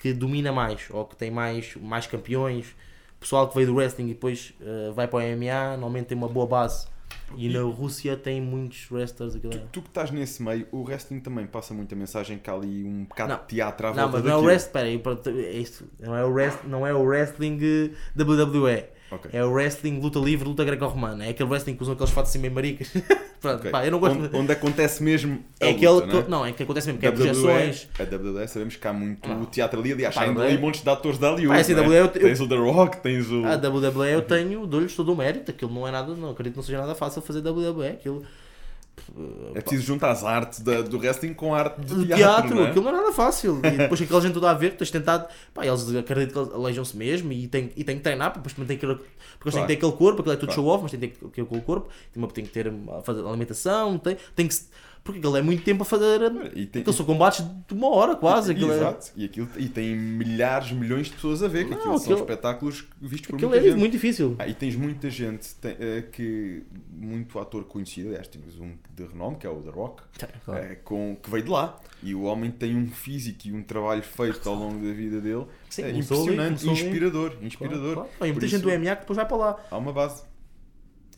que 0.00 0.12
domina 0.12 0.50
mais, 0.52 0.88
ou 0.90 1.04
que 1.04 1.16
tem 1.16 1.30
mais, 1.30 1.74
mais 1.76 2.06
campeões. 2.06 2.74
Pessoal 3.18 3.48
que 3.48 3.54
veio 3.54 3.66
do 3.66 3.74
wrestling 3.74 4.06
e 4.06 4.14
depois 4.14 4.54
eh, 4.62 4.90
vai 4.94 5.06
para 5.06 5.18
o 5.18 5.22
MMA, 5.22 5.70
normalmente 5.76 6.06
tem 6.06 6.16
uma 6.16 6.28
boa 6.28 6.46
base. 6.46 6.86
E, 7.36 7.48
na 7.48 7.60
Rússia 7.60 8.16
tem 8.16 8.40
muitos 8.40 8.90
wrestlers. 8.90 9.36
Aquilo 9.36 9.52
é- 9.54 9.62
Tu 9.70 9.82
que 9.82 9.88
estás 9.88 10.10
nesse 10.10 10.42
meio, 10.42 10.66
o 10.72 10.82
wrestling 10.82 11.20
também 11.20 11.46
passa 11.46 11.72
muita 11.74 11.94
mensagem 11.94 12.38
que 12.38 12.48
há 12.50 12.54
ali 12.54 12.84
um 12.84 13.04
bocado 13.04 13.32
Não. 13.34 13.40
de 13.40 13.46
teatro 13.46 13.86
à 13.88 13.90
Não, 13.90 13.96
volta 14.10 14.16
mas 14.18 14.24
não 14.24 14.32
é 14.32 14.36
o 14.36 14.40
wrestling. 14.44 14.66
Espera 14.68 14.86
aí, 14.86 14.98
pronto, 14.98 15.28
é 15.30 15.52
isto, 15.52 15.84
não, 16.00 16.16
é 16.16 16.24
o 16.24 16.32
wrest, 16.32 16.58
não 16.64 16.86
é 16.86 16.94
o 16.94 17.02
wrestling 17.02 17.58
eh, 17.62 17.90
WWE. 18.20 18.84
Ok. 19.12 19.30
É 19.32 19.44
o 19.44 19.50
wrestling 19.50 19.98
luta 19.98 20.18
livre, 20.18 20.48
luta 20.48 20.64
greco-romana. 20.64 21.24
É 21.26 21.30
aquele 21.30 21.48
wrestling 21.48 21.74
que 21.74 21.82
usam 21.82 21.94
aqueles 21.94 22.12
fatos 22.12 22.30
assim 22.30 22.38
meio 22.38 22.52
maricas. 22.54 22.92
Pronto, 23.40 23.58
Ok. 23.60 23.70
pá, 23.70 23.84
eu 23.84 23.90
não 23.90 23.98
gosto. 23.98 24.18
onde, 24.18 24.36
onde 24.36 24.52
acontece 24.52 25.02
mesmo 25.02 25.42
é 25.58 25.70
luta, 25.72 25.76
aquele. 25.76 26.06
não 26.12 26.18
é? 26.18 26.22
que- 26.22 26.30
não, 26.30 26.46
é 26.46 26.52
que 26.52 26.62
acontece 26.62 26.86
mesmo, 26.88 27.00
que 27.00 27.06
é 27.06 27.10
WWE, 27.10 27.16
projeções. 27.24 27.88
a 27.98 28.02
WWE 28.04 28.48
sabemos 28.48 28.76
que 28.76 28.86
há 28.86 28.92
muito 28.92 29.28
Não. 29.28 29.44
teatro 29.46 29.80
ali, 29.80 29.92
aliás, 29.94 30.16
há 30.16 30.26
não 30.30 30.42
é? 30.42 30.48
ali 30.48 30.58
montes 30.58 30.82
de 30.82 30.90
atores 30.90 31.18
da 31.18 31.30
Hollywood. 31.30 31.58
É? 31.58 31.72
Eu- 31.72 31.92
eu- 31.92 32.08
Tens 32.08 32.40
o 32.40 32.46
The 32.48 32.56
Rock, 32.56 32.98
tens 33.02 33.30
o. 33.30 33.44
A 33.46 33.56
WWE 33.56 34.12
eu 34.14 34.22
tenho, 34.22 34.66
dou-lhes 34.66 34.94
todo 34.94 35.12
o 35.12 35.16
mérito. 35.16 35.50
Aquilo 35.50 35.72
não 35.72 35.88
é 35.88 35.90
nada, 35.90 36.14
não 36.14 36.30
acredito 36.30 36.52
que 36.52 36.58
não 36.58 36.64
seja 36.64 36.78
nada 36.78 36.94
fácil 36.94 37.22
fazer 37.22 37.40
WWE. 37.40 37.88
Aquilo. 37.88 38.22
É 39.54 39.60
preciso 39.60 39.82
juntar 39.84 40.10
as 40.10 40.22
artes 40.22 40.60
da- 40.60 40.82
do 40.82 40.98
wrestling 40.98 41.34
com 41.34 41.52
a 41.54 41.58
arte 41.58 41.80
do 41.80 42.00
de 42.00 42.06
teatro, 42.06 42.16
teatro, 42.16 42.54
não 42.54 42.64
é? 42.66 42.68
aquilo 42.70 42.84
não 42.84 42.90
é 42.92 42.96
nada 43.00 43.12
fácil. 43.12 43.60
E 43.64 43.70
depois 43.78 44.00
aquela 44.00 44.20
gente 44.20 44.34
toda 44.34 44.50
a 44.50 44.54
ver, 44.54 44.72
tu 44.72 44.78
tens 44.78 44.90
tentado, 44.90 45.26
pá, 45.52 45.66
eles 45.66 45.82
acreditam 45.96 46.44
que 46.44 46.50
eles 46.50 46.54
aleijam-se 46.54 46.96
mesmo 46.96 47.32
e 47.32 47.48
têm, 47.48 47.72
e 47.76 47.82
têm 47.82 47.96
que 47.96 48.02
treinar, 48.02 48.32
depois 48.34 48.52
também 48.52 48.68
têm 48.68 48.78
que, 48.78 48.86
porque 48.86 49.00
eles 49.00 49.08
têm 49.42 49.50
Claro. 49.52 49.66
que 49.66 49.66
ter 49.68 49.78
aquele 49.86 49.92
corpo, 49.98 50.20
aquilo 50.20 50.32
é 50.34 50.36
tudo 50.36 50.48
Claro. 50.52 50.62
show 50.62 50.70
off, 50.70 50.82
mas 50.82 50.90
têm 50.92 51.00
que 51.10 51.18
ter 51.18 51.26
aquele 51.42 51.60
corpo, 51.62 51.88
tem, 52.12 52.28
tem 52.28 52.44
que 52.44 52.50
ter 52.52 52.68
a 52.68 53.00
fazer 53.02 53.26
alimentação, 53.26 53.98
tem, 53.98 54.16
tem 54.36 54.46
que 54.46 54.54
porque 55.02 55.18
aquilo 55.18 55.36
é 55.36 55.42
muito 55.42 55.62
tempo 55.62 55.82
a 55.82 55.86
fazer. 55.86 56.20
E 56.54 56.66
tem- 56.66 56.80
Aquilo 56.82 56.94
são 56.96 57.06
combates 57.06 57.44
de 57.66 57.74
uma 57.74 57.88
hora 57.88 58.14
quase. 58.16 58.52
Aquilo 58.52 58.72
é, 58.72 58.76
Exato, 58.76 59.10
e, 59.16 59.24
aquilo, 59.24 59.48
e 59.56 59.68
tem 59.68 59.96
milhares, 59.96 60.72
milhões 60.72 61.06
de 61.06 61.14
pessoas 61.14 61.42
a 61.42 61.48
ver, 61.48 61.64
que 61.64 61.70
Não, 61.70 61.78
aquilo 61.78 61.94
são 61.98 62.02
aquilo- 62.12 62.18
espetáculos 62.20 62.84
vistos 63.00 63.30
por 63.30 63.40
muita 63.40 63.56
é 63.56 63.62
gente. 63.62 63.76
muito 63.78 63.92
difícil. 63.92 64.36
Ah, 64.38 64.46
e 64.46 64.54
tens 64.54 64.76
muita 64.76 65.08
gente 65.10 65.54
tem- 65.56 65.76
eh, 65.78 66.02
que. 66.12 66.62
Muito 67.02 67.38
ator 67.38 67.64
conhecido, 67.64 68.08
aliás, 68.10 68.28
tens 68.28 68.58
um 68.60 68.74
de 68.94 69.04
renome 69.06 69.36
que 69.36 69.46
é 69.46 69.50
o 69.50 69.62
The 69.62 69.70
Rock, 69.70 70.02
Claro. 70.44 70.62
eh, 70.64 70.74
com, 70.84 71.16
que 71.22 71.30
veio 71.30 71.42
de 71.44 71.50
lá. 71.50 71.78
E 72.02 72.14
o 72.14 72.22
homem 72.22 72.50
tem 72.50 72.76
um 72.76 72.86
físico 72.88 73.40
e 73.48 73.52
um 73.52 73.62
trabalho 73.62 74.02
feito 74.02 74.46
ao 74.48 74.54
longo 74.54 74.84
da 74.86 74.92
vida 74.92 75.18
dele 75.20 75.46
Sim, 75.70 75.82
é 75.82 75.84
ali, 75.86 75.98
impressionante, 76.00 76.62
ali. 76.68 76.72
inspirador. 76.72 77.30
Claro, 77.30 77.46
inspirador. 77.46 77.94
claro. 77.94 78.08
E 78.10 78.18
Por 78.18 78.26
muita 78.26 78.46
isso, 78.46 78.56
gente 78.56 78.62
do 78.62 78.70
MMA 78.70 78.94
que 78.96 79.00
depois 79.02 79.16
vai 79.16 79.26
para 79.26 79.36
lá. 79.38 79.56
Há 79.70 79.78
uma 79.78 79.92
base. 79.94 80.22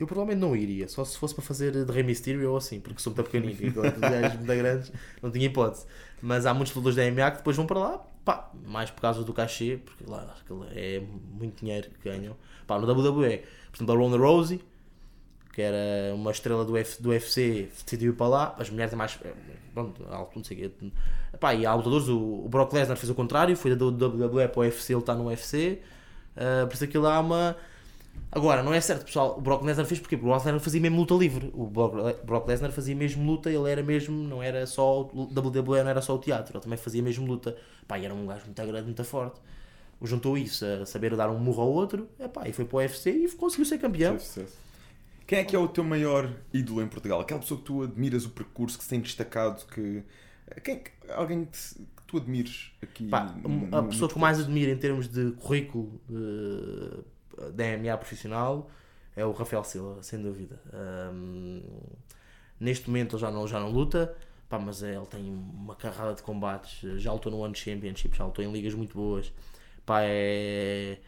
Eu 0.02 0.06
provavelmente 0.08 0.40
não 0.40 0.56
iria, 0.56 0.88
só 0.88 1.04
se 1.04 1.16
fosse 1.16 1.32
para 1.32 1.44
fazer 1.44 1.84
de 1.84 1.92
Rey 1.92 2.02
Mysterio 2.02 2.50
ou 2.50 2.56
assim, 2.56 2.80
porque 2.80 3.00
sou 3.00 3.14
muito 3.14 3.30
pequenino 3.30 3.56
e 3.60 3.66
é 4.04 4.20
gajos 4.20 4.36
muito 4.40 4.46
grandes, 4.56 4.92
não 5.22 5.30
tinha 5.30 5.46
hipótese. 5.46 5.86
Mas 6.20 6.44
há 6.44 6.52
muitos 6.52 6.74
lutadores 6.74 6.96
da 6.96 7.08
MMA 7.08 7.30
que 7.30 7.36
depois 7.36 7.56
vão 7.56 7.66
para 7.66 7.78
lá, 7.78 7.98
pá, 8.24 8.50
mais 8.66 8.90
por 8.90 9.00
causa 9.00 9.22
do 9.22 9.32
cachê, 9.32 9.78
porque 9.84 10.04
lá 10.10 10.34
é 10.74 11.00
muito 11.30 11.60
dinheiro 11.60 11.88
que 11.88 12.08
ganham. 12.10 12.36
Pá, 12.66 12.80
no 12.80 12.92
WWE, 12.92 13.44
por 13.70 13.76
exemplo, 13.76 13.94
a 13.94 13.96
Ronda 13.96 14.16
Rousey, 14.16 14.60
que 15.52 15.62
era 15.62 16.12
uma 16.16 16.32
estrela 16.32 16.64
do, 16.64 16.76
F, 16.76 17.00
do 17.00 17.10
UFC, 17.10 17.68
decidiu 17.84 18.12
ir 18.12 18.16
para 18.16 18.26
lá, 18.26 18.56
as 18.58 18.70
mulheres 18.70 18.92
é 18.92 18.96
mais. 18.96 19.16
Pronto, 19.72 20.04
alto, 20.10 20.32
não 20.34 20.42
sei 20.42 20.66
o 20.66 20.68
quê. 20.68 20.90
Pá, 21.38 21.54
e 21.54 21.64
há 21.64 21.72
lutadores, 21.74 22.08
o, 22.08 22.44
o 22.44 22.48
Brock 22.48 22.72
Lesnar 22.72 22.96
fez 22.96 23.08
o 23.08 23.14
contrário, 23.14 23.56
foi 23.56 23.76
da 23.76 23.86
WWE 23.86 24.48
para 24.48 24.58
o 24.58 24.62
UFC, 24.62 24.94
ele 24.94 25.00
está 25.00 25.14
no 25.14 25.26
UFC, 25.26 25.80
ah, 26.36 26.66
por 26.66 26.74
isso 26.74 26.82
aquilo 26.82 27.06
há 27.06 27.20
uma. 27.20 27.56
Agora, 28.30 28.62
não 28.62 28.72
é 28.72 28.80
certo, 28.80 29.04
pessoal. 29.04 29.36
O 29.36 29.40
Brock 29.42 29.62
Lesnar 29.62 29.84
fez? 29.84 30.00
Porque 30.00 30.14
o 30.14 30.18
Brock 30.18 30.44
Lesnar 30.44 30.58
fazia 30.60 30.80
mesmo 30.80 30.98
luta 30.98 31.14
livre. 31.14 31.50
O 31.54 31.66
Brock 31.66 32.48
Lesnar 32.48 32.72
fazia 32.72 32.96
mesmo 32.96 33.24
luta, 33.30 33.50
ele 33.50 33.70
era 33.70 33.82
mesmo, 33.82 34.16
não 34.26 34.42
era 34.42 34.66
só. 34.66 35.02
o 35.02 35.24
WWE 35.24 35.82
não 35.82 35.90
era 35.90 36.00
só 36.00 36.14
o 36.14 36.18
teatro, 36.18 36.56
ele 36.56 36.62
também 36.62 36.78
fazia 36.78 37.02
mesmo 37.02 37.26
luta. 37.26 37.54
Pá, 37.86 37.98
e 37.98 38.04
era 38.06 38.14
um 38.14 38.26
gajo 38.26 38.46
muito 38.46 38.66
grande, 38.66 38.84
muito 38.84 39.04
forte. 39.04 39.38
Juntou 40.04 40.36
isso, 40.36 40.64
a 40.64 40.84
saber 40.86 41.14
dar 41.14 41.30
um 41.30 41.38
murro 41.38 41.62
ao 41.62 41.70
outro, 41.70 42.08
epá, 42.18 42.48
e 42.48 42.52
foi 42.52 42.64
para 42.64 42.76
o 42.76 42.78
UFC 42.80 43.10
e 43.10 43.28
conseguiu 43.32 43.64
ser 43.66 43.78
campeão. 43.78 44.18
Sucesso. 44.18 44.56
Quem 45.26 45.38
é 45.38 45.44
que 45.44 45.54
é 45.54 45.58
o 45.58 45.68
teu 45.68 45.84
maior 45.84 46.28
ídolo 46.52 46.82
em 46.82 46.88
Portugal? 46.88 47.20
Aquela 47.20 47.38
pessoa 47.38 47.60
que 47.60 47.66
tu 47.66 47.82
admiras 47.82 48.24
o 48.24 48.30
percurso, 48.30 48.76
que 48.78 48.82
se 48.84 48.90
tem 48.90 49.00
destacado, 49.00 49.64
que. 49.66 50.02
Quem, 50.64 50.82
é 51.06 51.12
alguém 51.12 51.44
que, 51.44 51.56
se- 51.56 51.76
que 51.76 52.02
tu 52.06 52.16
admires 52.16 52.72
aqui? 52.82 53.06
Pá, 53.08 53.24
no- 53.44 53.68
a 53.76 53.82
no 53.82 53.88
pessoa 53.90 54.10
que 54.10 54.18
mais 54.18 54.40
admiro 54.40 54.72
em 54.72 54.76
termos 54.76 55.06
de 55.06 55.30
currículo 55.32 56.00
da 57.50 57.64
MMA 57.76 57.96
profissional 57.98 58.70
é 59.16 59.24
o 59.24 59.32
Rafael 59.32 59.64
Silva, 59.64 60.02
sem 60.02 60.20
dúvida. 60.22 60.60
Ahm, 60.72 61.62
neste 62.58 62.88
momento 62.88 63.16
ele 63.16 63.20
já 63.20 63.30
não, 63.30 63.46
já 63.46 63.60
não 63.60 63.70
luta, 63.70 64.14
pá, 64.48 64.58
mas 64.58 64.82
ele 64.82 65.06
tem 65.06 65.22
uma 65.30 65.74
carrada 65.74 66.14
de 66.14 66.22
combates, 66.22 66.80
já 67.00 67.12
lutou 67.12 67.30
no 67.32 67.38
One 67.38 67.54
Championship, 67.54 68.16
já 68.16 68.24
lutou 68.24 68.44
em 68.44 68.52
ligas 68.52 68.74
muito 68.74 68.94
boas. 68.96 69.32
Pá, 69.84 70.00
é. 70.02 70.98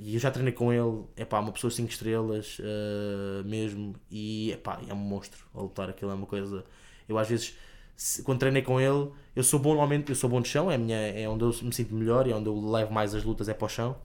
E 0.00 0.14
eu 0.14 0.20
já 0.20 0.30
treinei 0.30 0.52
com 0.52 0.72
ele, 0.72 1.04
é 1.16 1.24
pá, 1.24 1.38
uma 1.40 1.52
pessoa 1.52 1.70
5 1.70 1.88
estrelas 1.90 2.58
ah, 2.60 3.42
mesmo, 3.44 3.94
e 4.10 4.50
epá, 4.52 4.80
é 4.88 4.92
um 4.92 4.96
monstro 4.96 5.46
a 5.54 5.60
lutar, 5.60 5.88
aquilo 5.88 6.10
é 6.10 6.14
uma 6.14 6.26
coisa. 6.26 6.64
Eu 7.08 7.16
às 7.18 7.28
vezes, 7.28 7.56
quando 8.24 8.40
treinei 8.40 8.62
com 8.62 8.80
ele, 8.80 9.10
eu 9.36 9.44
sou 9.44 9.58
bom 9.60 9.70
normalmente, 9.70 10.10
eu 10.10 10.16
sou 10.16 10.28
bom 10.28 10.40
de 10.40 10.48
chão, 10.48 10.70
é, 10.70 10.76
minha, 10.76 10.96
é 10.96 11.28
onde 11.28 11.44
eu 11.44 11.48
me 11.62 11.72
sinto 11.72 11.94
melhor 11.94 12.28
é 12.28 12.34
onde 12.34 12.48
eu 12.48 12.70
levo 12.70 12.92
mais 12.92 13.14
as 13.14 13.24
lutas, 13.24 13.48
é 13.48 13.54
para 13.54 13.66
o 13.66 13.68
chão. 13.68 13.96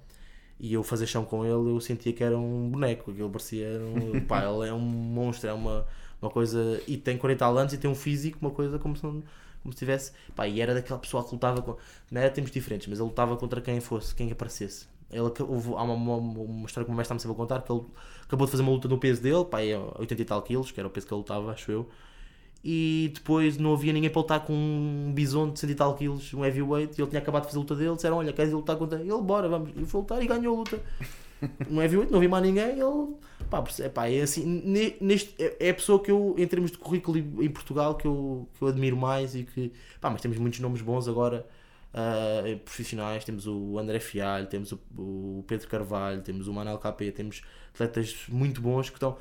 E 0.64 0.76
eu 0.76 0.82
fazer 0.82 1.06
chão 1.08 1.26
com 1.26 1.44
ele, 1.44 1.72
eu 1.72 1.82
sentia 1.82 2.14
que 2.14 2.24
era 2.24 2.38
um 2.38 2.70
boneco, 2.70 3.12
aquilo 3.12 3.30
parecia. 3.30 3.68
Um, 3.82 4.22
pá, 4.26 4.46
ele 4.46 4.70
é 4.70 4.74
um 4.74 4.80
monstro, 4.80 5.50
é 5.50 5.54
uma, 5.54 5.86
uma 6.22 6.32
coisa. 6.32 6.82
E 6.88 6.96
tem 6.96 7.18
40 7.18 7.46
anos 7.46 7.74
e 7.74 7.78
tem 7.78 7.92
um 7.92 7.96
físico, 7.96 8.38
uma 8.40 8.50
coisa 8.50 8.80
como 8.80 8.96
se, 8.96 9.02
como 9.02 9.26
se 9.72 9.76
tivesse. 9.76 10.14
Pá, 10.34 10.48
e 10.48 10.62
era 10.62 10.74
daquela 10.74 10.98
pessoa 10.98 11.22
que 11.26 11.34
lutava 11.34 11.62
com. 11.62 11.76
Não 12.10 12.22
era 12.22 12.30
tempos 12.30 12.50
diferentes, 12.50 12.88
mas 12.88 12.98
ele 12.98 13.10
lutava 13.10 13.36
contra 13.36 13.60
quem 13.60 13.82
fosse, 13.82 14.16
quem 14.16 14.32
aparecesse. 14.32 14.88
Ele, 15.12 15.30
houve, 15.42 15.74
há 15.74 15.84
uma, 15.84 15.96
uma, 15.96 16.16
uma 16.16 16.66
história 16.66 16.86
que 16.86 16.92
o 16.92 16.96
mestre 16.96 17.14
está-me 17.14 17.20
sempre 17.20 17.34
a 17.34 17.38
contar 17.38 17.62
que 17.62 17.70
ele 17.70 17.84
acabou 18.24 18.48
de 18.48 18.52
fazer 18.52 18.64
uma 18.64 18.72
luta 18.72 18.88
no 18.88 18.98
peso 18.98 19.22
dele, 19.22 19.44
pá, 19.44 19.62
é 19.62 19.78
80 19.78 20.22
e 20.22 20.26
tal 20.26 20.42
quilos, 20.44 20.72
que 20.72 20.80
era 20.80 20.88
o 20.88 20.90
peso 20.90 21.06
que 21.06 21.14
ele 21.14 21.20
lutava, 21.20 21.52
acho 21.52 21.70
eu. 21.74 21.90
E 22.64 23.12
depois 23.14 23.58
não 23.58 23.74
havia 23.74 23.92
ninguém 23.92 24.10
para 24.10 24.22
lutar 24.22 24.46
com 24.46 24.54
um 24.54 25.12
bison 25.14 25.52
de 25.52 25.60
100 25.60 25.70
e 25.72 25.76
tal 25.76 25.96
quilos, 25.96 26.34
um 26.34 26.46
heavyweight, 26.46 26.98
e 26.98 27.02
ele 27.02 27.10
tinha 27.10 27.22
acabado 27.22 27.42
de 27.44 27.48
fazer 27.48 27.58
a 27.58 27.62
luta 27.62 27.76
dele. 27.76 27.96
Disseram: 27.96 28.18
Olha, 28.18 28.32
queres 28.34 28.52
ir 28.52 28.56
lutar 28.56 28.78
contra 28.78 29.00
ele? 29.02 29.22
Bora, 29.22 29.50
vamos. 29.50 29.72
E 29.76 29.86
foi 29.86 30.02
lutar 30.02 30.22
e 30.24 30.28
ganhou 30.28 30.56
a 30.56 30.60
luta. 30.60 30.80
Um 31.70 31.82
heavyweight, 31.82 32.12
não 32.12 32.20
vi 32.22 32.28
mais 32.28 32.44
ninguém. 32.44 32.70
Ele, 32.80 33.16
pá, 33.50 33.62
perce- 33.62 33.90
pá, 33.90 34.08
é 34.08 34.22
assim. 34.22 34.46
ne- 34.46 34.96
Neste, 35.02 35.36
é 35.42 35.68
é 35.68 35.70
a 35.72 35.74
pessoa 35.74 36.02
que 36.02 36.10
eu, 36.10 36.36
em 36.38 36.48
termos 36.48 36.72
de 36.72 36.78
currículo 36.78 37.18
em 37.18 37.50
Portugal, 37.50 37.96
que 37.96 38.06
eu, 38.08 38.48
que 38.58 38.62
eu 38.64 38.68
admiro 38.70 38.96
mais 38.96 39.36
e 39.36 39.44
que, 39.44 39.72
pá, 40.00 40.10
mas 40.10 40.22
temos 40.22 40.38
muitos 40.38 40.60
nomes 40.62 40.82
bons 40.82 41.08
agora. 41.08 41.46
ah, 41.94 42.42
profissionais, 42.64 43.24
temos 43.26 43.46
o 43.48 43.78
André 43.78 44.00
Fialho, 44.00 44.48
temos 44.48 44.72
o, 44.72 44.80
o 44.98 45.44
Pedro 45.48 45.68
Carvalho, 45.68 46.22
temos 46.22 46.48
o 46.48 46.54
Manel 46.54 46.78
KP, 46.78 47.12
temos 47.12 47.42
atletas 47.74 48.16
muito 48.30 48.62
bons 48.62 48.90
que 48.90 48.96
estão. 48.96 49.18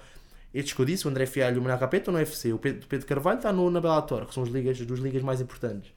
Estes 0.54 0.74
que 0.74 0.80
eu 0.80 0.84
disse, 0.86 1.06
o 1.06 1.10
André 1.10 1.26
Fialho 1.26 1.56
e 1.56 1.58
o 1.58 1.62
Manel 1.62 1.78
KP 1.78 1.96
estão 1.98 2.12
no 2.12 2.18
UFC, 2.18 2.52
o 2.52 2.58
Pedro, 2.58 2.86
Pedro 2.86 3.06
Carvalho 3.06 3.38
está 3.38 3.52
no, 3.52 3.70
na 3.70 3.80
Bellator, 3.80 4.26
que 4.26 4.34
são 4.34 4.42
as 4.42 4.50
ligas, 4.50 4.78
as 4.80 4.86
duas 4.86 5.00
ligas 5.00 5.22
mais 5.22 5.40
importantes. 5.40 5.92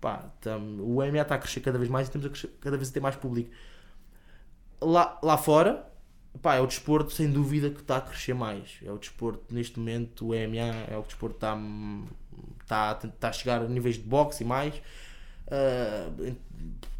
Pá, 0.00 0.30
tam- 0.40 0.78
o 0.80 0.96
MMA 1.02 1.22
está 1.22 1.36
a 1.36 1.38
crescer 1.38 1.60
cada 1.60 1.78
vez 1.78 1.90
mais 1.90 2.08
e 2.08 2.10
temos 2.10 2.26
a 2.26 2.30
crescer, 2.30 2.48
cada 2.60 2.76
vez 2.76 2.90
a 2.90 2.92
ter 2.92 3.00
mais 3.00 3.16
público. 3.16 3.50
Lá, 4.80 5.18
lá 5.22 5.36
fora, 5.36 5.84
pá, 6.40 6.54
é 6.54 6.60
o 6.60 6.66
desporto 6.66 7.12
sem 7.12 7.30
dúvida 7.30 7.68
que 7.70 7.80
está 7.80 7.98
a 7.98 8.00
crescer 8.00 8.34
mais. 8.34 8.78
É 8.84 8.90
o 8.90 8.98
desporto, 8.98 9.42
neste 9.54 9.78
momento, 9.78 10.28
o 10.28 10.34
MMA 10.34 10.86
é 10.90 10.96
o 10.96 11.02
desporto 11.02 11.38
que 11.38 11.44
está, 11.44 11.58
está, 12.62 13.08
está 13.08 13.28
a 13.28 13.32
chegar 13.32 13.62
a 13.62 13.68
níveis 13.68 13.96
de 13.96 14.02
boxe 14.04 14.42
e 14.42 14.46
mais. 14.46 14.74
Ah, 15.50 16.08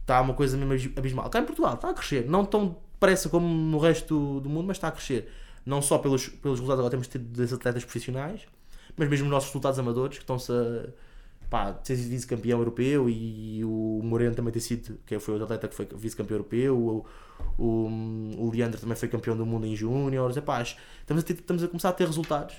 está 0.01 0.21
uma 0.21 0.35
coisa 0.35 0.57
mesmo 0.57 0.93
abismal. 0.97 1.31
Cá 1.31 1.41
em 1.41 1.45
Portugal 1.47 1.75
está 1.75 1.91
a 1.91 1.95
crescer, 1.95 2.27
não 2.27 2.45
tão 2.45 2.77
depressa 2.93 3.29
como 3.29 3.47
no 3.47 3.79
resto 3.79 4.41
do 4.41 4.49
mundo, 4.49 4.67
mas 4.67 4.77
está 4.77 4.89
a 4.89 4.93
crescer. 4.93 5.31
Não 5.71 5.81
só 5.81 5.99
pelos, 5.99 6.27
pelos 6.29 6.59
resultados 6.59 6.81
agora 6.81 6.91
temos 6.91 7.07
tido 7.07 7.25
das 7.39 7.53
atletas 7.53 7.85
profissionais, 7.85 8.41
mas 8.97 9.09
mesmo 9.09 9.27
os 9.27 9.31
nossos 9.31 9.51
resultados 9.51 9.79
amadores, 9.79 10.19
que 10.19 10.25
estão-se 10.25 10.51
a 10.53 10.89
pá, 11.49 11.81
ser 11.85 11.95
vice-campeão 11.95 12.59
europeu 12.59 13.09
e 13.09 13.65
o 13.65 14.01
Moreno 14.03 14.35
também 14.35 14.53
ter 14.53 14.61
sido, 14.61 14.99
que 15.07 15.19
foi 15.21 15.39
o 15.39 15.43
atleta 15.45 15.69
que 15.69 15.75
foi 15.75 15.87
vice-campeão 15.95 16.37
europeu, 16.39 16.77
o, 16.77 17.07
o, 17.57 17.89
o 18.47 18.51
Leandro 18.53 18.81
também 18.81 18.97
foi 18.97 19.09
campeão 19.09 19.37
do 19.37 19.47
mundo 19.47 19.65
em 19.67 19.77
Júnior, 19.77 20.31
estamos, 20.31 21.23
a 21.23 21.27
ter- 21.27 21.35
estamos 21.35 21.63
a 21.63 21.69
começar 21.69 21.89
a 21.91 21.93
ter 21.93 22.07
resultados. 22.07 22.57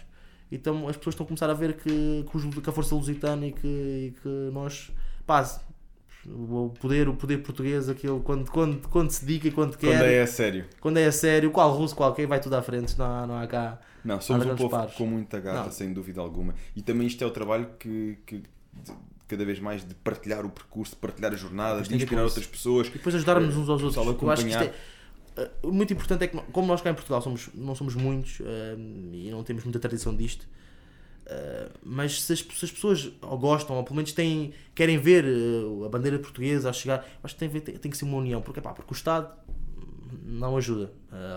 Então 0.49 0.87
as 0.87 0.97
pessoas 0.97 1.13
estão 1.13 1.25
a 1.25 1.27
começar 1.27 1.49
a 1.49 1.53
ver 1.53 1.73
que, 1.77 2.25
que, 2.29 2.61
que 2.61 2.69
a 2.69 2.73
força 2.73 2.95
lusitana 2.95 3.45
e 3.47 3.51
que, 3.51 3.67
e 3.67 4.15
que 4.21 4.29
nós, 4.53 4.91
pá, 5.25 5.43
o 6.25 6.71
poder, 6.79 7.09
o 7.09 7.15
poder 7.15 7.37
português, 7.39 7.89
aquilo, 7.89 8.21
quando, 8.21 8.49
quando, 8.49 8.87
quando 8.87 9.09
se 9.11 9.25
diga 9.25 9.47
e 9.47 9.51
quando 9.51 9.77
quer, 9.77 9.97
Quando 9.97 10.03
é 10.03 10.21
a 10.21 10.27
sério. 10.27 10.65
quando 10.79 10.97
é 10.97 11.05
a 11.05 11.11
sério, 11.11 11.51
qual 11.51 11.71
russo, 11.71 11.95
qualquer, 11.95 12.27
vai 12.27 12.39
tudo 12.39 12.55
à 12.55 12.61
frente, 12.61 12.97
não 12.97 13.05
há, 13.05 13.27
não 13.27 13.37
há 13.37 13.47
cá. 13.47 13.79
Não, 14.03 14.19
somos 14.19 14.45
um 14.45 14.55
povo 14.55 14.69
pares. 14.69 14.95
com 14.95 15.05
muita 15.05 15.39
gata, 15.39 15.63
Não. 15.63 15.71
sem 15.71 15.93
dúvida 15.93 16.21
alguma. 16.21 16.55
E 16.75 16.81
também 16.81 17.07
isto 17.07 17.23
é 17.23 17.27
o 17.27 17.31
trabalho 17.31 17.69
que, 17.79 18.17
que 18.25 18.43
cada 19.27 19.45
vez 19.45 19.59
mais 19.59 19.87
de 19.87 19.93
partilhar 19.95 20.45
o 20.45 20.49
percurso, 20.49 20.93
de 20.93 20.99
partilhar 20.99 21.33
as 21.33 21.39
jornadas, 21.39 21.87
de 21.87 21.95
inspirar 21.95 22.23
outras 22.23 22.45
pessoas. 22.45 22.87
E 22.87 22.91
depois 22.91 23.15
ajudarmos 23.15 23.55
uns 23.55 23.69
aos 23.69 23.81
outros. 23.81 24.21
Eu 24.21 24.29
acho 24.31 24.43
que 24.43 24.49
isto 24.49 24.63
é, 24.63 24.73
eh, 25.37 25.49
muito 25.63 25.93
importante 25.93 26.23
é 26.23 26.27
que, 26.27 26.37
como 26.51 26.67
nós 26.67 26.81
cá 26.81 26.89
em 26.89 26.93
Portugal 26.93 27.21
somos, 27.21 27.49
não 27.53 27.73
somos 27.75 27.95
muitos 27.95 28.41
eh, 28.41 28.75
e 29.13 29.29
não 29.31 29.43
temos 29.43 29.63
muita 29.63 29.79
tradição 29.79 30.15
disto, 30.15 30.47
eh, 31.25 31.69
mas 31.83 32.21
se 32.23 32.33
as, 32.33 32.39
se 32.39 32.65
as 32.65 32.71
pessoas 32.71 33.11
gostam, 33.39 33.75
ou 33.77 33.83
pelo 33.83 33.95
menos 33.95 34.11
têm, 34.13 34.53
querem 34.75 34.97
ver 34.97 35.23
eh, 35.25 35.85
a 35.85 35.89
bandeira 35.89 36.17
portuguesa 36.19 36.69
a 36.69 36.73
chegar, 36.73 37.05
acho 37.23 37.35
que 37.35 37.47
tem, 37.47 37.61
tem, 37.61 37.75
tem 37.77 37.91
que 37.91 37.97
ser 37.97 38.05
uma 38.05 38.17
união, 38.17 38.41
porque, 38.41 38.59
pá, 38.61 38.73
porque 38.73 38.93
o 38.93 38.95
Estado 38.95 39.29
não 40.23 40.57
ajuda. 40.57 40.91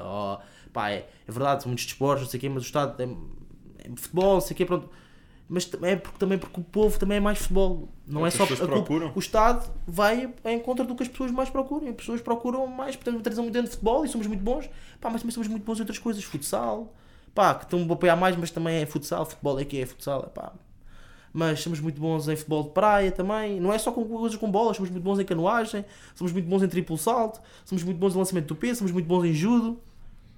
Ou, 0.04 0.38
pá, 0.72 0.90
é, 0.90 1.08
é 1.26 1.32
verdade, 1.32 1.62
são 1.62 1.70
muitos 1.70 1.84
desportos, 1.86 2.24
não 2.24 2.30
sei 2.30 2.38
o 2.38 2.40
quê, 2.40 2.48
mas 2.48 2.62
o 2.62 2.66
Estado 2.66 3.00
é, 3.02 3.04
é 3.86 3.88
futebol, 3.96 4.34
não 4.34 4.40
sei 4.40 4.54
o 4.54 4.56
quê, 4.56 4.64
pronto. 4.66 4.88
Mas 5.46 5.70
é 5.82 5.94
porque, 5.96 6.18
também 6.18 6.38
porque 6.38 6.58
o 6.58 6.64
povo 6.64 6.98
também 6.98 7.18
é 7.18 7.20
mais 7.20 7.36
futebol. 7.38 7.90
Não 8.06 8.24
É 8.24 8.28
é, 8.28 8.30
só 8.30 8.46
culpa- 8.46 8.66
procuram. 8.66 9.12
O 9.14 9.18
Estado 9.18 9.70
vai 9.86 10.32
em 10.46 10.58
contra 10.58 10.86
do 10.86 10.94
que 10.96 11.02
as 11.02 11.08
pessoas 11.08 11.30
mais 11.30 11.50
procuram. 11.50 11.86
As 11.90 11.94
pessoas 11.94 12.22
procuram 12.22 12.66
mais, 12.66 12.96
portanto, 12.96 13.20
tradição 13.20 13.44
muito 13.44 13.52
dentro 13.52 13.68
de 13.68 13.72
futebol 13.76 14.06
e 14.06 14.08
somos 14.08 14.26
muito 14.26 14.42
bons. 14.42 14.66
Pá, 14.98 15.10
mas 15.10 15.20
também 15.20 15.34
somos 15.34 15.46
muito 15.48 15.62
bons 15.62 15.76
em 15.76 15.82
outras 15.82 15.98
coisas. 15.98 16.24
Futsal, 16.24 16.94
pá, 17.34 17.54
que 17.54 17.64
estão 17.64 17.86
a 17.88 17.92
apoiar 17.92 18.16
mais, 18.16 18.36
mas 18.36 18.50
também 18.50 18.82
é 18.82 18.86
futsal. 18.86 19.26
Futebol 19.26 19.58
é 19.58 19.64
que 19.64 19.80
é 19.80 19.86
futsal, 19.86 20.22
é 20.26 20.28
pá. 20.28 20.52
Mas 21.32 21.60
somos 21.60 21.80
muito 21.80 22.00
bons 22.00 22.28
em 22.28 22.36
futebol 22.36 22.62
de 22.62 22.70
praia 22.70 23.10
também. 23.10 23.60
Não 23.60 23.72
é 23.72 23.78
só 23.78 23.90
com 23.90 24.04
coisas 24.04 24.38
com 24.38 24.50
bolas, 24.50 24.76
somos 24.76 24.90
muito 24.90 25.02
bons 25.02 25.18
em 25.18 25.24
canoagem, 25.24 25.84
somos 26.14 26.32
muito 26.32 26.48
bons 26.48 26.62
em 26.62 26.68
triplo 26.68 26.96
salto, 26.96 27.40
somos 27.64 27.82
muito 27.82 27.98
bons 27.98 28.14
em 28.14 28.18
lançamento 28.18 28.46
do 28.46 28.54
peso, 28.54 28.78
somos 28.78 28.92
muito 28.92 29.06
bons 29.06 29.24
em 29.24 29.32
judo. 29.32 29.80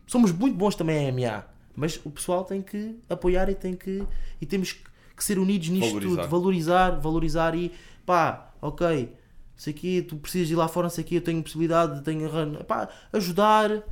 Somos 0.07 0.32
muito 0.32 0.57
bons 0.57 0.74
também 0.74 1.09
em 1.09 1.12
MMA. 1.12 1.44
Mas 1.74 2.01
o 2.05 2.11
pessoal 2.11 2.44
tem 2.44 2.62
que 2.62 2.97
apoiar 3.11 3.51
e 3.51 3.55
tem 3.55 3.74
que. 3.74 4.03
E 4.40 4.47
temos 4.47 4.72
que 4.72 5.24
ser 5.24 5.38
unidos 5.38 5.68
nisto 5.68 5.88
Valorizar. 5.88 6.22
tudo. 6.22 6.28
Valorizar, 6.30 6.90
valorizar 7.01 7.55
e 7.55 7.72
pá, 8.05 8.51
ok, 8.62 9.12
sei 9.57 9.72
que 9.72 10.03
tu 10.03 10.16
precisas 10.16 10.51
ir 10.51 10.55
lá 10.55 10.68
fora, 10.68 10.88
sei 10.88 11.03
que 11.03 11.16
eu 11.16 11.20
tenho 11.20 11.42
possibilidade, 11.42 12.03
tenho 12.03 12.30
pá, 12.64 12.88
ajudar, 13.12 13.82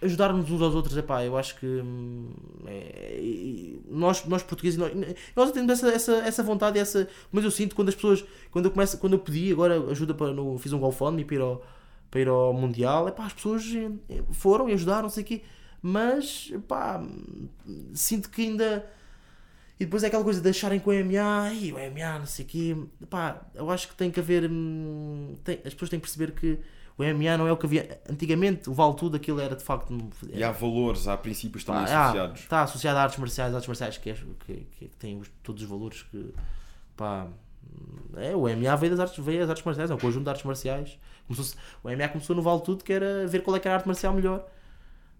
ajudar-nos 0.00 0.50
uns 0.50 0.62
aos 0.62 0.74
outros, 0.74 0.96
é 0.96 1.02
pá, 1.02 1.24
eu 1.24 1.36
acho 1.36 1.58
que 1.58 1.66
hum, 1.66 2.30
é- 2.66 3.18
e- 3.20 3.80
nós, 3.90 4.24
nós 4.24 4.42
portugueses, 4.42 4.78
nós, 4.78 4.92
nós 5.36 5.52
temos 5.52 5.70
essa, 5.72 5.88
essa, 5.90 6.12
essa 6.18 6.42
vontade, 6.42 6.78
essa, 6.78 7.08
mas 7.30 7.44
eu 7.44 7.50
sinto 7.50 7.76
quando 7.76 7.88
as 7.90 7.94
pessoas, 7.94 8.24
quando 8.50 8.64
eu 8.66 8.70
começo, 8.70 8.96
quando 8.98 9.12
eu 9.14 9.18
pedi 9.18 9.52
agora 9.52 9.78
ajuda 9.90 10.14
para, 10.14 10.32
no, 10.32 10.58
fiz 10.58 10.72
um 10.72 10.78
GoFundMe 10.78 11.24
para 11.24 11.34
ir 11.36 11.40
ao, 11.42 11.64
para 12.10 12.20
ir 12.20 12.28
ao 12.28 12.52
Mundial, 12.54 13.08
é 13.08 13.10
pá, 13.10 13.26
as 13.26 13.32
pessoas 13.34 13.64
eh, 14.08 14.22
foram 14.32 14.68
e 14.68 14.72
ajudaram, 14.72 15.02
não 15.02 15.10
sei 15.10 15.22
o 15.22 15.26
mas 15.82 16.50
pá, 16.66 17.02
sinto 17.94 18.30
que 18.30 18.42
ainda. 18.42 18.84
E 19.80 19.84
depois 19.84 20.02
é 20.02 20.08
aquela 20.08 20.24
coisa 20.24 20.40
de 20.40 20.48
acharem 20.48 20.80
que 20.80 20.88
o 20.88 20.92
MMA, 20.92 21.52
"Ih, 21.54 21.72
o 21.72 21.78
MMA, 21.78 22.18
não 22.18 22.26
sei 22.26 22.44
o 22.44 22.48
quê. 22.48 22.76
Pá, 23.08 23.46
eu 23.54 23.70
acho 23.70 23.86
que 23.88 23.94
tem 23.94 24.10
que 24.10 24.18
haver. 24.18 24.50
hum, 24.50 25.36
tem- 25.44 25.60
as 25.64 25.72
pessoas 25.72 25.88
têm 25.90 26.00
que 26.00 26.06
perceber 26.06 26.32
que 26.32 26.58
o 26.98 27.02
MMA 27.04 27.36
não 27.38 27.46
é 27.46 27.52
o 27.52 27.56
que 27.56 27.64
havia. 27.64 28.00
Antigamente, 28.10 28.68
o 28.68 28.74
vale 28.74 28.94
tudo, 28.94 29.16
aquilo 29.16 29.40
era 29.40 29.54
de 29.54 29.62
facto. 29.62 29.96
E 30.32 30.42
há 30.42 30.50
valores, 30.50 31.06
há 31.06 31.16
princípios 31.16 31.62
também 31.64 31.82
ah, 31.82 32.04
associados. 32.06 32.40
Está 32.40 32.62
associado 32.62 32.98
a 32.98 33.02
artes 33.02 33.18
marciais, 33.18 33.54
artes 33.54 33.68
marciais 33.68 33.98
que, 33.98 34.10
é, 34.10 34.16
que, 34.44 34.66
que 34.78 34.88
têm 34.98 35.18
os- 35.18 35.30
todos 35.42 35.62
os 35.62 35.68
valores 35.68 36.02
que. 36.02 36.34
Pá, 36.96 37.28
é, 38.16 38.34
o 38.34 38.48
MMA 38.48 38.74
veio 38.76 38.90
das 38.96 39.00
artes, 39.00 39.24
veio 39.24 39.40
das 39.40 39.50
artes 39.50 39.64
marciais, 39.64 39.90
é 39.90 39.94
um 39.94 39.98
conjunto 39.98 40.24
de 40.24 40.30
artes 40.30 40.44
marciais. 40.44 40.98
Começou 41.26 41.58
o 41.84 41.88
MMA 41.88 42.08
começou 42.08 42.34
no 42.34 42.42
Vale 42.42 42.62
Tudo, 42.62 42.82
que 42.82 42.92
era 42.92 43.26
ver 43.26 43.42
qual 43.42 43.56
é 43.56 43.60
que 43.60 43.68
era 43.68 43.76
a 43.76 43.78
arte 43.78 43.86
marcial 43.86 44.12
melhor. 44.12 44.44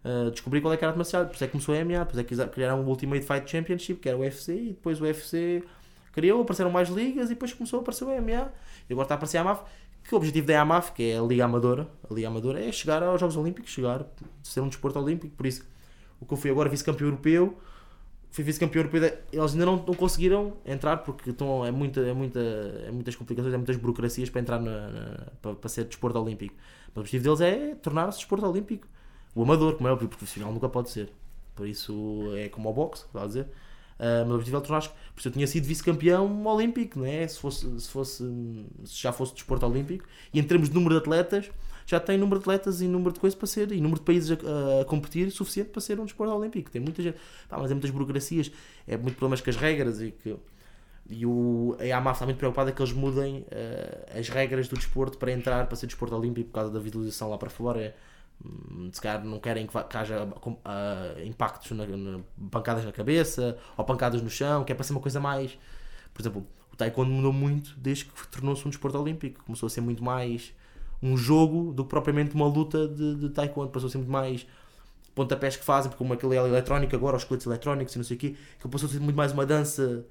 Uh, 0.04 0.30
descobrir 0.30 0.60
qual 0.60 0.72
é 0.72 0.76
que 0.76 0.84
era 0.84 0.90
a 0.90 0.92
arte 0.92 0.98
marcial, 0.98 1.24
depois 1.24 1.42
é 1.42 1.46
que 1.46 1.52
começou 1.52 1.74
a 1.74 1.84
MMA, 1.84 2.04
depois 2.04 2.18
é 2.18 2.24
que 2.46 2.52
criaram 2.54 2.82
o 2.82 2.88
Ultimate 2.88 3.24
Fight 3.24 3.50
Championship, 3.50 4.00
que 4.00 4.08
era 4.08 4.16
o 4.16 4.20
UFC, 4.22 4.52
e 4.54 4.68
depois 4.70 5.00
o 5.00 5.04
UFC 5.04 5.62
criou, 6.12 6.42
apareceram 6.42 6.70
mais 6.70 6.88
ligas 6.88 7.26
e 7.26 7.34
depois 7.34 7.52
começou 7.52 7.80
a 7.80 7.82
aparecer 7.82 8.04
o 8.04 8.08
MMA. 8.08 8.50
E 8.88 8.92
agora 8.92 9.04
está 9.04 9.14
a 9.14 9.16
aparecer 9.16 9.38
a 9.38 9.42
AMAF, 9.42 9.62
que 10.08 10.14
o 10.14 10.18
objetivo 10.18 10.46
da 10.46 10.60
AMAF, 10.62 10.92
que 10.92 11.02
é 11.12 11.18
a 11.18 11.22
Liga 11.22 11.44
Amadora, 11.44 11.88
a 12.10 12.14
Liga 12.14 12.28
Amadora 12.28 12.64
é 12.64 12.72
chegar 12.72 13.02
aos 13.02 13.20
Jogos 13.20 13.36
Olímpicos, 13.36 13.70
chegar, 13.70 14.06
ser 14.42 14.60
um 14.60 14.68
desporto 14.68 14.98
olímpico, 14.98 15.34
por 15.36 15.46
isso 15.46 15.64
o 16.20 16.26
que 16.26 16.32
eu 16.34 16.38
fui 16.38 16.50
agora 16.50 16.68
vice-campeão 16.68 17.08
europeu, 17.08 17.56
fui 18.30 18.44
vice-campeão 18.44 18.82
europeu, 18.84 19.18
eles 19.32 19.52
ainda 19.52 19.66
não, 19.66 19.76
não 19.76 19.94
conseguiram 19.94 20.54
entrar 20.66 20.98
porque 20.98 21.30
estão, 21.30 21.64
é, 21.64 21.70
muita, 21.70 22.00
é, 22.00 22.12
muita, 22.12 22.40
é 22.40 22.90
muitas 22.90 23.16
complicações, 23.16 23.54
é 23.54 23.56
muitas 23.56 23.76
burocracias 23.76 24.30
para 24.30 24.40
entrar 24.40 24.60
na, 24.60 24.88
na- 24.88 25.26
para, 25.42 25.54
para 25.54 25.68
ser 25.68 25.84
desporto 25.84 26.18
olímpico. 26.18 26.54
Mas 26.88 26.96
o 26.96 27.00
objetivo 27.00 27.24
deles 27.24 27.40
é 27.40 27.74
tornar-se 27.76 28.18
desporto 28.18 28.46
olímpico. 28.46 28.86
O 29.34 29.42
amador, 29.42 29.74
como 29.76 29.88
é 29.88 29.92
óbvio, 29.92 30.06
o 30.06 30.08
profissional 30.08 30.52
nunca 30.52 30.68
pode 30.68 30.90
ser. 30.90 31.10
Por 31.54 31.66
isso 31.66 31.92
é 32.36 32.48
como 32.48 32.68
o 32.70 32.72
boxe, 32.72 33.04
está 33.06 33.22
a 33.22 33.26
dizer. 33.26 33.46
Ah, 33.98 34.22
mas 34.24 34.30
o 34.30 34.34
objetivo 34.34 34.58
é 34.58 34.60
tornar-se. 34.60 34.88
Por 34.88 35.18
isso 35.18 35.28
eu 35.28 35.32
tinha 35.32 35.46
sido 35.46 35.64
vice-campeão 35.64 36.46
olímpico, 36.46 37.00
não 37.00 37.06
é? 37.06 37.26
Se, 37.26 37.38
fosse, 37.38 37.80
se, 37.80 37.90
fosse, 37.90 38.24
se 38.84 39.02
já 39.02 39.12
fosse 39.12 39.34
desporto 39.34 39.66
olímpico. 39.66 40.04
E 40.32 40.38
em 40.38 40.42
termos 40.42 40.68
de 40.68 40.74
número 40.74 40.94
de 40.94 41.00
atletas, 41.00 41.50
já 41.86 41.98
tem 41.98 42.16
número 42.18 42.38
de 42.38 42.44
atletas 42.44 42.80
e 42.80 42.86
número 42.86 43.12
de 43.12 43.20
coisas 43.20 43.36
para 43.36 43.46
ser, 43.46 43.72
e 43.72 43.80
número 43.80 43.98
de 44.00 44.04
países 44.04 44.30
a, 44.30 44.82
a 44.82 44.84
competir 44.84 45.30
suficiente 45.30 45.70
para 45.70 45.80
ser 45.80 45.98
um 45.98 46.04
desporto 46.04 46.32
olímpico. 46.32 46.70
Tem 46.70 46.80
muita 46.80 47.02
gente, 47.02 47.18
mas 47.50 47.70
é 47.70 47.74
muitas 47.74 47.90
burocracias, 47.90 48.52
é 48.86 48.96
muito 48.96 49.16
problemas 49.16 49.40
com 49.40 49.50
as 49.50 49.56
regras 49.56 50.00
e 50.00 50.12
que. 50.12 50.36
E 51.10 51.24
o, 51.24 51.74
a 51.80 51.96
AMAF 51.96 52.16
está 52.16 52.26
muito 52.26 52.36
preocupada 52.36 52.70
que 52.70 52.82
eles 52.82 52.92
mudem 52.92 53.46
eh, 53.50 54.18
as 54.18 54.28
regras 54.28 54.68
do 54.68 54.76
desporto 54.76 55.16
para 55.16 55.32
entrar, 55.32 55.66
para 55.66 55.74
ser 55.74 55.86
desporto 55.86 56.14
olímpico 56.14 56.50
por 56.50 56.56
causa 56.56 56.70
da 56.70 56.78
visualização 56.78 57.30
lá 57.30 57.38
para 57.38 57.48
fora. 57.48 57.96
Hum, 57.96 58.07
Se 58.92 59.00
calhar 59.00 59.24
não 59.24 59.40
querem 59.40 59.66
que, 59.66 59.72
que 59.84 59.96
haja 59.96 60.28
ah, 60.64 61.14
impactos, 61.24 61.70
na, 61.72 61.86
na- 61.86 62.20
pancadas 62.50 62.84
na 62.84 62.92
cabeça 62.92 63.58
ou 63.76 63.84
pancadas 63.84 64.22
no 64.22 64.30
chão, 64.30 64.64
que 64.64 64.72
é 64.72 64.74
para 64.74 64.84
ser 64.84 64.92
uma 64.92 65.00
coisa 65.00 65.20
mais. 65.20 65.58
Por 66.14 66.22
exemplo, 66.22 66.46
o 66.72 66.76
taekwondo 66.76 67.10
mudou 67.10 67.32
muito 67.32 67.74
desde 67.78 68.06
que 68.06 68.28
tornou-se 68.28 68.66
um 68.66 68.70
desporto 68.70 68.98
olímpico. 68.98 69.44
Começou 69.44 69.66
a 69.66 69.70
ser 69.70 69.80
muito 69.80 70.02
mais 70.04 70.52
um 71.02 71.16
jogo 71.16 71.72
do 71.72 71.84
que 71.84 71.90
propriamente 71.90 72.34
uma 72.34 72.46
luta 72.46 72.88
de, 72.88 73.16
de 73.16 73.28
taekwondo. 73.30 73.70
Passou 73.70 73.88
a 73.88 73.90
ser 73.90 73.98
muito 73.98 74.10
mais 74.12 74.46
pontapés 75.14 75.56
que 75.56 75.64
fazem, 75.64 75.90
porque 75.90 75.98
como 75.98 76.12
aquilo 76.14 76.32
é 76.32 76.36
eletrónico 76.36 76.94
agora, 76.94 77.16
os 77.16 77.24
coletes 77.24 77.46
eletrónicos 77.46 77.94
e 77.94 77.98
não 77.98 78.04
sei 78.04 78.16
o 78.16 78.20
quê, 78.20 78.36
que 78.60 78.68
passou 78.68 78.88
a 78.88 78.92
ser 78.92 79.00
muito 79.00 79.16
mais 79.16 79.32
uma 79.32 79.44
dança 79.46 80.04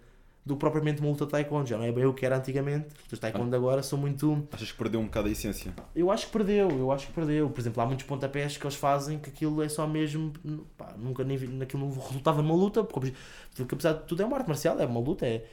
do 0.47 0.55
que 0.55 0.59
propriamente 0.61 1.01
uma 1.01 1.09
luta 1.09 1.25
de 1.25 1.31
taekwondo. 1.31 1.67
Já 1.67 1.77
não 1.77 1.83
é 1.83 1.91
bem 1.91 2.05
o 2.05 2.13
que 2.13 2.25
era 2.25 2.37
antigamente. 2.37 2.87
Os 3.11 3.19
taekwondo 3.19 3.53
agora 3.55 3.83
são 3.83 3.99
muito. 3.99 4.47
Achas 4.51 4.71
que 4.71 4.77
perdeu 4.77 4.99
um 4.99 5.05
bocado 5.05 5.27
a 5.27 5.31
essência? 5.31 5.73
Eu 5.93 6.09
acho 6.09 6.27
que 6.27 6.31
perdeu, 6.31 6.69
eu 6.69 6.91
acho 6.91 7.07
que 7.07 7.13
perdeu. 7.13 7.49
Por 7.49 7.59
exemplo, 7.59 7.83
há 7.83 7.85
muitos 7.85 8.05
pontapés 8.05 8.57
que 8.57 8.65
eles 8.65 8.75
fazem 8.75 9.19
que 9.19 9.29
aquilo 9.29 9.61
é 9.61 9.67
só 9.67 9.85
mesmo. 9.85 10.31
Pá, 10.77 10.93
nunca 10.97 11.23
nem 11.23 11.35
vi, 11.35 11.47
naquilo 11.47 11.85
não 11.85 11.93
resultava 11.93 12.41
numa 12.41 12.55
luta, 12.55 12.83
porque, 12.83 13.13
porque 13.55 13.75
apesar 13.75 13.93
de 13.93 14.03
tudo 14.05 14.23
é 14.23 14.25
uma 14.25 14.37
arte 14.37 14.47
marcial, 14.47 14.79
é 14.79 14.85
uma 14.85 15.01
luta, 15.01 15.25
é. 15.25 15.45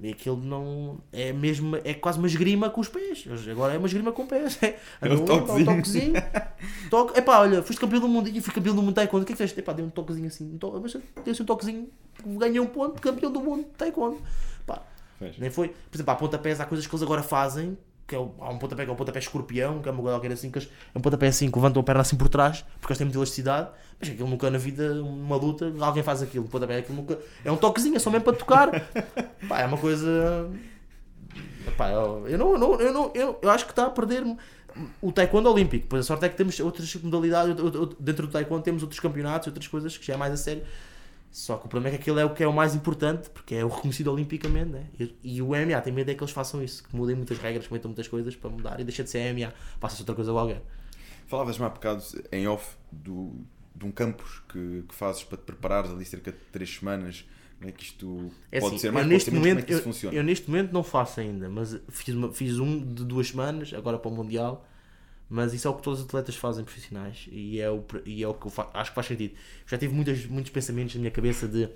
E 0.00 0.10
aquilo 0.12 0.36
não. 0.36 0.98
É 1.12 1.32
mesmo. 1.32 1.76
É 1.84 1.92
quase 1.92 2.18
uma 2.18 2.28
esgrima 2.28 2.70
com 2.70 2.80
os 2.80 2.88
pés. 2.88 3.24
Agora 3.50 3.74
é 3.74 3.78
uma 3.78 3.86
esgrima 3.86 4.12
com 4.12 4.26
pés. 4.26 4.56
É, 4.62 4.78
É 5.02 5.08
um 5.08 5.12
ali, 5.12 5.24
dá 5.24 5.26
toquezinho. 5.26 5.66
toquezinho. 5.66 6.12
Toque. 6.90 7.18
Epá, 7.18 7.40
olha, 7.40 7.62
foste 7.62 7.80
campeão 7.80 8.00
do 8.00 8.08
mundo 8.08 8.28
e 8.28 8.40
fui 8.40 8.54
campeão 8.54 8.76
do 8.76 8.82
mundo 8.82 8.94
taekwondo. 8.94 9.24
O 9.24 9.26
que 9.26 9.32
é 9.32 9.34
que 9.34 9.38
fizeste? 9.38 9.58
Epá, 9.58 9.72
dei 9.72 9.84
um 9.84 9.90
toquezinho 9.90 10.28
assim. 10.28 10.54
Um 10.54 10.58
to... 10.58 10.80
Mas 10.80 10.92
dei 10.92 11.32
assim 11.32 11.42
um 11.42 11.46
toquezinho. 11.46 11.88
Ganhei 12.24 12.60
um 12.60 12.66
ponto, 12.66 13.00
campeão 13.02 13.32
do 13.32 13.40
mundo 13.40 13.64
taekwondo. 13.76 14.20
Pá, 14.64 14.82
nem 15.38 15.50
foi. 15.50 15.68
Por 15.68 15.96
exemplo, 15.96 16.12
há 16.12 16.16
pontapés, 16.16 16.60
há 16.60 16.64
coisas 16.66 16.86
que 16.86 16.94
eles 16.94 17.02
agora 17.02 17.22
fazem. 17.22 17.76
Que 18.08 18.16
é 18.16 18.18
o- 18.18 18.34
há 18.40 18.48
um 18.50 18.58
pontapé 18.58 18.84
que 18.84 18.90
é 18.90 18.92
um 18.92 18.96
pontapé 18.96 19.18
escorpião, 19.20 19.80
que 19.80 19.88
é 19.88 19.92
uma 19.92 20.00
coisa 20.02 20.16
qualquer 20.16 20.32
assim, 20.32 20.50
que 20.50 20.58
eles, 20.58 20.68
é 20.94 20.98
um 20.98 21.00
pontapé 21.00 21.28
assim 21.28 21.48
que 21.50 21.56
levantam 21.56 21.80
a 21.80 21.84
perna 21.84 22.00
assim 22.00 22.16
por 22.16 22.28
trás, 22.28 22.64
porque 22.80 22.92
eles 22.92 22.98
têm 22.98 23.04
muita 23.04 23.18
elasticidade. 23.18 23.68
Mas 24.00 24.08
aquilo 24.10 24.28
nunca 24.28 24.50
na 24.50 24.58
vida, 24.58 24.94
numa 24.94 25.36
luta, 25.36 25.72
alguém 25.80 26.02
faz 26.02 26.22
aquilo. 26.22 26.46
Um 26.46 26.48
pontapé, 26.48 26.78
aquilo 26.78 26.96
nunca. 26.96 27.18
É 27.44 27.52
um 27.52 27.56
toquezinho, 27.56 27.96
é 27.96 27.98
só 27.98 28.10
mesmo 28.10 28.24
para 28.24 28.32
tocar. 28.36 28.70
Pá, 29.48 29.60
é 29.60 29.66
uma 29.66 29.76
coisa. 29.78 30.48
Pá, 31.76 31.90
eu, 31.90 32.26
eu 32.26 32.38
não, 32.38 32.52
eu 32.52 32.58
não, 32.58 32.80
eu 32.80 32.92
não, 32.92 33.12
eu, 33.14 33.38
eu 33.42 33.50
acho 33.50 33.66
que 33.66 33.72
está 33.72 33.86
a 33.86 33.90
perder 33.90 34.24
o 35.02 35.12
taekwondo 35.12 35.50
olímpico. 35.50 35.86
Pois 35.88 36.04
a 36.04 36.06
sorte 36.06 36.24
é 36.24 36.28
que 36.28 36.36
temos 36.36 36.58
outras 36.60 36.94
modalidades, 36.96 37.54
dentro 37.98 38.26
do 38.26 38.32
taekwondo 38.32 38.62
temos 38.62 38.82
outros 38.82 39.00
campeonatos, 39.00 39.48
outras 39.48 39.66
coisas 39.66 39.96
que 39.98 40.06
já 40.06 40.14
é 40.14 40.16
mais 40.16 40.32
a 40.32 40.36
sério. 40.36 40.62
Só 41.30 41.56
que 41.58 41.66
o 41.66 41.68
problema 41.68 41.94
é 41.94 41.98
que 41.98 42.02
aquilo 42.02 42.18
é 42.18 42.24
o 42.24 42.34
que 42.34 42.42
é 42.42 42.46
o 42.48 42.52
mais 42.52 42.74
importante, 42.74 43.30
porque 43.30 43.54
é 43.54 43.64
o 43.64 43.68
reconhecido 43.68 44.10
olimpicamente, 44.12 44.70
né? 44.70 44.86
e, 44.98 45.14
e 45.22 45.42
o 45.42 45.48
MMA 45.48 45.80
tem 45.80 45.92
medo 45.92 46.10
é 46.10 46.14
que 46.14 46.22
eles 46.22 46.32
façam 46.32 46.62
isso, 46.62 46.82
que 46.82 46.96
mudem 46.96 47.14
muitas 47.16 47.38
regras, 47.38 47.66
que 47.66 47.72
metam 47.72 47.90
muitas 47.90 48.08
coisas 48.08 48.34
para 48.34 48.50
mudar 48.50 48.80
e 48.80 48.84
deixa 48.84 49.04
de 49.04 49.10
ser 49.10 49.32
MMA, 49.34 49.52
passa-se 49.78 50.02
outra 50.02 50.14
coisa 50.14 50.32
qualquer. 50.32 50.62
Falavas-me 51.26 51.64
há 51.66 51.68
bocado 51.68 52.02
em 52.32 52.46
off 52.48 52.76
do, 52.90 53.32
de 53.74 53.84
um 53.84 53.90
campus 53.92 54.40
que, 54.48 54.84
que 54.88 54.94
fazes 54.94 55.24
para 55.24 55.36
te 55.38 55.42
preparares 55.44 55.90
ali 55.90 56.04
cerca 56.04 56.32
de 56.32 56.38
3 56.52 56.68
semanas 56.76 57.24
Não 57.60 57.68
é 57.68 57.72
que 57.72 57.84
isto 57.84 58.32
É 58.50 58.60
pode 58.60 58.76
assim, 58.76 58.78
ser 58.78 58.90
mais, 58.92 59.06
neste 59.06 59.30
menos, 59.32 59.46
como 59.48 59.58
é 59.58 59.62
momento, 59.62 59.64
que 59.64 59.72
isso 59.72 59.80
eu, 59.80 59.82
funciona? 59.82 60.16
eu 60.16 60.22
neste 60.22 60.48
momento 60.48 60.72
não 60.72 60.82
faço 60.82 61.20
ainda, 61.20 61.48
mas 61.48 61.78
fiz, 61.88 62.14
uma- 62.14 62.32
fiz 62.32 62.58
um 62.58 62.78
de 62.94 63.04
duas 63.04 63.28
semanas, 63.28 63.72
agora 63.74 63.98
para 63.98 64.10
o 64.10 64.14
Mundial, 64.14 64.66
mas 65.28 65.52
isso 65.52 65.66
é 65.68 65.70
o 65.70 65.74
que 65.74 65.82
todos 65.82 66.00
os 66.00 66.06
atletas 66.06 66.36
fazem 66.36 66.64
profissionais 66.64 67.28
e 67.30 67.60
é 67.60 67.70
o, 67.70 67.84
e 68.06 68.22
é 68.22 68.28
o 68.28 68.34
que 68.34 68.46
eu 68.46 68.50
fa- 68.50 68.70
acho 68.74 68.90
que 68.90 68.94
faz 68.94 69.06
sentido. 69.06 69.34
Já 69.66 69.76
tive 69.78 69.94
muitas, 69.94 70.24
muitos 70.26 70.50
pensamentos 70.50 70.94
na 70.94 71.00
minha 71.00 71.10
cabeça 71.10 71.46
de 71.46 71.68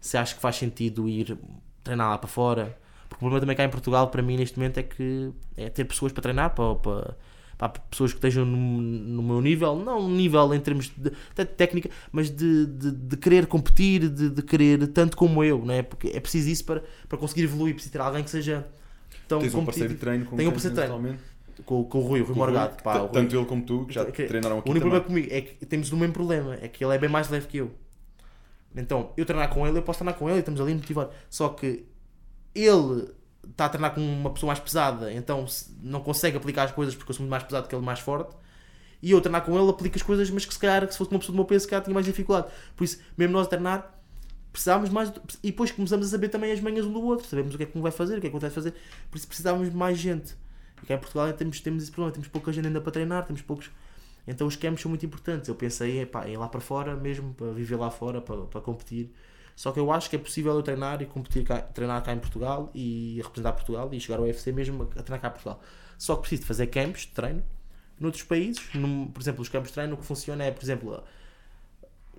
se 0.00 0.16
acho 0.16 0.34
que 0.36 0.40
faz 0.40 0.56
sentido 0.56 1.08
ir 1.08 1.36
treinar 1.82 2.10
lá 2.10 2.18
para 2.18 2.28
fora, 2.28 2.78
porque 3.08 3.16
o 3.16 3.18
problema 3.18 3.40
também 3.40 3.56
cá 3.56 3.64
em 3.64 3.68
Portugal, 3.70 4.08
para 4.08 4.22
mim, 4.22 4.36
neste 4.36 4.58
momento, 4.58 4.78
é 4.78 4.82
que 4.82 5.30
é 5.56 5.68
ter 5.68 5.84
pessoas 5.84 6.12
para 6.12 6.22
treinar, 6.22 6.54
para, 6.54 6.74
para, 6.76 7.16
para 7.58 7.68
pessoas 7.68 8.12
que 8.12 8.18
estejam 8.18 8.44
no, 8.44 8.56
no 8.80 9.22
meu 9.22 9.40
nível, 9.40 9.76
não 9.76 10.08
nível 10.08 10.52
em 10.54 10.60
termos 10.60 10.90
de, 10.96 11.10
de 11.10 11.44
técnica, 11.44 11.90
mas 12.10 12.30
de, 12.30 12.66
de, 12.66 12.90
de 12.90 13.16
querer 13.16 13.46
competir, 13.46 14.08
de, 14.08 14.30
de 14.30 14.42
querer 14.42 14.86
tanto 14.88 15.16
como 15.16 15.44
eu, 15.44 15.64
não 15.64 15.72
é? 15.74 15.82
Porque 15.82 16.08
é 16.08 16.20
preciso 16.20 16.48
isso 16.48 16.64
para, 16.64 16.82
para 17.08 17.18
conseguir 17.18 17.42
evoluir, 17.44 17.74
preciso 17.74 17.92
ter 17.92 18.00
alguém 18.00 18.24
que 18.24 18.30
seja 18.30 18.66
tão 19.28 19.38
Tens 19.40 19.54
um 19.54 19.64
parceiro 19.64 19.94
de 19.94 19.94
competitivo. 19.94 20.00
treino 20.00 20.24
com 20.26 20.36
Tenho 20.36 20.48
um 20.50 20.52
parceiro 20.52 20.74
de 20.74 20.80
treino. 20.82 21.18
Com, 21.64 21.84
com 21.84 21.98
o 21.98 22.02
Rui, 22.02 22.20
o 22.20 22.24
Rui 22.24 22.34
Morgado. 22.36 22.82
pá, 22.82 22.96
o 22.98 23.02
Rui- 23.06 23.12
Tanto 23.12 23.36
ele 23.36 23.44
como 23.46 23.62
tu, 23.64 23.86
que 23.86 23.94
já 23.94 24.04
que- 24.04 24.24
treinaram 24.24 24.58
aqui 24.58 24.68
o 24.68 24.70
único 24.72 24.84
problema 24.86 25.04
comigo 25.06 25.28
é 25.30 25.40
que 25.40 25.64
temos 25.66 25.90
o 25.92 25.96
mesmo 25.96 26.12
problema, 26.12 26.54
é 26.60 26.68
que 26.68 26.84
ele 26.84 26.94
é 26.94 26.98
bem 26.98 27.08
mais 27.08 27.28
leve 27.30 27.46
que 27.46 27.58
eu. 27.58 27.70
Então, 28.76 29.12
eu 29.16 29.24
treinar 29.24 29.48
com 29.50 29.66
ele, 29.66 29.78
eu 29.78 29.82
posso 29.82 29.98
treinar 30.00 30.18
com 30.18 30.28
ele 30.28 30.40
estamos 30.40 30.60
ali 30.60 30.72
a 30.72 30.74
motivar. 30.74 31.08
Só 31.30 31.48
que 31.50 31.84
ele 32.54 33.08
está 33.48 33.66
a 33.66 33.68
treinar 33.68 33.94
com 33.94 34.00
uma 34.00 34.30
pessoa 34.30 34.48
mais 34.48 34.58
pesada, 34.58 35.12
então 35.12 35.46
não 35.82 36.00
consegue 36.00 36.36
aplicar 36.36 36.64
as 36.64 36.72
coisas 36.72 36.94
porque 36.94 37.10
eu 37.10 37.14
sou 37.14 37.22
muito 37.22 37.30
mais 37.30 37.42
pesado 37.44 37.68
que 37.68 37.74
ele, 37.74 37.84
mais 37.84 38.00
forte. 38.00 38.34
E 39.02 39.10
eu 39.10 39.20
treinar 39.20 39.42
com 39.44 39.56
ele, 39.60 39.68
aplico 39.70 39.96
as 39.96 40.02
coisas, 40.02 40.28
mas 40.30 40.44
que 40.46 40.52
se 40.54 40.58
calhar, 40.58 40.90
se 40.90 40.96
fosse 40.98 41.10
uma 41.10 41.18
pessoa 41.20 41.34
do 41.34 41.36
meu 41.36 41.44
peso, 41.44 41.64
se 41.64 41.70
calhar 41.70 41.84
tinha 41.84 41.92
mais 41.94 42.06
dificuldade. 42.06 42.48
Por 42.74 42.84
isso, 42.84 42.98
mesmo 43.18 43.32
nós 43.34 43.46
a 43.46 43.50
treinar, 43.50 43.94
precisávamos 44.50 44.88
mais. 44.90 45.12
E 45.42 45.50
depois 45.50 45.70
começamos 45.70 46.06
a 46.06 46.10
saber 46.10 46.28
também 46.30 46.50
as 46.50 46.60
manhas 46.60 46.86
um 46.86 46.92
do 46.92 47.02
outro, 47.04 47.26
sabemos 47.28 47.54
o 47.54 47.58
que 47.58 47.64
é 47.64 47.66
que 47.66 47.76
um 47.78 47.82
vai 47.82 47.92
fazer, 47.92 48.16
o 48.16 48.20
que 48.20 48.26
é 48.26 48.30
que 48.30 48.34
o 48.34 48.38
outro 48.38 48.48
vai 48.48 48.54
fazer. 48.54 48.74
Por 49.10 49.18
isso, 49.18 49.28
precisávamos 49.28 49.70
de 49.70 49.76
mais 49.76 49.98
gente. 49.98 50.34
E 50.84 50.86
cá 50.86 50.94
em 50.94 50.98
Portugal 50.98 51.32
temos, 51.32 51.60
temos 51.60 51.82
esse 51.82 51.90
problema, 51.90 52.12
temos 52.12 52.28
pouca 52.28 52.52
gente 52.52 52.66
ainda 52.66 52.80
para 52.80 52.92
treinar, 52.92 53.24
temos 53.24 53.40
poucos. 53.40 53.70
Então 54.26 54.46
os 54.46 54.54
camps 54.56 54.82
são 54.82 54.88
muito 54.90 55.04
importantes. 55.06 55.48
Eu 55.48 55.54
pensei 55.54 56.02
em 56.02 56.32
ir 56.32 56.36
lá 56.36 56.48
para 56.48 56.60
fora 56.60 56.94
mesmo, 56.94 57.32
para 57.34 57.52
viver 57.52 57.76
lá 57.76 57.90
fora, 57.90 58.20
para, 58.20 58.42
para 58.42 58.60
competir. 58.60 59.10
Só 59.56 59.72
que 59.72 59.78
eu 59.80 59.90
acho 59.92 60.10
que 60.10 60.16
é 60.16 60.18
possível 60.18 60.52
eu 60.54 60.62
treinar 60.62 61.00
e 61.00 61.06
competir 61.06 61.44
cá, 61.44 61.60
treinar 61.62 62.02
cá 62.02 62.12
em 62.12 62.18
Portugal 62.18 62.70
e 62.74 63.20
representar 63.22 63.52
Portugal 63.52 63.88
e 63.92 64.00
chegar 64.00 64.18
ao 64.18 64.24
UFC 64.24 64.52
mesmo 64.52 64.82
a, 64.82 64.86
treinar 65.02 65.20
cá 65.20 65.28
em 65.28 65.30
Portugal. 65.30 65.62
Só 65.96 66.14
que 66.16 66.20
preciso 66.22 66.42
de 66.42 66.48
fazer 66.48 66.66
camps 66.66 67.02
de 67.02 67.08
treino 67.08 67.42
noutros 67.98 68.24
países. 68.24 68.62
Num- 68.74 69.06
por 69.08 69.22
exemplo, 69.22 69.40
os 69.42 69.48
campos 69.48 69.68
de 69.70 69.74
treino 69.74 69.94
o 69.94 69.96
que 69.98 70.04
funciona 70.04 70.44
é, 70.44 70.50
por 70.50 70.62
exemplo, 70.64 71.02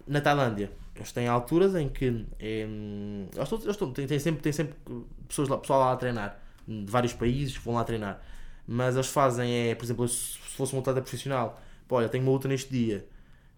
na 0.08 0.22
Tailândia. 0.22 0.72
Eles 0.96 1.12
têm 1.12 1.28
alturas 1.28 1.76
em 1.76 1.90
que 1.90 2.26
é, 2.40 2.62
eles 2.62 3.44
estão, 3.44 3.60
eles 3.60 3.72
estão- 3.72 4.20
sempre, 4.20 4.42
têm 4.42 4.52
sempre 4.54 4.76
pessoas 5.28 5.50
lá, 5.50 5.58
pessoal 5.58 5.80
lá 5.82 5.92
a 5.92 5.96
treinar 5.98 6.40
de 6.68 6.86
vários 6.90 7.14
países 7.14 7.58
que 7.58 7.64
vão 7.66 7.76
lá 7.76 7.84
treinar. 7.84 8.22
Mas 8.68 8.96
eles 8.96 9.08
fazem 9.08 9.70
é, 9.72 9.76
por 9.76 9.86
exemplo, 9.86 10.08
se 10.08 10.34
se 10.40 10.58
fosse 10.58 10.76
um 10.76 10.80
atleta 10.80 11.02
profissional, 11.02 11.60
pá, 11.88 11.98
olha, 11.98 12.10
tenho 12.10 12.24
uma 12.24 12.32
luta 12.32 12.48
neste 12.48 12.72
dia. 12.72 13.06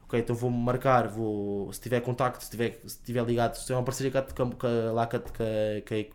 Ok, 0.05 0.19
então 0.19 0.35
vou-me 0.35 0.57
marcar, 0.57 1.07
vou, 1.09 1.71
se 1.73 1.81
tiver 1.81 2.01
contacto, 2.01 2.43
se 2.43 2.49
tiver, 2.51 2.79
se 2.85 2.99
tiver 3.03 3.23
ligado, 3.25 3.55
se 3.55 3.63
tiver 3.65 3.75
uma 3.77 3.83
parceria 3.83 4.11
cá 4.11 4.21
cá- 4.23 4.67
lá 4.93 5.05
cá- 5.07 5.19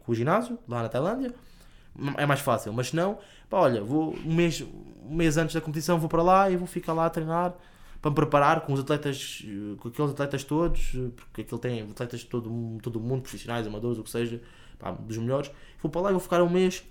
com 0.05 0.12
o 0.12 0.14
ginásio, 0.14 0.59
lá 0.68 0.82
na 0.82 0.88
Tailândia, 0.88 1.34
é 2.16 2.26
mais 2.26 2.40
fácil. 2.40 2.72
Mas 2.72 2.88
se 2.88 2.97
não, 2.97 3.18
pá, 3.51 3.59
olha, 3.59 3.82
vou 3.82 4.14
um 4.24 4.34
mês, 4.34 4.62
um 4.62 5.14
mês 5.14 5.36
antes 5.36 5.55
da 5.55 5.61
competição 5.61 5.99
vou 5.99 6.09
para 6.09 6.22
lá 6.22 6.51
e 6.51 6.57
vou 6.57 6.66
ficar 6.66 6.93
lá 6.93 7.07
a 7.07 7.11
treinar 7.11 7.55
para 8.01 8.11
me 8.11 8.14
preparar 8.16 8.62
com 8.62 8.72
os 8.72 8.80
atletas, 8.80 9.45
com 9.78 9.88
aqueles 9.88 10.11
atletas 10.11 10.43
todos, 10.45 10.93
porque 11.16 11.43
aquele 11.43 11.61
tem 11.61 11.82
atletas 11.82 12.20
de 12.20 12.26
todo, 12.26 12.78
todo 12.82 12.97
o 12.97 13.01
mundo, 13.01 13.22
profissionais, 13.22 13.66
amadores, 13.66 13.99
o 13.99 14.03
que 14.03 14.11
seja, 14.11 14.40
pá, 14.78 14.90
dos 14.90 15.18
melhores. 15.18 15.51
Vou 15.80 15.90
para 15.90 16.01
lá 16.03 16.09
e 16.11 16.12
vou 16.12 16.20
ficar 16.20 16.43
um 16.43 16.49
mês 16.51 16.82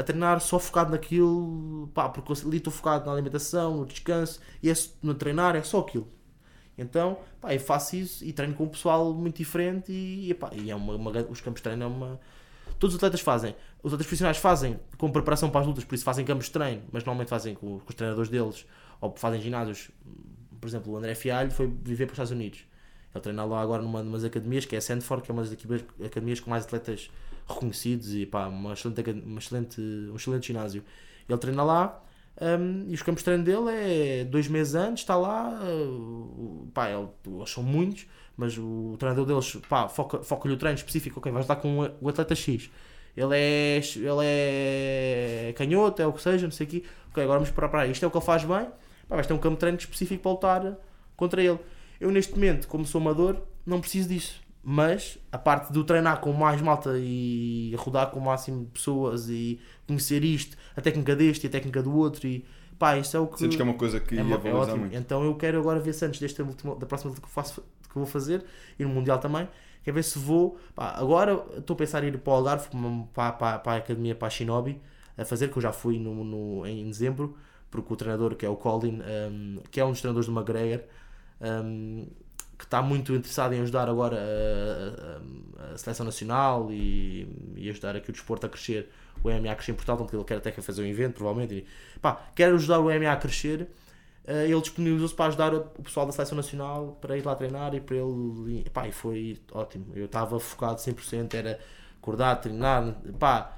a 0.00 0.02
treinar 0.02 0.40
só 0.40 0.58
focado 0.58 0.90
naquilo, 0.90 1.88
pá, 1.94 2.08
porque 2.08 2.32
ali 2.46 2.56
estou 2.56 2.72
focado 2.72 3.06
na 3.06 3.12
alimentação, 3.12 3.76
no 3.76 3.86
descanso, 3.86 4.40
e 4.62 4.70
é, 4.70 4.74
no 5.02 5.14
treinar 5.14 5.54
é 5.56 5.62
só 5.62 5.80
aquilo. 5.80 6.08
Então, 6.78 7.18
pá, 7.40 7.52
eu 7.54 7.60
faço 7.60 7.96
isso 7.96 8.24
e 8.24 8.32
treino 8.32 8.54
com 8.54 8.64
um 8.64 8.68
pessoal 8.68 9.12
muito 9.12 9.36
diferente 9.36 9.92
e, 9.92 10.30
epá, 10.30 10.50
e 10.54 10.70
é 10.70 10.74
uma, 10.74 10.94
uma- 10.94 11.10
os 11.28 11.40
campos 11.40 11.60
de 11.60 11.64
treino 11.64 11.84
é 11.84 11.86
uma... 11.86 12.20
Todos 12.78 12.94
os 12.94 12.98
atletas 12.98 13.20
fazem. 13.20 13.54
Os 13.82 13.92
atletas 13.92 14.06
profissionais 14.06 14.38
fazem 14.38 14.80
com 14.96 15.10
preparação 15.12 15.50
para 15.50 15.60
as 15.60 15.66
lutas, 15.66 15.84
por 15.84 15.94
isso 15.94 16.04
fazem 16.04 16.24
campos 16.24 16.46
de 16.46 16.52
treino, 16.52 16.82
mas 16.90 17.04
normalmente 17.04 17.28
fazem 17.28 17.54
com, 17.54 17.78
com 17.78 17.88
os 17.88 17.94
treinadores 17.94 18.30
deles, 18.30 18.66
ou 19.02 19.14
fazem 19.16 19.40
ginásios. 19.40 19.90
Por 20.58 20.66
exemplo, 20.66 20.92
o 20.92 20.96
André 20.96 21.14
Fialho 21.14 21.50
foi 21.50 21.66
viver 21.66 22.06
para 22.06 22.12
os 22.12 22.16
Estados 22.16 22.32
Unidos. 22.32 22.60
Ele 23.14 23.22
treina 23.22 23.44
lá 23.44 23.60
agora 23.60 23.82
numa 23.82 24.00
umas 24.00 24.24
academias, 24.24 24.64
que 24.64 24.74
é 24.74 24.78
a 24.78 24.80
Sandford, 24.80 25.22
que 25.24 25.30
é 25.30 25.34
uma 25.34 25.42
das 25.42 25.52
academias 26.06 26.40
com 26.40 26.48
mais 26.48 26.64
atletas 26.64 27.10
reconhecidos 27.48 28.14
e 28.14 28.26
pá, 28.26 28.46
uma 28.46 28.72
excelente, 28.72 29.00
uma 29.24 29.38
excelente, 29.38 29.80
um 29.80 30.16
excelente 30.16 30.46
ginásio. 30.48 30.84
Ele 31.28 31.38
treina 31.38 31.62
lá 31.62 32.02
hum, 32.40 32.86
e 32.88 32.94
os 32.94 33.02
campos 33.02 33.20
de 33.22 33.24
treino 33.26 33.44
dele 33.44 33.70
é 33.70 34.24
dois 34.24 34.48
meses 34.48 34.74
antes, 34.74 35.02
está 35.02 35.16
lá, 35.16 35.60
uh, 35.62 36.68
pá, 36.74 36.88
ele- 36.90 37.08
eles 37.26 37.50
são 37.50 37.62
muitos, 37.62 38.06
mas 38.36 38.56
o 38.58 38.96
treinador 38.98 39.26
deles 39.26 39.56
pá, 39.68 39.88
foca- 39.88 40.22
foca-lhe 40.22 40.54
o 40.54 40.56
treino 40.56 40.76
específico, 40.76 41.18
ok, 41.20 41.30
vais 41.32 41.46
lá 41.46 41.56
com 41.56 41.80
o- 42.00 42.08
atleta 42.08 42.34
X. 42.34 42.70
Ele 43.16 43.36
é, 43.36 43.80
ele 43.96 44.24
é 44.24 45.52
canhoto, 45.56 46.00
é 46.00 46.06
o 46.06 46.12
que 46.12 46.22
seja, 46.22 46.46
não 46.46 46.52
sei 46.52 46.66
o 46.66 46.70
quê. 46.70 46.84
Ok, 47.10 47.22
agora 47.22 47.38
vamos 47.40 47.50
preparar. 47.52 47.88
Isto 47.90 48.04
é 48.04 48.08
o 48.08 48.10
que 48.10 48.16
ele 48.16 48.24
faz 48.24 48.44
bem. 48.44 48.66
Pá, 49.08 49.16
vais 49.16 49.26
ter 49.26 49.32
um 49.34 49.38
campo 49.38 49.56
de 49.56 49.60
treino 49.60 49.76
específico 49.78 50.22
para 50.22 50.30
lutar 50.30 50.76
contra 51.16 51.42
ele. 51.42 51.58
Eu, 52.00 52.10
neste 52.10 52.32
momento, 52.32 52.68
como 52.68 52.84
sou 52.86 53.00
amador, 53.00 53.36
não 53.66 53.80
preciso 53.80 54.08
disso. 54.08 54.40
Mas 54.62 55.18
a 55.32 55.38
parte 55.38 55.72
do 55.72 55.82
treinar 55.84 56.20
com 56.20 56.32
mais 56.32 56.60
malta 56.60 56.92
e 56.98 57.74
rodar 57.78 58.10
com 58.10 58.18
o 58.18 58.22
máximo 58.24 58.64
de 58.66 58.70
pessoas 58.72 59.28
e 59.30 59.58
conhecer 59.86 60.22
isto, 60.22 60.56
a 60.76 60.80
técnica 60.82 61.16
deste 61.16 61.44
e 61.44 61.48
a 61.48 61.50
técnica 61.50 61.82
do 61.82 61.94
outro, 61.96 62.26
e 62.28 62.44
pá, 62.78 62.98
isso 62.98 63.16
é 63.16 63.20
o 63.20 63.26
que. 63.26 63.38
Sentes 63.38 63.56
que 63.56 63.62
é 63.62 63.64
uma 63.64 63.74
coisa 63.74 63.98
que 64.00 64.14
É, 64.14 64.18
ia 64.18 64.22
uma- 64.24 64.36
é 64.36 64.74
muito. 64.76 64.94
Então 64.96 65.24
eu 65.24 65.34
quero 65.34 65.58
agora 65.58 65.80
ver 65.80 65.94
se 65.94 66.04
antes 66.04 66.20
desta 66.20 66.42
última, 66.44 66.74
da 66.76 66.84
próxima 66.86 67.08
luta 67.10 67.22
que, 67.22 67.26
eu 67.26 67.30
faço, 67.32 67.62
que 67.62 67.96
eu 67.96 68.02
vou 68.02 68.06
fazer, 68.06 68.44
e 68.78 68.84
no 68.84 68.90
Mundial 68.90 69.18
também, 69.18 69.48
quero 69.82 69.94
ver 69.94 70.02
se 70.04 70.18
vou. 70.18 70.58
pá, 70.74 70.90
agora 70.90 71.42
estou 71.56 71.72
a 71.74 71.76
pensar 71.78 72.04
em 72.04 72.08
ir 72.08 72.18
para 72.18 72.30
o 72.32 72.36
Algarve, 72.36 72.68
para, 73.14 73.32
para, 73.32 73.58
para 73.60 73.72
a 73.72 73.76
academia, 73.76 74.14
para 74.14 74.26
a 74.28 74.30
Shinobi, 74.30 74.78
a 75.16 75.24
fazer, 75.24 75.48
que 75.48 75.56
eu 75.56 75.62
já 75.62 75.72
fui 75.72 75.98
no, 75.98 76.22
no- 76.22 76.66
em 76.66 76.84
dezembro, 76.86 77.34
porque 77.70 77.90
o 77.92 77.96
treinador, 77.96 78.34
que 78.36 78.44
é 78.44 78.48
o 78.48 78.56
Colin, 78.56 79.00
um, 79.30 79.58
que 79.70 79.80
é 79.80 79.84
um 79.86 79.90
dos 79.92 80.00
treinadores 80.00 80.28
do 80.28 80.34
McGregor, 80.38 80.84
um, 81.40 82.06
que 82.60 82.66
está 82.66 82.82
muito 82.82 83.14
interessado 83.14 83.54
em 83.54 83.62
ajudar 83.62 83.88
agora 83.88 84.16
a, 84.18 85.70
a- 85.70 85.74
a 85.74 85.78
seleção 85.78 86.04
nacional 86.06 86.68
e, 86.72 87.28
e 87.56 87.70
ajudar 87.70 87.96
aqui 87.96 88.10
o 88.10 88.12
desporto 88.12 88.46
a 88.46 88.48
crescer, 88.48 88.88
o 89.22 89.30
MMA 89.30 89.52
a 89.52 89.54
crescer 89.56 89.72
em 89.72 89.74
Portugal, 89.74 90.06
que 90.06 90.16
ele 90.16 90.24
quer 90.24 90.36
até 90.38 90.50
que 90.50 90.60
fazer 90.62 90.82
um 90.82 90.86
evento, 90.86 91.14
provavelmente. 91.14 91.54
E, 91.96 91.98
pá, 92.00 92.20
quer 92.34 92.52
ajudar 92.54 92.80
o 92.80 92.90
MMA 92.90 93.12
a 93.12 93.16
crescer. 93.16 93.68
eh, 94.26 94.44
ele 94.48 94.60
disponibilizou-se 94.60 95.14
para 95.14 95.26
ajudar 95.26 95.54
o 95.54 95.62
pessoal 95.82 96.06
da 96.06 96.12
seleção 96.12 96.36
nacional 96.36 96.98
para 97.00 97.16
ir 97.16 97.24
lá 97.24 97.34
treinar 97.34 97.74
e 97.74 97.80
para 97.80 97.96
ele. 97.96 98.62
E, 98.66 98.70
pá, 98.70 98.86
e 98.88 98.92
foi 98.92 99.38
ótimo. 99.52 99.86
Eu 99.94 100.06
estava 100.06 100.38
focado 100.40 100.80
100%, 100.80 101.34
era 101.34 101.58
acordar, 102.00 102.36
treinar, 102.36 102.94
pá. 103.18 103.56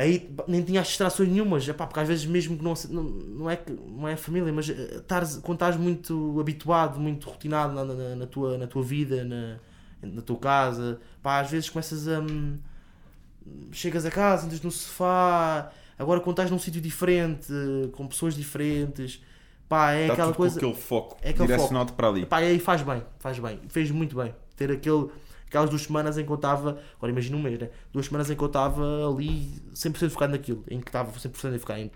Aí 0.00 0.30
nem 0.48 0.62
tinha 0.62 0.80
distrações 0.80 1.28
nenhumas, 1.28 1.68
epá, 1.68 1.86
porque 1.86 2.00
às 2.00 2.08
vezes 2.08 2.24
mesmo 2.24 2.56
que 2.56 2.64
não, 2.64 2.72
não, 2.88 3.02
não, 3.02 3.50
é, 3.50 3.56
que- 3.56 3.72
não 3.72 4.08
é 4.08 4.16
família, 4.16 4.50
mas 4.52 4.68
eh, 4.70 4.96
estares- 4.96 5.36
quando 5.42 5.56
estás 5.56 5.76
muito 5.76 6.38
habituado, 6.40 6.98
muito 6.98 7.28
rotinado 7.28 7.74
na, 7.74 7.84
na, 7.84 8.16
na 8.16 8.26
tua, 8.26 8.56
na 8.56 8.66
tua 8.66 8.82
vida, 8.82 9.22
na, 9.24 9.58
na 10.02 10.22
tua 10.22 10.38
casa, 10.38 10.98
pá, 11.22 11.40
às 11.40 11.50
vezes 11.50 11.68
começas 11.68 12.08
a. 12.08 12.18
hum, 12.20 12.56
chegas 13.72 14.04
a 14.06 14.10
casa, 14.10 14.46
andas 14.46 14.60
no 14.62 14.70
sofá, 14.70 15.70
agora 15.98 16.20
quando 16.20 16.34
estás 16.34 16.50
num 16.50 16.58
sítio 16.58 16.80
diferente, 16.80 17.52
com 17.92 18.06
pessoas 18.06 18.34
diferentes, 18.34 19.22
pá, 19.68 19.92
é 19.92 20.02
Está 20.02 20.12
aquela 20.14 20.28
tudo 20.28 20.36
coisa. 20.36 20.60
com 20.60 20.66
aquele 20.66 20.80
foco 20.80 21.16
é 21.22 21.30
aquele 21.30 21.46
direcionado 21.46 21.92
para 21.94 22.08
ali. 22.08 22.26
Pá, 22.26 22.38
aí 22.38 22.58
faz 22.58 22.82
bem, 22.82 23.02
faz 23.18 23.38
bem, 23.38 23.60
fez 23.68 23.90
muito 23.90 24.16
bem. 24.16 24.34
Ter 24.56 24.70
aquele, 24.72 25.08
aquelas 25.50 25.68
duas 25.68 25.82
semanas 25.82 26.16
em 26.16 26.24
que 26.24 26.30
eu 26.30 26.36
estava, 26.36 26.80
agora 26.96 27.12
imagina 27.12 27.36
um 27.36 27.42
mês, 27.42 27.58
né? 27.58 27.70
Duas 27.92 28.06
semanas 28.06 28.30
em 28.30 28.36
que 28.36 28.42
eu 28.42 28.46
estava 28.46 28.82
ali 29.08 29.52
100% 29.74 30.10
focado 30.10 30.32
naquilo, 30.32 30.64
em 30.70 30.80
que 30.80 30.88
estava 30.88 31.10
100% 31.10 31.56
a 31.56 31.58
ficar 31.58 31.80
em, 31.80 31.90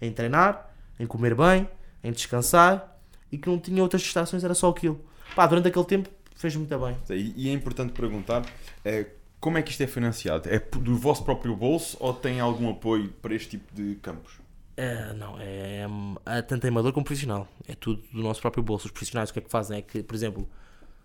em 0.00 0.12
treinar, 0.12 0.72
em 0.98 1.06
comer 1.06 1.34
bem, 1.34 1.68
em 2.04 2.12
descansar 2.12 2.96
e 3.30 3.36
que 3.36 3.48
não 3.48 3.58
tinha 3.58 3.82
outras 3.82 4.02
distrações, 4.02 4.44
era 4.44 4.54
só 4.54 4.68
aquilo. 4.68 5.04
Pá, 5.34 5.46
durante 5.46 5.66
aquele 5.68 5.84
tempo 5.84 6.08
fez 6.36 6.54
muito 6.54 6.78
bem. 6.78 6.96
E, 7.10 7.48
é 7.48 7.52
importante 7.52 7.92
perguntar 7.92 8.46
é, 8.84 9.06
como 9.40 9.58
é 9.58 9.62
que 9.62 9.72
isto 9.72 9.82
é 9.82 9.88
financiado? 9.88 10.48
É 10.48 10.58
do 10.58 10.96
vosso 10.96 11.24
próprio 11.24 11.56
bolso 11.56 11.96
ou 11.98 12.14
tem 12.14 12.38
algum 12.38 12.70
apoio 12.70 13.10
para 13.20 13.34
este 13.34 13.50
tipo 13.50 13.74
de 13.74 13.96
campos? 13.96 14.38
É, 14.76 15.12
não, 15.14 15.36
é, 15.38 15.84
é 16.26 16.42
tanto 16.42 16.66
amador 16.66 16.92
como 16.92 17.04
profissional. 17.04 17.48
É 17.66 17.74
tudo 17.74 18.02
do 18.12 18.22
nosso 18.22 18.40
próprio 18.40 18.62
bolso. 18.62 18.86
Os 18.86 18.92
profissionais 18.92 19.30
o 19.30 19.32
que 19.32 19.40
é 19.40 19.42
que 19.42 19.50
fazem? 19.50 19.78
É 19.78 19.82
que, 19.82 20.02
por 20.02 20.14
exemplo, 20.14 20.48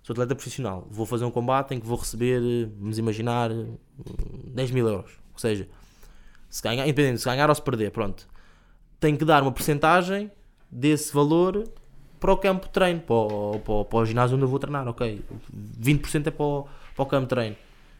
sou 0.06 0.14
atleta 0.14 0.36
profissional, 0.36 0.88
vou 0.92 1.04
fazer 1.04 1.26
um 1.26 1.32
combate 1.32 1.74
em 1.74 1.80
que 1.80 1.88
vou 1.88 1.98
receber, 1.98 2.40
eh, 2.40 2.70
vamos 2.78 3.00
imaginar, 3.00 3.50
eh, 3.50 3.66
10 4.54 4.70
mil 4.70 4.88
euros. 4.88 5.14
Ou 5.34 5.40
seja, 5.40 5.68
se 6.48 6.62
ganhar, 6.62 6.84
independente 6.84 7.22
se 7.22 7.26
ganhar 7.26 7.50
ou 7.50 7.56
se 7.56 7.62
perder, 7.64 7.90
pronto, 7.90 8.28
tenho 9.00 9.18
que 9.18 9.26
dar 9.26 9.42
uma 9.42 9.52
porcentagem 9.52 10.30
desse 10.70 11.12
valor 11.12 11.68
para 12.20 12.32
o 12.32 12.38
campo 12.38 12.68
de 12.68 12.72
treino, 12.72 13.00
para 13.00 13.16
o, 13.16 13.60
para, 13.60 13.86
para 13.86 13.98
o 13.98 14.06
ginásio 14.06 14.36
onde 14.36 14.46
eu 14.46 14.48
vou 14.48 14.60
treinar, 14.60 14.88
ok? 14.88 15.24
20% 15.82 16.28
é 16.28 16.30
para 16.30 16.46
o, 16.46 16.68
para 16.96 17.04
o 17.04 17.06
campo 17.08 17.24
de 17.24 17.30
treino. 17.30 17.56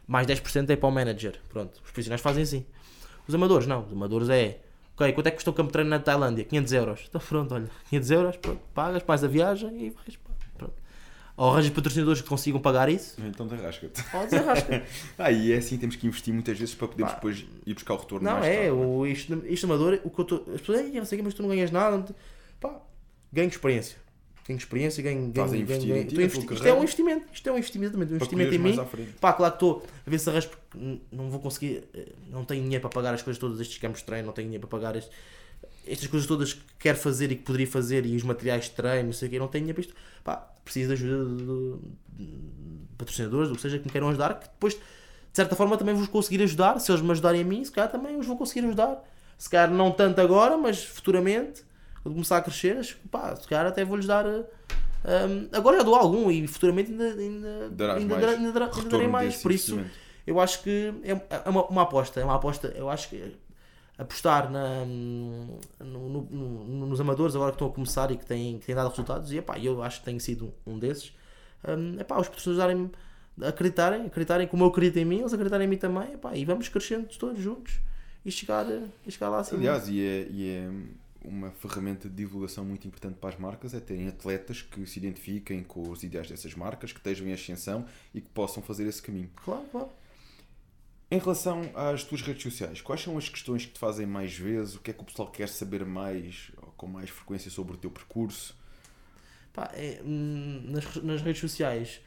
mais 0.08 0.28
10% 0.28 0.70
é 0.70 0.76
para 0.76 0.88
o 0.88 0.92
manager. 0.92 1.40
Pronto, 1.50 1.74
os 1.74 1.82
profissionais 1.82 2.22
fazem 2.22 2.44
assim. 2.44 2.64
Os 3.28 3.34
amadores 3.34 3.66
não, 3.66 3.84
os 3.84 3.92
amadores 3.92 4.30
é. 4.30 4.60
Ok, 4.94 5.12
quanto 5.14 5.26
é 5.26 5.32
que 5.32 5.38
custa 5.38 5.50
o 5.50 5.54
campo 5.54 5.70
de 5.70 5.74
treino 5.74 5.90
na 5.90 5.98
Tailândia? 5.98 6.46
500 6.46 6.74
euros. 6.74 7.06
Então 7.10 7.20
pronto, 7.20 7.56
olha, 7.56 7.68
500 7.90 8.12
euros, 8.12 8.38
pronto, 8.38 8.62
pagas, 8.76 9.02
pagas 9.02 9.24
a 9.24 9.28
viagem 9.28 9.88
e 9.88 9.90
vais. 9.90 10.20
Ou 11.38 11.52
arranjas 11.52 11.72
patrocinadores 11.72 12.22
que 12.22 12.28
consigam 12.30 12.62
pagar 12.62 12.88
isso, 12.88 13.16
Então 13.22 13.46
derrasca-te. 13.46 14.02
ou. 14.14 14.26
Ah, 15.18 15.32
e 15.32 15.52
é 15.52 15.58
assim, 15.58 15.78
temos 15.78 15.96
que 15.98 16.08
investir 16.08 16.34
muitas 16.34 16.58
vezes 16.58 16.74
para 16.74 16.88
podermos 16.88 17.14
depois 17.16 17.46
ir 17.66 17.74
buscar 17.74 17.94
o 17.96 17.98
retorno 17.98 18.26
Não, 18.26 18.34
mais 18.40 18.46
é, 18.46 18.56
tarde. 18.56 18.72
o, 18.72 19.06
isto, 19.06 19.44
isto 19.46 19.66
amador, 19.66 20.00
o 20.06 20.10
que 20.10 20.20
eu 20.20 20.26
tô, 20.26 20.36
as 20.54 20.62
pessoas, 20.62 20.80
"Ei, 20.80 20.92
não 20.94 21.04
sei 21.06 21.18
o 21.18 21.20
quê, 21.20 21.24
mas 21.26 21.34
tu 21.34 21.42
não 21.42 21.50
ganhas 21.50 21.72
nada. 21.72 21.98
não 21.98 22.04
te-" 22.04 22.16
Pá, 22.60 22.80
ganho 23.34 23.50
experiência. 23.50 23.98
Ganho 24.48 24.58
experiência, 24.58 25.04
ganho. 25.04 25.28
Estás 25.28 25.52
ganho, 25.52 25.60
a 25.62 25.64
investir 25.64 25.88
ganho, 25.90 26.02
em 26.04 26.08
ti, 26.08 26.16
ganho- 26.16 26.28
na 26.30 26.54
Isto, 26.54 26.68
é 26.68 26.74
um 26.74 26.84
investimento. 26.84 27.26
Isto 27.34 27.50
é 27.50 27.52
um 27.52 27.58
investimento, 27.58 27.90
exatamente, 27.98 28.12
um 28.14 28.16
investimento 28.16 28.54
em 28.56 28.58
mim. 28.60 28.76
Pá, 29.20 29.34
claro 29.34 29.52
que 29.54 29.56
estou 29.58 29.84
a 30.06 30.10
ver 30.10 30.20
se 30.20 30.30
arranjo 30.30 30.50
porque 30.50 31.00
não 31.12 31.30
vou 31.30 31.40
conseguir, 31.42 31.84
eh, 31.94 32.14
não 32.30 32.46
tenho 32.46 32.64
dinheiro 32.64 32.82
para 32.82 32.92
pagar 32.92 33.14
as 33.14 33.22
coisas 33.24 33.40
todas, 33.40 33.60
estes 33.60 33.78
campos 33.80 34.00
de 34.02 34.06
treino, 34.06 34.28
não 34.28 34.34
tenho 34.34 34.48
dinheiro 34.48 34.66
para 34.68 34.80
pagar 34.80 34.96
este- 34.96 35.10
estas 35.88 36.08
coisas 36.08 36.28
todas 36.28 36.54
que 36.54 36.62
quero 36.80 36.98
fazer 36.98 37.32
e 37.32 37.36
que 37.36 37.44
poderia 37.44 37.68
fazer 37.68 38.06
e 38.06 38.16
os 38.16 38.24
materiais 38.24 38.66
de 38.66 38.72
treino, 38.72 39.08
não 39.08 39.14
sei 39.14 39.28
o 39.28 39.32
quê, 39.32 39.40
não 39.40 39.48
tenho 39.48 39.64
dinheiro 39.66 39.82
para 39.82 39.90
isto. 39.90 39.96
Pá, 40.24 40.52
preciso 40.66 40.88
de 40.90 40.94
ajuda 40.94 41.36
de, 41.36 41.46
de- 42.26 42.26
de 42.26 42.96
patrocinadores, 42.98 43.48
do 43.50 43.56
que 43.56 43.62
seja, 43.62 43.80
que 43.80 43.86
me 43.86 43.92
queiram 43.92 44.10
ajudar, 44.10 44.34
que 44.40 44.48
depois, 44.48 44.74
de 44.74 44.80
certa 45.32 45.56
forma, 45.56 45.78
também 45.78 45.96
vos 45.96 46.08
conseguir 46.08 46.44
ajudar. 46.44 46.80
Se 46.80 46.92
eles 46.92 47.02
me 47.02 47.12
ajudarem 47.12 47.42
a 47.42 47.46
mim, 47.46 47.64
se 47.64 47.72
calhar 47.72 47.90
também 47.90 48.18
os 48.18 48.26
vou 48.26 48.36
conseguir 48.38 48.66
ajudar. 48.68 49.02
Se 49.38 49.50
calhar 49.50 49.70
não 49.72 49.92
tanto 49.92 50.20
agora, 50.20 50.58
mas 50.58 50.84
futuramente, 50.84 51.64
quando 52.04 52.16
começar 52.16 52.38
a 52.38 52.42
crescer, 52.42 52.78
acho 52.78 52.98
que, 52.98 53.08
pá, 53.08 53.36
se 53.36 53.48
calhar 53.48 53.66
até 53.66 53.84
vou-lhes 53.86 54.06
dar. 54.06 54.26
eh, 54.26 54.44
um, 55.28 55.50
agora 55.58 55.78
já 55.78 55.84
dou 55.84 55.94
algum 55.96 56.32
e 56.32 56.48
futuramente 56.48 56.92
ainda, 56.92 57.04
ainda, 57.06 57.70
Darás 57.70 58.02
ainda, 58.02 58.16
mais 58.16 58.26
ainda, 58.28 58.48
ainda 58.48 58.60
retorno 58.66 58.90
darei 58.90 59.08
mais. 59.08 59.36
Por 59.44 59.52
isso, 59.52 59.76
eu 60.26 60.40
acho 60.40 60.64
que 60.64 60.94
é, 61.04 61.12
é 61.46 61.50
uma, 61.50 61.66
uma 61.66 61.82
aposta. 61.84 62.20
É 62.20 62.24
uma 62.24 62.36
aposta. 62.36 62.74
Eu 62.76 62.90
acho 62.90 63.10
que 63.10 63.36
apostar 63.98 64.52
na, 64.52 64.84
no- 64.86 65.60
no- 65.80 66.22
no- 66.30 66.88
nos 66.88 67.00
amadores 67.00 67.36
agora 67.36 67.52
que 67.52 67.56
estão 67.56 67.68
a 67.68 67.72
começar 67.72 68.12
e 68.12 68.18
que 68.18 68.26
têm, 68.26 68.60
que 68.60 68.66
têm 68.66 68.76
dado 68.76 68.90
resultados, 68.90 69.32
e 69.32 69.38
epá, 69.38 69.58
eu 69.60 69.82
acho 69.82 70.00
que 70.00 70.06
tenho 70.06 70.20
sido 70.20 70.54
um 70.66 70.78
desses. 70.78 71.14
Um, 71.68 72.00
epá, 72.00 72.20
os 72.20 72.28
professores 72.28 72.58
darem 72.58 72.92
acreditarem, 73.42 74.06
acreditarem 74.06 74.48
como 74.48 74.64
eu 74.64 74.68
acredito 74.68 74.98
em 74.98 75.06
mim, 75.06 75.20
eles 75.20 75.34
acreditarem 75.34 75.66
em 75.66 75.70
mim 75.70 75.78
também, 75.78 76.14
epá, 76.14 76.36
e 76.36 76.46
vamos 76.46 76.68
crescendo 76.70 77.08
todos 77.18 77.42
juntos 77.42 77.80
e 78.26 78.32
chegar, 78.32 78.66
e 79.06 79.12
chegar 79.12 79.30
lá 79.30 79.40
acima. 79.40 79.60
Aliás, 79.60 79.88
e 79.90 80.02
é, 80.02 80.28
e 80.30 80.50
é 80.50 80.70
uma 81.28 81.50
ferramenta 81.52 82.08
de 82.08 82.16
divulgação 82.16 82.64
muito 82.64 82.88
importante 82.88 83.16
para 83.16 83.30
as 83.30 83.40
marcas 83.40 83.74
é 83.74 83.80
terem 83.80 84.08
atletas 84.08 84.62
que 84.62 84.86
se 84.86 85.00
identifiquem 85.00 85.64
com 85.64 85.90
os 85.90 86.04
ideais 86.04 86.30
dessas 86.30 86.54
marcas, 86.54 86.92
que 86.94 87.00
estejam 87.00 87.28
em 87.28 87.34
ascensão 87.34 87.86
e 88.14 88.22
que 88.22 88.30
possam 88.30 88.62
fazer 88.62 88.86
esse 88.88 89.02
caminho. 89.02 89.30
Claro, 89.44 89.64
claro. 89.72 89.90
Em 91.16 91.20
relação 91.20 91.62
às 91.74 92.04
tuas 92.04 92.22
redes 92.22 92.44
sociais, 92.44 92.82
quais 92.82 93.02
são 93.02 93.18
as 93.18 93.30
questões 93.30 93.66
que 93.66 93.72
te 93.72 93.80
fazem 93.80 94.06
mais 94.06 94.38
vezes? 94.38 94.76
O 94.76 94.82
que 94.82 94.92
é 94.92 94.94
que 94.94 95.02
o 95.02 95.06
pessoal 95.06 95.30
quer 95.30 95.48
saber 95.48 95.86
mais 95.86 96.52
ou 96.58 96.74
com 96.76 96.88
mais 96.88 97.10
frequência 97.10 97.50
sobre 97.50 97.76
o 97.76 97.78
teu 97.78 97.90
percurso? 97.90 98.54
Pá, 99.54 99.72
é, 99.74 100.02
hum, 100.04 100.64
nas, 100.68 100.96
nas 100.98 101.22
redes 101.22 101.40
sociais, 101.40 102.02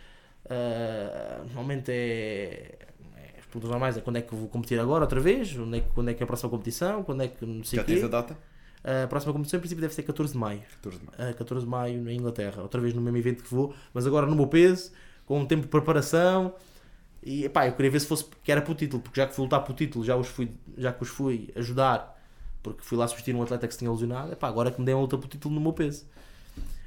ah, 0.50 1.40
normalmente 1.44 1.90
é, 1.90 2.78
é. 3.16 3.38
As 3.38 3.46
perguntas 3.46 3.70
normais 3.70 3.96
é 3.96 4.00
quando 4.02 4.16
é 4.16 4.22
que 4.22 4.34
vou 4.34 4.46
competir 4.48 4.78
agora 4.78 5.04
outra 5.04 5.20
vez, 5.20 5.56
onde 5.56 5.78
é 5.78 5.80
que, 5.80 5.88
quando 5.94 6.11
é 6.11 6.14
que 6.14 6.22
é 6.22 6.24
a 6.24 6.26
próxima 6.26 6.50
competição, 6.50 7.02
quando 7.02 7.22
é 7.22 7.28
que 7.28 7.46
não 7.46 7.64
sei 7.64 7.78
Já 7.78 7.82
o 7.82 7.86
tens 7.86 8.00
quê. 8.00 8.04
a 8.04 8.09
data? 8.09 8.36
A 8.84 9.06
próxima 9.06 9.32
competição, 9.32 9.56
em 9.56 9.61
princípio, 9.61 9.80
deve 9.80 9.94
ser 9.94 10.02
14 10.02 10.32
de 10.32 10.38
maio. 10.38 10.61
14 10.82 10.98
de 10.98 11.06
maio. 11.06 11.30
a 11.30 11.34
14 11.34 11.64
de 11.64 11.70
maio 11.70 12.02
na 12.02 12.12
Inglaterra, 12.12 12.62
outra 12.62 12.80
vez 12.80 12.92
no 12.92 13.00
mesmo 13.00 13.16
evento 13.16 13.42
que 13.42 13.50
vou, 13.50 13.74
mas 13.94 14.06
agora 14.06 14.26
no 14.26 14.36
meu 14.36 14.46
peso, 14.46 14.92
com 15.24 15.40
um 15.40 15.46
tempo 15.46 15.62
de 15.62 15.68
preparação. 15.68 16.54
E 17.28 17.46
pá, 17.50 17.66
eu 17.66 17.74
queria 17.74 17.90
ver 17.90 18.00
se 18.00 18.06
fosse 18.06 18.24
que 18.42 18.50
era 18.50 18.62
para 18.62 18.72
o 18.72 18.74
título, 18.74 19.02
porque 19.02 19.20
já 19.20 19.26
que 19.26 19.34
fui 19.34 19.44
lutar 19.44 19.62
para 19.62 19.70
o 19.70 19.76
título, 19.76 20.02
já, 20.02 20.16
os 20.16 20.28
fui, 20.28 20.50
já 20.78 20.94
que 20.94 21.02
os 21.02 21.10
fui 21.10 21.50
ajudar, 21.54 22.18
porque 22.62 22.80
fui 22.82 22.96
lá 22.96 23.06
substituir 23.06 23.34
um 23.36 23.42
atleta 23.42 23.68
que 23.68 23.74
se 23.74 23.80
tinha 23.80 23.90
lesionado, 23.90 24.32
epá, 24.32 24.48
agora 24.48 24.70
que 24.70 24.80
me 24.80 24.86
deem 24.86 24.96
a 24.96 25.00
luta 25.00 25.18
para 25.18 25.26
o 25.26 25.28
título 25.28 25.54
no 25.54 25.60
meu 25.60 25.74
peso. 25.74 26.06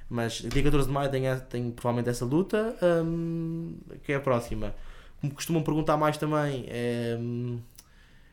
Mas 0.09 0.33
dia 0.33 0.63
14 0.63 0.87
de 0.87 0.91
maio 0.91 1.11
tenho, 1.11 1.39
tenho 1.41 1.71
provavelmente 1.71 2.09
essa 2.09 2.25
luta, 2.25 2.75
hum, 3.05 3.75
que 4.03 4.13
é 4.13 4.15
a 4.15 4.19
próxima. 4.19 4.73
Como 5.21 5.31
costumam 5.31 5.61
perguntar 5.61 5.95
mais 5.95 6.17
também, 6.17 6.65
é, 6.67 7.15
hum, 7.19 7.59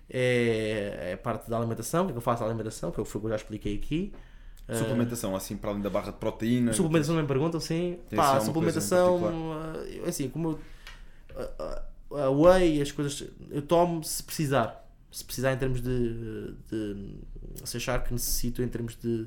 é, 0.09 1.11
é 1.11 1.13
a 1.13 1.19
parte 1.19 1.51
da 1.51 1.59
alimentação, 1.59 2.05
o 2.05 2.07
que 2.07 2.13
é 2.13 2.15
que 2.15 2.19
eu 2.19 2.23
faço 2.23 2.41
da 2.41 2.49
alimentação, 2.49 2.91
que 2.91 3.03
o 3.03 3.05
que 3.05 3.17
eu 3.17 3.29
já 3.29 3.37
expliquei 3.37 3.77
aqui. 3.77 4.15
Ah, 4.67 4.77
Suplementação, 4.77 5.37
assim, 5.37 5.59
para 5.59 5.71
além 5.71 5.83
da 5.83 5.91
barra 5.91 6.11
de 6.11 6.17
proteína. 6.17 6.73
Suplementação 6.73 7.17
também 7.17 7.29
perguntam, 7.29 7.61
sim. 7.61 7.99
Pá, 8.17 8.39
em 8.39 8.41
suplementação, 8.47 9.21
ah, 9.53 9.75
é 10.07 10.09
assim, 10.09 10.31
como 10.31 10.53
eu, 10.53 10.59
a- 12.11 12.31
whey, 12.31 12.81
as 12.83 12.91
coisas, 12.93 13.25
eu 13.51 13.63
tomo 13.63 14.03
se 14.05 14.23
precisar. 14.23 14.85
Se 15.11 15.25
precisar 15.25 15.53
em 15.53 15.57
termos 15.59 15.81
de, 15.81 16.53
de 16.71 17.15
se 17.65 17.77
achar 17.79 18.05
que 18.05 18.13
necessito 18.13 18.63
em 18.63 18.69
termos 18.69 18.95
de 18.97 19.27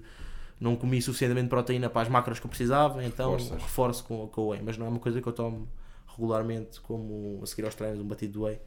não 0.60 0.76
comi 0.76 1.02
suficientemente 1.02 1.50
proteína 1.50 1.90
para 1.90 2.04
as 2.04 2.08
macros 2.10 2.40
que 2.40 2.46
eu 2.46 2.50
precisava, 2.50 3.04
então 3.04 3.32
Reforças. 3.32 3.62
reforço 3.64 4.04
com, 4.04 4.28
com 4.28 4.42
o 4.42 4.48
whey. 4.50 4.62
Mas 4.64 4.78
não 4.78 4.86
é 4.86 4.90
uma 4.90 5.00
coisa 5.00 5.20
que 5.20 5.28
eu 5.28 5.34
tomo 5.34 5.68
regularmente, 6.08 6.80
como 6.82 7.40
a 7.42 7.46
seguir 7.48 7.66
aos 7.66 7.74
treinos, 7.74 8.00
um 8.00 8.08
batido 8.08 8.34
de 8.34 8.40
whey. 8.40 8.60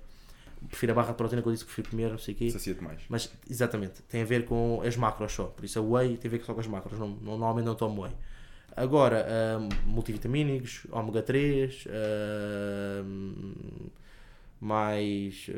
Prefiro 0.66 0.92
a 0.92 0.94
barra 0.96 1.10
de 1.12 1.16
proteína 1.18 1.42
que 1.42 1.48
eu 1.48 1.52
disse 1.52 1.64
que 1.64 1.68
prefiro 1.72 1.90
comer, 1.90 2.10
não 2.10 2.18
sei 2.18 2.34
o 2.34 2.36
quê. 2.36 2.50
Sacia-te 2.50 2.82
mais. 2.82 3.02
Mas, 3.08 3.30
exatamente, 3.48 4.02
tem 4.08 4.22
a 4.22 4.24
ver 4.24 4.44
com 4.46 4.82
as 4.84 4.96
macros 4.96 5.32
só. 5.32 5.44
Por 5.44 5.64
isso 5.64 5.78
a 5.78 5.82
whey 5.82 6.16
tem 6.16 6.28
a 6.28 6.32
ver 6.32 6.42
só 6.44 6.52
com 6.54 6.60
as 6.60 6.66
macros. 6.66 6.98
Não, 6.98 7.08
não- 7.08 7.38
normalmente 7.38 7.66
não 7.66 7.74
tomo 7.76 8.02
whey. 8.02 8.12
Agora, 8.74 9.24
hum, 9.60 9.68
multivitamínicos, 9.86 10.84
ômega 10.90 11.22
3, 11.22 11.84
hum, 13.04 13.52
mais 14.64 15.50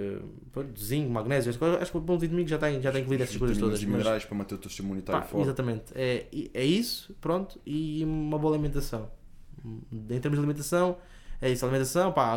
pronto, 0.50 0.80
zinco, 0.82 1.08
magnésio. 1.10 1.50
Acho 1.80 1.92
que 1.92 1.96
o 1.96 2.00
multivitamínico 2.00 2.50
já 2.50 2.58
tem, 2.58 2.82
já 2.82 2.90
tem 2.90 3.02
incluído 3.02 3.22
essas 3.22 3.36
coisas 3.36 3.56
todas. 3.56 3.80
e 3.80 3.86
mas- 3.86 3.98
minerais 3.98 4.24
para 4.24 4.36
manter 4.36 4.56
o 4.56 4.58
teu 4.58 4.68
sistema 4.68 4.88
imunitário 4.88 5.22
Pá, 5.22 5.26
forte. 5.28 5.44
exatamente. 5.44 5.84
É, 5.94 6.26
é 6.52 6.64
isso, 6.64 7.14
pronto, 7.20 7.60
e 7.64 8.02
uma 8.04 8.36
boa 8.36 8.54
alimentação. 8.54 9.08
Em 9.64 10.20
termos 10.20 10.32
de 10.32 10.38
alimentação, 10.38 10.96
é 11.40 11.48
isso, 11.50 11.64
alimentação, 11.64 12.12
pá, 12.12 12.36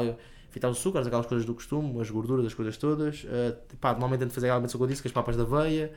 evitar 0.51 0.69
os 0.69 0.77
açúcares, 0.77 1.07
aquelas 1.07 1.25
coisas 1.25 1.45
do 1.45 1.55
costume, 1.55 1.99
as 1.99 2.09
gorduras, 2.09 2.45
as 2.45 2.53
coisas 2.53 2.77
todas. 2.77 3.23
Uh, 3.23 3.77
pá, 3.81 3.91
normalmente 3.91 4.19
tento 4.19 4.33
fazer 4.33 4.49
a 4.49 4.53
alimentação 4.53 4.77
que 4.77 4.83
eu 4.83 4.87
disse, 4.87 5.01
que 5.01 5.07
as 5.07 5.13
papas 5.13 5.35
da 5.35 5.43
aveia, 5.43 5.91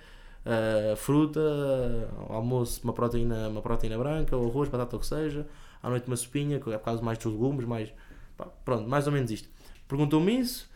uh, 0.47 0.97
fruta, 0.97 1.41
ao 2.29 2.37
almoço 2.37 2.81
uma 2.85 2.95
proteína, 2.95 3.49
uma 3.49 3.61
proteína 3.61 3.99
branca, 3.99 4.35
ou 4.37 4.49
arroz, 4.49 4.71
batata, 4.71 4.97
o 4.97 5.01
que 5.01 5.07
seja. 5.07 5.47
À 5.83 5.91
noite 5.91 6.07
uma 6.07 6.17
sopinha, 6.17 6.59
que 6.59 6.71
é 6.73 6.79
por 6.79 6.85
causa 6.85 7.03
mais 7.03 7.19
dos 7.19 7.33
legumes, 7.33 7.67
mais... 7.67 7.93
pá, 8.37 8.47
pronto, 8.65 8.89
mais 8.89 9.07
ou 9.07 9.13
menos 9.13 9.31
isto. 9.31 9.49
Perguntam-me 9.93 10.39
isso. 10.41 10.69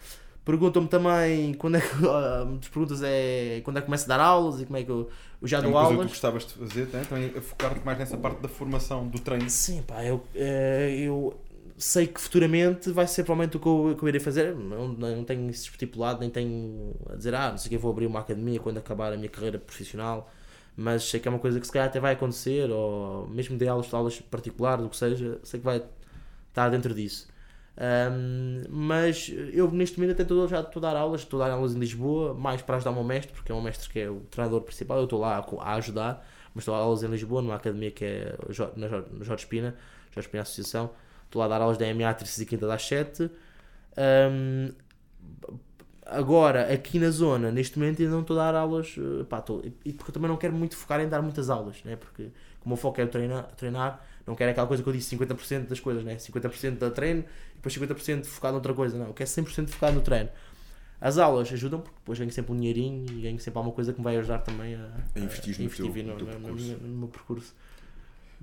Perguntam-me 0.45 0.89
também 0.89 1.55
quando 1.55 1.77
é 1.77 1.81
que. 1.81 1.89
muitas 2.47 2.69
perguntas 2.69 3.03
é 3.03 3.61
quando 3.65 3.79
é 3.79 3.81
que 3.81 3.87
começo 3.87 4.05
a 4.05 4.09
dar 4.09 4.21
aulas 4.21 4.61
e 4.61 4.67
como 4.67 4.77
é 4.77 4.85
que 4.85 4.91
eu, 4.91 5.09
eu 5.43 5.49
já 5.49 5.61
É 5.61 5.63
dou 5.63 5.73
coisa 5.73 5.97
que 5.97 5.97
tu 5.97 6.01
aulas. 6.01 6.11
gostavas 6.11 6.47
de 6.47 6.53
fazer, 6.55 6.87
né? 6.93 7.05
também 7.09 7.33
a 7.37 7.41
focar-te 7.41 7.85
mais 7.85 7.99
nessa 7.99 8.17
parte 8.17 8.41
da 8.41 8.49
formação 8.49 9.09
do 9.09 9.19
treino. 9.19 9.51
Sim, 9.51 9.83
pá, 9.83 10.05
eu, 10.05 10.23
eh, 10.35 10.95
eu 11.07 11.35
sei 11.77 12.07
que 12.07 12.21
futuramente 12.21 12.91
vai 12.91 13.07
ser 13.07 13.25
provavelmente 13.25 13.57
o 13.57 13.61
que 13.61 13.67
eu, 13.69 13.97
que 13.97 14.03
eu 14.05 14.09
irei 14.09 14.21
fazer. 14.21 14.55
Não, 14.55 14.89
não 14.89 15.25
tenho 15.25 15.49
isso 15.51 15.71
estipulado, 15.71 16.21
nem 16.21 16.31
tenho 16.31 16.95
a 17.11 17.17
dizer, 17.17 17.35
ah, 17.35 17.51
não 17.51 17.59
sei 17.59 17.69
o 17.69 17.71
que, 17.71 17.79
vou 17.79 17.91
abrir 17.93 18.07
uma 18.07 18.21
academia 18.21 18.61
quando 18.61 18.79
acabar 18.79 19.13
a 19.13 19.17
minha 19.17 19.29
carreira 19.29 19.59
profissional. 19.59 20.31
Mas 20.77 21.05
sei 21.05 21.21
que 21.21 21.27
é 21.29 21.31
uma 21.31 21.39
coisa 21.41 21.59
que 21.59 21.67
se 21.67 21.73
calhar 21.73 21.89
até 21.89 21.99
vai 22.01 22.13
acontecer, 22.15 22.71
ou 22.71 23.27
mesmo 23.29 23.57
de 23.59 23.67
aulas, 23.69 23.93
aulas 23.95 24.21
particulares, 24.21 24.85
o 24.85 24.89
que 24.91 24.97
seja, 24.97 25.41
sei 25.43 25.59
que 25.61 25.65
vai 25.67 25.83
estar 26.51 26.69
dentro 26.71 26.95
disso. 26.95 27.27
Ahm, 27.79 28.65
mas 28.71 29.31
eu 29.53 29.71
neste 29.71 29.99
momento 29.99 30.13
até 30.15 30.23
estou, 30.23 30.49
já 30.49 30.61
estou 30.61 30.81
a 30.81 30.93
dar 30.93 30.97
aulas, 30.99 31.21
estou 31.23 31.43
a 31.43 31.49
dar 31.49 31.55
aulas 31.55 31.75
em 31.75 31.79
Lisboa, 31.79 32.33
mais 32.35 32.63
para 32.63 32.77
ajudar 32.77 32.91
o 32.93 32.95
meu 32.95 33.05
mestre, 33.05 33.33
porque 33.35 33.53
é 33.53 33.55
o 33.55 33.61
mestre 33.61 33.89
que 33.91 34.01
é 34.01 34.11
o 34.11 34.21
treinador 34.31 34.63
principal, 34.63 34.99
eu 34.99 35.05
estou 35.05 35.21
lá 35.21 35.45
a, 35.61 35.75
ajudar, 35.75 36.27
mas 36.55 36.63
estou 36.63 36.75
a 36.75 36.79
dar 36.79 36.85
aulas 36.85 37.03
em 37.03 37.09
Lisboa, 37.09 37.43
numa 37.43 37.55
academia 37.55 37.91
que 37.91 38.05
é 38.05 38.35
na 38.77 38.89
Jorge 38.89 39.45
Espina, 39.45 39.75
Jorge 40.11 40.27
Espina 40.29 40.43
Associação, 40.43 40.91
estou 41.27 41.41
lá 41.41 41.47
a 41.47 41.49
dar 41.49 41.61
aulas 41.61 41.77
da 41.77 41.87
MA 41.87 42.15
terças 42.15 42.39
e 42.41 42.47
quinta 42.47 42.67
das 42.67 42.83
7. 42.87 43.31
Ahm, 43.97 44.73
agora, 46.05 46.73
aqui 46.73 46.99
na 46.99 47.11
zona, 47.11 47.51
neste 47.51 47.79
momento 47.79 48.01
ainda 48.01 48.13
não 48.15 48.21
estou 48.21 48.39
a 48.39 48.45
dar 48.53 48.59
aulas, 48.59 48.95
eh, 48.99 49.25
pá, 49.25 49.39
estou- 49.39 49.63
e 49.85 49.93
porque 49.93 50.11
eu 50.11 50.15
também 50.15 50.29
não 50.29 50.37
quero 50.37 50.55
muito 50.55 50.77
focar 50.77 51.01
em 51.01 51.09
dar 51.09 51.21
muitas 51.23 51.51
aulas, 51.51 51.83
né? 51.85 51.97
porque 51.97 52.31
como 52.61 52.75
o 52.75 52.79
foco 52.79 53.01
é 53.01 53.07
treinar, 53.07 53.45
treinar 53.57 54.05
não 54.27 54.35
quero 54.35 54.51
aquela 54.51 54.67
coisa 54.67 54.83
que 54.83 54.89
eu 54.89 54.93
disse, 54.93 55.17
50% 55.17 55.67
das 55.69 55.81
coisas, 55.81 56.03
né? 56.05 56.17
50% 56.17 56.79
da 56.79 56.91
treino 56.91 57.21
e 57.53 57.57
depois 57.57 57.75
50% 57.77 58.25
focado 58.25 58.55
noutra 58.55 58.75
coisa, 58.75 58.99
não, 58.99 59.07
eu 59.07 59.15
quero 59.15 59.29
100% 59.31 59.69
focado 59.69 59.95
no 59.97 60.03
treino. 60.03 60.29
As 61.01 61.19
aulas 61.19 61.53
ajudam 61.53 61.81
porque 61.81 61.97
depois 61.99 62.19
ganho 62.19 62.31
sempre 62.33 62.53
um 62.53 62.57
dinheirinho 62.57 63.07
e 63.11 63.21
ganho 63.23 63.39
sempre 63.39 63.59
alguma 63.59 63.75
coisa 63.75 63.93
que 63.93 63.99
me 64.01 64.05
vai 64.05 64.17
ajudar 64.17 64.39
também 64.39 64.75
a, 64.75 64.91
A 65.15 65.21
investir 65.21 65.59
no 65.61 65.69
teu- 65.71 65.87
no 65.87 66.17
teu 66.17 66.39
no, 66.41 66.49
no- 66.55 66.77
no 66.79 66.97
meu 67.01 67.09
percurso. 67.09 67.55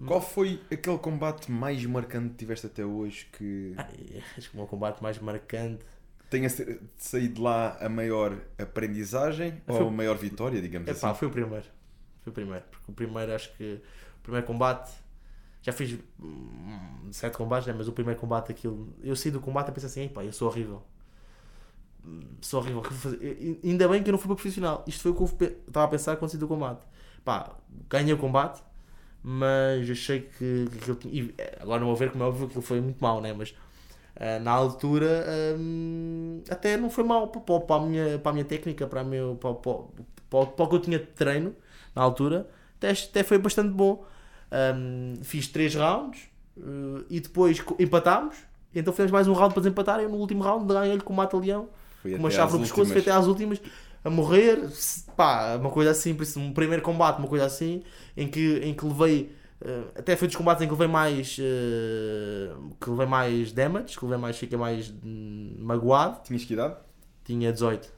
Qual 0.07 0.21
foi 0.21 0.59
aquele 0.71 0.97
combate 0.97 1.51
mais 1.51 1.83
marcante 1.85 2.29
que 2.29 2.35
tiveste 2.37 2.65
até 2.65 2.83
hoje 2.85 3.27
que 3.37 3.73
Ai, 3.77 4.21
acho 4.37 4.49
que 4.49 4.55
o 4.55 4.57
meu 4.59 4.67
combate 4.67 5.01
mais 5.03 5.19
marcante 5.19 5.83
tenha 6.29 6.49
sa- 6.49 6.63
saído 6.97 7.35
de 7.35 7.41
lá 7.41 7.77
a 7.79 7.87
maior 7.89 8.35
aprendizagem 8.57 9.61
Foi- 9.67 9.81
ou 9.81 9.87
a 9.87 9.91
maior 9.91 10.17
vitória, 10.17 10.59
digamos 10.61 10.87
Epá, 10.87 11.09
assim? 11.11 11.19
foi 11.19 11.27
o 11.27 11.31
primeiro. 11.31 11.65
Foi 12.23 12.31
o 12.31 12.33
primeiro. 12.33 12.63
Porque 12.71 12.91
o 12.91 12.93
primeiro, 12.93 13.33
acho 13.35 13.53
que. 13.55 13.81
O 14.19 14.23
primeiro 14.23 14.47
combate. 14.47 14.91
Já 15.63 15.73
fiz 15.73 15.97
hum, 16.21 17.09
sete 17.11 17.37
combates, 17.37 17.67
né? 17.67 17.73
mas 17.77 17.87
o 17.87 17.93
primeiro 17.93 18.19
combate, 18.19 18.51
aquilo. 18.51 18.93
Eu 19.03 19.15
saí 19.15 19.31
do 19.31 19.41
combate 19.41 19.69
e 19.69 19.71
pensei 19.73 19.89
assim: 19.89 20.13
pá, 20.13 20.23
eu 20.23 20.33
sou 20.33 20.49
horrível. 20.49 20.83
sou 22.41 22.59
horrível. 22.59 22.83
Ainda 23.63 23.87
bem 23.87 24.03
que 24.03 24.09
eu 24.09 24.11
não 24.11 24.19
fui 24.19 24.27
para 24.27 24.35
profissional. 24.35 24.83
Isto 24.87 25.01
foi 25.01 25.11
o 25.11 25.15
que 25.15 25.43
eu 25.43 25.47
estava 25.67 25.85
a 25.85 25.89
pensar 25.89 26.17
quando 26.17 26.31
saí 26.31 26.39
do 26.39 26.47
combate. 26.47 26.85
Pá, 27.23 27.55
ganhei 27.89 28.13
o 28.13 28.17
combate, 28.17 28.61
mas 29.23 29.89
achei 29.89 30.21
que, 30.21 30.67
que 30.69 30.77
aquilo 30.79 30.95
tinha. 30.97 31.13
e, 31.13 31.33
eh, 31.37 31.57
Agora 31.61 31.79
não 31.79 31.87
vou 31.87 31.95
ver 31.95 32.11
como 32.11 32.23
é 32.23 32.27
óbvio 32.27 32.49
que 32.49 32.61
foi 32.61 32.81
muito 32.81 32.99
mau, 33.01 33.21
né? 33.21 33.33
Mas 33.33 33.55
ah, 34.15 34.39
na 34.39 34.51
altura 34.51 35.25
hum, 35.57 36.43
até 36.49 36.77
não 36.77 36.89
foi 36.89 37.03
para, 37.05 37.27
para, 37.27 37.59
para 37.61 37.75
a 37.83 37.85
minha, 37.85 38.19
para 38.19 38.31
a 38.31 38.33
minha 38.33 38.45
técnica, 38.45 38.87
para, 38.87 39.01
a 39.01 39.03
meu, 39.03 39.35
para, 39.37 39.53
para, 39.55 39.73
para, 40.29 40.45
para 40.47 40.65
o 40.65 40.69
que 40.69 40.75
eu 40.75 40.79
tinha 40.81 40.99
de 40.99 41.07
treino 41.07 41.55
na 41.95 42.01
altura. 42.03 42.49
Até, 42.77 42.91
até 42.91 43.23
foi 43.23 43.37
bastante 43.37 43.69
bom. 43.73 44.05
Hum, 44.75 45.13
fiz 45.23 45.47
3 45.47 45.75
rounds 45.75 46.19
eh, 46.57 47.03
e 47.09 47.19
depois 47.19 47.63
empatámos. 47.79 48.35
Então 48.75 48.93
fizemos 48.93 49.11
mais 49.11 49.27
um 49.27 49.33
round 49.33 49.53
para 49.53 49.61
desempatar. 49.61 49.99
E 50.01 50.07
no 50.07 50.17
último 50.17 50.43
round 50.43 50.65
ganhei-lhe 50.71 51.01
com 51.01 51.13
o 51.13 51.15
mata-leão 51.15 51.69
com 52.01 52.09
uma 52.17 52.29
chave 52.29 52.53
no 52.53 52.59
pescoço, 52.59 52.91
foi 52.91 53.01
até 53.01 53.11
às 53.11 53.27
últimas 53.27 53.61
a 54.03 54.09
morrer, 54.09 54.59
pá, 55.15 55.55
uma 55.55 55.69
coisa 55.69 55.91
assim, 55.91 56.13
por 56.13 56.23
isso, 56.23 56.37
um 56.39 56.51
primeiro 56.53 56.81
combate, 56.83 57.19
uma 57.19 57.27
coisa 57.27 57.45
assim, 57.45 57.81
em 58.17 58.27
que, 58.27 58.57
em 58.57 58.73
que 58.73 58.85
levei, 58.85 59.33
eh, 59.61 59.83
até 59.95 60.15
foi 60.17 60.27
dos 60.27 60.35
combates 60.35 60.61
em 60.61 60.65
que 60.67 60.73
levei 60.73 60.87
mais, 60.87 61.37
eh, 61.39 62.51
que 62.81 62.89
levei 62.89 63.05
mais 63.05 63.53
damage, 63.53 63.97
que 63.97 64.03
levei 64.03 64.17
mais, 64.19 64.37
fiquei 64.37 64.57
mais 64.57 64.93
magoado, 65.57 66.19
Tinhas 66.23 66.43
que 66.43 66.51
idade? 66.51 66.75
tinha 67.23 67.53
18, 67.53 67.89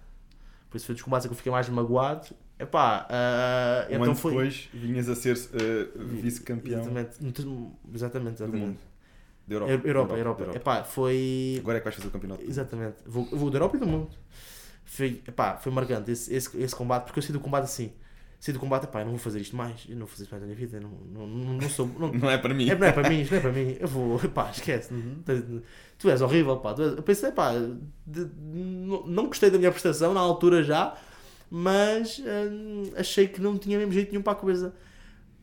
por 0.69 0.77
isso 0.77 0.85
foi 0.85 0.93
dos 0.93 1.01
combates 1.01 1.25
em 1.25 1.29
que 1.29 1.33
eu 1.33 1.37
fiquei 1.37 1.51
mais 1.51 1.67
magoado, 1.69 2.27
epá, 2.59 3.05
ah, 3.09 3.85
Um 3.89 3.93
então 3.93 4.03
ano 4.03 4.15
foi... 4.15 4.31
depois 4.31 4.69
vinhas 4.73 5.09
a 5.09 5.15
ser 5.15 5.37
eh, 5.53 5.87
vice-campeão 5.95 6.79
Exatamente, 6.81 7.21
muito- 7.23 7.71
exatamente, 7.93 8.37
do 8.37 8.43
exatamente. 8.43 8.65
mundo. 8.67 8.77
Da 9.47 9.55
Europa. 9.55 9.71
Europa, 9.71 9.87
Europa, 9.87 10.13
Da 10.13 10.19
Europa. 10.19 10.57
Epá, 10.57 10.83
foi... 10.83 11.57
Agora 11.59 11.77
é 11.77 11.79
que 11.81 11.83
vais 11.85 11.95
fazer 11.95 12.07
o 12.07 12.11
campeonato. 12.11 12.43
Exatamente. 12.43 12.95
Vou, 13.05 13.25
vou 13.25 13.49
da 13.51 13.57
Europa 13.57 13.77
e 13.77 13.79
do 13.79 13.85
mundo. 13.87 14.09
Foi, 14.83 15.21
epá, 15.27 15.57
foi 15.57 15.71
marcante 15.71 16.11
esse, 16.11 16.33
esse, 16.33 16.57
esse 16.61 16.75
combate, 16.75 17.05
porque 17.05 17.19
eu 17.19 17.23
saí 17.23 17.31
do 17.33 17.39
combate 17.39 17.65
assim. 17.65 17.91
Saí 18.39 18.53
do 18.53 18.59
combate, 18.59 18.83
epá, 18.85 18.99
eu 19.01 19.05
não 19.05 19.11
vou 19.13 19.19
fazer 19.19 19.39
isto 19.39 19.55
mais. 19.55 19.85
Eu 19.87 19.93
não 19.95 20.05
vou 20.05 20.07
fazer 20.07 20.23
isto 20.23 20.31
mais 20.31 20.41
na 20.41 20.47
minha 20.47 20.57
vida. 20.57 20.79
Não, 20.79 20.89
não, 20.89 21.27
não, 21.27 21.69
sou. 21.69 21.87
Não, 21.87 22.11
Não 22.13 22.29
é 22.29 22.37
para 22.37 22.53
mim. 22.53 22.69
é, 22.69 22.75
não 22.75 22.87
é 22.87 22.91
para 22.91 23.07
mim, 23.09 23.21
isto 23.21 23.31
não 23.31 23.37
é 23.37 23.41
para 23.41 23.51
mim. 23.51 23.77
Eu 23.79 23.87
vou, 23.87 24.19
epá, 24.23 24.49
esquece. 24.51 24.91
Tu 25.99 26.09
és 26.09 26.21
horrível, 26.21 26.57
pá. 26.57 26.73
Tu 26.73 26.81
és, 26.83 26.93
eu 26.97 27.03
pensei, 27.03 27.31
pá, 27.31 27.51
de- 28.05 28.29
não, 28.39 29.05
não 29.07 29.27
gostei 29.27 29.49
da 29.51 29.57
minha 29.57 29.71
prestação 29.71 30.13
na 30.13 30.19
altura 30.19 30.63
já, 30.63 30.95
mas 31.49 32.19
hum, 32.19 32.91
achei 32.95 33.27
que 33.27 33.39
não 33.41 33.57
tinha 33.57 33.77
mesmo 33.77 33.91
jeito 33.93 34.09
nenhum 34.11 34.21
para 34.23 34.33
a 34.33 34.35
coisa. 34.35 34.73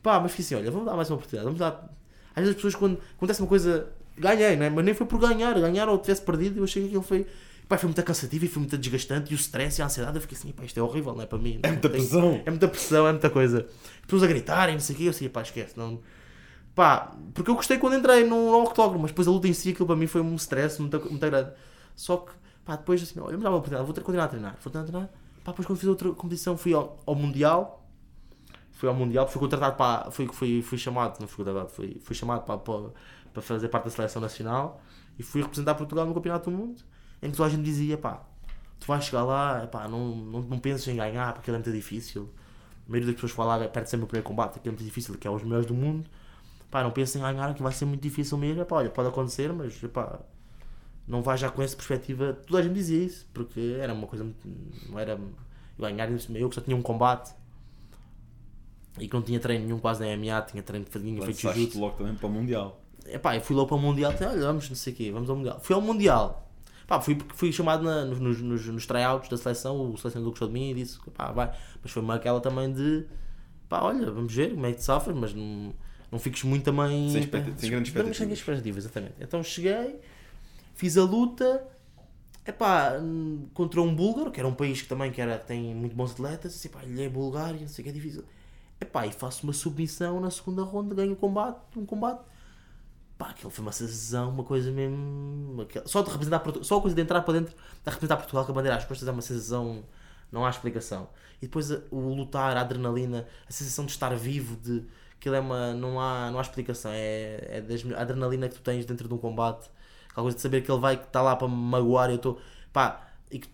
Pá, 0.02 0.18
mas 0.20 0.32
fiquei 0.32 0.44
assim, 0.44 0.54
olha, 0.56 0.70
vamos 0.70 0.86
dar 0.86 0.96
mais 0.96 1.08
uma 1.10 1.16
oportunidade. 1.16 1.44
Vamos 1.44 1.58
dar. 1.60 1.94
Às 2.34 2.36
vezes 2.42 2.50
as 2.50 2.54
pessoas, 2.56 2.74
quando 2.74 2.98
acontece 3.16 3.40
uma 3.40 3.48
coisa, 3.48 3.88
ganhei, 4.16 4.56
não 4.56 4.66
é? 4.66 4.70
Mas 4.70 4.84
nem 4.84 4.94
foi 4.94 5.06
por 5.06 5.18
ganhar. 5.20 5.54
Ganhar 5.60 5.88
ou 5.88 5.98
tivesse 5.98 6.22
perdido, 6.22 6.58
eu 6.58 6.64
achei 6.64 6.82
que 6.82 6.88
aquilo 6.88 7.02
foi. 7.02 7.26
Pá, 7.68 7.78
foi 7.78 7.86
muito 7.88 8.02
cansativo 8.02 8.44
e 8.44 8.48
foi 8.48 8.60
muito 8.60 8.76
desgastante. 8.76 9.30
E 9.32 9.34
o 9.34 9.36
stress 9.36 9.80
e 9.80 9.82
a 9.82 9.86
ansiedade, 9.86 10.16
eu 10.16 10.20
fiquei 10.20 10.36
assim, 10.36 10.50
pá, 10.50 10.64
isto 10.64 10.78
é 10.78 10.82
horrível, 10.82 11.14
não 11.14 11.22
é 11.22 11.26
para 11.26 11.38
mim. 11.38 11.60
É 11.62 11.68
muita 11.70 11.88
Tem- 11.88 12.00
pressão. 12.00 12.42
é 12.44 12.50
muita 12.50 12.68
pressão, 12.68 13.06
é 13.06 13.12
muita 13.12 13.30
coisa. 13.30 13.66
Pessoas 14.02 14.22
a 14.24 14.26
gritarem, 14.26 14.74
não 14.74 14.80
sei 14.80 14.94
o 14.94 14.98
quê, 14.98 15.04
eu 15.04 15.10
assim, 15.10 15.28
pá, 15.28 15.42
esquece. 15.42 15.78
Não... 15.78 16.00
Pá, 16.74 17.14
porque 17.34 17.50
eu 17.50 17.54
gostei 17.54 17.78
quando 17.78 17.94
entrei 17.96 18.24
no, 18.24 18.50
no 18.50 18.62
octógono, 18.64 18.98
mas 19.00 19.10
depois 19.10 19.28
a 19.28 19.30
luta 19.30 19.46
em 19.46 19.52
si, 19.52 19.70
aquilo 19.70 19.86
para 19.86 19.94
mim 19.96 20.06
foi 20.06 20.20
um 20.22 20.34
stress 20.36 20.80
muito, 20.80 20.98
muito 21.00 21.18
grande. 21.20 21.50
Só 21.94 22.16
que, 22.16 22.32
pá, 22.64 22.76
depois 22.76 23.02
assim, 23.02 23.20
olha, 23.20 23.36
me 23.36 23.42
dá 23.42 23.50
uma 23.50 23.58
oportunidade, 23.58 23.84
vou 23.86 23.94
ter- 23.94 24.00
continuar 24.00 24.24
a 24.24 24.28
treinar. 24.28 24.52
Vou 24.54 24.62
continuar 24.72 24.82
a 24.84 24.86
treinar. 24.86 25.10
Pá, 25.44 25.50
depois 25.52 25.66
quando 25.66 25.78
fiz 25.78 25.88
outra 25.88 26.10
competição, 26.12 26.56
fui 26.56 26.72
ao, 26.74 27.00
ao 27.06 27.14
Mundial. 27.14 27.86
Fui 28.72 28.88
ao 28.88 28.94
Mundial, 28.94 29.28
fui 29.28 29.40
contratado 29.40 29.76
para. 29.76 30.10
Fui, 30.10 30.26
fui, 30.28 30.62
fui 30.62 30.78
chamado, 30.78 31.20
não 31.20 31.28
fui 31.28 31.44
contratado, 31.44 31.70
fui, 31.70 32.00
fui 32.02 32.14
chamado 32.14 32.44
para, 32.44 32.58
para, 32.58 32.90
para 33.32 33.42
fazer 33.42 33.68
parte 33.68 33.84
da 33.84 33.90
seleção 33.90 34.20
nacional 34.20 34.80
e 35.18 35.22
fui 35.22 35.42
representar 35.42 35.74
Portugal 35.74 36.06
no 36.06 36.14
Campeonato 36.14 36.50
do 36.50 36.56
Mundo, 36.56 36.82
em 37.22 37.30
que 37.30 37.36
toda 37.36 37.48
a 37.48 37.50
gente 37.50 37.62
dizia, 37.62 37.98
pá, 37.98 38.22
tu 38.80 38.86
vais 38.86 39.04
chegar 39.04 39.24
lá, 39.24 39.66
pá, 39.66 39.86
não, 39.88 40.14
não, 40.16 40.42
não 40.42 40.58
penses 40.58 40.86
em 40.88 40.96
ganhar 40.96 41.32
porque 41.34 41.50
é 41.50 41.54
muito 41.54 41.70
difícil. 41.70 42.28
A 42.86 42.90
maioria 42.90 43.12
das 43.12 43.14
pessoas 43.14 43.32
fala, 43.32 43.68
perde 43.68 43.88
sempre 43.88 44.04
o 44.04 44.08
primeiro 44.08 44.26
combate, 44.28 44.56
aquilo 44.56 44.74
é 44.74 44.76
muito 44.76 44.84
difícil, 44.84 45.16
que 45.16 45.26
é 45.26 45.30
os 45.30 45.42
melhores 45.42 45.66
do 45.66 45.74
mundo. 45.74 46.08
Pá, 46.70 46.82
não 46.82 46.90
pensem 46.90 47.20
em 47.20 47.24
ganhar, 47.24 47.54
que 47.54 47.62
vai 47.62 47.72
ser 47.72 47.84
muito 47.84 48.00
difícil 48.00 48.36
mesmo. 48.38 48.64
Pá, 48.64 48.76
olha, 48.76 48.90
pode 48.90 49.08
acontecer, 49.08 49.52
mas 49.52 49.74
pá, 49.92 50.18
não 51.12 51.22
vai 51.22 51.36
já 51.36 51.50
com 51.50 51.62
essa 51.62 51.76
perspectiva. 51.76 52.32
Toda 52.46 52.58
a 52.60 52.62
gente 52.62 52.72
dizia 52.74 53.04
isso, 53.04 53.28
porque 53.34 53.76
era 53.78 53.92
uma 53.92 54.06
coisa 54.06 54.24
muito. 54.24 54.48
Não 54.88 54.98
era. 54.98 55.20
Ganhar, 55.78 56.10
eu 56.10 56.48
que 56.48 56.54
só 56.54 56.60
tinha 56.60 56.76
um 56.76 56.82
combate 56.82 57.32
e 58.98 59.08
que 59.08 59.14
não 59.14 59.22
tinha 59.22 59.40
treino 59.40 59.64
nenhum 59.64 59.78
quase 59.78 60.00
na 60.00 60.16
MMA, 60.16 60.42
tinha 60.42 60.62
treino 60.62 60.84
de 60.84 60.90
tinha 60.90 61.22
feito 61.22 61.40
jiu-jitsu. 61.40 61.80
logo 61.80 61.96
também 61.96 62.14
para 62.14 62.26
o 62.26 62.30
Mundial. 62.30 62.80
Epá, 63.06 63.34
eu 63.36 63.40
fui 63.40 63.56
logo 63.56 63.68
para 63.68 63.76
o 63.76 63.80
Mundial, 63.80 64.12
olha, 64.20 64.40
vamos, 64.40 64.68
não 64.68 64.76
sei 64.76 64.92
o 64.92 64.96
quê, 64.96 65.10
vamos 65.10 65.28
ao 65.28 65.36
Mundial. 65.36 65.58
Fui 65.60 65.74
ao 65.74 65.80
Mundial. 65.80 66.50
Pá, 66.86 67.00
fui, 67.00 67.18
fui 67.34 67.52
chamado 67.52 67.82
na- 67.82 68.04
nos, 68.04 68.20
nos, 68.20 68.40
nos, 68.42 68.66
tryouts 68.86 69.28
da 69.28 69.36
seleção, 69.36 69.90
o 69.92 69.96
selecionador 69.96 70.30
gostou 70.32 70.46
de 70.48 70.54
mim 70.54 70.70
e 70.70 70.74
disse, 70.74 70.98
pá, 71.16 71.32
vai. 71.32 71.52
Mas 71.82 71.90
foi 71.90 72.02
uma 72.02 72.14
aquela 72.14 72.40
também 72.40 72.72
de, 72.72 73.06
pá, 73.68 73.82
olha, 73.82 74.10
vamos 74.10 74.32
ver 74.32 74.52
como 74.54 74.66
é 74.66 74.72
que 74.72 74.78
te 74.78 74.84
mas 75.14 75.32
não, 75.34 75.74
não 76.12 76.18
fiques 76.18 76.44
muito 76.44 76.64
também... 76.64 77.08
Sem 77.10 77.20
expecta- 77.22 77.52
sem 77.58 77.70
grandes 77.70 77.92
Sem 77.92 78.00
expectativas. 78.02 78.38
expectativas, 78.38 78.84
exatamente. 78.84 79.14
Então 79.20 79.42
cheguei, 79.42 79.98
fiz 80.82 80.98
a 80.98 81.04
luta, 81.04 81.64
epá, 82.44 82.94
contra 83.54 83.80
um 83.80 83.94
búlgaro, 83.94 84.32
que 84.32 84.40
era 84.40 84.48
um 84.48 84.54
país 84.54 84.82
que 84.82 84.88
também 84.88 85.12
que 85.12 85.20
era, 85.20 85.38
tem 85.38 85.72
muito 85.72 85.94
bons 85.94 86.10
atletas, 86.10 86.56
assim, 86.56 86.68
pá, 86.68 86.82
lhe 86.82 87.04
é 87.04 87.08
Bulgária, 87.08 87.60
não 87.60 87.68
sei 87.68 87.82
o 87.82 87.84
que 87.84 87.90
é 87.90 87.92
difícil. 87.92 88.24
Epá, 88.80 89.06
e 89.06 89.12
faço 89.12 89.44
uma 89.44 89.52
submissão 89.52 90.20
na 90.20 90.28
segunda 90.28 90.64
ronda, 90.64 90.92
ganho 90.92 91.12
o 91.12 91.16
combate, 91.16 91.60
um 91.76 91.86
combate. 91.86 92.20
Pá, 93.16 93.30
aquilo 93.30 93.48
foi 93.48 93.62
uma 93.62 93.70
sensação, 93.70 94.30
uma 94.30 94.42
coisa 94.42 94.72
mesmo. 94.72 95.64
Só 95.86 96.02
de 96.02 96.10
representar 96.10 96.42
só 96.62 96.78
a 96.78 96.80
coisa 96.80 96.96
de 96.96 97.02
entrar 97.02 97.22
para 97.22 97.34
dentro, 97.34 97.54
de 97.54 97.90
representar 97.90 98.16
Portugal 98.16 98.44
com 98.44 98.50
a 98.50 98.54
bandeira 98.56 98.76
às 98.76 98.84
costas 98.84 99.06
é 99.06 99.12
uma 99.12 99.22
sensação, 99.22 99.84
não 100.32 100.44
há 100.44 100.50
explicação. 100.50 101.08
E 101.40 101.46
depois 101.46 101.70
o 101.92 102.12
lutar, 102.12 102.56
a 102.56 102.60
adrenalina, 102.60 103.28
a 103.48 103.52
sensação 103.52 103.86
de 103.86 103.92
estar 103.92 104.12
vivo, 104.16 104.56
de 104.56 104.84
aquilo 105.16 105.36
é 105.36 105.40
uma. 105.40 105.74
não 105.74 106.00
há, 106.00 106.28
não 106.32 106.40
há 106.40 106.42
explicação. 106.42 106.90
É, 106.92 107.62
é 107.70 107.96
a 107.96 108.00
adrenalina 108.02 108.48
que 108.48 108.56
tu 108.56 108.62
tens 108.62 108.84
dentro 108.84 109.06
de 109.06 109.14
um 109.14 109.18
combate, 109.18 109.70
aquela 110.12 110.24
coisa 110.26 110.36
de 110.36 110.42
saber 110.42 110.62
que 110.62 110.70
ele 110.72 110.80
vai 110.80 110.96
que 110.98 111.06
está 111.06 111.22
lá 111.22 111.36
para 111.36 111.48
me 111.48 111.56
magoar 111.56 112.10
eu 112.10 112.16
estou. 112.16 112.40
pá, 112.72 113.08
e 113.30 113.40
que 113.40 113.48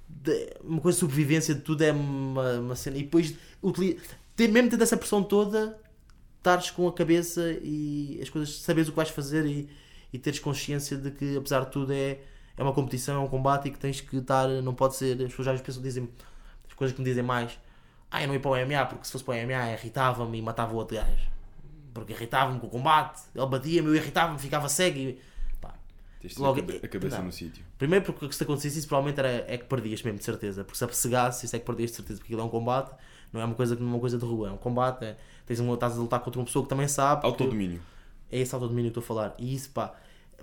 uma 0.63 0.81
coisa 0.81 0.97
de 0.97 1.01
sobrevivência 1.01 1.55
de 1.55 1.61
tudo 1.63 1.83
é 1.83 1.93
uma, 1.93 2.55
uma 2.61 2.77
cena. 2.77 2.97
E 2.99 3.03
depois, 3.05 3.35
utili- 3.63 4.01
ter, 4.37 4.49
mesmo 4.49 4.71
tendo 4.71 4.83
essa 4.83 4.97
pressão 4.97 5.23
toda, 5.23 5.79
estares 6.39 6.71
com 6.71 6.89
a 6.89 6.93
cabeça 6.93 7.43
e 7.63 8.19
as 8.23 8.29
coisas, 8.31 8.57
saberes 8.61 8.89
o 8.89 8.93
que 8.93 8.97
vais 8.97 9.11
fazer 9.11 9.47
e, 9.47 9.69
e 10.13 10.19
teres 10.19 10.39
consciência 10.41 10.97
de 10.97 11.11
que, 11.11 11.37
apesar 11.37 11.65
de 11.65 11.71
tudo, 11.73 11.93
é, 11.93 12.19
é 12.57 12.63
uma 12.63 12.73
competição, 12.73 13.17
é 13.17 13.19
um 13.25 13.29
combate 13.29 13.69
e 13.69 13.71
que 13.71 13.79
tens 13.79 14.01
que 14.01 14.17
estar, 14.17 14.49
não 14.63 14.75
pode 14.75 14.97
ser. 14.97 15.15
As 15.23 15.31
pessoas 15.31 15.47
já 15.47 15.65
pensam, 15.65 15.83
dizem 15.83 16.09
as 16.69 16.75
coisas 16.75 16.95
que 16.95 17.03
me 17.03 17.09
dizem 17.09 17.23
mais. 17.23 17.59
Ah, 18.11 18.23
eu 18.23 18.29
não 18.29 18.35
ia 18.35 18.41
para 18.41 18.51
o 18.51 18.57
MMA 18.57 18.87
porque 18.87 19.05
se 19.05 19.13
fosse 19.13 19.25
para 19.25 19.35
o 19.35 19.47
MMA 19.47 19.73
irritava-me 19.73 20.39
e 20.39 20.43
matava 20.43 20.73
o 20.75 20.77
outro 20.77 20.97
gajo. 20.97 21.29
Porque 21.95 22.13
irritava-me 22.13 22.61
com 22.61 22.67
o 22.67 22.71
combate, 22.71 23.23
ele 23.35 23.47
batia-me, 23.47 23.89
eu 23.89 23.95
irritava-me, 23.97 24.39
ficava 24.39 24.69
cego 24.69 24.99
e. 24.99 25.21
Pá, 26.19 26.23
Tens 26.23 26.35
de 26.35 26.41
Logo- 26.41 26.59
a 26.59 26.63
cabe- 26.63 26.81
a 26.85 26.89
cabeça 26.89 27.19
não. 27.19 27.27
no 27.27 27.33
sítio. 27.33 27.65
Primeiro 27.79 28.05
porque 28.05 28.33
se 28.33 28.43
acontecesse 28.43 28.79
isso 28.81 28.89
provavelmente 28.89 29.21
era, 29.21 29.45
é 29.53 29.57
que 29.57 29.65
perdias 29.67 30.03
mesmo, 30.03 30.19
de 30.19 30.25
certeza. 30.25 30.65
Porque 30.65 30.77
se 30.77 30.85
apessegasse, 30.85 31.47
isso 31.47 31.55
é 31.55 31.59
que 31.59 31.65
perdias 31.65 31.91
de 31.91 31.97
certeza. 31.97 32.19
Porque 32.19 32.33
aquilo 32.33 32.43
é 32.43 32.45
um 32.45 32.49
combate, 32.51 32.93
não 33.33 33.41
é 33.41 33.45
uma 33.45 33.55
coisa, 33.55 33.77
uma 33.77 33.99
coisa 34.01 34.19
de 34.19 34.25
rua, 34.25 34.49
é 34.49 34.51
um 34.53 34.57
combate. 34.57 35.05
É, 35.05 35.17
tens 35.47 35.61
um, 35.61 35.73
estás 35.73 35.97
a 35.97 36.01
lutar 36.01 36.21
contra 36.21 36.41
uma 36.41 36.45
pessoa 36.47 36.65
que 36.65 36.69
também 36.69 36.89
sabe. 36.89 37.25
Autodomínio. 37.25 37.81
é 38.31 38.41
esse 38.41 38.53
autodomínio 38.55 38.91
que 38.91 38.99
estou 38.99 39.03
a 39.17 39.21
falar. 39.21 39.35
E 39.39 39.55
isso, 39.55 39.71
pá, 39.71 39.95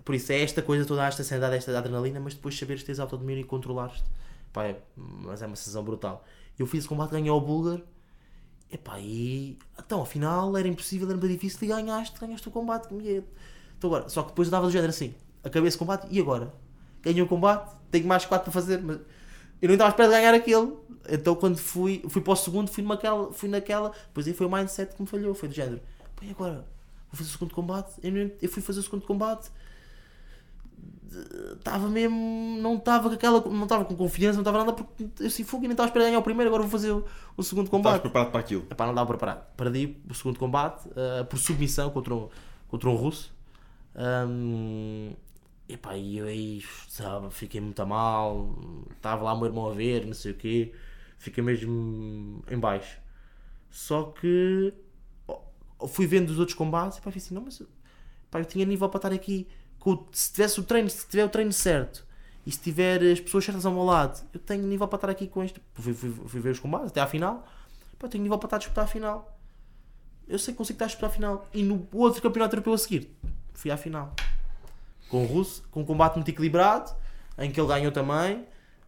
por 0.05 0.15
isso 0.15 0.31
é 0.31 0.41
esta 0.41 0.61
coisa 0.61 0.85
toda, 0.85 1.05
esta 1.05 1.21
ansiedade, 1.21 1.55
esta 1.57 1.77
adrenalina, 1.77 2.19
mas 2.21 2.33
depois 2.35 2.57
saberes 2.57 2.81
que 2.81 2.87
tens 2.87 2.99
autodomínio 2.99 3.41
e 3.41 3.43
controlares-te. 3.43 4.05
Pá, 4.53 4.63
é, 4.65 4.79
mas 4.95 5.41
é 5.41 5.45
uma 5.47 5.55
sensação 5.57 5.83
brutal. 5.83 6.23
Eu 6.57 6.65
fiz 6.65 6.85
o 6.85 6.89
combate, 6.89 7.11
ganhei 7.11 7.29
ao 7.29 7.41
Bulgar. 7.41 7.81
Epá, 8.71 8.97
e 8.99 9.57
então 9.77 10.01
afinal 10.01 10.55
era 10.57 10.67
impossível, 10.67 11.07
era 11.07 11.17
muito 11.17 11.31
difícil 11.31 11.59
e 11.63 11.67
ganhaste, 11.67 12.19
ganhaste 12.19 12.47
o 12.47 12.51
combate. 12.51 12.93
ia- 12.95 13.23
Então, 13.77 13.89
agora, 13.93 14.09
só 14.09 14.23
que 14.23 14.29
depois 14.29 14.49
dava 14.49 14.65
do 14.65 14.71
género 14.71 14.89
assim: 14.89 15.13
acabei 15.45 15.67
esse 15.67 15.77
combate 15.77 16.07
e 16.09 16.19
agora? 16.19 16.53
Ganhei 17.01 17.21
o 17.21 17.27
combate, 17.27 17.71
tenho 17.91 18.07
mais 18.07 18.25
4 18.25 18.43
para 18.43 18.51
fazer, 18.51 18.81
mas 18.81 18.97
eu 19.61 19.67
não 19.67 19.75
estava 19.75 19.89
à 19.89 19.91
espera 19.91 20.09
de 20.09 20.15
ganhar 20.15 20.33
aquele. 20.33 20.73
Então 21.07 21.35
quando 21.35 21.57
fui, 21.57 22.03
fui 22.09 22.21
para 22.21 22.33
o 22.33 22.35
segundo, 22.35 22.69
fui 22.69 22.83
naquela, 22.83 23.31
fui 23.31 23.47
naquela, 23.47 23.91
depois 24.07 24.27
aí 24.27 24.33
foi 24.33 24.47
o 24.47 24.51
mindset 24.51 24.95
que 24.95 25.01
me 25.01 25.07
falhou, 25.07 25.33
foi 25.33 25.47
do 25.47 25.55
género. 25.55 25.79
E 26.21 26.31
agora? 26.31 26.65
Vou 27.11 27.17
fazer 27.17 27.29
o 27.29 27.31
segundo 27.31 27.53
combate, 27.53 27.93
eu, 28.01 28.31
eu 28.41 28.49
fui 28.49 28.61
fazer 28.61 28.79
o 28.79 28.83
segundo 28.83 29.05
combate, 29.05 29.49
estava 31.53 31.87
mesmo, 31.87 32.57
não 32.59 32.75
estava 32.75 33.09
com 33.09 33.15
aquela, 33.15 33.39
não 33.41 33.63
estava 33.63 33.85
com 33.85 33.95
confiança, 33.95 34.33
não 34.33 34.41
estava 34.41 34.57
nada, 34.59 34.73
porque 34.73 35.07
eu 35.19 35.27
assim, 35.27 35.43
fogo, 35.43 35.63
e 35.63 35.67
nem 35.67 35.73
estava 35.73 35.87
a 35.87 35.89
esperar 35.89 36.05
ganhar 36.05 36.19
o 36.19 36.23
primeiro, 36.23 36.49
agora 36.49 36.63
vou 36.63 36.71
fazer 36.71 36.91
o, 36.91 37.05
o 37.37 37.43
segundo 37.43 37.65
Estavas 37.65 37.83
combate. 37.83 38.01
preparado 38.01 38.31
para 38.31 38.39
aquilo. 38.39 38.65
Epá, 38.69 38.85
não 38.85 38.93
estava 38.93 39.07
preparado. 39.07 39.45
Perdi 39.55 39.97
o 40.09 40.13
segundo 40.13 40.39
combate 40.39 40.89
eh, 40.95 41.23
por 41.23 41.37
submissão 41.37 41.89
contra 41.89 42.13
um, 42.13 42.29
contra 42.67 42.89
um 42.89 42.95
russo. 42.95 43.33
Um, 43.95 45.13
epá, 45.67 45.95
e 45.97 46.17
eu 46.17 46.27
aí, 46.27 46.63
sabe, 46.87 47.29
fiquei 47.31 47.61
muito 47.61 47.81
a 47.81 47.85
mal. 47.85 48.55
Estava 48.95 49.23
lá 49.23 49.33
o 49.33 49.37
meu 49.37 49.47
irmão 49.47 49.69
a 49.69 49.73
ver, 49.73 50.05
não 50.05 50.13
sei 50.13 50.31
o 50.31 50.35
quê. 50.35 50.73
Fiquei 51.17 51.43
mesmo 51.43 52.43
em 52.49 52.59
baixo. 52.59 52.99
Só 53.69 54.03
que 54.03 54.73
fui 55.87 56.07
vendo 56.07 56.29
os 56.29 56.39
outros 56.39 56.57
combates 56.57 56.97
e 56.97 57.01
pá, 57.01 57.11
assim, 57.15 57.33
não, 57.33 57.41
mas 57.41 57.61
pá, 58.31 58.39
eu 58.39 58.45
tinha 58.45 58.65
nível 58.65 58.89
para 58.89 58.97
estar 58.97 59.11
aqui. 59.11 59.47
Com, 59.79 60.07
se 60.11 60.31
tivesse 60.31 60.59
o 60.59 60.63
treino, 60.63 60.89
se 60.89 61.07
tiver 61.07 61.25
o 61.25 61.29
treino 61.29 61.53
certo 61.53 62.05
e 62.45 62.51
se 62.51 62.59
tiver 62.59 63.03
as 63.03 63.19
pessoas 63.19 63.43
certas 63.43 63.65
ao 63.65 63.73
meu 63.73 63.83
lado, 63.83 64.25
eu 64.33 64.39
tenho 64.39 64.63
nível 64.63 64.87
para 64.87 64.97
estar 64.97 65.09
aqui 65.09 65.27
com 65.27 65.43
este. 65.43 65.61
Fui, 65.73 65.93
fui, 65.93 66.11
fui 66.11 66.39
ver 66.39 66.51
os 66.51 66.59
combates 66.59 66.89
até 66.89 67.01
à 67.01 67.07
final, 67.07 67.45
pá, 67.99 68.07
tenho 68.07 68.23
nível 68.23 68.37
para 68.37 68.47
estar 68.47 68.55
a 68.57 68.59
disputar 68.59 68.85
a 68.85 68.87
final. 68.87 69.37
Eu 70.27 70.39
sei 70.39 70.53
que 70.53 70.57
consigo 70.57 70.75
estar 70.75 70.85
a 70.85 70.87
disputar 70.87 71.09
a 71.09 71.13
final. 71.13 71.47
E 71.53 71.61
no 71.61 71.87
outro 71.93 72.21
campeonato 72.21 72.55
europeu 72.55 72.73
a 72.73 72.77
seguir, 72.77 73.15
fui 73.53 73.69
à 73.69 73.77
final. 73.77 74.13
Com 75.09 75.23
o 75.23 75.25
Russo, 75.25 75.63
com 75.71 75.81
um 75.81 75.85
combate 75.85 76.15
muito 76.15 76.29
equilibrado, 76.29 76.95
em 77.37 77.51
que 77.51 77.59
ele 77.59 77.67
ganhou 77.67 77.91
também, 77.91 78.45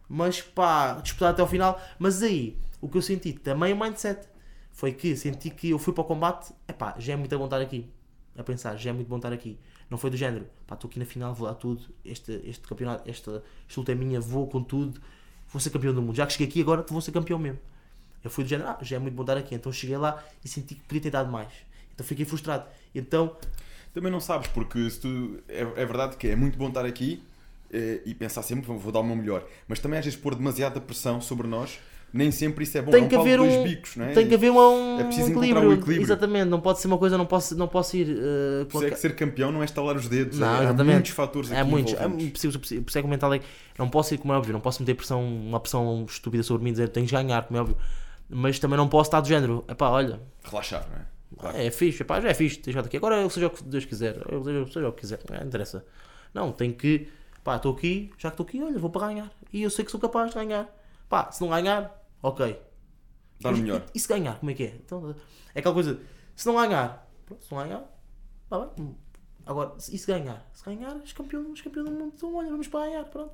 mas 0.08 0.40
pá, 0.40 0.94
disputado 0.94 1.32
até 1.32 1.42
ao 1.42 1.48
final. 1.48 1.80
Mas 1.98 2.22
aí, 2.22 2.56
o 2.80 2.88
que 2.88 2.96
eu 2.96 3.02
senti 3.02 3.32
também 3.32 3.72
é 3.72 3.74
o 3.74 3.78
mindset. 3.78 4.26
Foi 4.72 4.92
que 4.92 5.16
senti 5.16 5.50
que 5.50 5.70
eu 5.70 5.78
fui 5.78 5.92
para 5.92 6.02
o 6.02 6.04
combate, 6.04 6.52
é 6.66 6.72
pá, 6.72 6.94
já 6.98 7.12
é 7.12 7.16
muito 7.16 7.36
bom 7.36 7.44
estar 7.44 7.60
aqui. 7.60 7.90
A 8.36 8.44
pensar, 8.44 8.76
já 8.76 8.90
é 8.90 8.92
muito 8.92 9.08
bom 9.08 9.16
estar 9.16 9.32
aqui. 9.32 9.58
Não 9.90 9.98
foi 9.98 10.10
do 10.10 10.16
género, 10.16 10.46
pá, 10.66 10.74
estou 10.74 10.88
aqui 10.88 10.98
na 10.98 11.04
final, 11.04 11.34
vou 11.34 11.48
dar 11.48 11.54
tudo. 11.54 11.82
Este, 12.04 12.40
este 12.44 12.66
campeonato, 12.66 13.08
esta, 13.08 13.42
esta 13.68 13.80
luta 13.80 13.92
é 13.92 13.94
minha, 13.94 14.20
vou 14.20 14.46
com 14.46 14.62
tudo, 14.62 15.00
vou 15.48 15.60
ser 15.60 15.70
campeão 15.70 15.92
do 15.92 16.00
mundo. 16.00 16.14
Já 16.14 16.26
que 16.26 16.34
cheguei 16.34 16.46
aqui, 16.46 16.60
agora 16.60 16.84
vou 16.88 17.00
ser 17.00 17.10
campeão 17.10 17.38
mesmo. 17.38 17.58
Eu 18.22 18.30
fui 18.30 18.44
do 18.44 18.50
género, 18.50 18.68
ah, 18.70 18.78
já 18.82 18.96
é 18.96 18.98
muito 18.98 19.14
bom 19.14 19.22
estar 19.22 19.36
aqui. 19.36 19.54
Então 19.54 19.72
cheguei 19.72 19.96
lá 19.96 20.22
e 20.44 20.48
senti 20.48 20.74
que 20.74 20.82
podia 20.82 21.00
ter 21.02 21.10
dado 21.10 21.30
mais. 21.30 21.52
Então 21.94 22.06
fiquei 22.06 22.24
frustrado. 22.24 22.64
Então, 22.94 23.36
Também 23.98 24.12
não 24.12 24.20
sabes, 24.20 24.46
porque 24.46 24.88
se 24.88 25.00
tu, 25.00 25.40
é, 25.48 25.58
é 25.58 25.84
verdade 25.84 26.16
que 26.16 26.28
é 26.28 26.36
muito 26.36 26.56
bom 26.56 26.68
estar 26.68 26.84
aqui 26.84 27.20
eh, 27.72 28.00
e 28.06 28.14
pensar 28.14 28.44
sempre, 28.44 28.72
vou, 28.72 28.92
dar 28.92 29.00
o 29.00 29.02
meu 29.02 29.16
melhor. 29.16 29.44
Mas 29.66 29.80
também 29.80 29.98
às 29.98 30.04
vezes 30.04 30.16
pôr 30.16 30.36
demasiada 30.36 30.80
pressão 30.80 31.20
sobre 31.20 31.48
nós, 31.48 31.80
nem 32.12 32.30
sempre 32.30 32.62
isso 32.62 32.78
é 32.78 32.82
bom. 32.82 32.92
tem 32.92 33.02
é 33.02 33.04
um 33.06 33.08
que 33.08 33.16
haver 33.16 33.38
dois 33.38 33.54
um, 33.54 33.64
bicos, 33.64 33.96
não 33.96 34.04
é? 34.04 34.12
tem 34.12 34.28
que 34.28 34.34
haver 34.36 34.52
um, 34.52 35.00
É 35.00 35.02
preciso 35.02 35.26
um 35.26 35.30
encontrar 35.30 35.46
equilíbrio. 35.48 35.70
o 35.70 35.72
equilíbrio. 35.72 36.02
Exatamente, 36.04 36.44
não 36.44 36.60
pode 36.60 36.78
ser 36.78 36.86
uma 36.86 36.96
coisa, 36.96 37.18
não 37.18 37.26
posso, 37.26 37.56
não 37.56 37.66
posso 37.66 37.96
ir 37.96 38.06
uh, 38.08 38.66
Por 38.66 38.84
isso 38.84 38.86
é 38.86 38.90
que 38.90 39.00
ser 39.00 39.16
campeão 39.16 39.50
não 39.50 39.62
é 39.62 39.64
estalar 39.64 39.96
os 39.96 40.06
dedos. 40.06 40.38
Não, 40.38 40.62
é, 40.62 40.66
há 40.68 40.72
muitos 40.72 41.10
fatores 41.10 41.50
aqui 41.50 41.60
É 41.60 41.64
muitos, 41.64 41.94
é 41.94 42.08
por 42.08 42.62
isso 42.62 42.98
é 42.98 43.00
que 43.00 43.04
o 43.04 43.10
mental 43.10 43.34
é 43.34 43.40
que 43.40 43.46
não 43.76 43.88
posso 43.88 44.14
ir 44.14 44.18
como 44.18 44.32
é 44.32 44.36
óbvio, 44.36 44.52
não 44.52 44.60
posso 44.60 44.80
meter 44.80 44.94
pressão, 44.94 45.26
uma 45.26 45.58
pressão 45.58 46.06
estúpida 46.08 46.44
sobre 46.44 46.62
mim, 46.62 46.70
dizer 46.70 46.88
tens 46.90 47.08
de 47.08 47.12
ganhar, 47.16 47.42
como 47.42 47.58
é 47.58 47.62
óbvio, 47.62 47.76
mas 48.30 48.60
também 48.60 48.76
não 48.76 48.86
posso 48.86 49.08
estar 49.08 49.20
do 49.20 49.26
género, 49.26 49.64
epá, 49.68 49.88
olha, 49.88 50.20
Relaxar, 50.44 50.86
não 50.88 50.98
é? 50.98 51.17
Claro. 51.36 51.56
é 51.56 51.70
fixe, 51.70 52.02
epá, 52.02 52.20
já 52.20 52.28
é 52.28 52.34
fixe, 52.34 52.60
deixa 52.60 52.80
aqui, 52.80 52.96
agora 52.96 53.28
seja 53.28 53.48
o 53.48 53.50
que 53.50 53.62
Deus 53.64 53.84
quiser, 53.84 54.16
eu 54.30 54.42
seja, 54.42 54.66
seja 54.66 54.88
o 54.88 54.92
que 54.92 55.00
quiser, 55.00 55.20
não 55.30 55.46
interessa. 55.46 55.84
Não, 56.32 56.52
tenho 56.52 56.74
que, 56.74 57.08
pá, 57.44 57.56
estou 57.56 57.74
aqui, 57.74 58.10
já 58.18 58.30
que 58.30 58.34
estou 58.34 58.46
aqui, 58.46 58.62
olha, 58.62 58.78
vou 58.78 58.90
para 58.90 59.08
ganhar, 59.08 59.30
e 59.52 59.62
eu 59.62 59.70
sei 59.70 59.84
que 59.84 59.90
sou 59.90 60.00
capaz 60.00 60.30
de 60.30 60.36
ganhar, 60.36 60.68
pá, 61.08 61.30
se 61.30 61.40
não 61.40 61.50
ganhar, 61.50 62.02
ok, 62.22 62.58
Dar 63.40 63.52
Mas 63.52 63.60
melhor. 63.60 63.84
E, 63.94 63.98
e 63.98 64.00
se 64.00 64.08
ganhar, 64.08 64.38
como 64.38 64.50
é 64.50 64.54
que 64.54 64.64
é? 64.64 64.74
Então, 64.84 65.14
é 65.54 65.60
aquela 65.60 65.74
coisa, 65.74 66.00
se 66.34 66.46
não 66.46 66.56
ganhar, 66.56 67.08
pronto, 67.24 67.44
se 67.44 67.52
não 67.52 67.62
ganhar, 67.62 67.84
está 68.44 68.58
bem. 68.58 68.96
Agora, 69.46 69.74
e 69.76 69.98
se 69.98 70.06
ganhar? 70.06 70.48
Se 70.52 70.64
ganhar, 70.64 70.96
és 70.96 71.12
campeão, 71.12 71.46
és 71.50 71.60
campeão 71.60 71.84
do 71.84 71.90
mundo, 71.90 72.12
então 72.16 72.34
olha, 72.34 72.50
vamos 72.50 72.68
para 72.68 72.86
ganhar, 72.86 73.04
pronto. 73.04 73.32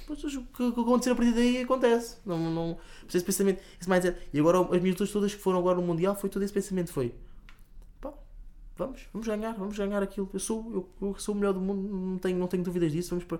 Depois 0.00 0.22
o 0.34 0.42
que, 0.42 0.68
acontecer 0.68 1.10
a 1.10 1.14
partir 1.14 1.32
daí 1.32 1.62
acontece. 1.62 2.18
Não, 2.24 2.38
não, 2.38 2.78
esse 3.08 3.24
pensamento, 3.24 3.62
esse 3.80 3.88
mindset. 3.88 4.18
E 4.32 4.38
agora 4.38 4.60
as 4.60 4.80
minhas 4.80 4.90
lutas 4.90 5.10
todas 5.10 5.34
que 5.34 5.40
foram 5.40 5.58
agora 5.58 5.76
no 5.76 5.86
Mundial 5.86 6.14
foi 6.14 6.28
todo 6.28 6.42
esse 6.42 6.52
pensamento, 6.52 6.92
foi 6.92 7.08
pá, 7.08 7.14
vamos, 8.86 9.08
vamos 9.12 9.28
ganhar, 9.28 9.52
vamos 9.54 9.76
ganhar 9.76 10.02
aquilo. 10.02 10.28
Eu 10.32 10.40
sou, 10.40 10.70
eu, 10.72 11.08
eu 11.08 11.18
sou 11.18 11.34
o 11.34 11.38
melhor 11.38 11.52
do 11.52 11.60
mundo, 11.60 11.88
não 11.88 12.18
tenho, 12.18 12.38
não 12.38 12.46
tenho 12.46 12.62
dúvidas 12.62 12.92
disso. 12.92 13.10
Vamos 13.10 13.24
para... 13.24 13.38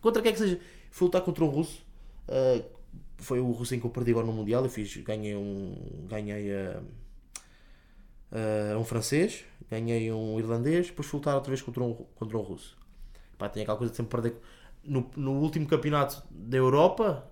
Contra 0.00 0.22
quem 0.22 0.30
é 0.30 0.32
que 0.32 0.38
seja. 0.38 0.60
Fui 0.90 1.06
lutar 1.06 1.22
contra 1.22 1.44
um 1.44 1.48
russo. 1.48 1.84
ah, 2.28 2.62
foi 3.18 3.38
o 3.38 3.50
russo 3.50 3.74
em 3.74 3.80
que 3.80 3.86
eu 3.86 3.90
perdi 3.90 4.10
agora 4.12 4.26
no 4.26 4.32
Mundial. 4.32 4.64
Eu 4.64 4.70
fiz, 4.70 4.96
ganhei 4.98 5.36
um. 5.36 6.06
Ganhei 6.08 6.52
ah, 6.52 6.82
ah, 8.32 8.78
um 8.78 8.84
francês, 8.84 9.44
ganhei 9.70 10.10
um 10.12 10.38
irlandês, 10.38 10.86
depois 10.86 11.06
fui 11.08 11.18
lutar 11.18 11.34
outra 11.34 11.50
vez 11.50 11.62
contra 11.62 11.82
um, 11.82 11.94
contra 12.14 12.38
um 12.38 12.42
russo. 12.42 12.76
Pá, 13.36 13.48
tinha 13.48 13.62
aquela 13.62 13.78
coisa 13.78 13.90
de 13.90 13.96
sempre 13.96 14.20
perder. 14.20 14.40
No, 14.82 15.10
no 15.16 15.32
último 15.32 15.66
campeonato 15.66 16.22
da 16.30 16.56
Europa, 16.56 17.30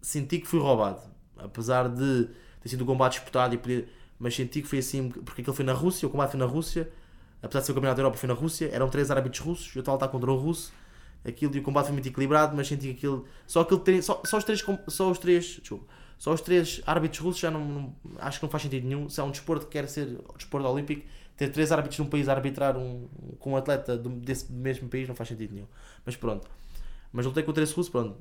senti 0.00 0.38
que 0.38 0.46
fui 0.46 0.60
roubado. 0.60 1.00
Apesar 1.38 1.88
de 1.88 2.28
ter 2.60 2.68
sido 2.68 2.84
um 2.84 2.86
combate 2.86 3.14
disputado 3.14 3.54
e 3.54 3.58
poder. 3.58 3.88
Mas 4.18 4.34
senti 4.34 4.62
que 4.62 4.68
foi 4.68 4.78
assim, 4.78 5.10
porque 5.10 5.42
aquele 5.42 5.56
foi 5.56 5.64
na 5.64 5.72
Rússia, 5.72 6.06
o 6.06 6.10
combate 6.10 6.30
foi 6.30 6.40
na 6.40 6.46
Rússia, 6.46 6.90
apesar 7.42 7.60
de 7.60 7.66
ser 7.66 7.72
o 7.72 7.74
campeonato 7.74 7.96
da 7.96 8.02
Europa, 8.02 8.18
foi 8.18 8.26
na 8.28 8.34
Rússia, 8.34 8.70
eram 8.72 8.88
três 8.88 9.10
árbitros 9.10 9.40
russos, 9.40 9.74
eu 9.76 9.80
estava 9.80 9.94
a 9.94 9.96
lutar 9.96 10.08
contra 10.08 10.32
um 10.32 10.36
russo, 10.36 10.72
aquilo 11.24 11.54
e 11.54 11.58
o 11.58 11.62
combate 11.62 11.86
foi 11.86 11.92
muito 11.92 12.08
equilibrado, 12.08 12.56
mas 12.56 12.66
senti 12.68 12.88
que 12.88 12.92
aquilo. 12.92 13.26
Só, 13.46 13.62
tre- 13.64 14.00
só, 14.02 14.22
só 14.24 14.38
os 14.38 14.44
três. 14.44 14.64
Só 14.88 15.10
os 15.10 15.18
três. 15.18 15.44
Desculpa. 15.60 15.84
Só 16.18 16.32
os 16.32 16.40
três 16.40 16.80
árbitros 16.86 17.20
russos 17.20 17.40
já 17.40 17.50
não, 17.50 17.62
não- 17.64 17.96
Acho 18.18 18.38
que 18.38 18.44
não 18.46 18.50
faz 18.50 18.62
sentido 18.62 18.84
nenhum. 18.86 19.08
Se 19.10 19.20
é 19.20 19.22
um 19.24 19.30
desporto 19.30 19.66
que 19.66 19.72
quer 19.72 19.86
ser 19.88 20.06
um 20.32 20.36
desporto 20.36 20.66
olímpico, 20.66 21.04
ter 21.36 21.50
três 21.50 21.70
árbitros 21.70 21.98
num 21.98 22.06
país 22.06 22.26
a 22.28 22.32
arbitrar 22.32 22.76
um, 22.78 23.06
com 23.38 23.52
um 23.52 23.56
atleta 23.56 23.98
desse 23.98 24.50
mesmo 24.50 24.88
país 24.88 25.06
não 25.06 25.14
faz 25.14 25.28
sentido 25.28 25.52
nenhum. 25.52 25.66
Mas 26.06 26.16
pronto. 26.16 26.48
Mas 27.12 27.26
lutei 27.26 27.42
contra 27.42 27.62
esse 27.62 27.74
russo, 27.74 27.90
pronto. 27.90 28.16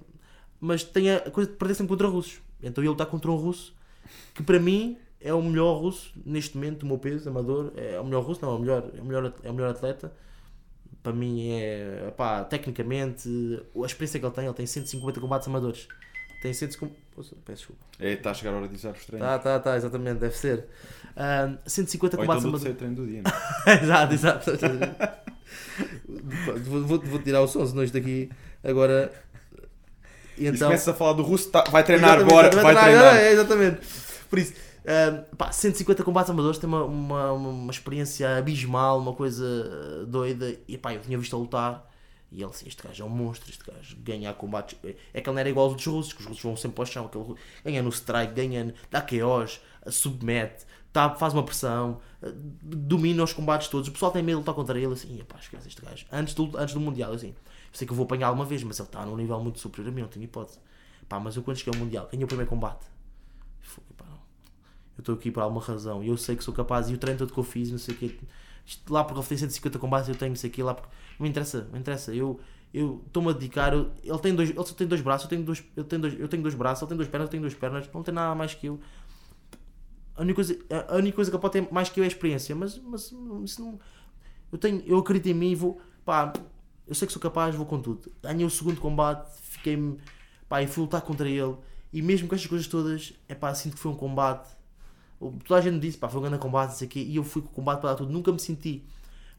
Mas 0.59 0.83
tem 0.83 1.11
a 1.11 1.21
coisa 1.31 1.49
de 1.49 1.55
perder 1.55 1.75
sempre 1.75 1.89
contra 1.89 2.07
russos. 2.07 2.41
Então 2.61 2.83
ia 2.83 2.89
lutar 2.89 3.07
contra 3.07 3.31
um 3.31 3.35
russo 3.35 3.73
que 4.33 4.43
para 4.43 4.59
mim 4.59 4.97
é 5.19 5.33
o 5.33 5.41
melhor 5.41 5.79
russo 5.79 6.11
neste 6.25 6.55
momento 6.57 6.79
do 6.79 6.85
meu 6.85 6.97
peso, 6.97 7.29
amador. 7.29 7.71
É 7.75 7.99
o 7.99 8.03
melhor 8.03 8.23
russo, 8.23 8.41
não, 8.41 8.51
é 8.51 8.55
o 8.55 8.59
melhor, 8.59 8.91
é 8.95 9.01
o 9.01 9.05
melhor, 9.05 9.33
é 9.43 9.49
o 9.49 9.53
melhor 9.53 9.71
atleta. 9.71 10.11
Para 11.01 11.13
mim 11.13 11.51
é, 11.51 12.11
pá, 12.17 12.43
tecnicamente, 12.43 13.29
a 13.75 13.85
experiência 13.85 14.19
que 14.19 14.25
ele 14.25 14.33
tem, 14.33 14.45
ele 14.45 14.53
tem 14.53 14.65
150 14.65 15.19
combates 15.19 15.47
amadores. 15.47 15.87
Tem 16.41 16.53
150. 16.53 16.93
Poxa, 17.15 17.35
Peço 17.45 17.57
desculpa. 17.59 17.81
É, 17.99 18.13
está 18.13 18.31
a 18.31 18.33
chegar 18.33 18.53
a 18.53 18.57
hora 18.57 18.67
de 18.67 18.75
usar 18.75 18.91
os 18.91 19.05
treinos. 19.05 19.27
Tá, 19.27 19.39
tá, 19.39 19.59
tá, 19.59 19.77
exatamente, 19.77 20.19
deve 20.19 20.35
ser. 20.35 20.65
Ah, 21.15 21.53
150 21.65 22.17
Ou 22.17 22.23
então 22.23 22.25
combates 22.25 22.43
do 22.43 22.49
amadores. 22.49 22.77
treino 22.77 22.95
do 22.95 23.07
dia. 23.07 23.21
não 23.25 23.73
é? 23.73 23.83
exato, 23.83 24.13
exato. 24.13 24.51
vou, 26.65 26.83
vou, 26.83 26.99
vou 26.99 27.19
tirar 27.19 27.41
o 27.41 27.47
som, 27.47 27.65
senão 27.65 27.83
isto 27.83 27.97
aqui 27.97 28.29
agora. 28.63 29.11
E 30.37 30.41
se 30.41 30.47
então. 30.47 30.67
começa 30.67 30.91
a 30.91 30.93
falar 30.93 31.13
do 31.13 31.23
russo, 31.23 31.49
tá- 31.49 31.63
vai 31.71 31.83
treinar, 31.83 32.17
Exatamente, 32.17 32.33
bora, 32.33 32.49
vai 32.49 32.75
treinar, 32.75 32.83
treinar. 32.83 33.15
É, 33.17 33.31
exatamente. 33.31 33.79
Por 34.29 34.39
isso, 34.39 34.53
pá, 35.37 35.51
150 35.51 36.03
combates 36.03 36.29
amadores 36.29 36.59
tem 36.59 36.67
uma, 36.69 36.83
uma, 36.83 37.31
uma, 37.31 37.71
experiência 37.71 38.37
abismal, 38.37 38.99
uma 38.99 39.13
coisa 39.13 39.45
ah, 40.01 40.05
doida. 40.05 40.55
E 40.67 40.77
pá, 40.77 40.93
eu 40.93 41.01
tinha 41.01 41.17
visto 41.17 41.35
a 41.35 41.39
lutar. 41.39 41.91
E 42.31 42.41
ele 42.41 42.51
assim, 42.51 42.67
este 42.67 42.83
gajo 42.83 43.03
é 43.03 43.05
um 43.05 43.09
monstro, 43.09 43.49
este 43.49 43.63
gajo 43.63 43.97
combates. 44.35 44.77
É 45.13 45.21
que 45.21 45.29
ele 45.29 45.33
não 45.33 45.39
era 45.39 45.49
igual 45.49 45.69
aos 45.69 45.85
russos, 45.85 46.13
que 46.13 46.19
os 46.21 46.27
russos 46.27 46.43
vão 46.43 46.55
sempre 46.55 46.75
para 46.75 46.83
o 46.83 46.85
chão. 46.85 47.05
Aquele, 47.05 47.35
ganha 47.63 47.81
no 47.81 47.89
strike, 47.89 48.33
ganha, 48.33 48.73
dá 48.91 49.01
KOs, 49.01 49.61
submete, 49.89 50.65
tá, 50.91 51.09
faz 51.15 51.33
uma 51.33 51.43
pressão, 51.43 51.99
ah, 52.21 52.27
domina 52.61 53.23
os 53.23 53.33
combates 53.33 53.67
todos. 53.67 53.87
O 53.87 53.91
pessoal 53.91 54.11
tem 54.11 54.21
medo 54.21 54.37
de 54.37 54.39
lutar 54.41 54.55
contra 54.55 54.77
ele, 54.77 54.93
assim, 54.93 55.17
pá, 55.27 55.37
esquece 55.39 55.67
este 55.67 55.81
gajo. 55.81 56.05
Antes 56.11 56.33
do, 56.33 56.57
antes 56.57 56.73
do 56.73 56.79
Mundial, 56.79 57.13
assim, 57.13 57.33
sei 57.73 57.87
que 57.87 57.93
eu 57.93 57.97
vou 57.97 58.05
apanhar 58.05 58.31
uma 58.31 58.45
vez, 58.45 58.63
mas 58.63 58.79
ele 58.79 58.87
está 58.87 59.05
num 59.05 59.17
nível 59.17 59.39
muito 59.39 59.59
superior 59.59 59.91
a 59.91 59.95
mim, 59.95 60.01
não 60.01 60.07
tenho 60.07 60.25
hipótese. 60.25 60.59
Pá, 61.07 61.19
mas 61.19 61.35
eu 61.35 61.43
quando 61.43 61.57
cheguei 61.57 61.79
ao 61.79 61.83
Mundial, 61.83 62.07
ganhei 62.11 62.23
o 62.23 62.27
primeiro 62.27 62.49
combate. 62.49 62.94
Eu 64.97 65.01
estou 65.01 65.15
aqui 65.15 65.31
por 65.31 65.41
alguma 65.41 65.61
razão 65.61 66.03
e 66.03 66.07
eu 66.07 66.17
sei 66.17 66.35
que 66.35 66.43
sou 66.43 66.53
capaz 66.53 66.89
e 66.89 66.93
o 66.93 66.97
treino 66.97 67.17
todo 67.19 67.33
que 67.33 67.39
eu 67.39 67.43
fiz, 67.43 67.71
não 67.71 67.77
sei 67.77 67.95
o. 67.95 68.25
Isto 68.65 68.91
lá 68.93 69.03
porque 69.03 69.19
ele 69.19 69.27
tem 69.27 69.37
150 69.37 69.77
combates, 69.77 70.09
eu 70.09 70.15
tenho 70.15 70.29
não 70.31 70.35
sei 70.35 70.49
o 70.49 70.53
quê, 70.53 70.63
lá 70.63 70.73
porque. 70.73 70.89
Não 71.19 71.27
interessa, 71.27 71.67
não 71.71 71.79
interessa. 71.79 72.13
Eu 72.13 72.39
eu 72.73 73.01
estou-me 73.07 73.29
a 73.29 73.33
dedicar. 73.33 73.73
eu- 73.73 73.89
ele, 74.03 74.19
tem 74.19 74.35
dois, 74.35 74.49
ele 74.49 74.65
só 74.65 74.73
tem 74.73 74.85
dois 74.87 74.99
braços, 75.01 75.23
eu 75.25 75.29
tenho 75.29 75.43
dois, 75.45 75.63
eu, 75.77 75.83
tenho 75.85 76.01
dois, 76.01 76.19
eu 76.19 76.27
tenho 76.27 76.43
dois 76.43 76.55
braços, 76.55 76.81
ele 76.81 76.89
tem 76.89 76.97
duas 76.97 77.07
pernas, 77.07 77.27
eu 77.27 77.31
tenho 77.31 77.41
duas 77.43 77.53
pernas, 77.53 77.89
não 77.93 78.03
tem 78.03 78.13
nada 78.13 78.35
mais 78.35 78.53
que 78.53 78.67
eu. 78.67 78.79
A 80.15 80.21
única 80.21 80.35
coisa, 80.35 80.57
a 80.87 80.95
única 80.95 81.15
coisa 81.15 81.29
que 81.29 81.35
ele 81.35 81.41
pode 81.41 81.51
ter 81.53 81.73
mais 81.73 81.89
que 81.89 81.99
eu 81.99 82.03
é 82.03 82.07
a 82.07 82.07
experiência, 82.07 82.55
mas, 82.55 82.77
mas 82.79 83.13
isso 83.43 83.61
não. 83.61 83.79
Eu, 84.51 84.57
tenho, 84.57 84.83
eu 84.85 84.97
acredito 84.99 85.27
em 85.27 85.33
mim 85.33 85.51
e 85.51 85.55
vou. 85.55 85.81
Pá, 86.05 86.33
eu 86.87 86.95
sei 86.95 87.07
que 87.07 87.13
sou 87.13 87.21
capaz, 87.21 87.55
vou 87.55 87.65
com 87.65 87.81
tudo. 87.81 88.11
Ganhei 88.23 88.45
o 88.45 88.49
segundo 88.49 88.79
combate, 88.81 89.29
fiquei. 89.41 89.77
Pá, 90.49 90.63
e 90.63 90.67
fui 90.67 90.83
lutar 90.83 91.01
contra 91.01 91.29
ele. 91.29 91.55
E 91.93 92.01
mesmo 92.01 92.27
com 92.27 92.35
estas 92.35 92.49
coisas 92.49 92.67
todas, 92.67 93.13
é 93.29 93.35
pá, 93.35 93.53
sinto 93.55 93.75
que 93.75 93.79
foi 93.81 93.91
um 93.91 93.95
combate. 93.95 94.49
Toda 95.19 95.59
a 95.59 95.61
gente 95.61 95.79
disse, 95.79 95.97
pá, 95.97 96.09
foi 96.09 96.19
um 96.19 96.23
grande 96.23 96.39
combate, 96.39 96.69
não 96.69 96.75
sei 96.77 96.87
o 96.87 96.89
quê, 96.89 96.99
e 96.99 97.15
eu 97.15 97.23
fui 97.23 97.41
com 97.41 97.47
o 97.49 97.51
combate 97.51 97.79
para 97.79 97.91
dar 97.91 97.95
tudo. 97.95 98.11
Nunca 98.11 98.31
me 98.31 98.39
senti. 98.39 98.83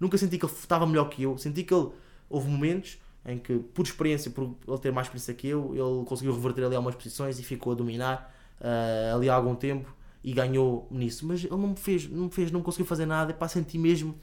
Nunca 0.01 0.19
senti 0.19 0.39
que 0.39 0.45
ele 0.45 0.53
estava 0.53 0.87
melhor 0.87 1.09
que 1.09 1.23
eu. 1.23 1.37
Senti 1.39 1.63
que 1.63 1.75
ele. 1.75 1.91
Houve 2.29 2.49
momentos 2.49 2.99
em 3.25 3.39
que, 3.39 3.59
por 3.59 3.85
experiência, 3.85 4.31
por 4.31 4.57
ele 4.67 4.79
ter 4.79 4.93
mais 4.93 5.07
experiência 5.07 5.35
que 5.35 5.49
eu, 5.49 5.73
ele 5.75 6.05
conseguiu 6.07 6.33
reverter 6.35 6.65
ali 6.65 6.77
algumas 6.77 6.95
posições 6.95 7.39
e 7.39 7.43
ficou 7.43 7.73
a 7.73 7.77
dominar 7.77 8.35
ah, 8.61 9.15
ali 9.15 9.29
há 9.29 9.35
algum 9.35 9.55
tempo 9.55 9.95
e 10.23 10.33
ganhou 10.33 10.89
nisso. 10.91 11.27
Mas 11.27 11.45
ele 11.45 11.57
não 11.57 11.69
me 11.69 11.77
fez, 11.77 12.09
não 12.09 12.25
me 12.25 12.31
fez, 12.31 12.51
não 12.51 12.63
conseguiu 12.63 12.87
fazer 12.87 13.07
nada. 13.07 13.33
Pá, 13.35 13.49
senti 13.49 13.79
mesmo 13.79 14.19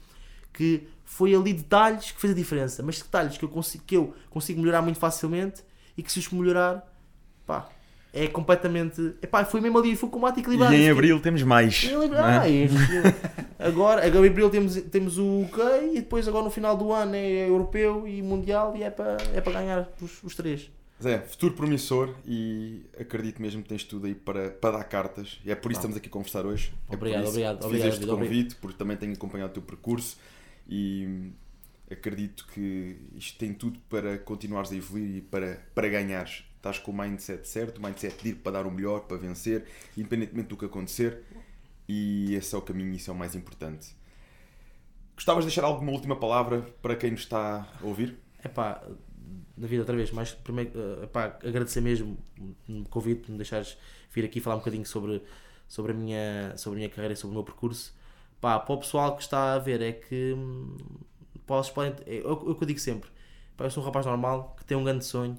que 0.52 0.86
foi 1.04 1.34
ali 1.34 1.52
detalhes 1.52 2.12
que 2.12 2.20
fez 2.20 2.32
a 2.32 2.36
diferença. 2.36 2.82
Mas 2.82 2.98
detalhes 2.98 3.36
que 3.36 3.44
eu 3.44 3.48
consigo, 3.48 3.84
que 3.84 3.96
eu 3.96 4.14
consigo 4.30 4.60
melhorar 4.60 4.82
muito 4.82 4.98
facilmente 4.98 5.62
e 5.96 6.02
que 6.02 6.10
se 6.10 6.18
os 6.18 6.30
melhorar, 6.30 6.86
pá, 7.46 7.68
é 8.14 8.28
completamente. 8.28 9.14
Epá, 9.20 9.44
foi 9.44 9.60
mesmo 9.60 9.78
ali, 9.78 9.96
foi 9.96 10.08
um 10.08 10.12
combate 10.12 10.40
equilibrado. 10.40 10.74
E 10.74 10.82
em 10.82 10.90
abril 10.90 11.20
temos 11.20 11.42
mais. 11.42 11.84
lembro- 11.84 12.16
é? 12.16 12.22
ah, 12.22 13.66
agora, 13.66 14.06
agora 14.06 14.26
em 14.26 14.30
abril 14.30 14.48
temos, 14.48 14.76
temos 14.82 15.18
o 15.18 15.42
UK 15.42 15.60
e 15.92 16.00
depois 16.00 16.26
agora 16.28 16.44
no 16.44 16.50
final 16.50 16.76
do 16.76 16.92
ano 16.92 17.14
é 17.14 17.48
europeu 17.48 18.06
e 18.06 18.22
mundial 18.22 18.74
e 18.76 18.82
é 18.82 18.90
para 18.90 19.16
é 19.34 19.40
para 19.40 19.52
ganhar 19.52 19.88
os, 20.00 20.22
os 20.22 20.34
três. 20.34 20.70
Zé, 21.02 21.18
futuro 21.18 21.54
promissor 21.54 22.14
e 22.24 22.82
acredito 22.98 23.42
mesmo 23.42 23.62
que 23.62 23.68
tens 23.68 23.82
tudo 23.82 24.06
aí 24.06 24.14
para, 24.14 24.50
para 24.50 24.78
dar 24.78 24.84
cartas. 24.84 25.40
E 25.44 25.50
é 25.50 25.54
por 25.54 25.72
isso 25.72 25.80
que 25.80 25.86
estamos 25.86 25.96
aqui 25.96 26.08
a 26.08 26.12
conversar 26.12 26.46
hoje. 26.46 26.72
É 26.86 26.90
por 26.90 26.98
Obrigado, 26.98 27.22
isso 27.22 27.30
obrigado, 27.32 27.58
que 27.58 27.66
obrigado, 27.66 27.90
Fiz 27.90 28.00
este 28.00 28.06
convite, 28.06 28.54
porque 28.56 28.78
também 28.78 28.96
tenho 28.96 29.12
acompanhado 29.12 29.50
o 29.50 29.54
teu 29.54 29.62
percurso 29.62 30.16
e 30.68 31.32
Acredito 31.90 32.46
que 32.52 32.96
isto 33.14 33.38
tem 33.38 33.52
tudo 33.52 33.78
para 33.90 34.16
continuares 34.18 34.72
a 34.72 34.76
evoluir 34.76 35.16
e 35.16 35.20
para, 35.20 35.60
para 35.74 35.88
ganhares. 35.88 36.44
Estás 36.64 36.78
com 36.78 36.92
o 36.92 36.96
mindset 36.96 37.46
certo, 37.46 37.76
o 37.76 37.82
mindset 37.82 38.22
de 38.22 38.30
ir 38.30 38.36
para 38.36 38.52
dar 38.52 38.66
o 38.66 38.70
melhor, 38.70 39.00
para 39.00 39.18
vencer, 39.18 39.66
independentemente 39.98 40.48
do 40.48 40.56
que 40.56 40.64
acontecer. 40.64 41.22
E 41.86 42.34
esse 42.34 42.54
é 42.54 42.58
o 42.58 42.62
caminho 42.62 42.94
isso 42.94 43.10
é 43.10 43.12
o 43.12 43.16
mais 43.16 43.34
importante. 43.34 43.94
Gostavas 45.14 45.44
de 45.44 45.50
deixar 45.50 45.66
alguma 45.66 45.92
última 45.92 46.16
palavra 46.16 46.62
para 46.80 46.96
quem 46.96 47.10
nos 47.10 47.20
está 47.20 47.68
a 47.78 47.86
ouvir? 47.86 48.18
É 48.42 48.48
pá, 48.48 48.82
David, 49.54 49.80
outra 49.80 49.94
vez, 49.94 50.10
mais 50.10 50.32
primeiro, 50.32 50.70
uh, 50.70 51.04
epá, 51.04 51.38
agradecer 51.44 51.82
mesmo 51.82 52.16
o 52.66 52.88
convite, 52.88 53.30
me 53.30 53.36
deixares 53.36 53.76
vir 54.10 54.24
aqui 54.24 54.40
falar 54.40 54.56
um 54.56 54.60
bocadinho 54.60 54.86
sobre, 54.86 55.22
sobre, 55.68 55.92
a 55.92 55.94
minha, 55.94 56.56
sobre 56.56 56.78
a 56.78 56.80
minha 56.80 56.88
carreira 56.88 57.12
e 57.12 57.16
sobre 57.16 57.32
o 57.32 57.34
meu 57.34 57.44
percurso. 57.44 57.94
Pá, 58.40 58.58
para 58.58 58.74
o 58.74 58.78
pessoal 58.78 59.14
que 59.16 59.22
está 59.22 59.52
a 59.52 59.58
ver, 59.58 59.82
é 59.82 59.92
que 59.92 60.32
hum, 60.32 60.78
podem, 61.46 61.94
é, 62.06 62.20
é 62.20 62.26
o 62.26 62.54
que 62.54 62.64
eu 62.64 62.66
digo 62.66 62.80
sempre. 62.80 63.10
Eu 63.58 63.70
sou 63.70 63.82
um 63.82 63.86
rapaz 63.86 64.06
normal 64.06 64.56
que 64.56 64.64
tem 64.64 64.78
um 64.78 64.82
grande 64.82 65.04
sonho, 65.04 65.36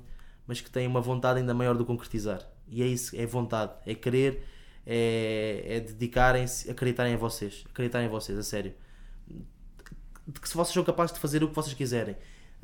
mas 0.47 0.61
que 0.61 0.69
tem 0.69 0.88
uma 0.88 1.01
vontade 1.01 1.39
ainda 1.39 1.53
maior 1.53 1.77
de 1.77 1.84
concretizar. 1.84 2.41
E 2.67 2.81
é 2.81 2.88
isso, 2.88 3.15
é 3.15 3.26
vontade, 3.26 3.73
é 3.85 3.93
querer, 3.93 4.43
é, 4.85 5.63
é 5.67 5.80
dedicarem-se, 5.80 6.69
acreditarem 6.69 7.13
em 7.13 7.17
vocês, 7.17 7.63
acreditarem 7.69 8.07
em 8.07 8.09
vocês, 8.09 8.38
a 8.38 8.43
sério. 8.43 8.73
De 10.27 10.39
que 10.39 10.49
se 10.49 10.55
vocês 10.55 10.73
são 10.73 10.84
capazes 10.84 11.13
de 11.13 11.19
fazer 11.19 11.43
o 11.43 11.49
que 11.49 11.55
vocês 11.55 11.73
quiserem 11.73 12.15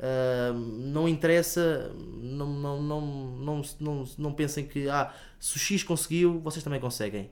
Uh, 0.02 0.52
não 0.52 1.08
interessa, 1.08 1.92
não, 1.96 2.48
não, 2.48 2.82
não, 2.82 3.00
não, 3.00 3.62
não, 3.78 4.04
não 4.18 4.32
pensem 4.32 4.66
que 4.66 4.88
ah, 4.88 5.14
se 5.38 5.56
o 5.56 5.60
X 5.60 5.84
conseguiu, 5.84 6.40
vocês 6.40 6.64
também 6.64 6.80
conseguem. 6.80 7.30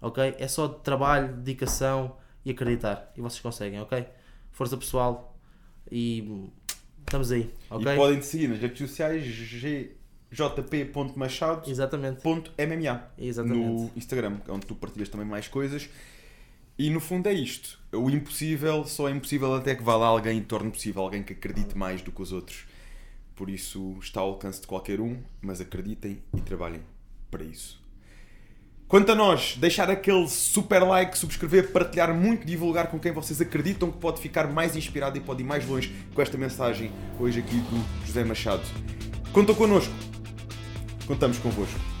Ok? 0.00 0.36
É 0.38 0.46
só 0.46 0.68
trabalho, 0.68 1.34
dedicação 1.34 2.16
e 2.44 2.52
acreditar. 2.52 3.10
E 3.16 3.20
vocês 3.20 3.40
conseguem, 3.40 3.80
ok? 3.80 4.06
Força 4.52 4.76
pessoal 4.76 5.36
e 5.90 6.48
estamos 7.14 7.30
aí. 7.32 7.50
ok 7.70 7.92
E 7.92 7.96
podem 7.96 8.18
te 8.18 8.26
seguir 8.26 8.48
nas 8.48 8.58
redes 8.58 8.78
sociais 8.78 9.24
jp.machado.mma 10.30 11.70
Exatamente. 11.70 12.22
Exatamente. 13.16 13.58
no 13.58 13.90
Instagram, 13.96 14.38
onde 14.48 14.66
tu 14.66 14.74
partilhas 14.74 15.08
também 15.08 15.26
mais 15.26 15.46
coisas. 15.46 15.88
E 16.76 16.90
no 16.90 16.98
fundo 16.98 17.28
é 17.28 17.32
isto. 17.32 17.78
O 17.92 18.10
impossível 18.10 18.84
só 18.84 19.08
é 19.08 19.12
impossível 19.12 19.54
até 19.54 19.76
que 19.76 19.82
vá 19.82 19.96
lá 19.96 20.06
alguém 20.06 20.38
e 20.38 20.40
torne 20.40 20.72
possível, 20.72 21.02
alguém 21.02 21.22
que 21.22 21.32
acredite 21.32 21.78
mais 21.78 22.02
do 22.02 22.10
que 22.10 22.20
os 22.20 22.32
outros. 22.32 22.66
Por 23.36 23.48
isso 23.48 23.96
está 24.00 24.20
ao 24.20 24.30
alcance 24.30 24.60
de 24.60 24.66
qualquer 24.66 25.00
um, 25.00 25.22
mas 25.40 25.60
acreditem 25.60 26.20
e 26.36 26.40
trabalhem 26.40 26.80
para 27.30 27.44
isso. 27.44 27.83
Quanto 28.86 29.10
a 29.10 29.14
nós, 29.14 29.56
deixar 29.56 29.90
aquele 29.90 30.28
super 30.28 30.82
like, 30.82 31.16
subscrever, 31.16 31.72
partilhar 31.72 32.14
muito, 32.14 32.46
divulgar 32.46 32.88
com 32.88 32.98
quem 32.98 33.12
vocês 33.12 33.40
acreditam 33.40 33.90
que 33.90 33.98
pode 33.98 34.20
ficar 34.20 34.46
mais 34.46 34.76
inspirado 34.76 35.16
e 35.16 35.20
pode 35.20 35.42
ir 35.42 35.46
mais 35.46 35.66
longe 35.66 35.94
com 36.14 36.20
esta 36.20 36.36
mensagem 36.36 36.92
hoje 37.18 37.40
aqui 37.40 37.56
do 37.56 38.06
José 38.06 38.22
Machado. 38.24 38.62
Contam 39.32 39.54
connosco. 39.54 39.92
Contamos 41.06 41.38
convosco. 41.38 41.93